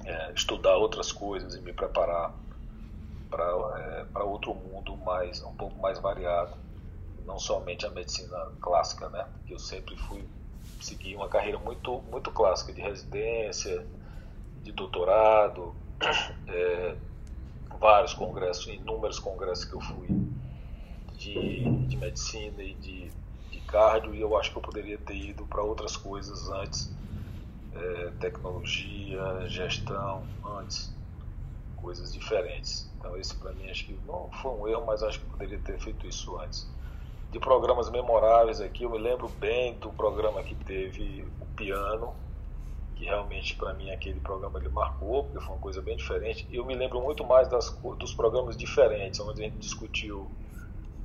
é, 0.06 0.32
estudar 0.34 0.78
outras 0.78 1.12
coisas 1.12 1.56
e 1.56 1.62
me 1.62 1.74
preparar 1.74 2.34
para 3.30 3.44
é, 4.16 4.24
outro 4.24 4.54
mundo 4.54 4.96
mais 4.98 5.42
um 5.44 5.54
pouco 5.54 5.80
mais 5.82 6.00
variado, 6.00 6.56
não 7.26 7.40
somente 7.40 7.86
a 7.86 7.90
medicina 7.90 8.38
clássica, 8.62 9.10
né? 9.10 9.26
Que 9.46 9.54
eu 9.54 9.60
sempre 9.60 9.96
fui 9.98 10.26
seguir 10.80 11.16
uma 11.16 11.28
carreira 11.28 11.58
muito 11.60 12.02
muito 12.12 12.32
clássica 12.32 12.74
de 12.74 12.82
residência, 12.82 13.86
de 14.64 14.72
doutorado, 14.72 15.76
é, 16.48 16.96
vários 17.80 18.14
congressos, 18.14 18.68
inúmeros 18.68 19.20
congressos 19.20 19.66
que 19.66 19.74
eu 19.74 19.82
fui 19.82 20.08
de, 21.18 21.64
de 21.88 21.98
medicina 21.98 22.62
e 22.64 22.74
de, 22.76 23.12
de 23.52 23.60
cardio 23.62 24.14
e 24.16 24.22
eu 24.22 24.38
acho 24.38 24.52
que 24.52 24.58
eu 24.58 24.62
poderia 24.62 24.98
ter 24.98 25.16
ido 25.16 25.46
para 25.46 25.62
outras 25.64 25.98
coisas 25.98 26.50
antes, 26.50 26.96
é, 27.74 28.12
tecnologia, 28.20 29.48
gestão 29.48 30.24
antes, 30.60 30.94
coisas 31.76 32.14
diferentes. 32.14 32.87
Então 33.08 33.18
esse 33.18 33.34
para 33.36 33.54
mim 33.54 33.70
acho 33.70 33.86
que 33.86 33.98
não 34.06 34.30
foi 34.42 34.52
um 34.52 34.68
erro, 34.68 34.86
mas 34.86 35.02
acho 35.02 35.20
que 35.20 35.26
poderia 35.28 35.58
ter 35.60 35.80
feito 35.80 36.06
isso 36.06 36.38
antes. 36.40 36.68
De 37.32 37.40
programas 37.40 37.90
memoráveis 37.90 38.60
aqui, 38.60 38.84
eu 38.84 38.90
me 38.90 38.98
lembro 38.98 39.30
bem 39.40 39.76
do 39.76 39.90
programa 39.92 40.44
que 40.44 40.56
teve 40.56 41.26
o 41.40 41.46
piano, 41.56 42.14
que 42.96 43.06
realmente 43.06 43.56
para 43.56 43.74
mim 43.74 43.92
aquele 43.92 44.20
programa 44.20 44.60
ele 44.60 44.70
marcou, 44.70 45.24
porque 45.24 45.40
foi 45.40 45.56
uma 45.56 45.62
coisa 45.62 45.82
bem 45.82 45.96
diferente. 45.96 46.46
Eu 46.52 46.66
me 46.66 46.76
lembro 46.76 47.02
muito 47.02 47.26
mais 47.26 47.48
das, 47.48 47.70
dos 47.98 48.14
programas 48.14 48.58
diferentes, 48.58 49.20
onde 49.22 49.42
a 49.42 49.46
gente 49.46 49.58
discutiu 49.58 50.30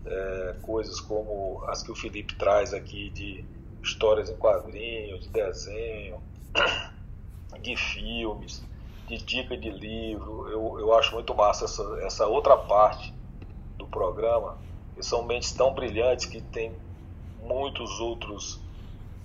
é, 0.04 0.56
coisas 0.62 1.00
como 1.00 1.62
as 1.68 1.82
que 1.82 1.92
o 1.92 1.94
Felipe 1.94 2.34
traz 2.34 2.74
aqui 2.74 3.10
de 3.10 3.44
histórias 3.82 4.28
em 4.28 4.36
quadrinhos, 4.36 5.20
de 5.20 5.28
desenho, 5.28 6.20
de 7.60 7.76
filmes 7.76 8.62
de 9.16 9.24
dica 9.24 9.56
de 9.56 9.70
livro. 9.70 10.48
Eu, 10.48 10.80
eu 10.80 10.94
acho 10.94 11.14
muito 11.14 11.34
massa 11.34 11.66
essa, 11.66 11.82
essa 12.02 12.26
outra 12.26 12.56
parte 12.56 13.12
do 13.76 13.86
programa, 13.86 14.56
são 15.00 15.22
mentes 15.24 15.52
tão 15.52 15.74
brilhantes 15.74 16.26
que 16.26 16.40
tem 16.40 16.72
muitos 17.42 18.00
outros 18.00 18.60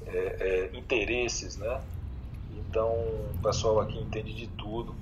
é, 0.06 0.72
é, 0.74 0.78
interesses, 0.78 1.58
né? 1.58 1.82
Então, 2.52 2.90
o 2.90 3.40
pessoal 3.42 3.80
aqui 3.80 4.00
entende 4.00 4.34
de 4.34 4.48
tudo. 4.48 4.96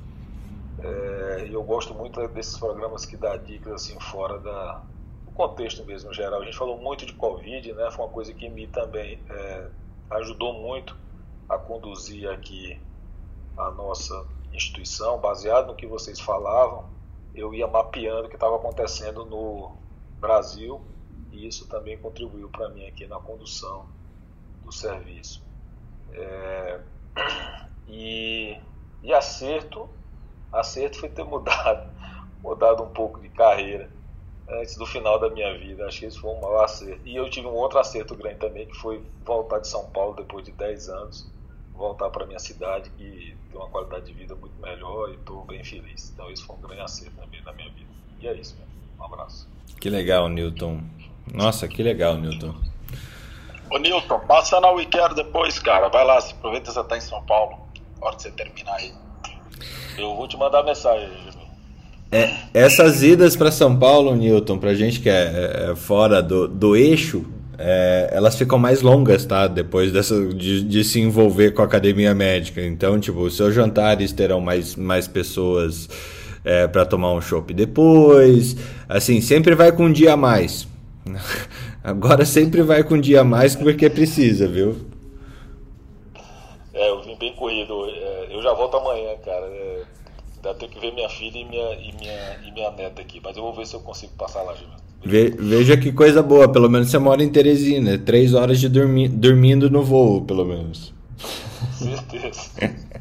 É, 0.79 1.47
eu 1.49 1.63
gosto 1.63 1.93
muito 1.93 2.25
desses 2.27 2.57
programas 2.57 3.05
que 3.05 3.15
dá 3.15 3.37
dicas 3.37 3.73
assim 3.73 3.97
fora 3.99 4.37
da, 4.39 4.81
do 5.25 5.31
contexto 5.31 5.85
mesmo 5.85 6.13
geral. 6.13 6.41
A 6.41 6.45
gente 6.45 6.57
falou 6.57 6.77
muito 6.77 7.05
de 7.05 7.13
Covid, 7.13 7.71
né? 7.73 7.89
Foi 7.91 8.05
uma 8.05 8.11
coisa 8.11 8.33
que 8.33 8.49
me 8.49 8.67
também 8.67 9.19
é, 9.29 9.67
ajudou 10.11 10.53
muito 10.53 10.97
a 11.47 11.57
conduzir 11.57 12.29
aqui 12.29 12.77
a 13.57 13.71
nossa 13.71 14.25
instituição, 14.55 15.19
baseado 15.19 15.67
no 15.67 15.75
que 15.75 15.85
vocês 15.85 16.19
falavam, 16.19 16.85
eu 17.33 17.53
ia 17.53 17.67
mapeando 17.67 18.27
o 18.27 18.29
que 18.29 18.35
estava 18.35 18.55
acontecendo 18.55 19.25
no 19.25 19.75
Brasil 20.19 20.81
e 21.31 21.47
isso 21.47 21.67
também 21.67 21.97
contribuiu 21.97 22.49
para 22.49 22.69
mim 22.69 22.87
aqui 22.87 23.05
na 23.07 23.19
condução 23.19 23.85
do 24.63 24.71
serviço. 24.71 25.43
É, 26.13 26.79
e, 27.87 28.57
e 29.03 29.13
acerto, 29.13 29.89
acerto 30.51 30.99
foi 30.99 31.09
ter 31.09 31.25
mudado, 31.25 31.91
mudado 32.41 32.83
um 32.83 32.89
pouco 32.89 33.19
de 33.19 33.29
carreira 33.29 33.89
antes 34.47 34.77
do 34.77 34.85
final 34.85 35.19
da 35.19 35.29
minha 35.29 35.57
vida. 35.57 35.85
Acho 35.85 35.99
que 35.99 36.05
esse 36.05 36.19
foi 36.19 36.31
um 36.31 36.39
maior 36.39 36.63
acerto. 36.63 37.01
E 37.05 37.15
eu 37.15 37.29
tive 37.29 37.47
um 37.47 37.53
outro 37.53 37.79
acerto 37.79 38.15
grande 38.15 38.39
também, 38.39 38.67
que 38.67 38.75
foi 38.75 39.03
voltar 39.23 39.59
de 39.59 39.67
São 39.67 39.89
Paulo 39.89 40.15
depois 40.15 40.45
de 40.45 40.51
10 40.51 40.89
anos, 40.89 41.29
voltar 41.75 42.09
para 42.09 42.25
minha 42.25 42.39
cidade, 42.39 42.89
que 42.97 43.35
ter 43.51 43.57
uma 43.57 43.67
qualidade 43.67 44.05
de 44.05 44.13
vida 44.13 44.35
muito 44.35 44.59
melhor 44.61 45.09
e 45.09 45.15
estou 45.15 45.43
bem 45.45 45.63
feliz. 45.63 46.11
Então 46.13 46.29
isso 46.31 46.45
foi 46.45 46.55
um 46.55 46.61
grande 46.61 46.81
acerto 46.81 47.15
também 47.15 47.41
na 47.43 47.53
minha 47.53 47.69
vida. 47.69 47.89
E 48.21 48.27
é 48.27 48.33
isso, 48.33 48.55
meu. 48.57 48.67
Um 48.99 49.13
abraço. 49.13 49.47
Que 49.79 49.89
legal, 49.89 50.29
Newton. 50.29 50.81
Nossa, 51.33 51.67
que 51.67 51.83
legal, 51.83 52.15
Newton. 52.15 52.55
Ô 53.69 53.77
Newton, 53.77 54.19
passa 54.21 54.59
na 54.59 54.69
WeCare 54.71 55.15
depois, 55.15 55.59
cara. 55.59 55.89
Vai 55.89 56.05
lá, 56.05 56.19
aproveita 56.19 56.67
que 56.67 56.73
você 56.73 56.83
tá 56.83 56.97
em 56.97 57.01
São 57.01 57.23
Paulo. 57.25 57.57
Na 57.99 58.07
hora 58.07 58.15
de 58.15 58.23
você 58.23 58.31
terminar 58.31 58.75
aí. 58.75 58.93
Eu 59.97 60.15
vou 60.15 60.27
te 60.27 60.37
mandar 60.37 60.63
mensagem, 60.63 61.09
é, 62.11 62.33
essas 62.53 63.03
idas 63.03 63.35
para 63.35 63.51
São 63.51 63.75
Paulo, 63.77 64.15
Newton, 64.15 64.57
para 64.57 64.73
gente 64.73 64.99
que 65.01 65.09
é, 65.09 65.71
é 65.71 65.75
fora 65.75 66.21
do, 66.21 66.47
do 66.47 66.75
eixo, 66.75 67.25
é, 67.57 68.09
elas 68.11 68.35
ficam 68.35 68.57
mais 68.57 68.81
longas, 68.81 69.25
tá? 69.25 69.47
Depois 69.47 69.91
dessa, 69.91 70.27
de, 70.33 70.63
de, 70.63 70.83
se 70.83 70.99
envolver 70.99 71.51
com 71.51 71.61
a 71.61 71.65
academia 71.65 72.13
médica. 72.13 72.61
Então, 72.61 72.99
tipo, 72.99 73.29
seus 73.29 73.53
jantares 73.53 74.11
terão 74.11 74.41
mais, 74.41 74.75
mais 74.75 75.07
pessoas 75.07 75.89
é, 76.43 76.67
para 76.67 76.85
tomar 76.85 77.13
um 77.13 77.21
chopp 77.21 77.53
depois. 77.53 78.55
Assim, 78.87 79.21
sempre 79.21 79.55
vai 79.55 79.71
com 79.71 79.85
um 79.85 79.91
dia 79.91 80.13
a 80.13 80.17
mais. 80.17 80.67
Agora 81.83 82.25
sempre 82.25 82.61
vai 82.61 82.83
com 82.83 82.95
um 82.95 83.01
dia 83.01 83.21
a 83.21 83.23
mais 83.23 83.55
porque 83.55 83.89
precisa, 83.89 84.47
viu? 84.47 84.75
É, 86.73 86.89
eu 86.89 87.01
vim 87.03 87.15
bem 87.15 87.33
corrido. 87.35 87.85
É, 87.89 88.27
eu 88.31 88.41
já 88.41 88.53
volto 88.53 88.77
amanhã, 88.77 89.15
cara. 89.23 89.45
É, 89.45 89.83
ainda 90.35 90.53
tenho 90.55 90.71
que 90.71 90.79
ver 90.79 90.93
minha 90.93 91.09
filha 91.09 91.37
e 91.37 91.45
minha, 91.45 91.73
e, 91.75 91.93
minha, 91.93 92.39
e 92.45 92.51
minha 92.51 92.71
neta 92.71 93.01
aqui. 93.01 93.21
Mas 93.23 93.37
eu 93.37 93.43
vou 93.43 93.53
ver 93.53 93.65
se 93.65 93.75
eu 93.75 93.79
consigo 93.79 94.13
passar 94.17 94.41
lá, 94.41 94.53
Gilberto. 94.55 94.84
Ve, 95.05 95.35
veja 95.37 95.77
que 95.77 95.91
coisa 95.91 96.23
boa. 96.23 96.47
Pelo 96.51 96.69
menos 96.69 96.89
você 96.89 96.97
mora 96.97 97.23
em 97.23 97.29
Teresina. 97.29 97.97
Três 97.97 98.33
horas 98.33 98.59
de 98.59 98.67
dormi, 98.67 99.07
dormindo 99.07 99.69
no 99.69 99.83
voo, 99.83 100.21
pelo 100.21 100.43
menos. 100.43 100.93
Certeza. 101.71 102.41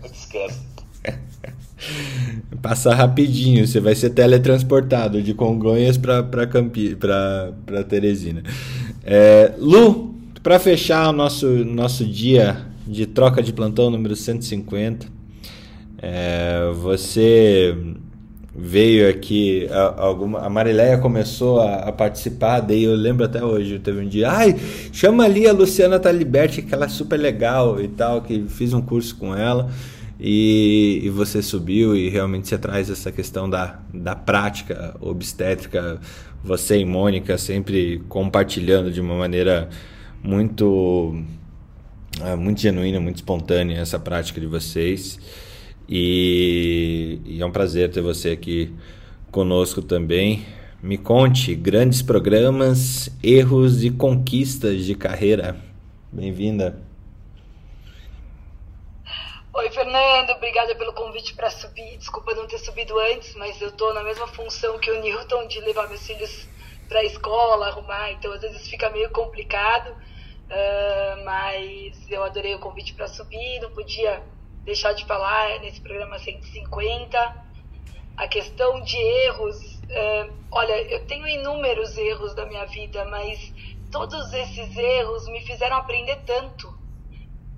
Esquece. 0.04 0.60
Passa 2.60 2.94
rapidinho, 2.94 3.66
você 3.66 3.80
vai 3.80 3.94
ser 3.94 4.10
teletransportado 4.10 5.22
de 5.22 5.34
Congonhas 5.34 5.98
para 5.98 6.46
Campi, 6.46 6.96
para 6.96 7.84
Teresina. 7.88 8.42
É, 9.04 9.52
Lu, 9.58 10.14
para 10.42 10.58
fechar 10.58 11.10
o 11.10 11.12
nosso, 11.12 11.46
nosso 11.46 12.04
dia 12.04 12.66
de 12.86 13.06
troca 13.06 13.42
de 13.42 13.52
plantão 13.52 13.90
número 13.90 14.16
150, 14.16 15.06
é, 15.98 16.70
você 16.74 17.76
veio 18.56 19.10
aqui, 19.10 19.66
a, 19.70 20.02
alguma, 20.02 20.40
a 20.40 20.48
Marileia 20.48 20.96
começou 20.98 21.60
a, 21.60 21.76
a, 21.76 21.92
participar, 21.92 22.60
daí 22.60 22.84
eu 22.84 22.94
lembro 22.94 23.24
até 23.24 23.44
hoje, 23.44 23.80
teve 23.80 24.00
um 24.00 24.08
dia, 24.08 24.30
ai, 24.30 24.54
chama 24.92 25.24
ali 25.24 25.46
a 25.48 25.52
Luciana 25.52 25.98
Taliberti, 25.98 26.62
que 26.62 26.72
ela 26.72 26.86
é 26.86 26.88
super 26.88 27.18
legal 27.18 27.80
e 27.80 27.88
tal, 27.88 28.22
que 28.22 28.44
fiz 28.48 28.72
um 28.72 28.80
curso 28.80 29.16
com 29.16 29.34
ela. 29.34 29.70
E, 30.18 31.00
e, 31.02 31.10
você 31.10 31.42
subiu 31.42 31.96
e 31.96 32.08
realmente 32.08 32.46
você 32.46 32.56
traz 32.56 32.88
essa 32.88 33.10
questão 33.10 33.50
da, 33.50 33.80
da 33.92 34.14
prática 34.14 34.94
obstétrica, 35.00 36.00
você 36.42 36.78
e 36.78 36.84
Mônica 36.84 37.36
sempre 37.36 38.00
compartilhando 38.08 38.92
de 38.92 39.00
uma 39.00 39.16
maneira 39.16 39.68
muito, 40.22 41.20
é, 42.22 42.36
muito 42.36 42.60
genuína, 42.60 43.00
muito 43.00 43.16
espontânea 43.16 43.80
essa 43.80 43.98
prática 43.98 44.40
de 44.40 44.46
vocês. 44.46 45.18
E, 45.88 47.20
e 47.24 47.42
é 47.42 47.46
um 47.46 47.52
prazer 47.52 47.90
ter 47.90 48.00
você 48.00 48.30
aqui 48.30 48.74
conosco 49.30 49.82
também. 49.82 50.46
Me 50.82 50.98
conte 50.98 51.54
grandes 51.54 52.02
programas, 52.02 53.10
erros 53.22 53.84
e 53.84 53.90
conquistas 53.90 54.84
de 54.84 54.94
carreira. 54.94 55.56
Bem-vinda. 56.12 56.82
Oi, 59.52 59.70
Fernando, 59.70 60.30
obrigada 60.30 60.74
pelo 60.74 60.92
convite 60.92 61.34
para 61.34 61.48
subir. 61.50 61.96
Desculpa 61.96 62.34
não 62.34 62.46
ter 62.46 62.58
subido 62.58 62.98
antes, 62.98 63.34
mas 63.36 63.60
eu 63.60 63.68
estou 63.68 63.94
na 63.94 64.02
mesma 64.02 64.26
função 64.26 64.78
que 64.78 64.90
o 64.90 65.00
Newton 65.00 65.46
de 65.46 65.60
levar 65.60 65.88
meus 65.88 66.06
filhos 66.06 66.48
para 66.88 67.00
a 67.00 67.04
escola, 67.04 67.68
arrumar, 67.68 68.12
então 68.12 68.32
às 68.32 68.40
vezes 68.40 68.68
fica 68.68 68.90
meio 68.90 69.10
complicado. 69.10 69.90
Uh, 69.90 71.24
mas 71.24 72.10
eu 72.10 72.22
adorei 72.22 72.54
o 72.54 72.58
convite 72.58 72.94
para 72.94 73.08
subir, 73.08 73.60
não 73.60 73.70
podia 73.70 74.22
deixar 74.64 74.92
de 74.92 75.04
falar 75.06 75.60
nesse 75.60 75.80
programa 75.80 76.18
150. 76.18 77.44
A 78.16 78.28
questão 78.28 78.80
de 78.82 78.96
erros, 78.96 79.56
uh, 79.56 80.32
olha, 80.50 80.72
eu 80.92 81.04
tenho 81.06 81.26
inúmeros 81.26 81.96
erros 81.96 82.34
da 82.34 82.46
minha 82.46 82.64
vida, 82.66 83.04
mas 83.06 83.52
todos 83.90 84.32
esses 84.32 84.76
erros 84.76 85.26
me 85.28 85.40
fizeram 85.40 85.76
aprender 85.76 86.16
tanto 86.24 86.72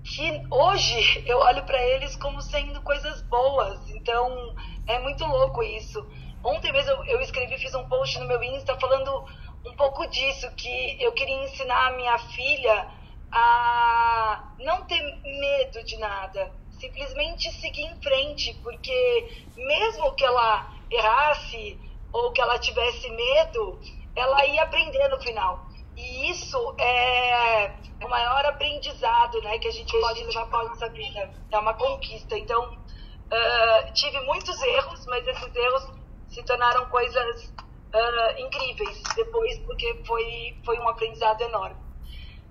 que 0.03 0.43
hoje 0.51 1.25
eu 1.27 1.39
olho 1.39 1.65
para 1.65 1.83
eles 1.83 2.17
como 2.17 2.41
sendo 2.41 2.81
coisas 2.83 3.23
boas. 3.23 3.89
Então 3.91 4.55
é 4.87 4.99
muito 4.99 5.27
louco 5.27 5.63
isso. 5.63 6.07
Ontem 6.43 6.73
mesmo 6.73 6.93
eu, 6.93 7.05
eu 7.07 7.21
escrevi, 7.21 7.59
fiz 7.59 7.75
um 7.75 7.85
post 7.89 8.19
no 8.19 8.27
meu 8.27 8.43
Insta 8.43 8.79
falando 8.79 9.25
um 9.65 9.75
pouco 9.75 10.07
disso, 10.07 10.49
que 10.53 11.03
eu 11.03 11.13
queria 11.13 11.45
ensinar 11.45 11.89
a 11.89 11.97
minha 11.97 12.17
filha 12.19 12.89
a 13.33 14.55
não 14.61 14.85
ter 14.85 15.03
medo 15.25 15.85
de 15.85 15.97
nada, 15.99 16.53
simplesmente 16.79 17.51
seguir 17.61 17.85
em 17.85 18.01
frente, 18.01 18.55
porque 18.63 19.51
mesmo 19.57 20.13
que 20.15 20.25
ela 20.25 20.73
errasse 20.91 21.79
ou 22.13 22.33
que 22.33 22.41
ela 22.41 22.59
tivesse 22.59 23.11
medo, 23.11 23.81
ela 24.15 24.47
ia 24.47 24.63
aprender 24.63 25.09
no 25.09 25.21
final. 25.21 25.67
E 25.97 26.31
isso 26.31 26.75
é 26.79 27.75
o 28.03 28.09
maior 28.09 28.45
aprendizado 28.47 29.41
né, 29.43 29.59
que 29.59 29.69
a 29.69 29.71
gente 29.71 29.99
pode 29.99 30.25
levar 30.25 30.47
para 30.47 30.61
a 30.61 30.69
nossa 30.69 30.89
vida. 30.91 31.31
É 31.51 31.59
uma 31.59 31.75
conquista. 31.75 32.37
Então, 32.37 32.63
uh, 32.65 33.93
tive 33.95 34.21
muitos 34.21 34.61
erros, 34.63 35.07
mas 35.07 35.27
esses 35.27 35.55
erros 35.55 35.93
se 36.29 36.43
tornaram 36.45 36.87
coisas 36.87 37.49
uh, 37.49 38.41
incríveis 38.41 39.03
depois, 39.15 39.59
porque 39.61 40.03
foi, 40.07 40.61
foi 40.65 40.79
um 40.79 40.89
aprendizado 40.89 41.41
enorme. 41.41 41.81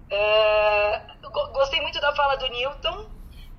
Uh, 0.05 1.51
gostei 1.53 1.81
muito 1.81 1.99
da 1.99 2.15
fala 2.15 2.35
do 2.37 2.47
Newton 2.47 3.14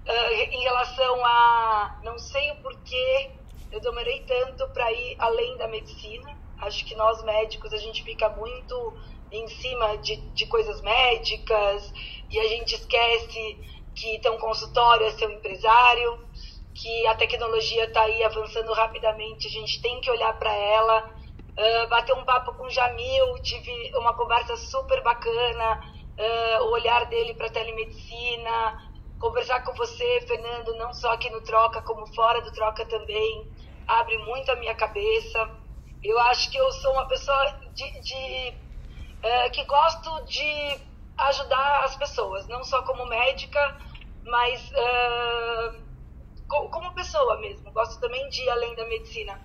em 0.09 0.61
relação 0.61 1.24
a 1.24 2.01
não 2.03 2.19
sei 2.19 2.53
o 2.53 2.57
porquê 2.57 3.31
eu 3.73 3.81
demorei 3.81 4.20
tanto 4.20 4.69
para 4.69 4.91
ir 4.93 5.16
além 5.19 5.57
da 5.57 5.69
medicina. 5.69 6.37
Acho 6.59 6.85
que 6.85 6.95
nós 6.95 7.23
médicos 7.24 7.73
a 7.73 7.77
gente 7.77 8.03
fica 8.03 8.28
muito 8.31 8.97
em 9.31 9.47
cima 9.49 9.99
de, 9.99 10.16
de 10.16 10.47
coisas 10.47 10.81
médicas 10.83 11.93
e 12.31 12.39
a 12.39 12.49
gente 12.49 12.74
esquece 12.74 13.59
que 13.95 14.19
ter 14.20 14.31
um 14.31 14.39
consultório 14.39 15.07
é 15.07 15.11
ser 15.11 15.27
um 15.27 15.33
empresário, 15.33 16.27
que 16.74 17.07
a 17.07 17.15
tecnologia 17.15 17.85
está 17.85 18.03
aí 18.03 18.23
avançando 18.23 18.73
rapidamente, 18.73 19.47
a 19.47 19.51
gente 19.51 19.81
tem 19.81 20.01
que 20.01 20.11
olhar 20.11 20.33
para 20.39 20.55
ela. 20.55 21.11
Uh, 21.57 21.89
bater 21.89 22.15
um 22.15 22.23
papo 22.23 22.53
com 22.53 22.65
o 22.65 22.70
Jamil, 22.70 23.39
tive 23.43 23.91
uma 23.97 24.12
conversa 24.15 24.55
super 24.59 25.03
bacana, 25.03 25.81
uh, 26.19 26.65
o 26.65 26.73
olhar 26.73 27.07
dele 27.07 27.33
para 27.33 27.49
telemedicina, 27.49 28.85
conversar 29.18 29.60
com 29.64 29.72
você, 29.74 30.20
Fernando, 30.26 30.74
não 30.76 30.93
só 30.93 31.12
aqui 31.12 31.30
no 31.30 31.40
Troca, 31.43 31.82
como 31.82 32.06
fora 32.14 32.40
do 32.43 32.52
Troca 32.52 32.84
também, 32.86 33.51
abre 33.86 34.18
muito 34.18 34.51
a 34.51 34.56
minha 34.56 34.74
cabeça. 34.74 35.51
Eu 36.02 36.18
acho 36.20 36.51
que 36.51 36.59
eu 36.59 36.70
sou 36.72 36.93
uma 36.93 37.06
pessoa 37.06 37.60
de, 37.74 38.01
de 38.01 38.55
é, 39.22 39.51
que 39.51 39.64
gosto 39.64 40.24
de 40.26 40.80
ajudar 41.18 41.84
as 41.84 41.97
pessoas, 41.97 42.47
não 42.48 42.62
só 42.62 42.82
como 42.82 43.06
médica, 43.06 43.76
mas 44.24 44.72
é, 44.72 45.72
como 46.48 46.94
pessoa 46.94 47.38
mesmo. 47.40 47.72
Gosto 47.72 48.01
também 48.01 48.28
de 48.28 48.43
ir 48.43 48.51
além 48.51 48.74
da 48.74 48.86
medicina. 48.86 49.40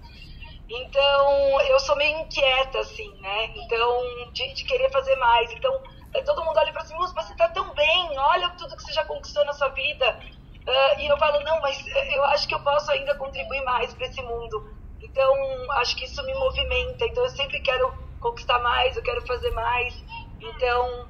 Então, 0.69 1.61
eu 1.61 1.79
sou 1.79 1.95
meio 1.97 2.19
inquieta, 2.19 2.79
assim, 2.79 3.13
né? 3.19 3.45
Então, 3.55 4.31
de, 4.31 4.53
de 4.53 4.63
querer 4.65 4.89
fazer 4.89 5.15
mais. 5.17 5.51
Então, 5.51 5.73
é, 6.13 6.21
todo 6.23 6.43
mundo 6.43 6.57
olha 6.57 6.71
para 6.71 6.81
assim, 6.81 6.95
mas 6.97 7.13
você 7.13 7.35
tá 7.35 7.47
tão 7.49 7.73
bem, 7.73 8.17
olha 8.17 8.49
tudo 8.51 8.75
que 8.75 8.83
você 8.83 8.93
já 8.93 9.03
conquistou 9.05 9.45
na 9.45 9.53
sua 9.53 9.69
vida. 9.69 10.19
Uh, 10.67 10.99
e 10.99 11.07
eu 11.07 11.17
falo, 11.17 11.39
não, 11.43 11.59
mas 11.61 11.83
eu 12.13 12.23
acho 12.25 12.47
que 12.47 12.53
eu 12.53 12.59
posso 12.59 12.91
ainda 12.91 13.15
contribuir 13.15 13.63
mais 13.63 13.93
para 13.93 14.05
esse 14.05 14.21
mundo. 14.21 14.63
Então, 15.01 15.33
acho 15.79 15.95
que 15.95 16.05
isso 16.05 16.23
me 16.23 16.33
movimenta. 16.33 17.05
Então, 17.05 17.23
eu 17.23 17.29
sempre 17.29 17.59
quero 17.61 17.91
conquistar 18.19 18.59
mais, 18.59 18.95
eu 18.95 19.01
quero 19.03 19.25
fazer 19.25 19.49
mais. 19.51 20.05
Então, 20.39 21.09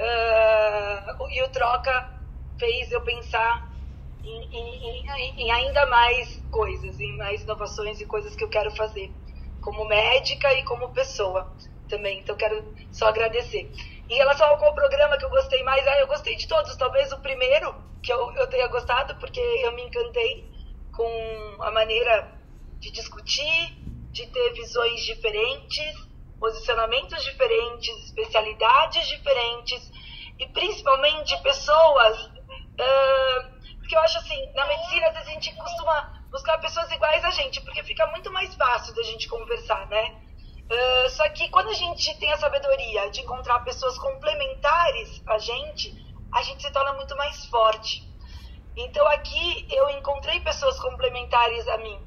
uh, 0.00 1.28
e 1.30 1.42
o 1.42 1.48
Troca 1.50 2.10
fez 2.58 2.90
eu 2.90 3.02
pensar 3.02 3.68
em, 4.24 4.48
em, 4.50 5.04
em, 5.16 5.46
em, 5.46 5.50
ainda 5.52 5.86
mais 5.86 6.42
coisas, 6.50 6.98
em 6.98 7.16
mais 7.18 7.42
inovações 7.42 8.00
e 8.00 8.06
coisas 8.06 8.34
que 8.34 8.44
eu 8.44 8.48
quero 8.48 8.70
fazer, 8.70 9.12
como 9.60 9.84
médica 9.86 10.52
e 10.54 10.64
como 10.64 10.88
pessoa 10.94 11.54
também. 11.88 12.20
Então, 12.20 12.36
quero 12.36 12.74
só 12.90 13.08
agradecer. 13.08 13.70
Em 14.08 14.16
relação 14.16 14.46
ao 14.48 14.58
qual 14.58 14.74
programa 14.74 15.18
que 15.18 15.24
eu 15.24 15.30
gostei 15.30 15.62
mais, 15.62 15.86
ah, 15.86 15.98
eu 15.98 16.06
gostei 16.06 16.34
de 16.36 16.48
todos. 16.48 16.76
Talvez 16.76 17.12
o 17.12 17.20
primeiro 17.20 17.74
que 18.02 18.12
eu, 18.12 18.32
eu 18.36 18.46
tenha 18.48 18.68
gostado, 18.68 19.14
porque 19.16 19.40
eu 19.40 19.72
me 19.72 19.82
encantei 19.82 20.50
com 20.92 21.56
a 21.62 21.70
maneira 21.70 22.36
de 22.80 22.90
discutir, 22.92 23.68
de 24.12 24.26
ter 24.28 24.52
visões 24.54 25.04
diferentes 25.04 26.08
posicionamentos 26.38 27.22
diferentes, 27.24 27.94
especialidades 28.06 29.08
diferentes 29.08 29.90
e 30.38 30.46
principalmente 30.48 31.36
pessoas. 31.42 32.26
Uh, 32.26 33.58
porque 33.80 33.96
eu 33.96 34.00
acho 34.00 34.18
assim, 34.18 34.52
na 34.54 34.66
medicina 34.66 35.08
às 35.08 35.14
vezes 35.14 35.28
a 35.28 35.32
gente 35.32 35.54
costuma 35.56 36.12
buscar 36.30 36.58
pessoas 36.58 36.90
iguais 36.92 37.24
a 37.24 37.30
gente, 37.30 37.60
porque 37.62 37.82
fica 37.82 38.06
muito 38.08 38.30
mais 38.32 38.54
fácil 38.54 38.94
da 38.94 39.02
gente 39.02 39.26
conversar, 39.28 39.86
né? 39.88 40.27
Uh, 40.70 41.08
só 41.10 41.28
que 41.30 41.48
quando 41.48 41.70
a 41.70 41.74
gente 41.74 42.18
tem 42.18 42.30
a 42.32 42.36
sabedoria 42.36 43.10
de 43.10 43.22
encontrar 43.22 43.60
pessoas 43.60 43.98
complementares 43.98 45.22
a 45.26 45.38
gente, 45.38 45.94
a 46.32 46.42
gente 46.42 46.62
se 46.62 46.70
torna 46.70 46.92
muito 46.92 47.16
mais 47.16 47.46
forte. 47.46 48.06
Então 48.76 49.06
aqui 49.08 49.66
eu 49.70 49.88
encontrei 49.90 50.40
pessoas 50.40 50.78
complementares 50.78 51.66
a 51.68 51.78
mim. 51.78 51.98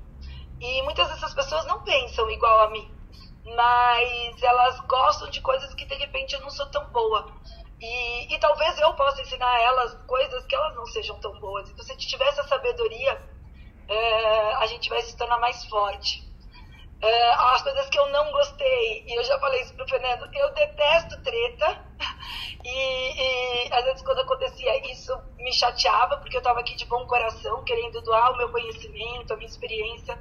E 0.60 0.82
muitas 0.84 1.08
dessas 1.10 1.34
pessoas 1.34 1.66
não 1.66 1.84
pensam 1.84 2.30
igual 2.30 2.62
a 2.62 2.70
mim 2.70 3.02
mas 3.46 4.42
elas 4.44 4.80
gostam 4.82 5.30
de 5.30 5.42
coisas 5.42 5.74
que 5.74 5.86
de 5.86 5.96
repente 5.96 6.34
eu 6.34 6.42
não 6.42 6.50
sou 6.50 6.66
tão 6.68 6.86
boa. 6.92 7.34
E, 7.80 8.34
e 8.34 8.40
talvez 8.40 8.80
eu 8.80 8.94
possa 8.94 9.22
ensinar 9.22 9.50
a 9.50 9.62
elas 9.62 9.94
coisas 10.06 10.46
que 10.46 10.56
elas 10.56 10.76
não 10.76 10.86
sejam 10.86 11.20
tão 11.20 11.40
boas. 11.40 11.70
Então, 11.70 11.84
se 11.84 11.92
a 11.92 11.96
gente 11.96 12.08
tiver 12.08 12.28
essa 12.28 12.44
sabedoria, 12.44 13.20
é, 13.88 14.54
a 14.56 14.66
gente 14.68 14.88
vai 14.90 15.02
se 15.02 15.18
tornar 15.18 15.40
mais 15.40 15.66
forte. 15.66 16.31
Uh, 17.04 17.42
as 17.54 17.64
coisas 17.64 17.90
que 17.90 17.98
eu 17.98 18.08
não 18.10 18.32
gostei, 18.32 19.04
e 19.08 19.18
eu 19.18 19.24
já 19.24 19.40
falei 19.40 19.62
isso 19.62 19.74
pro 19.74 19.88
Fernando, 19.88 20.30
eu 20.34 20.54
detesto 20.54 21.22
treta. 21.24 21.86
E, 22.64 22.70
e, 22.70 23.74
às 23.74 23.84
vezes 23.86 24.04
quando 24.04 24.20
acontecia 24.20 24.92
isso 24.92 25.12
me 25.40 25.52
chateava, 25.52 26.18
porque 26.18 26.38
eu 26.38 26.42
estava 26.42 26.60
aqui 26.60 26.76
de 26.76 26.86
bom 26.86 27.04
coração, 27.08 27.64
querendo 27.64 28.00
doar 28.04 28.32
o 28.32 28.38
meu 28.38 28.50
conhecimento, 28.50 29.34
a 29.34 29.36
minha 29.36 29.50
experiência. 29.50 30.16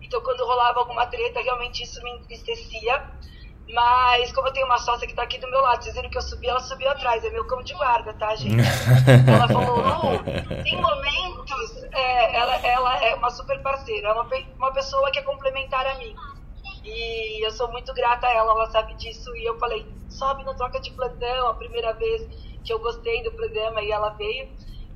Então 0.00 0.22
quando 0.22 0.46
rolava 0.46 0.80
alguma 0.80 1.06
treta, 1.06 1.42
realmente 1.42 1.82
isso 1.82 2.02
me 2.02 2.10
entristecia. 2.12 3.10
Mas 3.68 4.32
como 4.32 4.48
eu 4.48 4.52
tenho 4.52 4.66
uma 4.66 4.78
sócia 4.78 5.06
que 5.06 5.12
está 5.12 5.22
aqui 5.22 5.38
do 5.38 5.50
meu 5.50 5.60
lado, 5.60 5.80
dizendo 5.80 6.10
que 6.10 6.18
eu 6.18 6.22
subi, 6.22 6.46
ela 6.46 6.60
subiu 6.60 6.90
atrás, 6.90 7.24
é 7.24 7.30
meu 7.30 7.46
cão 7.46 7.62
de 7.62 7.72
guarda, 7.74 8.12
tá, 8.14 8.34
gente? 8.34 8.56
ela 9.26 9.48
falou, 9.48 9.76
Lu, 9.78 10.62
tem 10.62 10.80
momentos, 10.80 11.84
é, 11.92 12.36
ela, 12.36 12.56
ela 12.56 13.04
é 13.04 13.14
uma 13.14 13.30
super 13.30 13.60
parceira, 13.62 14.08
é 14.08 14.12
uma, 14.12 14.28
uma 14.56 14.72
pessoa 14.72 15.10
que 15.10 15.18
é 15.18 15.22
complementar 15.22 15.86
a 15.86 15.94
mim. 15.94 16.14
E 16.84 17.44
eu 17.46 17.50
sou 17.52 17.70
muito 17.70 17.94
grata 17.94 18.26
a 18.26 18.32
ela, 18.32 18.52
ela 18.52 18.70
sabe 18.70 18.94
disso. 18.94 19.34
E 19.36 19.44
eu 19.44 19.58
falei, 19.58 19.86
sobe 20.08 20.44
no 20.44 20.54
Troca 20.54 20.80
de 20.80 20.90
Plantão, 20.90 21.48
a 21.48 21.54
primeira 21.54 21.92
vez 21.92 22.26
que 22.64 22.72
eu 22.72 22.78
gostei 22.80 23.22
do 23.22 23.32
programa 23.32 23.80
e 23.82 23.90
ela 23.90 24.10
veio. 24.10 24.48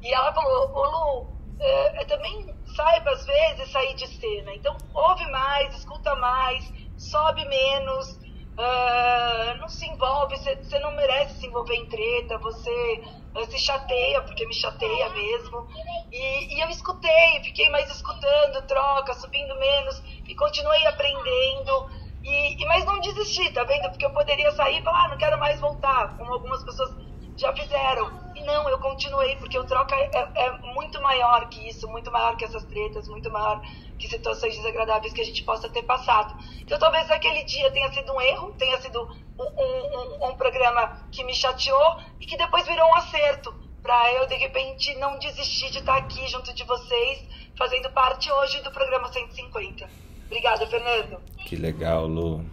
E 0.03 0.13
ela 0.13 0.33
falou, 0.33 0.71
ô 0.75 0.85
Lu, 0.85 1.37
é, 1.61 2.05
também 2.05 2.55
saiba 2.75 3.11
às 3.11 3.25
vezes 3.25 3.71
sair 3.71 3.95
de 3.95 4.07
cena. 4.09 4.55
Então 4.55 4.77
ouve 4.95 5.31
mais, 5.31 5.75
escuta 5.77 6.15
mais, 6.17 6.73
sobe 6.97 7.45
menos, 7.47 8.19
uh, 8.59 9.59
não 9.59 9.69
se 9.69 9.87
envolve, 9.87 10.37
você 10.37 10.79
não 10.81 10.95
merece 10.97 11.41
se 11.41 11.47
envolver 11.47 11.75
em 11.75 11.87
treta, 11.87 12.39
você 12.39 13.03
uh, 13.37 13.47
se 13.51 13.59
chateia, 13.59 14.23
porque 14.23 14.47
me 14.47 14.55
chateia 14.55 15.09
mesmo. 15.11 15.67
E, 16.11 16.57
e 16.57 16.61
eu 16.61 16.69
escutei, 16.71 17.41
fiquei 17.45 17.69
mais 17.71 17.91
escutando, 17.91 18.67
troca, 18.67 19.15
subindo 19.15 19.55
menos, 19.59 20.03
e 20.29 20.35
continuei 20.35 20.87
aprendendo. 20.87 21.87
E, 22.25 22.63
e, 22.63 22.67
mas 22.67 22.85
não 22.85 23.01
desisti, 23.01 23.51
tá 23.53 23.63
vendo? 23.65 23.89
Porque 23.91 24.05
eu 24.07 24.11
poderia 24.11 24.51
sair 24.53 24.79
e 24.79 24.83
falar, 24.83 25.05
ah, 25.05 25.09
não 25.09 25.17
quero 25.17 25.39
mais 25.39 25.61
voltar, 25.61 26.17
como 26.17 26.33
algumas 26.33 26.65
pessoas 26.65 26.91
já 27.37 27.53
fizeram. 27.53 28.11
E 28.35 28.43
não, 28.45 28.69
eu 28.69 28.79
continuei, 28.79 29.37
porque 29.37 29.59
o 29.59 29.65
troca 29.65 29.95
é, 29.95 30.47
é, 30.47 30.59
muito 30.75 31.01
maior 31.03 31.49
que 31.49 31.69
isso, 31.69 31.87
muito 31.89 32.11
maior 32.11 32.37
que 32.37 32.45
essas 32.45 32.65
tretas, 32.65 33.09
muito 33.09 33.31
maior 33.31 33.61
que 33.99 34.09
situações 34.09 34.57
desagradáveis 34.57 35.13
que 35.13 35.21
a 35.21 35.25
gente 35.25 35.43
possa 35.43 35.69
ter 35.69 35.83
passado. 35.83 36.37
Então 36.61 36.79
talvez 36.79 37.11
aquele 37.11 37.45
dia 37.45 37.71
tenha 37.71 37.91
sido 37.93 38.13
um 38.13 38.21
erro, 38.21 38.55
tenha 38.59 38.81
sido 38.81 39.03
um, 39.39 39.43
um, 39.43 40.27
um, 40.27 40.31
um 40.31 40.37
programa 40.37 41.07
que 41.11 41.25
me 41.25 41.35
chateou 41.35 41.97
e 42.21 42.27
que 42.27 42.37
depois 42.37 42.67
virou 42.67 42.89
um 42.89 42.95
acerto 42.95 43.55
para 43.83 44.13
eu 44.15 44.27
de 44.27 44.35
repente 44.35 44.95
não 44.97 45.19
desistir 45.19 45.71
de 45.71 45.79
estar 45.79 45.97
aqui 45.97 46.27
junto 46.27 46.53
de 46.53 46.65
vocês, 46.65 47.25
fazendo 47.57 47.89
parte 47.91 48.31
hoje 48.31 48.61
do 48.63 48.71
programa 48.73 49.13
150. 49.13 49.89
Obrigada, 50.27 50.67
Fernando. 50.67 51.21
Que 51.47 51.55
legal, 51.55 52.07
Lu. 52.07 52.45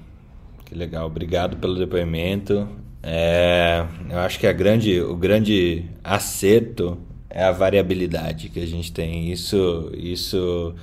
Que 0.64 0.76
legal. 0.76 1.08
Obrigado 1.08 1.58
pelo 1.58 1.76
depoimento. 1.76 2.70
É, 3.02 3.86
eu 4.10 4.20
acho 4.20 4.40
que 4.40 4.46
a 4.46 4.54
grande, 4.54 5.02
o 5.02 5.16
grande 5.16 5.90
acerto 6.04 6.98
é 7.30 7.44
a 7.44 7.52
variabilidade 7.52 8.50
que 8.50 8.60
a 8.60 8.68
gente 8.68 8.94
tem. 8.94 9.32
Isso, 9.32 9.92
isso 9.96 10.76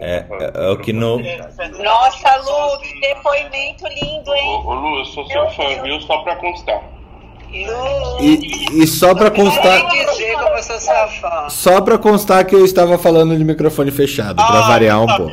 é, 0.00 0.26
é, 0.30 0.66
é 0.66 0.68
o 0.70 0.78
que 0.78 0.92
no. 0.92 1.18
Nossa, 1.18 2.36
Lu, 2.36 2.80
que 2.80 3.00
depoimento 3.00 3.86
lindo, 3.88 4.34
hein? 4.34 4.48
Ô, 4.48 4.68
ô 4.68 4.74
Lu, 4.74 4.98
eu 4.98 5.04
sou 5.06 5.26
seu 5.26 5.50
fã, 5.50 5.82
viu? 5.82 6.00
Só 6.00 6.18
pra 6.22 6.36
constar. 6.36 6.82
E, 8.20 8.82
e 8.82 8.86
só 8.86 9.14
pra 9.14 9.30
constar. 9.30 9.88
dizer 9.88 10.34
como 10.34 10.56
eu 10.56 10.62
sou 10.62 10.80
sua 10.80 11.06
fã. 11.08 11.48
Só 11.48 11.80
pra 11.80 11.98
constar 11.98 12.44
que 12.44 12.54
eu 12.54 12.64
estava 12.64 12.98
falando 12.98 13.36
de 13.36 13.44
microfone 13.44 13.90
fechado, 13.90 14.36
pra 14.36 14.58
ah, 14.58 14.68
variar 14.68 15.00
um 15.00 15.06
pouco. 15.06 15.32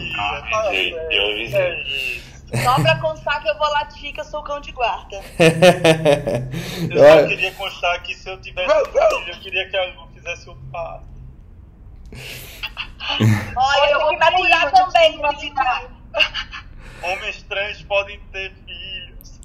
Eu 1.09 1.31
avisei. 1.31 2.21
Só 2.63 2.75
pra 2.81 2.99
constar 2.99 3.41
que 3.41 3.49
eu 3.49 3.57
vou 3.57 3.67
latir 3.71 4.13
que 4.13 4.19
eu 4.19 4.25
sou 4.25 4.43
cão 4.43 4.59
de 4.59 4.71
guarda. 4.71 5.21
eu 5.39 6.99
só 6.99 7.27
queria 7.27 7.51
constar 7.53 8.03
que 8.03 8.13
se 8.13 8.29
eu 8.29 8.39
tivesse 8.41 8.69
filho, 8.69 9.33
eu 9.33 9.39
queria 9.39 9.69
que 9.69 9.77
a 9.77 9.85
Lu 9.85 10.07
fizesse 10.13 10.49
o 10.49 10.55
pato. 10.71 11.10
Olha, 13.55 13.91
eu 13.91 13.99
vou 13.99 14.17
maturar 14.17 14.71
também, 14.71 15.17
imaginar. 15.17 15.83
Homens 17.03 17.43
trans 17.49 17.81
podem 17.83 18.19
ter 18.31 18.51
filhos. 18.65 19.39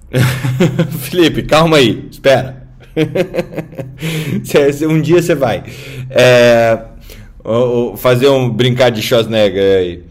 Felipe, 1.08 1.42
calma 1.42 1.78
aí, 1.78 2.08
espera. 2.10 2.66
um 4.88 5.00
dia 5.00 5.22
você 5.22 5.34
vai. 5.34 5.64
É, 6.10 6.82
fazer 7.96 8.28
um 8.28 8.48
brincar 8.48 8.90
de 8.90 9.02
Schwarzenegger 9.02 9.78
aí. 9.78 10.04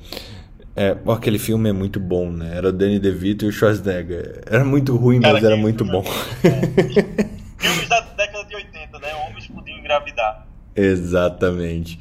É, 0.76 0.98
aquele 1.07 1.40
filme 1.40 1.69
é 1.69 1.73
muito 1.73 1.99
bom, 1.99 2.30
né? 2.30 2.57
Era 2.57 2.69
o 2.69 2.72
Danny 2.72 2.99
DeVito 2.99 3.45
e 3.45 3.48
o 3.48 3.52
Schwarzenegger. 3.52 4.41
Era 4.45 4.65
muito 4.65 4.95
ruim, 4.95 5.22
Cara, 5.22 5.36
mas 5.36 5.44
era 5.44 5.56
muito 5.56 5.86
bom. 5.86 6.03
Filmes 7.57 7.88
da 7.88 8.02
década 8.02 8.44
de 8.45 8.56
80, 8.56 8.99
né? 8.99 9.15
Homens 9.27 9.48
podiam 9.48 9.77
engravidar. 9.80 10.45
Exatamente. 10.76 11.97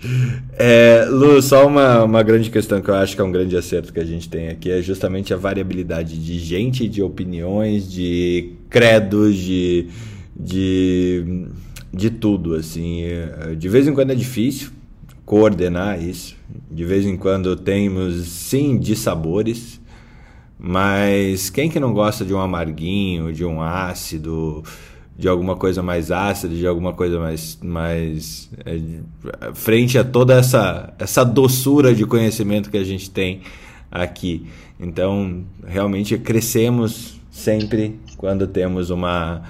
É, 0.58 1.06
Lu, 1.08 1.40
só 1.40 1.66
uma, 1.66 2.02
uma 2.02 2.22
grande 2.24 2.50
questão 2.50 2.82
que 2.82 2.90
eu 2.90 2.94
acho 2.94 3.14
que 3.14 3.20
é 3.20 3.24
um 3.24 3.30
grande 3.30 3.56
acerto 3.56 3.92
que 3.92 4.00
a 4.00 4.04
gente 4.04 4.28
tem 4.28 4.48
aqui 4.48 4.68
é 4.68 4.82
justamente 4.82 5.32
a 5.32 5.36
variabilidade 5.36 6.18
de 6.18 6.38
gente, 6.40 6.88
de 6.88 7.00
opiniões, 7.00 7.90
de 7.90 8.54
credos, 8.68 9.36
de, 9.36 9.86
de, 10.34 11.46
de 11.92 12.10
tudo. 12.10 12.56
Assim, 12.56 13.04
de 13.56 13.68
vez 13.68 13.86
em 13.86 13.94
quando 13.94 14.10
é 14.10 14.14
difícil 14.16 14.70
coordenar 15.24 16.02
isso. 16.02 16.36
De 16.68 16.84
vez 16.84 17.06
em 17.06 17.16
quando 17.16 17.54
temos 17.54 18.26
sim 18.26 18.76
de 18.76 18.96
sabores, 18.96 19.80
mas 20.58 21.48
quem 21.48 21.68
que 21.70 21.78
não 21.78 21.92
gosta 21.92 22.24
de 22.24 22.34
um 22.34 22.40
amarguinho, 22.40 23.32
de 23.32 23.44
um 23.44 23.62
ácido? 23.62 24.64
De 25.16 25.28
alguma 25.28 25.56
coisa 25.56 25.82
mais 25.82 26.10
ácida, 26.10 26.54
de 26.54 26.66
alguma 26.66 26.92
coisa 26.92 27.18
mais, 27.20 27.58
mais 27.62 28.50
é, 28.64 28.80
frente 29.54 29.96
a 29.96 30.04
toda 30.04 30.34
essa, 30.34 30.92
essa 30.98 31.24
doçura 31.24 31.94
de 31.94 32.04
conhecimento 32.04 32.70
que 32.70 32.76
a 32.76 32.84
gente 32.84 33.10
tem 33.10 33.40
aqui. 33.90 34.46
Então, 34.78 35.44
realmente 35.64 36.18
crescemos 36.18 37.20
sempre 37.30 37.98
quando 38.16 38.46
temos 38.46 38.90
uma, 38.90 39.42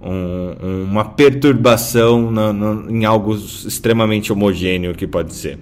um, 0.00 0.84
uma 0.84 1.04
perturbação 1.04 2.30
no, 2.30 2.52
no, 2.52 2.90
em 2.90 3.04
algo 3.04 3.34
extremamente 3.34 4.32
homogêneo 4.32 4.94
que 4.94 5.06
pode 5.06 5.34
ser. 5.34 5.58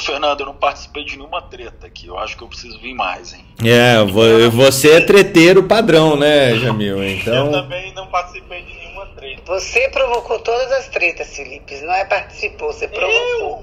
Ô, 0.00 0.02
Fernando, 0.02 0.40
eu 0.40 0.46
não 0.46 0.54
participei 0.54 1.04
de 1.04 1.18
nenhuma 1.18 1.42
treta 1.42 1.86
aqui. 1.86 2.06
Eu 2.06 2.18
acho 2.18 2.34
que 2.34 2.42
eu 2.42 2.48
preciso 2.48 2.80
vir 2.80 2.94
mais, 2.94 3.34
hein? 3.34 3.44
É, 3.62 4.02
você 4.48 4.92
é 4.92 5.00
treteiro 5.02 5.64
padrão, 5.64 6.16
né, 6.16 6.56
Jamil? 6.56 7.04
Então... 7.20 7.46
Eu 7.46 7.52
também 7.52 7.92
não 7.92 8.06
participei 8.06 8.62
de 8.62 8.72
nenhuma 8.72 9.06
treta. 9.08 9.42
Você 9.46 9.88
provocou 9.90 10.38
todas 10.38 10.72
as 10.72 10.88
tretas, 10.88 11.36
Felipe. 11.36 11.74
Não 11.82 11.92
é 11.92 12.04
participou, 12.06 12.72
você 12.72 12.88
provocou. 12.88 13.62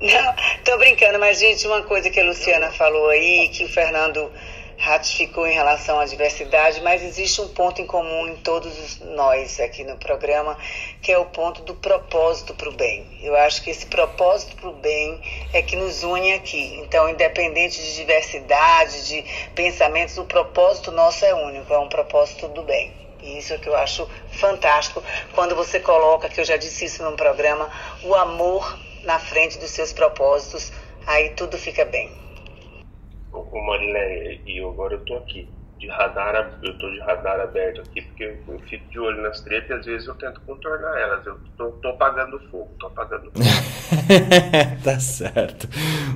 Eu? 0.00 0.08
Não, 0.08 0.34
tô 0.64 0.78
brincando, 0.78 1.18
mas, 1.18 1.38
gente, 1.38 1.66
uma 1.66 1.82
coisa 1.82 2.08
que 2.08 2.18
a 2.18 2.24
Luciana 2.24 2.70
falou 2.70 3.10
aí, 3.10 3.50
que 3.52 3.64
o 3.64 3.68
Fernando 3.68 4.30
ratificou 4.78 5.46
em 5.46 5.52
relação 5.52 5.98
à 5.98 6.04
diversidade, 6.04 6.80
mas 6.82 7.02
existe 7.02 7.40
um 7.40 7.48
ponto 7.48 7.82
em 7.82 7.86
comum 7.86 8.28
em 8.28 8.36
todos 8.36 9.00
nós 9.00 9.58
aqui 9.58 9.82
no 9.82 9.96
programa, 9.96 10.56
que 11.02 11.10
é 11.10 11.18
o 11.18 11.26
ponto 11.26 11.62
do 11.62 11.74
propósito 11.74 12.54
para 12.54 12.68
o 12.68 12.72
bem. 12.72 13.18
Eu 13.20 13.36
acho 13.36 13.62
que 13.62 13.70
esse 13.70 13.86
propósito 13.86 14.54
para 14.56 14.68
o 14.68 14.72
bem 14.72 15.20
é 15.52 15.60
que 15.62 15.74
nos 15.74 16.04
une 16.04 16.32
aqui. 16.32 16.78
Então, 16.80 17.08
independente 17.08 17.82
de 17.82 17.96
diversidade, 17.96 19.08
de 19.08 19.24
pensamentos, 19.54 20.16
o 20.16 20.24
propósito 20.24 20.92
nosso 20.92 21.24
é 21.24 21.34
único, 21.34 21.72
é 21.72 21.78
um 21.78 21.88
propósito 21.88 22.46
do 22.48 22.62
bem. 22.62 22.92
E 23.20 23.36
isso 23.36 23.52
é 23.52 23.58
que 23.58 23.68
eu 23.68 23.74
acho 23.74 24.08
fantástico 24.30 25.02
quando 25.34 25.56
você 25.56 25.80
coloca, 25.80 26.28
que 26.28 26.40
eu 26.40 26.44
já 26.44 26.56
disse 26.56 26.84
isso 26.84 27.02
num 27.02 27.16
programa, 27.16 27.68
o 28.04 28.14
amor 28.14 28.78
na 29.02 29.18
frente 29.18 29.58
dos 29.58 29.70
seus 29.72 29.92
propósitos, 29.92 30.70
aí 31.04 31.30
tudo 31.30 31.58
fica 31.58 31.84
bem 31.84 32.27
o 33.32 33.66
Marilé, 33.66 34.40
e 34.46 34.60
agora 34.60 34.94
eu 34.94 35.00
tô 35.04 35.16
aqui, 35.16 35.48
de 35.78 35.86
radar, 35.86 36.58
eu 36.62 36.76
tô 36.76 36.90
de 36.90 36.98
radar 37.00 37.40
aberto 37.40 37.80
aqui, 37.82 38.02
porque 38.02 38.36
eu, 38.48 38.58
fico 38.68 38.90
de 38.90 38.98
olho 38.98 39.22
nas 39.22 39.40
tretas 39.40 39.70
e 39.70 39.72
às 39.74 39.86
vezes 39.86 40.08
eu 40.08 40.14
tento 40.16 40.40
contornar 40.40 40.98
elas. 40.98 41.24
Eu 41.24 41.38
tô, 41.56 41.66
tô 41.70 41.88
apagando 41.88 42.38
fogo, 42.50 42.68
tô 42.80 42.88
apagando 42.88 43.30
fogo. 43.30 43.44
tá 44.82 44.98
certo. 44.98 45.68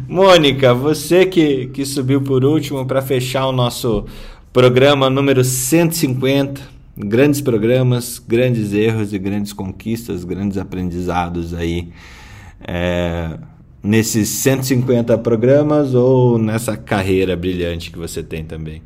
Mônica, 0.08 0.74
você 0.74 1.26
que, 1.26 1.68
que 1.68 1.86
subiu 1.86 2.22
por 2.22 2.44
último 2.44 2.84
para 2.86 3.00
fechar 3.00 3.46
o 3.46 3.52
nosso 3.52 4.06
programa 4.52 5.08
número 5.08 5.44
150. 5.44 6.72
Grandes 6.94 7.40
programas, 7.40 8.18
grandes 8.18 8.74
erros 8.74 9.14
e 9.14 9.18
grandes 9.18 9.52
conquistas, 9.52 10.24
grandes 10.24 10.58
aprendizados 10.58 11.54
aí. 11.54 11.90
É, 12.60 13.38
nesses 13.82 14.28
150 14.28 15.18
programas 15.18 15.94
ou 15.94 16.38
nessa 16.38 16.76
carreira 16.76 17.36
brilhante 17.36 17.90
que 17.90 17.98
você 17.98 18.22
tem 18.22 18.44
também? 18.44 18.82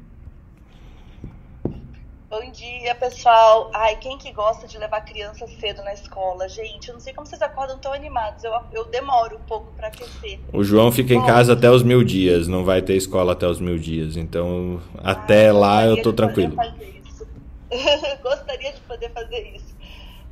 Bom 2.28 2.50
dia, 2.50 2.94
pessoal. 2.94 3.70
Ai, 3.74 3.96
quem 3.96 4.16
que 4.18 4.32
gosta 4.32 4.66
de 4.66 4.78
levar 4.78 5.02
criança 5.02 5.46
cedo 5.60 5.82
na 5.82 5.92
escola? 5.92 6.48
Gente, 6.48 6.88
eu 6.88 6.94
não 6.94 7.00
sei 7.00 7.12
como 7.12 7.26
vocês 7.26 7.40
acordam 7.42 7.78
tão 7.78 7.92
animados. 7.92 8.42
Eu, 8.42 8.52
eu 8.72 8.84
demoro 8.86 9.36
um 9.36 9.46
pouco 9.46 9.72
para 9.76 9.88
aquecer. 9.88 10.40
O 10.52 10.64
João 10.64 10.90
fica 10.90 11.14
Bom, 11.14 11.22
em 11.22 11.26
casa 11.26 11.52
até 11.52 11.70
os 11.70 11.82
mil 11.82 12.02
dias, 12.02 12.48
não 12.48 12.64
vai 12.64 12.82
ter 12.82 12.96
escola 12.96 13.32
até 13.32 13.46
os 13.46 13.60
mil 13.60 13.78
dias. 13.78 14.16
Então, 14.16 14.80
até 15.02 15.52
lá 15.52 15.86
eu 15.86 16.02
tô 16.02 16.12
tranquilo. 16.12 16.56
gostaria 18.22 18.72
de 18.72 18.80
poder 18.80 19.10
fazer 19.12 19.54
isso. 19.54 19.75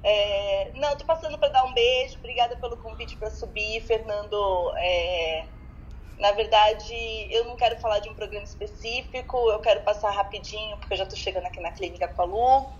É, 0.05 0.70
não, 0.74 0.94
tô 0.97 1.05
passando 1.06 1.39
para 1.39 1.48
dar 1.48 1.64
um 1.64 1.72
beijo. 1.72 2.18
Obrigada 2.18 2.56
pelo 2.56 2.76
convite 2.76 3.16
para 3.16 3.31
subir, 3.31 3.81
Fernando. 3.81 4.74
É, 4.76 5.47
na 6.18 6.32
verdade, 6.32 6.94
eu 7.31 7.44
não 7.47 7.56
quero 7.56 7.78
falar 7.78 7.98
de 8.01 8.10
um 8.10 8.14
programa 8.14 8.44
específico, 8.44 9.36
eu 9.51 9.60
quero 9.60 9.82
passar 9.82 10.10
rapidinho, 10.10 10.76
porque 10.76 10.93
eu 10.93 10.98
já 10.98 11.05
estou 11.05 11.18
chegando 11.18 11.47
aqui 11.47 11.60
na 11.60 11.72
clínica 11.72 12.06
com 12.06 12.22
a 12.22 12.24
Lu, 12.24 12.72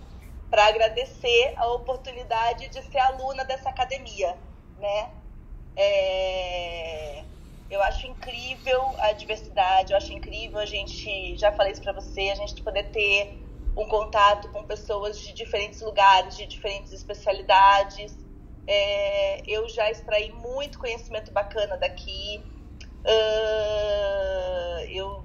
para 0.49 0.67
agradecer 0.67 1.53
a 1.57 1.67
oportunidade 1.73 2.69
de 2.69 2.81
ser 2.83 2.99
aluna 2.99 3.43
dessa 3.43 3.69
academia, 3.69 4.37
né? 4.77 5.09
É... 5.75 7.25
Eu 7.69 7.81
acho 7.81 8.07
incrível 8.07 8.81
a 8.99 9.11
diversidade, 9.13 9.91
eu 9.91 9.97
acho 9.97 10.13
incrível 10.13 10.59
a 10.59 10.65
gente, 10.65 11.35
já 11.37 11.51
falei 11.51 11.73
isso 11.73 11.81
para 11.81 11.93
você, 11.93 12.29
a 12.29 12.35
gente 12.35 12.61
poder 12.61 12.83
ter 12.91 13.44
um 13.75 13.87
contato 13.87 14.49
com 14.49 14.63
pessoas 14.63 15.19
de 15.19 15.33
diferentes 15.33 15.81
lugares, 15.81 16.37
de 16.37 16.45
diferentes 16.45 16.93
especialidades. 16.93 18.15
É... 18.67 19.41
eu 19.47 19.69
já 19.69 19.91
extraí 19.91 20.31
muito 20.31 20.79
conhecimento 20.79 21.31
bacana 21.31 21.77
daqui. 21.77 22.43
Uh, 23.05 24.79
eu 24.89 25.23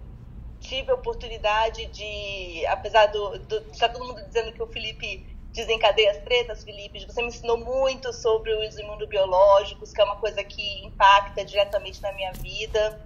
tive 0.60 0.90
a 0.90 0.94
oportunidade 0.94 1.86
de, 1.86 2.66
apesar 2.66 3.06
do, 3.06 3.38
do 3.38 3.56
está 3.72 3.88
todo 3.88 4.04
mundo 4.06 4.22
dizendo 4.26 4.52
que 4.52 4.62
o 4.62 4.66
Felipe 4.66 5.26
desencadeia 5.52 6.12
as 6.12 6.18
tretas, 6.18 6.62
Felipe, 6.62 7.04
você 7.04 7.22
me 7.22 7.28
ensinou 7.28 7.56
muito 7.58 8.12
sobre 8.12 8.54
os 8.54 8.78
imunobiológicos, 8.78 9.92
que 9.92 10.00
é 10.00 10.04
uma 10.04 10.16
coisa 10.16 10.44
que 10.44 10.84
impacta 10.84 11.44
diretamente 11.44 12.00
na 12.02 12.12
minha 12.12 12.32
vida 12.32 13.00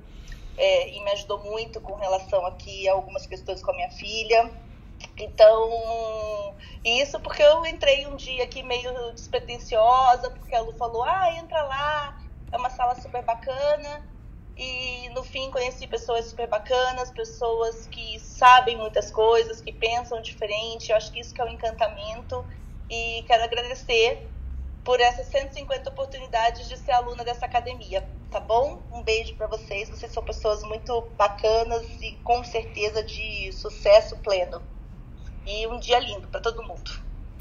é, 0.56 0.90
e 0.90 1.02
me 1.02 1.10
ajudou 1.12 1.42
muito 1.42 1.80
com 1.80 1.94
relação 1.94 2.44
aqui 2.46 2.88
a 2.88 2.92
algumas 2.92 3.26
questões 3.26 3.62
com 3.62 3.70
a 3.70 3.74
minha 3.74 3.90
filha. 3.90 4.50
Então, 5.16 6.54
isso 6.84 7.20
porque 7.20 7.42
eu 7.42 7.64
entrei 7.66 8.06
um 8.06 8.16
dia 8.16 8.44
aqui 8.44 8.62
meio 8.62 9.12
despretensiosa, 9.12 10.30
porque 10.30 10.54
a 10.54 10.60
Lu 10.60 10.72
falou, 10.72 11.02
ah, 11.04 11.32
entra 11.34 11.62
lá, 11.62 12.18
é 12.50 12.56
uma 12.56 12.70
sala 12.70 12.94
super 12.96 13.24
bacana. 13.24 14.02
E 14.56 15.08
no 15.10 15.24
fim 15.24 15.50
conheci 15.50 15.86
pessoas 15.86 16.26
super 16.26 16.48
bacanas, 16.48 17.10
pessoas 17.10 17.86
que 17.88 18.20
sabem 18.20 18.76
muitas 18.76 19.10
coisas, 19.10 19.60
que 19.60 19.72
pensam 19.72 20.22
diferente. 20.22 20.90
Eu 20.90 20.96
acho 20.96 21.12
que 21.12 21.20
isso 21.20 21.34
que 21.34 21.40
é 21.40 21.44
o 21.44 21.48
um 21.48 21.50
encantamento. 21.50 22.44
E 22.88 23.24
quero 23.26 23.44
agradecer 23.44 24.30
por 24.84 25.00
essas 25.00 25.26
150 25.26 25.90
oportunidades 25.90 26.68
de 26.68 26.76
ser 26.76 26.92
aluna 26.92 27.24
dessa 27.24 27.46
academia, 27.46 28.06
tá 28.30 28.38
bom? 28.38 28.82
Um 28.92 29.02
beijo 29.02 29.34
para 29.34 29.46
vocês. 29.46 29.88
Vocês 29.88 30.12
são 30.12 30.22
pessoas 30.22 30.62
muito 30.62 31.08
bacanas 31.16 31.84
e 32.02 32.12
com 32.22 32.44
certeza 32.44 33.02
de 33.02 33.50
sucesso 33.52 34.16
pleno. 34.18 34.73
E 35.46 35.66
um 35.66 35.78
dia 35.78 35.98
lindo 36.00 36.26
para 36.28 36.40
todo 36.40 36.62
mundo. 36.62 36.90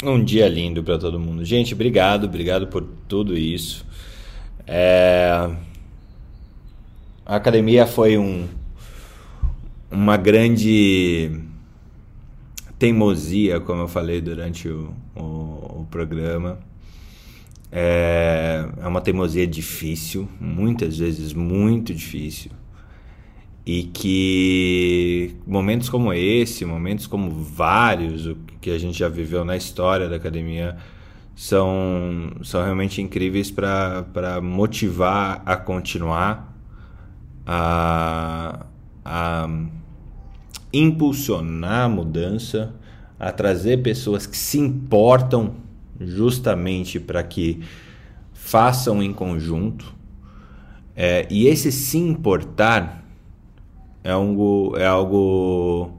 Um 0.04 0.24
dia 0.24 0.48
lindo 0.50 0.84
para 0.84 0.98
todo 0.98 1.20
mundo. 1.20 1.46
Gente, 1.46 1.74
obrigado, 1.74 2.26
obrigado 2.26 2.68
por 2.68 2.84
tudo 3.08 3.38
isso. 3.38 3.86
É 4.68 5.50
a 7.26 7.38
academia 7.38 7.88
foi 7.88 8.18
um, 8.18 8.48
uma 9.90 10.18
grande 10.18 11.32
teimosia, 12.78 13.62
como 13.62 13.84
eu 13.84 13.88
falei 13.88 14.20
durante 14.20 14.68
o, 14.68 14.94
o, 15.16 15.22
o 15.22 15.88
programa. 15.90 16.60
É, 17.72 18.68
é 18.82 18.88
uma 18.88 19.00
teimosia 19.00 19.48
difícil, 19.48 20.28
muitas 20.40 20.98
vezes 20.98 21.34
muito 21.34 21.94
difícil. 21.94 22.52
E 23.66 23.84
que 23.84 25.36
momentos 25.48 25.88
como 25.88 26.14
esse, 26.14 26.66
momentos 26.66 27.08
como 27.08 27.32
vários 27.32 28.26
o 28.26 28.36
que 28.60 28.72
a 28.72 28.78
gente 28.78 28.98
já 28.98 29.08
viveu 29.08 29.46
na 29.46 29.56
história 29.56 30.10
da 30.10 30.18
academia, 30.18 30.78
são, 31.36 32.32
são 32.44 32.64
realmente 32.64 33.02
incríveis 33.02 33.50
para 33.50 34.40
motivar 34.42 35.42
a 35.46 35.56
continuar 35.56 36.54
a, 37.46 38.66
a 39.04 39.50
impulsionar 40.72 41.86
a 41.86 41.90
mudança, 41.90 42.74
a 43.20 43.32
trazer 43.32 43.82
pessoas 43.82 44.26
que 44.26 44.38
se 44.38 44.60
importam 44.60 45.56
justamente 46.00 47.00
para 47.00 47.24
que 47.24 47.62
façam 48.34 49.02
em 49.02 49.14
conjunto. 49.14 49.94
É, 50.96 51.28
e 51.30 51.48
esse 51.48 51.72
se 51.72 51.98
importar 51.98 53.03
é 54.04 54.12
algo, 54.12 54.76
é 54.78 54.86
algo 54.86 55.92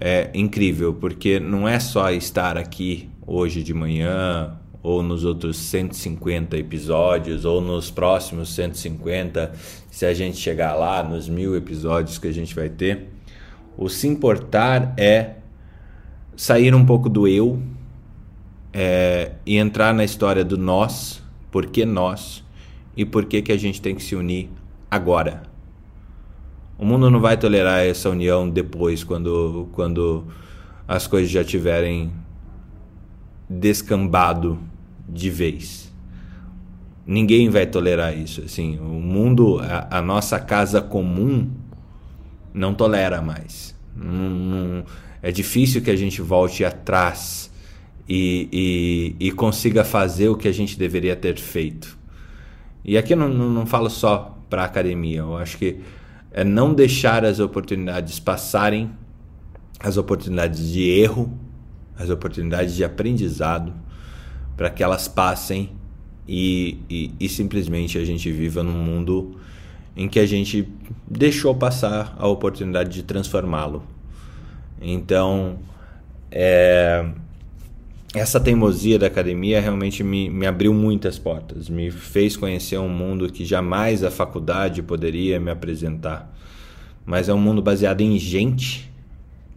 é, 0.00 0.30
incrível, 0.34 0.94
porque 0.94 1.40
não 1.40 1.68
é 1.68 1.80
só 1.80 2.10
estar 2.10 2.56
aqui 2.56 3.08
hoje 3.26 3.62
de 3.62 3.74
manhã 3.74 4.56
ou 4.82 5.02
nos 5.02 5.24
outros 5.24 5.56
150 5.56 6.56
episódios, 6.56 7.44
ou 7.44 7.60
nos 7.60 7.90
próximos 7.90 8.54
150, 8.54 9.52
se 9.90 10.06
a 10.06 10.14
gente 10.14 10.36
chegar 10.36 10.74
lá 10.74 11.02
nos 11.02 11.28
mil 11.28 11.56
episódios 11.56 12.16
que 12.16 12.28
a 12.28 12.32
gente 12.32 12.54
vai 12.54 12.68
ter. 12.68 13.08
O 13.76 13.88
se 13.88 14.06
importar 14.06 14.94
é 14.96 15.34
sair 16.36 16.74
um 16.74 16.86
pouco 16.86 17.08
do 17.08 17.26
eu 17.26 17.60
é, 18.72 19.32
e 19.44 19.56
entrar 19.56 19.92
na 19.92 20.04
história 20.04 20.44
do 20.44 20.56
nós, 20.56 21.22
por 21.50 21.66
que 21.66 21.84
nós 21.84 22.44
e 22.96 23.04
por 23.04 23.24
que, 23.26 23.42
que 23.42 23.52
a 23.52 23.56
gente 23.56 23.82
tem 23.82 23.94
que 23.94 24.02
se 24.02 24.14
unir 24.14 24.48
agora. 24.90 25.42
O 26.78 26.84
mundo 26.84 27.10
não 27.10 27.20
vai 27.20 27.36
tolerar 27.36 27.80
essa 27.80 28.08
união 28.08 28.48
depois, 28.48 29.02
quando, 29.02 29.68
quando 29.72 30.24
as 30.86 31.08
coisas 31.08 31.28
já 31.28 31.42
tiverem 31.42 32.12
descambado 33.50 34.60
de 35.08 35.28
vez. 35.28 35.92
Ninguém 37.04 37.50
vai 37.50 37.66
tolerar 37.66 38.16
isso. 38.16 38.42
Assim, 38.42 38.78
o 38.78 38.84
mundo, 38.84 39.58
a, 39.58 39.98
a 39.98 40.00
nossa 40.00 40.38
casa 40.38 40.80
comum, 40.80 41.50
não 42.54 42.72
tolera 42.72 43.20
mais. 43.20 43.74
É 45.20 45.32
difícil 45.32 45.82
que 45.82 45.90
a 45.90 45.96
gente 45.96 46.22
volte 46.22 46.64
atrás 46.64 47.50
e, 48.08 48.48
e, 49.20 49.26
e, 49.26 49.32
consiga 49.32 49.82
fazer 49.84 50.28
o 50.28 50.36
que 50.36 50.46
a 50.46 50.52
gente 50.52 50.78
deveria 50.78 51.16
ter 51.16 51.38
feito. 51.38 51.98
E 52.84 52.96
aqui 52.96 53.14
eu 53.14 53.16
não, 53.16 53.28
não, 53.28 53.50
não 53.50 53.66
falo 53.66 53.90
só 53.90 54.38
para 54.48 54.62
a 54.62 54.64
academia, 54.64 55.18
eu 55.18 55.36
acho 55.36 55.58
que 55.58 55.80
é 56.30 56.44
não 56.44 56.74
deixar 56.74 57.24
as 57.24 57.40
oportunidades 57.40 58.20
passarem, 58.20 58.90
as 59.80 59.96
oportunidades 59.96 60.70
de 60.70 60.88
erro, 60.88 61.32
as 61.96 62.10
oportunidades 62.10 62.74
de 62.74 62.84
aprendizado, 62.84 63.72
para 64.56 64.70
que 64.70 64.82
elas 64.82 65.08
passem 65.08 65.70
e, 66.26 66.78
e, 66.90 67.12
e, 67.18 67.28
simplesmente 67.28 67.96
a 67.96 68.04
gente 68.04 68.30
viva 68.30 68.62
num 68.62 68.72
mundo 68.72 69.40
em 69.96 70.08
que 70.08 70.20
a 70.20 70.26
gente 70.26 70.68
deixou 71.06 71.54
passar 71.54 72.14
a 72.18 72.28
oportunidade 72.28 72.90
de 72.90 73.02
transformá-lo. 73.02 73.82
Então, 74.80 75.58
é, 76.30 77.08
essa 78.14 78.40
teimosia 78.40 78.98
da 78.98 79.06
academia 79.06 79.60
realmente 79.60 80.02
me, 80.02 80.30
me 80.30 80.46
abriu 80.46 80.72
muitas 80.72 81.18
portas, 81.18 81.68
me 81.68 81.90
fez 81.90 82.36
conhecer 82.36 82.78
um 82.78 82.88
mundo 82.88 83.30
que 83.30 83.44
jamais 83.44 84.02
a 84.02 84.10
faculdade 84.10 84.82
poderia 84.82 85.38
me 85.38 85.50
apresentar. 85.50 86.34
Mas 87.04 87.28
é 87.28 87.34
um 87.34 87.40
mundo 87.40 87.60
baseado 87.60 88.00
em 88.00 88.18
gente 88.18 88.90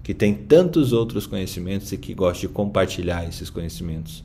que 0.03 0.13
tem 0.13 0.33
tantos 0.33 0.91
outros 0.91 1.25
conhecimentos 1.25 1.91
e 1.91 1.97
que 1.97 2.13
gosta 2.13 2.41
de 2.41 2.49
compartilhar 2.49 3.27
esses 3.27 3.49
conhecimentos. 3.49 4.23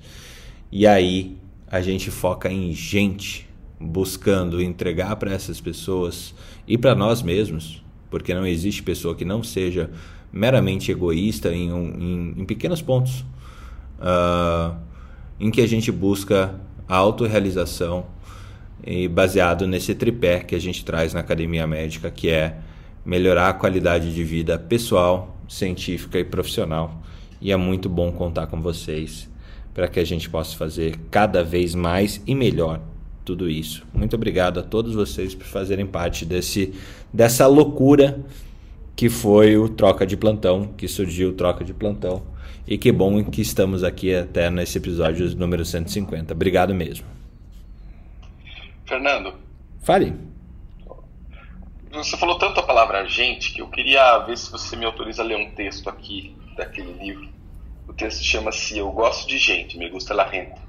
E 0.72 0.86
aí 0.86 1.36
a 1.68 1.80
gente 1.80 2.10
foca 2.10 2.50
em 2.50 2.72
gente, 2.72 3.48
buscando 3.78 4.60
entregar 4.60 5.14
para 5.16 5.32
essas 5.32 5.60
pessoas 5.60 6.34
e 6.66 6.76
para 6.76 6.94
nós 6.94 7.22
mesmos, 7.22 7.82
porque 8.10 8.34
não 8.34 8.46
existe 8.46 8.82
pessoa 8.82 9.14
que 9.14 9.24
não 9.24 9.42
seja 9.42 9.90
meramente 10.32 10.90
egoísta 10.90 11.54
em, 11.54 11.70
em, 11.70 12.34
em 12.38 12.44
pequenos 12.44 12.82
pontos, 12.82 13.24
uh, 13.98 14.76
em 15.38 15.50
que 15.50 15.60
a 15.60 15.66
gente 15.66 15.90
busca 15.90 16.54
a 16.88 16.96
autorrealização 16.96 18.06
e 18.84 19.08
baseado 19.08 19.66
nesse 19.66 19.94
tripé 19.94 20.40
que 20.40 20.54
a 20.54 20.60
gente 20.60 20.84
traz 20.84 21.12
na 21.12 21.20
academia 21.20 21.66
médica, 21.66 22.10
que 22.10 22.28
é 22.28 22.58
melhorar 23.04 23.48
a 23.48 23.52
qualidade 23.52 24.14
de 24.14 24.24
vida 24.24 24.58
pessoal, 24.58 25.36
científica 25.48 26.18
e 26.18 26.24
profissional. 26.24 27.02
E 27.40 27.52
é 27.52 27.56
muito 27.56 27.88
bom 27.88 28.12
contar 28.12 28.46
com 28.46 28.60
vocês 28.60 29.28
para 29.74 29.88
que 29.88 30.00
a 30.00 30.04
gente 30.04 30.28
possa 30.30 30.56
fazer 30.56 30.98
cada 31.10 31.44
vez 31.44 31.74
mais 31.74 32.22
e 32.26 32.34
melhor 32.34 32.80
tudo 33.24 33.50
isso. 33.50 33.84
Muito 33.92 34.16
obrigado 34.16 34.58
a 34.58 34.62
todos 34.62 34.94
vocês 34.94 35.34
por 35.34 35.46
fazerem 35.46 35.84
parte 35.84 36.24
desse 36.24 36.72
dessa 37.12 37.46
loucura 37.46 38.20
que 38.94 39.10
foi 39.10 39.58
o 39.58 39.68
troca 39.68 40.06
de 40.06 40.16
plantão, 40.16 40.70
que 40.76 40.88
surgiu 40.88 41.30
o 41.30 41.32
troca 41.32 41.62
de 41.62 41.74
plantão. 41.74 42.22
E 42.66 42.76
que 42.76 42.90
bom 42.90 43.22
que 43.24 43.40
estamos 43.40 43.84
aqui 43.84 44.14
até 44.14 44.50
nesse 44.50 44.78
episódio 44.78 45.36
número 45.36 45.64
150. 45.64 46.34
Obrigado 46.34 46.74
mesmo. 46.74 47.06
Fernando. 48.84 49.34
Fale. 49.82 50.14
Você 51.92 52.16
falou 52.16 52.36
tanto 52.38 52.58
a 52.58 52.62
palavra 52.64 53.06
gente 53.06 53.52
que 53.52 53.62
eu 53.62 53.68
queria 53.68 54.18
ver 54.18 54.36
se 54.36 54.50
você 54.50 54.76
me 54.76 54.84
autoriza 54.84 55.22
a 55.22 55.24
ler 55.24 55.36
um 55.36 55.50
texto 55.52 55.88
aqui 55.88 56.36
daquele 56.56 56.92
livro. 56.92 57.28
O 57.88 57.92
texto 57.92 58.24
chama-se 58.24 58.76
Eu 58.76 58.90
Gosto 58.90 59.28
de 59.28 59.38
Gente, 59.38 59.78
Me 59.78 59.88
Gusta 59.88 60.12
La 60.12 60.26
Gente. 60.28 60.60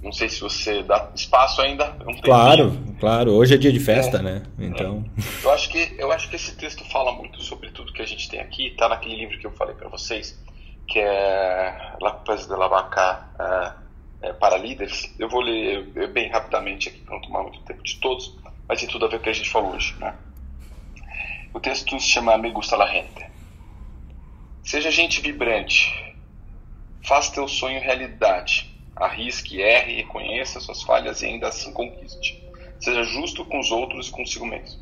Não 0.00 0.12
sei 0.12 0.28
se 0.28 0.40
você 0.40 0.82
dá 0.82 1.10
espaço 1.14 1.60
ainda. 1.60 1.96
Um 2.06 2.14
claro, 2.20 2.76
claro. 2.98 3.32
Hoje 3.32 3.54
é 3.54 3.56
dia 3.56 3.72
de 3.72 3.80
festa, 3.80 4.18
é, 4.18 4.22
né? 4.22 4.42
Então. 4.58 5.04
É. 5.16 5.46
Eu 5.46 5.52
acho 5.52 5.68
que 5.68 5.94
eu 5.98 6.10
acho 6.10 6.28
que 6.28 6.36
esse 6.36 6.56
texto 6.56 6.84
fala 6.90 7.12
muito 7.12 7.40
sobre 7.42 7.70
tudo 7.70 7.92
que 7.92 8.02
a 8.02 8.06
gente 8.06 8.28
tem 8.28 8.40
aqui. 8.40 8.68
Está 8.68 8.88
naquele 8.88 9.16
livro 9.16 9.38
que 9.38 9.46
eu 9.46 9.52
falei 9.52 9.74
para 9.74 9.88
vocês, 9.88 10.38
que 10.86 10.98
é 10.98 11.96
La 12.00 12.12
Paz 12.12 12.46
de 12.46 12.54
la 12.54 12.68
Vaca 12.68 13.76
é, 14.22 14.32
para 14.34 14.56
líderes. 14.56 15.14
Eu 15.18 15.28
vou 15.28 15.40
ler 15.40 16.08
bem 16.08 16.30
rapidamente 16.30 16.88
aqui 16.88 16.98
para 16.98 17.14
não 17.14 17.22
tomar 17.22 17.42
muito 17.42 17.60
tempo 17.62 17.82
de 17.82 17.98
todos, 17.98 18.36
mas 18.68 18.80
tem 18.80 18.88
tudo 18.88 19.06
a 19.06 19.08
ver 19.08 19.16
com 19.16 19.20
o 19.20 19.24
que 19.24 19.30
a 19.30 19.34
gente 19.34 19.50
falou 19.50 19.74
hoje, 19.74 19.94
né? 19.98 20.14
O 21.54 21.60
texto 21.60 21.98
se 22.00 22.08
chama 22.08 22.38
Me 22.38 22.50
Gusta 22.50 22.76
la 22.76 22.86
Gente. 22.86 23.30
Seja 24.64 24.90
gente 24.90 25.20
vibrante. 25.20 26.16
Faça 27.02 27.34
teu 27.34 27.48
sonho 27.48 27.80
realidade 27.80 28.72
Arrisque, 28.94 29.60
erre, 29.60 29.96
reconheça 29.96 30.60
suas 30.60 30.82
falhas 30.82 31.22
e 31.22 31.26
ainda 31.26 31.48
assim 31.48 31.72
conquiste. 31.72 32.42
Seja 32.78 33.02
justo 33.02 33.44
com 33.44 33.58
os 33.58 33.70
outros 33.70 34.08
e 34.08 34.10
consigo 34.10 34.46
mesmo. 34.46 34.80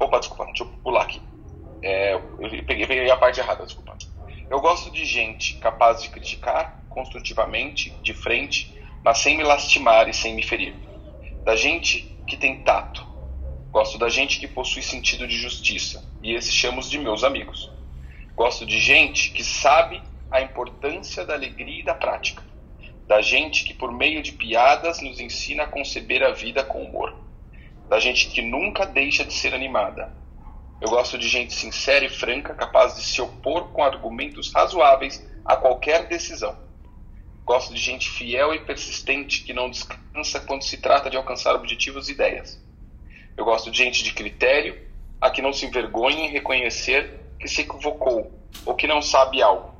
Opa, 0.00 0.18
desculpa, 0.18 0.46
deixa 0.46 0.64
eu 0.64 0.68
pular 0.82 1.02
aqui. 1.02 1.20
É, 1.82 2.14
eu 2.14 2.22
peguei, 2.66 2.86
peguei 2.86 3.10
a 3.10 3.16
parte 3.16 3.40
errada, 3.40 3.64
desculpa. 3.64 3.96
Eu 4.50 4.60
gosto 4.60 4.90
de 4.90 5.04
gente 5.04 5.56
capaz 5.58 6.02
de 6.02 6.08
criticar 6.08 6.82
construtivamente, 6.88 7.90
de 8.02 8.14
frente, 8.14 8.74
mas 9.04 9.18
sem 9.18 9.36
me 9.36 9.42
lastimar 9.42 10.08
e 10.08 10.14
sem 10.14 10.34
me 10.34 10.42
ferir. 10.42 10.74
Da 11.44 11.56
gente 11.56 12.16
que 12.26 12.36
tem 12.36 12.62
tato. 12.62 13.06
Gosto 13.70 13.98
da 13.98 14.08
gente 14.08 14.40
que 14.40 14.48
possui 14.48 14.82
sentido 14.82 15.26
de 15.26 15.36
justiça, 15.36 16.04
e 16.22 16.32
esses 16.32 16.54
chamos 16.54 16.90
de 16.90 16.98
meus 16.98 17.22
amigos. 17.24 17.70
Gosto 18.34 18.64
de 18.64 18.78
gente 18.78 19.30
que 19.32 19.44
sabe 19.44 20.02
a 20.30 20.40
importância 20.40 21.24
da 21.24 21.34
alegria 21.34 21.80
e 21.80 21.84
da 21.84 21.94
prática 21.94 22.42
da 23.06 23.22
gente 23.22 23.64
que 23.64 23.72
por 23.72 23.92
meio 23.92 24.22
de 24.22 24.32
piadas 24.32 25.00
nos 25.00 25.20
ensina 25.20 25.62
a 25.62 25.68
conceber 25.68 26.22
a 26.22 26.32
vida 26.32 26.64
com 26.64 26.82
humor, 26.82 27.14
da 27.88 28.00
gente 28.00 28.28
que 28.28 28.42
nunca 28.42 28.84
deixa 28.84 29.24
de 29.24 29.32
ser 29.32 29.54
animada. 29.54 30.12
Eu 30.80 30.90
gosto 30.90 31.16
de 31.16 31.28
gente 31.28 31.54
sincera 31.54 32.04
e 32.04 32.08
franca, 32.08 32.54
capaz 32.54 32.96
de 32.96 33.02
se 33.02 33.20
opor 33.20 33.68
com 33.72 33.82
argumentos 33.82 34.52
razoáveis 34.52 35.26
a 35.44 35.56
qualquer 35.56 36.06
decisão. 36.06 36.56
Gosto 37.44 37.72
de 37.72 37.80
gente 37.80 38.10
fiel 38.10 38.54
e 38.54 38.60
persistente 38.60 39.42
que 39.42 39.52
não 39.52 39.70
descansa 39.70 40.40
quando 40.40 40.62
se 40.62 40.78
trata 40.78 41.08
de 41.08 41.16
alcançar 41.16 41.54
objetivos 41.54 42.08
e 42.08 42.12
ideias. 42.12 42.62
Eu 43.36 43.44
gosto 43.44 43.70
de 43.70 43.78
gente 43.78 44.02
de 44.02 44.12
critério, 44.12 44.78
a 45.20 45.30
que 45.30 45.40
não 45.40 45.52
se 45.52 45.64
envergonha 45.64 46.26
em 46.26 46.30
reconhecer 46.30 47.20
que 47.38 47.48
se 47.48 47.62
equivocou 47.62 48.32
ou 48.64 48.74
que 48.74 48.86
não 48.86 49.00
sabe 49.00 49.40
algo 49.40 49.76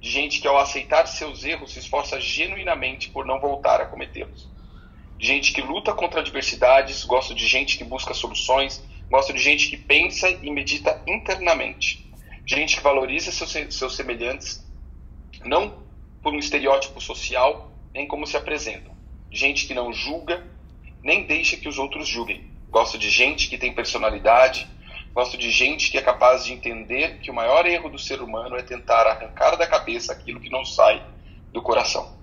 de 0.00 0.10
gente 0.10 0.40
que, 0.40 0.46
ao 0.46 0.58
aceitar 0.58 1.06
seus 1.06 1.44
erros, 1.44 1.72
se 1.72 1.80
esforça 1.80 2.20
genuinamente 2.20 3.10
por 3.10 3.26
não 3.26 3.40
voltar 3.40 3.80
a 3.80 3.86
cometê-los. 3.86 4.48
Gente 5.18 5.52
que 5.52 5.60
luta 5.60 5.92
contra 5.92 6.20
adversidades, 6.20 7.04
gosto 7.04 7.34
de 7.34 7.46
gente 7.46 7.76
que 7.76 7.82
busca 7.82 8.14
soluções, 8.14 8.82
gosto 9.10 9.32
de 9.32 9.38
gente 9.38 9.68
que 9.68 9.76
pensa 9.76 10.28
e 10.28 10.50
medita 10.50 11.02
internamente. 11.06 12.10
Gente 12.46 12.76
que 12.76 12.82
valoriza 12.82 13.30
seus, 13.30 13.74
seus 13.74 13.96
semelhantes, 13.96 14.64
não 15.44 15.82
por 16.22 16.32
um 16.32 16.38
estereótipo 16.38 17.00
social, 17.00 17.72
nem 17.92 18.06
como 18.06 18.26
se 18.26 18.36
apresentam. 18.36 18.96
Gente 19.30 19.66
que 19.66 19.74
não 19.74 19.92
julga, 19.92 20.46
nem 21.02 21.26
deixa 21.26 21.56
que 21.56 21.68
os 21.68 21.78
outros 21.78 22.08
julguem. 22.08 22.50
Gosto 22.70 22.98
de 22.98 23.08
gente 23.08 23.48
que 23.48 23.58
tem 23.58 23.72
personalidade, 23.72 24.68
Gosto 25.18 25.36
de 25.36 25.50
gente 25.50 25.90
que 25.90 25.98
é 25.98 26.00
capaz 26.00 26.44
de 26.44 26.52
entender 26.52 27.18
que 27.18 27.28
o 27.28 27.34
maior 27.34 27.66
erro 27.66 27.88
do 27.88 27.98
ser 27.98 28.22
humano 28.22 28.56
é 28.56 28.62
tentar 28.62 29.04
arrancar 29.04 29.56
da 29.56 29.66
cabeça 29.66 30.12
aquilo 30.12 30.38
que 30.38 30.48
não 30.48 30.64
sai 30.64 31.02
do 31.52 31.60
coração. 31.60 32.16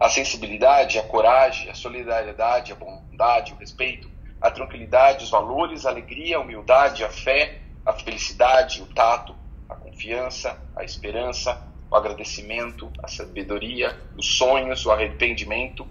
A 0.00 0.08
sensibilidade, 0.08 0.98
a 0.98 1.02
coragem, 1.02 1.68
a 1.68 1.74
solidariedade, 1.74 2.72
a 2.72 2.74
bondade, 2.74 3.52
o 3.52 3.56
respeito, 3.56 4.10
a 4.42 4.50
tranquilidade, 4.50 5.24
os 5.24 5.30
valores, 5.30 5.86
a 5.86 5.90
alegria, 5.90 6.36
a 6.36 6.40
humildade, 6.40 7.04
a 7.04 7.08
fé, 7.08 7.60
a 7.86 7.92
felicidade, 7.92 8.82
o 8.82 8.86
tato, 8.86 9.36
a 9.68 9.76
confiança, 9.76 10.60
a 10.74 10.82
esperança, 10.82 11.62
o 11.88 11.94
agradecimento, 11.94 12.90
a 13.00 13.06
sabedoria, 13.06 13.96
os 14.18 14.36
sonhos, 14.36 14.84
o 14.84 14.90
arrependimento 14.90 15.86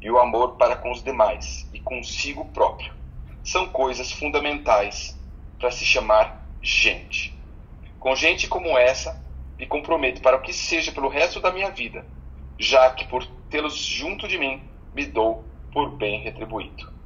e 0.00 0.08
o 0.08 0.18
amor 0.18 0.56
para 0.56 0.76
com 0.76 0.92
os 0.92 1.02
demais 1.02 1.68
e 1.74 1.80
consigo 1.80 2.44
próprio. 2.46 2.92
São 3.42 3.66
coisas 3.66 4.12
fundamentais 4.12 5.18
para 5.58 5.72
se 5.72 5.84
chamar 5.84 6.46
gente. 6.62 7.36
Com 7.98 8.14
gente 8.14 8.46
como 8.46 8.78
essa, 8.78 9.20
me 9.58 9.66
comprometo 9.66 10.22
para 10.22 10.36
o 10.36 10.40
que 10.40 10.52
seja 10.52 10.92
pelo 10.92 11.08
resto 11.08 11.40
da 11.40 11.50
minha 11.50 11.70
vida, 11.70 12.06
já 12.56 12.90
que 12.90 13.06
por 13.06 13.26
tê-los 13.50 13.76
junto 13.76 14.28
de 14.28 14.38
mim, 14.38 14.62
me 14.94 15.04
dou 15.04 15.44
por 15.72 15.90
bem 15.90 16.22
retribuído. 16.22 16.97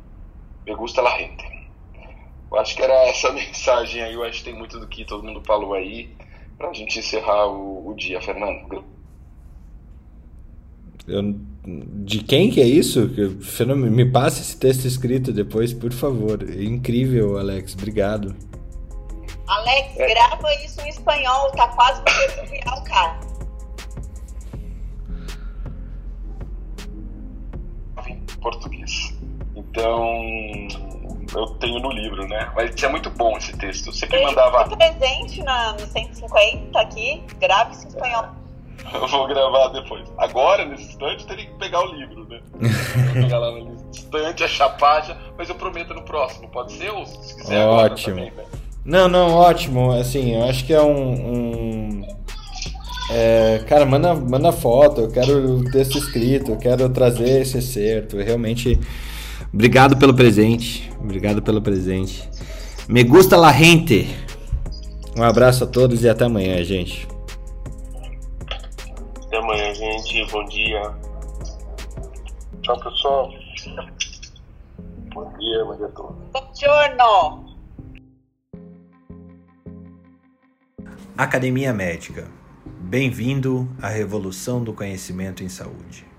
Me 0.66 0.74
gusta 0.74 1.02
la 1.02 1.18
gente. 1.18 1.44
Eu 2.50 2.58
acho 2.58 2.76
que 2.76 2.82
era 2.82 3.08
essa 3.08 3.30
mensagem 3.32 4.02
aí, 4.02 4.14
eu 4.14 4.24
acho 4.24 4.38
que 4.38 4.44
tem 4.44 4.54
muito 4.54 4.78
do 4.78 4.86
que 4.86 5.04
todo 5.04 5.24
mundo 5.24 5.42
falou 5.44 5.74
aí, 5.74 6.10
para 6.58 6.68
a 6.68 6.72
gente 6.72 6.98
encerrar 6.98 7.46
o, 7.46 7.88
o 7.88 7.94
dia, 7.94 8.20
Fernando. 8.20 8.84
Eu, 11.06 11.34
de 11.64 12.22
quem 12.22 12.50
que 12.50 12.60
é 12.60 12.66
isso? 12.66 13.08
Me 13.76 14.04
passe 14.04 14.40
esse 14.40 14.56
texto 14.56 14.84
escrito 14.84 15.32
depois, 15.32 15.72
por 15.72 15.92
favor. 15.92 16.42
É 16.48 16.62
incrível, 16.62 17.38
Alex. 17.38 17.74
Obrigado. 17.74 18.34
Alex, 19.46 19.98
é. 19.98 20.08
grava 20.08 20.54
isso 20.64 20.80
em 20.80 20.88
espanhol. 20.88 21.50
Tá 21.52 21.68
quase 21.68 22.00
no 22.00 22.04
texto 22.04 22.50
real, 22.50 22.84
cara. 22.84 23.20
Em 28.08 28.20
português. 28.40 29.21
Então, 29.72 30.22
eu 31.34 31.46
tenho 31.58 31.80
no 31.80 31.90
livro, 31.90 32.28
né? 32.28 32.52
Mas 32.54 32.80
é 32.82 32.88
muito 32.88 33.08
bom 33.08 33.38
esse 33.38 33.56
texto. 33.56 33.86
Eu 33.86 33.92
sempre 33.94 34.22
mandava. 34.22 34.76
presente 34.76 35.42
na, 35.42 35.72
no 35.72 35.80
150 35.80 36.78
aqui. 36.78 37.22
Isso 37.70 37.86
em 37.86 37.88
espanhol. 37.88 38.26
Eu 38.92 39.08
vou 39.08 39.26
gravar 39.26 39.68
depois. 39.68 40.06
Agora, 40.18 40.66
nesse 40.66 40.84
instante, 40.84 41.26
teria 41.26 41.46
que 41.46 41.54
pegar 41.54 41.80
o 41.80 41.94
livro, 41.94 42.28
né? 42.28 42.40
vou 42.60 43.22
pegar 43.22 43.38
lá 43.38 43.50
no 43.50 43.72
instante, 43.90 44.44
achar 44.44 44.66
a 44.66 44.70
página, 44.70 45.16
mas 45.38 45.48
eu 45.48 45.54
prometo 45.54 45.94
no 45.94 46.02
próximo, 46.02 46.48
pode 46.48 46.72
ser? 46.72 46.90
Ou 46.90 47.06
se 47.06 47.34
quiser 47.36 47.64
Ótimo. 47.64 47.72
agora 47.72 47.94
também, 47.96 48.30
né? 48.32 48.44
Não, 48.84 49.08
não, 49.08 49.34
ótimo. 49.34 49.92
Assim, 49.92 50.34
eu 50.34 50.44
acho 50.44 50.66
que 50.66 50.74
é 50.74 50.82
um. 50.82 51.12
um... 51.12 52.02
É, 53.10 53.64
cara, 53.68 53.86
manda, 53.86 54.14
manda 54.14 54.52
foto, 54.52 55.02
eu 55.02 55.10
quero 55.10 55.60
o 55.60 55.70
texto 55.70 55.96
escrito, 55.96 56.52
eu 56.52 56.58
quero 56.58 56.88
trazer 56.90 57.40
esse 57.40 57.56
acerto. 57.58 58.18
Realmente, 58.18 58.78
obrigado 59.52 59.96
pelo 59.96 60.14
presente. 60.14 60.90
Obrigado 61.00 61.42
pelo 61.42 61.60
presente. 61.60 62.28
Me 62.88 63.04
gusta 63.04 63.36
la 63.36 63.52
gente. 63.52 64.08
Um 65.16 65.22
abraço 65.22 65.64
a 65.64 65.66
todos 65.66 66.02
e 66.02 66.08
até 66.08 66.24
amanhã, 66.24 66.62
gente. 66.64 67.06
Até 69.26 69.36
amanhã, 69.36 69.74
gente. 69.74 70.26
Bom 70.30 70.44
dia. 70.46 70.94
Tchau, 72.62 72.80
pessoal. 72.80 73.30
Bom 75.14 75.32
dia, 75.38 75.64
bom 75.64 75.76
dia 75.76 75.86
a 75.86 75.90
todos. 75.90 76.16
Buongiorno. 76.32 77.52
Academia 81.16 81.72
Médica. 81.72 82.26
Bem-vindo 82.80 83.68
à 83.80 83.88
revolução 83.88 84.62
do 84.62 84.72
conhecimento 84.72 85.42
em 85.42 85.48
saúde. 85.48 86.11